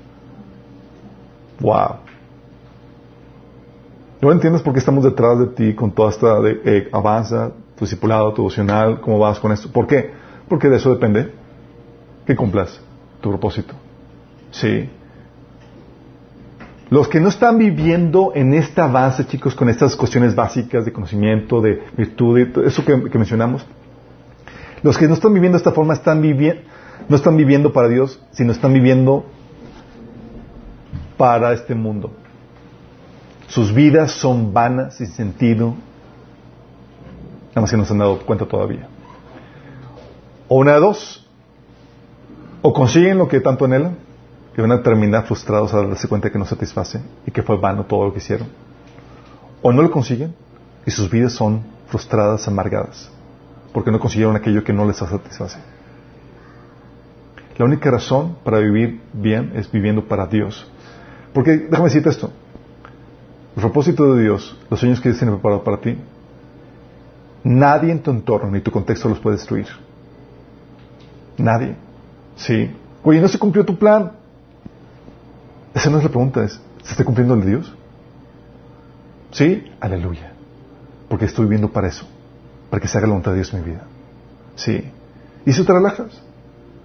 Wow. 1.59 1.97
¿No 4.21 4.31
entiendes 4.31 4.61
por 4.61 4.73
qué 4.73 4.79
estamos 4.79 5.03
detrás 5.03 5.37
de 5.39 5.47
ti 5.47 5.75
con 5.75 5.91
toda 5.91 6.09
esta 6.09 6.39
de, 6.39 6.61
eh, 6.65 6.89
avanza, 6.91 7.51
tu 7.75 7.85
discipulado, 7.85 8.33
tu 8.33 8.41
devocional, 8.41 8.99
cómo 9.01 9.19
vas 9.19 9.39
con 9.39 9.51
esto? 9.51 9.71
¿Por 9.71 9.87
qué? 9.87 10.11
Porque 10.49 10.69
de 10.69 10.77
eso 10.77 10.89
depende 10.89 11.31
que 12.25 12.35
cumplas 12.35 12.79
tu 13.21 13.29
propósito. 13.29 13.73
Sí. 14.51 14.89
Los 16.89 17.07
que 17.07 17.19
no 17.19 17.29
están 17.29 17.57
viviendo 17.57 18.31
en 18.35 18.53
esta 18.53 18.87
base, 18.87 19.25
chicos, 19.25 19.55
con 19.55 19.69
estas 19.69 19.95
cuestiones 19.95 20.35
básicas 20.35 20.85
de 20.85 20.93
conocimiento, 20.93 21.59
de 21.59 21.81
virtud, 21.97 22.35
de 22.37 22.67
eso 22.67 22.85
que, 22.85 22.95
mencionamos, 23.17 23.65
los 24.83 24.97
que 24.97 25.07
no 25.07 25.15
están 25.15 25.33
viviendo 25.33 25.57
de 25.57 25.61
esta 25.61 25.71
forma 25.71 25.93
están 25.93 26.21
no 27.07 27.15
están 27.15 27.37
viviendo 27.37 27.73
para 27.73 27.87
Dios, 27.87 28.21
sino 28.31 28.51
están 28.51 28.73
viviendo 28.73 29.25
para 31.17 31.53
este 31.53 31.73
mundo. 31.73 32.11
Sus 33.47 33.73
vidas 33.73 34.11
son 34.11 34.53
vanas, 34.53 34.97
sin 34.97 35.07
sentido, 35.07 35.75
nada 37.49 37.61
más 37.61 37.71
que 37.71 37.77
no 37.77 37.85
se 37.85 37.93
han 37.93 37.99
dado 37.99 38.19
cuenta 38.19 38.45
todavía. 38.45 38.87
O 40.47 40.57
una 40.57 40.73
de 40.73 40.79
dos, 40.79 41.27
o 42.61 42.73
consiguen 42.73 43.17
lo 43.17 43.27
que 43.27 43.39
tanto 43.39 43.65
anhelan, 43.65 44.04
que 44.55 44.61
van 44.61 44.71
a 44.71 44.81
terminar 44.81 45.25
frustrados 45.25 45.73
al 45.73 45.89
darse 45.89 46.07
cuenta 46.07 46.31
que 46.31 46.39
no 46.39 46.45
satisface 46.45 47.01
y 47.27 47.31
que 47.31 47.43
fue 47.43 47.57
vano 47.57 47.85
todo 47.85 48.05
lo 48.05 48.13
que 48.13 48.19
hicieron. 48.19 48.47
O 49.61 49.73
no 49.73 49.81
lo 49.81 49.91
consiguen 49.91 50.33
y 50.85 50.91
sus 50.91 51.09
vidas 51.09 51.33
son 51.33 51.61
frustradas, 51.87 52.47
amargadas, 52.47 53.11
porque 53.73 53.91
no 53.91 53.99
consiguieron 53.99 54.33
aquello 54.37 54.63
que 54.63 54.71
no 54.71 54.85
les 54.85 54.95
satisface. 54.95 55.59
La 57.57 57.65
única 57.65 57.91
razón 57.91 58.37
para 58.45 58.59
vivir 58.59 59.01
bien 59.11 59.51
es 59.55 59.69
viviendo 59.69 60.07
para 60.07 60.25
Dios. 60.25 60.65
Porque, 61.33 61.57
déjame 61.57 61.85
decirte 61.85 62.09
esto, 62.09 62.31
el 63.57 63.61
propósito 63.61 64.13
de 64.13 64.23
Dios, 64.23 64.57
los 64.69 64.79
sueños 64.79 65.01
que 65.01 65.09
Dios 65.09 65.19
tiene 65.19 65.33
preparado 65.33 65.63
para 65.65 65.81
ti, 65.81 65.97
nadie 67.43 67.91
en 67.91 68.01
tu 68.01 68.11
entorno 68.11 68.51
ni 68.51 68.61
tu 68.61 68.71
contexto 68.71 69.09
los 69.09 69.19
puede 69.19 69.35
destruir. 69.35 69.67
Nadie. 71.37 71.75
Sí. 72.37 72.71
Oye, 73.03 73.19
no 73.19 73.27
se 73.27 73.37
cumplió 73.37 73.65
tu 73.65 73.77
plan. 73.77 74.23
Esa 75.75 75.89
no 75.89 75.97
es 75.97 76.05
la 76.05 76.09
pregunta, 76.09 76.43
es, 76.43 76.59
¿se 76.83 76.91
está 76.91 77.03
cumpliendo 77.03 77.33
el 77.33 77.45
Dios? 77.45 77.75
Sí, 79.31 79.65
aleluya. 79.81 80.31
Porque 81.09 81.25
estoy 81.25 81.45
viviendo 81.45 81.69
para 81.69 81.89
eso, 81.89 82.07
para 82.69 82.81
que 82.81 82.87
se 82.87 82.97
haga 82.97 83.07
la 83.07 83.11
voluntad 83.11 83.31
de 83.31 83.37
Dios 83.37 83.53
en 83.53 83.59
mi 83.59 83.71
vida. 83.71 83.83
Sí. 84.55 84.89
Y 85.45 85.49
eso 85.49 85.65
te 85.65 85.73
relajas. 85.73 86.21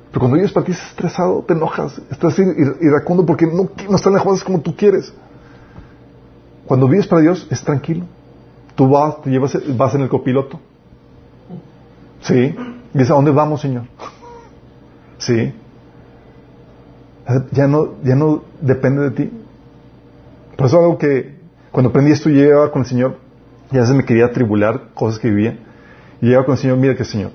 Pero 0.09 0.19
cuando 0.21 0.35
vives 0.35 0.53
para 0.53 0.67
ti 0.67 0.73
estás 0.73 0.89
estresado, 0.89 1.45
te 1.47 1.55
enojas, 1.55 2.01
estás 2.11 2.37
iracundo 2.39 3.25
porque 3.25 3.47
no, 3.47 3.71
no 3.89 3.97
están 3.97 4.13
las 4.13 4.25
cosas 4.25 4.43
como 4.43 4.61
tú 4.61 4.75
quieres. 4.75 5.15
Cuando 6.67 6.89
vives 6.89 7.07
para 7.07 7.23
Dios 7.23 7.47
es 7.49 7.63
tranquilo. 7.63 8.07
Tú 8.75 8.89
vas, 8.89 9.23
te 9.23 9.31
llevas, 9.31 9.57
vas 9.77 9.95
en 9.95 10.01
el 10.01 10.09
copiloto. 10.09 10.59
Sí. 12.23 12.57
Dices, 12.93 13.11
¿a 13.13 13.15
dónde 13.15 13.31
vamos, 13.31 13.61
Señor? 13.61 13.85
Sí. 15.19 15.55
Ya 17.53 17.67
no, 17.67 17.95
ya 18.03 18.17
no 18.17 18.43
depende 18.61 19.03
de 19.03 19.11
ti. 19.11 19.31
Por 20.57 20.67
eso 20.67 20.79
algo 20.79 20.99
que 20.99 21.37
cuando 21.71 21.91
aprendí 21.91 22.13
esto 22.13 22.29
y 22.29 22.35
llegaba 22.35 22.73
con 22.73 22.83
el 22.83 22.89
Señor, 22.89 23.19
ya 23.71 23.87
se 23.87 23.95
me 23.95 24.05
quería 24.05 24.27
atribular 24.27 24.89
cosas 24.95 25.21
que 25.21 25.31
vivía. 25.31 25.59
Y 26.21 26.27
llegaba 26.27 26.45
con 26.45 26.55
el 26.55 26.59
Señor, 26.59 26.79
mira 26.79 26.97
que 26.97 27.05
Señor, 27.05 27.31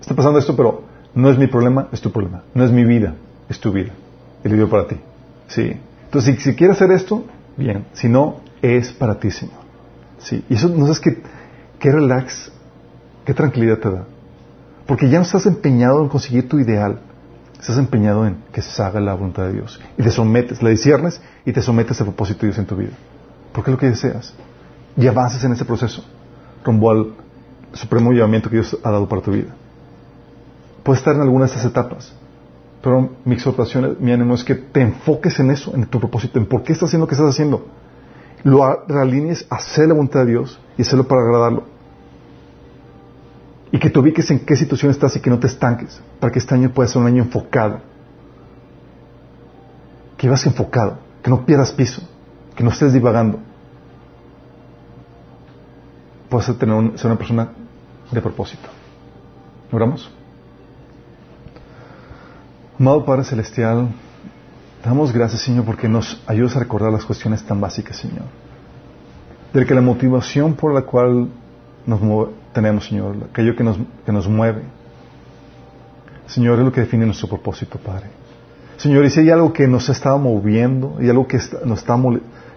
está 0.00 0.14
pasando 0.14 0.38
esto, 0.38 0.54
pero 0.54 0.82
no 1.14 1.30
es 1.30 1.38
mi 1.38 1.46
problema, 1.46 1.88
es 1.92 2.00
tu 2.00 2.12
problema. 2.12 2.42
No 2.54 2.64
es 2.64 2.70
mi 2.70 2.84
vida, 2.84 3.14
es 3.48 3.58
tu 3.58 3.72
vida. 3.72 3.92
El 4.44 4.52
vivo 4.52 4.68
para 4.68 4.86
ti. 4.86 4.96
Sí. 5.48 5.76
Entonces, 6.04 6.36
si, 6.36 6.50
si 6.50 6.56
quieres 6.56 6.76
hacer 6.76 6.92
esto, 6.92 7.24
bien. 7.56 7.86
Si 7.92 8.08
no, 8.08 8.40
es 8.62 8.92
para 8.92 9.18
ti, 9.18 9.30
Señor. 9.30 9.56
Sí. 10.18 10.44
Y 10.48 10.54
eso, 10.54 10.68
no 10.68 10.82
sabes 10.82 11.00
qué, 11.00 11.22
qué 11.78 11.90
relax, 11.90 12.52
qué 13.24 13.34
tranquilidad 13.34 13.78
te 13.78 13.90
da. 13.90 14.04
Porque 14.86 15.08
ya 15.08 15.18
no 15.18 15.24
estás 15.24 15.46
empeñado 15.46 16.02
en 16.02 16.08
conseguir 16.08 16.48
tu 16.48 16.58
ideal. 16.58 17.00
Estás 17.60 17.76
empeñado 17.76 18.26
en 18.26 18.42
que 18.52 18.62
se 18.62 18.82
haga 18.82 19.00
la 19.00 19.12
voluntad 19.12 19.44
de 19.44 19.52
Dios. 19.52 19.78
Y 19.98 20.02
te 20.02 20.10
sometes, 20.10 20.62
la 20.62 20.70
disiernes 20.70 21.20
y 21.44 21.52
te 21.52 21.60
sometes 21.60 22.00
al 22.00 22.06
propósito 22.06 22.40
de 22.40 22.46
Dios 22.48 22.58
en 22.58 22.64
tu 22.64 22.74
vida. 22.74 22.92
Porque 23.52 23.70
es 23.70 23.72
lo 23.72 23.78
que 23.78 23.90
deseas. 23.90 24.32
Y 24.96 25.06
avances 25.06 25.44
en 25.44 25.52
ese 25.52 25.66
proceso. 25.66 26.02
Rumbo 26.64 26.90
al 26.90 27.12
supremo 27.74 28.12
llamamiento 28.12 28.48
que 28.48 28.56
Dios 28.56 28.78
ha 28.82 28.90
dado 28.90 29.06
para 29.06 29.20
tu 29.20 29.32
vida. 29.32 29.54
Puedes 30.82 31.00
estar 31.00 31.14
en 31.14 31.20
alguna 31.20 31.44
de 31.44 31.50
estas 31.50 31.66
etapas. 31.66 32.14
Pero 32.82 33.10
mi 33.26 33.34
exhortación, 33.34 33.98
mi 34.00 34.10
ánimo 34.10 34.34
es 34.34 34.42
que 34.42 34.54
te 34.54 34.80
enfoques 34.80 35.38
en 35.38 35.50
eso, 35.50 35.74
en 35.74 35.84
tu 35.84 36.00
propósito, 36.00 36.38
en 36.38 36.46
por 36.46 36.62
qué 36.62 36.72
estás 36.72 36.88
haciendo 36.88 37.04
lo 37.04 37.08
que 37.08 37.14
estás 37.14 37.28
haciendo. 37.28 37.66
Lo 38.42 38.84
realinees 38.88 39.46
a 39.50 39.56
hacer 39.56 39.86
la 39.86 39.92
voluntad 39.92 40.20
de 40.20 40.30
Dios 40.30 40.58
y 40.78 40.82
hacerlo 40.82 41.06
para 41.06 41.20
agradarlo. 41.20 41.64
Y 43.72 43.78
que 43.78 43.90
te 43.90 43.98
ubiques 43.98 44.30
en 44.30 44.40
qué 44.40 44.56
situación 44.56 44.90
estás 44.90 45.14
y 45.16 45.20
que 45.20 45.30
no 45.30 45.38
te 45.38 45.46
estanques, 45.46 46.00
para 46.18 46.32
que 46.32 46.38
este 46.38 46.54
año 46.54 46.70
pueda 46.70 46.88
ser 46.88 47.00
un 47.00 47.06
año 47.06 47.22
enfocado. 47.22 47.80
Que 50.16 50.28
vayas 50.28 50.46
enfocado, 50.46 50.98
que 51.22 51.30
no 51.30 51.46
pierdas 51.46 51.72
piso, 51.72 52.02
que 52.56 52.64
no 52.64 52.70
estés 52.70 52.92
divagando. 52.92 53.38
Puedes 56.28 56.56
tener 56.58 56.98
ser 56.98 57.06
una 57.06 57.16
persona 57.16 57.48
de 58.10 58.20
propósito. 58.20 58.68
¿Oramos? 59.72 60.10
Amado 62.78 63.04
Padre 63.04 63.24
Celestial, 63.24 63.88
damos 64.82 65.12
gracias, 65.12 65.42
Señor, 65.42 65.64
porque 65.64 65.88
nos 65.88 66.22
ayudas 66.26 66.56
a 66.56 66.60
recordar 66.60 66.90
las 66.90 67.04
cuestiones 67.04 67.42
tan 67.44 67.60
básicas, 67.60 67.96
Señor. 67.96 68.24
De 69.52 69.66
que 69.66 69.74
la 69.74 69.80
motivación 69.80 70.54
por 70.54 70.72
la 70.72 70.82
cual 70.82 71.28
nos 71.86 72.00
tenemos, 72.52 72.86
Señor, 72.86 73.16
aquello 73.30 73.54
que 73.56 73.64
nos, 73.64 73.78
que 74.04 74.12
nos 74.12 74.28
mueve, 74.28 74.62
Señor, 76.26 76.58
es 76.58 76.64
lo 76.64 76.72
que 76.72 76.82
define 76.82 77.06
nuestro 77.06 77.28
propósito, 77.28 77.78
Padre. 77.78 78.06
Señor, 78.76 79.04
y 79.04 79.10
si 79.10 79.20
hay 79.20 79.30
algo 79.30 79.52
que 79.52 79.66
nos 79.66 79.88
está 79.88 80.16
moviendo, 80.16 80.96
y 81.00 81.08
algo 81.08 81.26
que, 81.26 81.38
nos 81.64 81.80
está, 81.80 81.98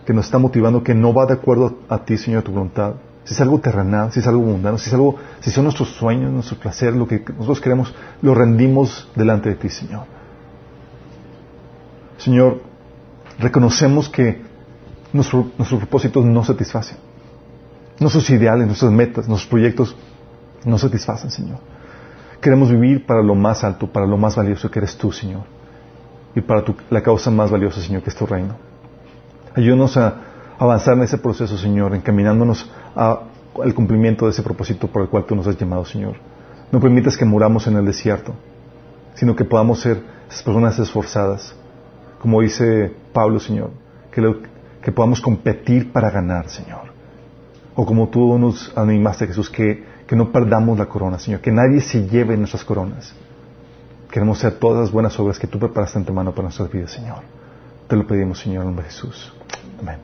que 0.05 0.13
nos 0.13 0.25
está 0.25 0.37
motivando, 0.37 0.83
que 0.83 0.93
no 0.93 1.13
va 1.13 1.25
de 1.25 1.33
acuerdo 1.33 1.79
a 1.89 1.97
ti, 1.97 2.17
Señor, 2.17 2.41
a 2.41 2.43
tu 2.43 2.51
voluntad, 2.51 2.93
si 3.23 3.33
es 3.33 3.41
algo 3.41 3.59
terrenal, 3.59 4.11
si 4.11 4.19
es 4.19 4.27
algo 4.27 4.41
mundano, 4.41 4.77
si 4.77 4.89
es 4.89 4.93
algo, 4.93 5.15
si 5.39 5.49
son 5.49 5.63
nuestros 5.63 5.89
sueños, 5.89 6.31
nuestros 6.31 6.59
placeres, 6.59 6.95
lo 6.95 7.07
que 7.07 7.23
nosotros 7.29 7.61
queremos, 7.61 7.93
lo 8.21 8.35
rendimos 8.35 9.09
delante 9.15 9.49
de 9.49 9.55
ti, 9.55 9.69
Señor. 9.69 10.05
Señor, 12.17 12.61
reconocemos 13.39 14.07
que 14.07 14.41
nuestros 15.13 15.47
propósitos 15.57 16.25
no 16.25 16.43
satisfacen. 16.43 16.97
Nuestros 17.99 18.29
ideales, 18.29 18.67
nuestras 18.67 18.91
metas, 18.91 19.27
nuestros 19.27 19.49
proyectos 19.49 19.95
no 20.65 20.77
satisfacen, 20.77 21.29
Señor. 21.29 21.59
Queremos 22.41 22.69
vivir 22.69 23.05
para 23.05 23.21
lo 23.21 23.35
más 23.35 23.63
alto, 23.63 23.87
para 23.87 24.05
lo 24.05 24.17
más 24.17 24.35
valioso 24.35 24.69
que 24.69 24.79
eres 24.79 24.97
tú, 24.97 25.11
Señor. 25.11 25.43
Y 26.35 26.41
para 26.41 26.63
la 26.89 27.01
causa 27.01 27.29
más 27.31 27.51
valiosa, 27.51 27.81
Señor, 27.81 28.01
que 28.01 28.09
es 28.09 28.15
tu 28.15 28.25
reino. 28.25 28.55
Ayúdanos 29.55 29.95
a 29.97 30.15
avanzar 30.57 30.97
en 30.97 31.03
ese 31.03 31.17
proceso, 31.17 31.57
Señor, 31.57 31.93
encaminándonos 31.95 32.69
al 32.95 33.73
cumplimiento 33.75 34.25
de 34.25 34.31
ese 34.31 34.41
propósito 34.41 34.87
por 34.87 35.03
el 35.03 35.09
cual 35.09 35.25
tú 35.25 35.35
nos 35.35 35.47
has 35.47 35.57
llamado, 35.57 35.85
Señor. 35.85 36.15
No 36.71 36.79
permitas 36.79 37.15
que 37.15 37.25
muramos 37.25 37.67
en 37.67 37.77
el 37.77 37.85
desierto, 37.85 38.33
sino 39.13 39.35
que 39.35 39.45
podamos 39.45 39.79
ser 39.79 40.01
personas 40.43 40.79
esforzadas, 40.79 41.55
como 42.19 42.41
dice 42.41 42.95
Pablo, 43.13 43.39
Señor, 43.39 43.69
que 44.11 44.91
podamos 44.91 45.21
competir 45.21 45.91
para 45.91 46.09
ganar, 46.09 46.49
Señor. 46.49 46.92
O 47.75 47.85
como 47.85 48.09
tú 48.09 48.37
nos 48.37 48.71
animaste, 48.77 49.27
Jesús, 49.27 49.49
que, 49.49 49.83
que 50.07 50.15
no 50.15 50.31
perdamos 50.31 50.77
la 50.77 50.85
corona, 50.85 51.17
Señor, 51.17 51.41
que 51.41 51.51
nadie 51.51 51.81
se 51.81 52.07
lleve 52.07 52.37
nuestras 52.37 52.63
coronas. 52.63 53.13
Queremos 54.11 54.37
ser 54.37 54.59
todas 54.59 54.81
las 54.81 54.91
buenas 54.91 55.19
obras 55.19 55.39
que 55.39 55.47
tú 55.47 55.57
preparaste 55.57 55.97
en 55.97 56.05
tu 56.05 56.13
mano 56.13 56.31
para 56.31 56.43
nuestras 56.43 56.71
vidas, 56.71 56.91
Señor. 56.91 57.19
Te 57.87 57.95
lo 57.95 58.05
pedimos, 58.05 58.39
Señor, 58.39 58.61
en 58.61 58.67
nombre 58.67 58.85
de 58.85 58.91
Jesús. 58.91 59.33
Amén. 59.79 59.97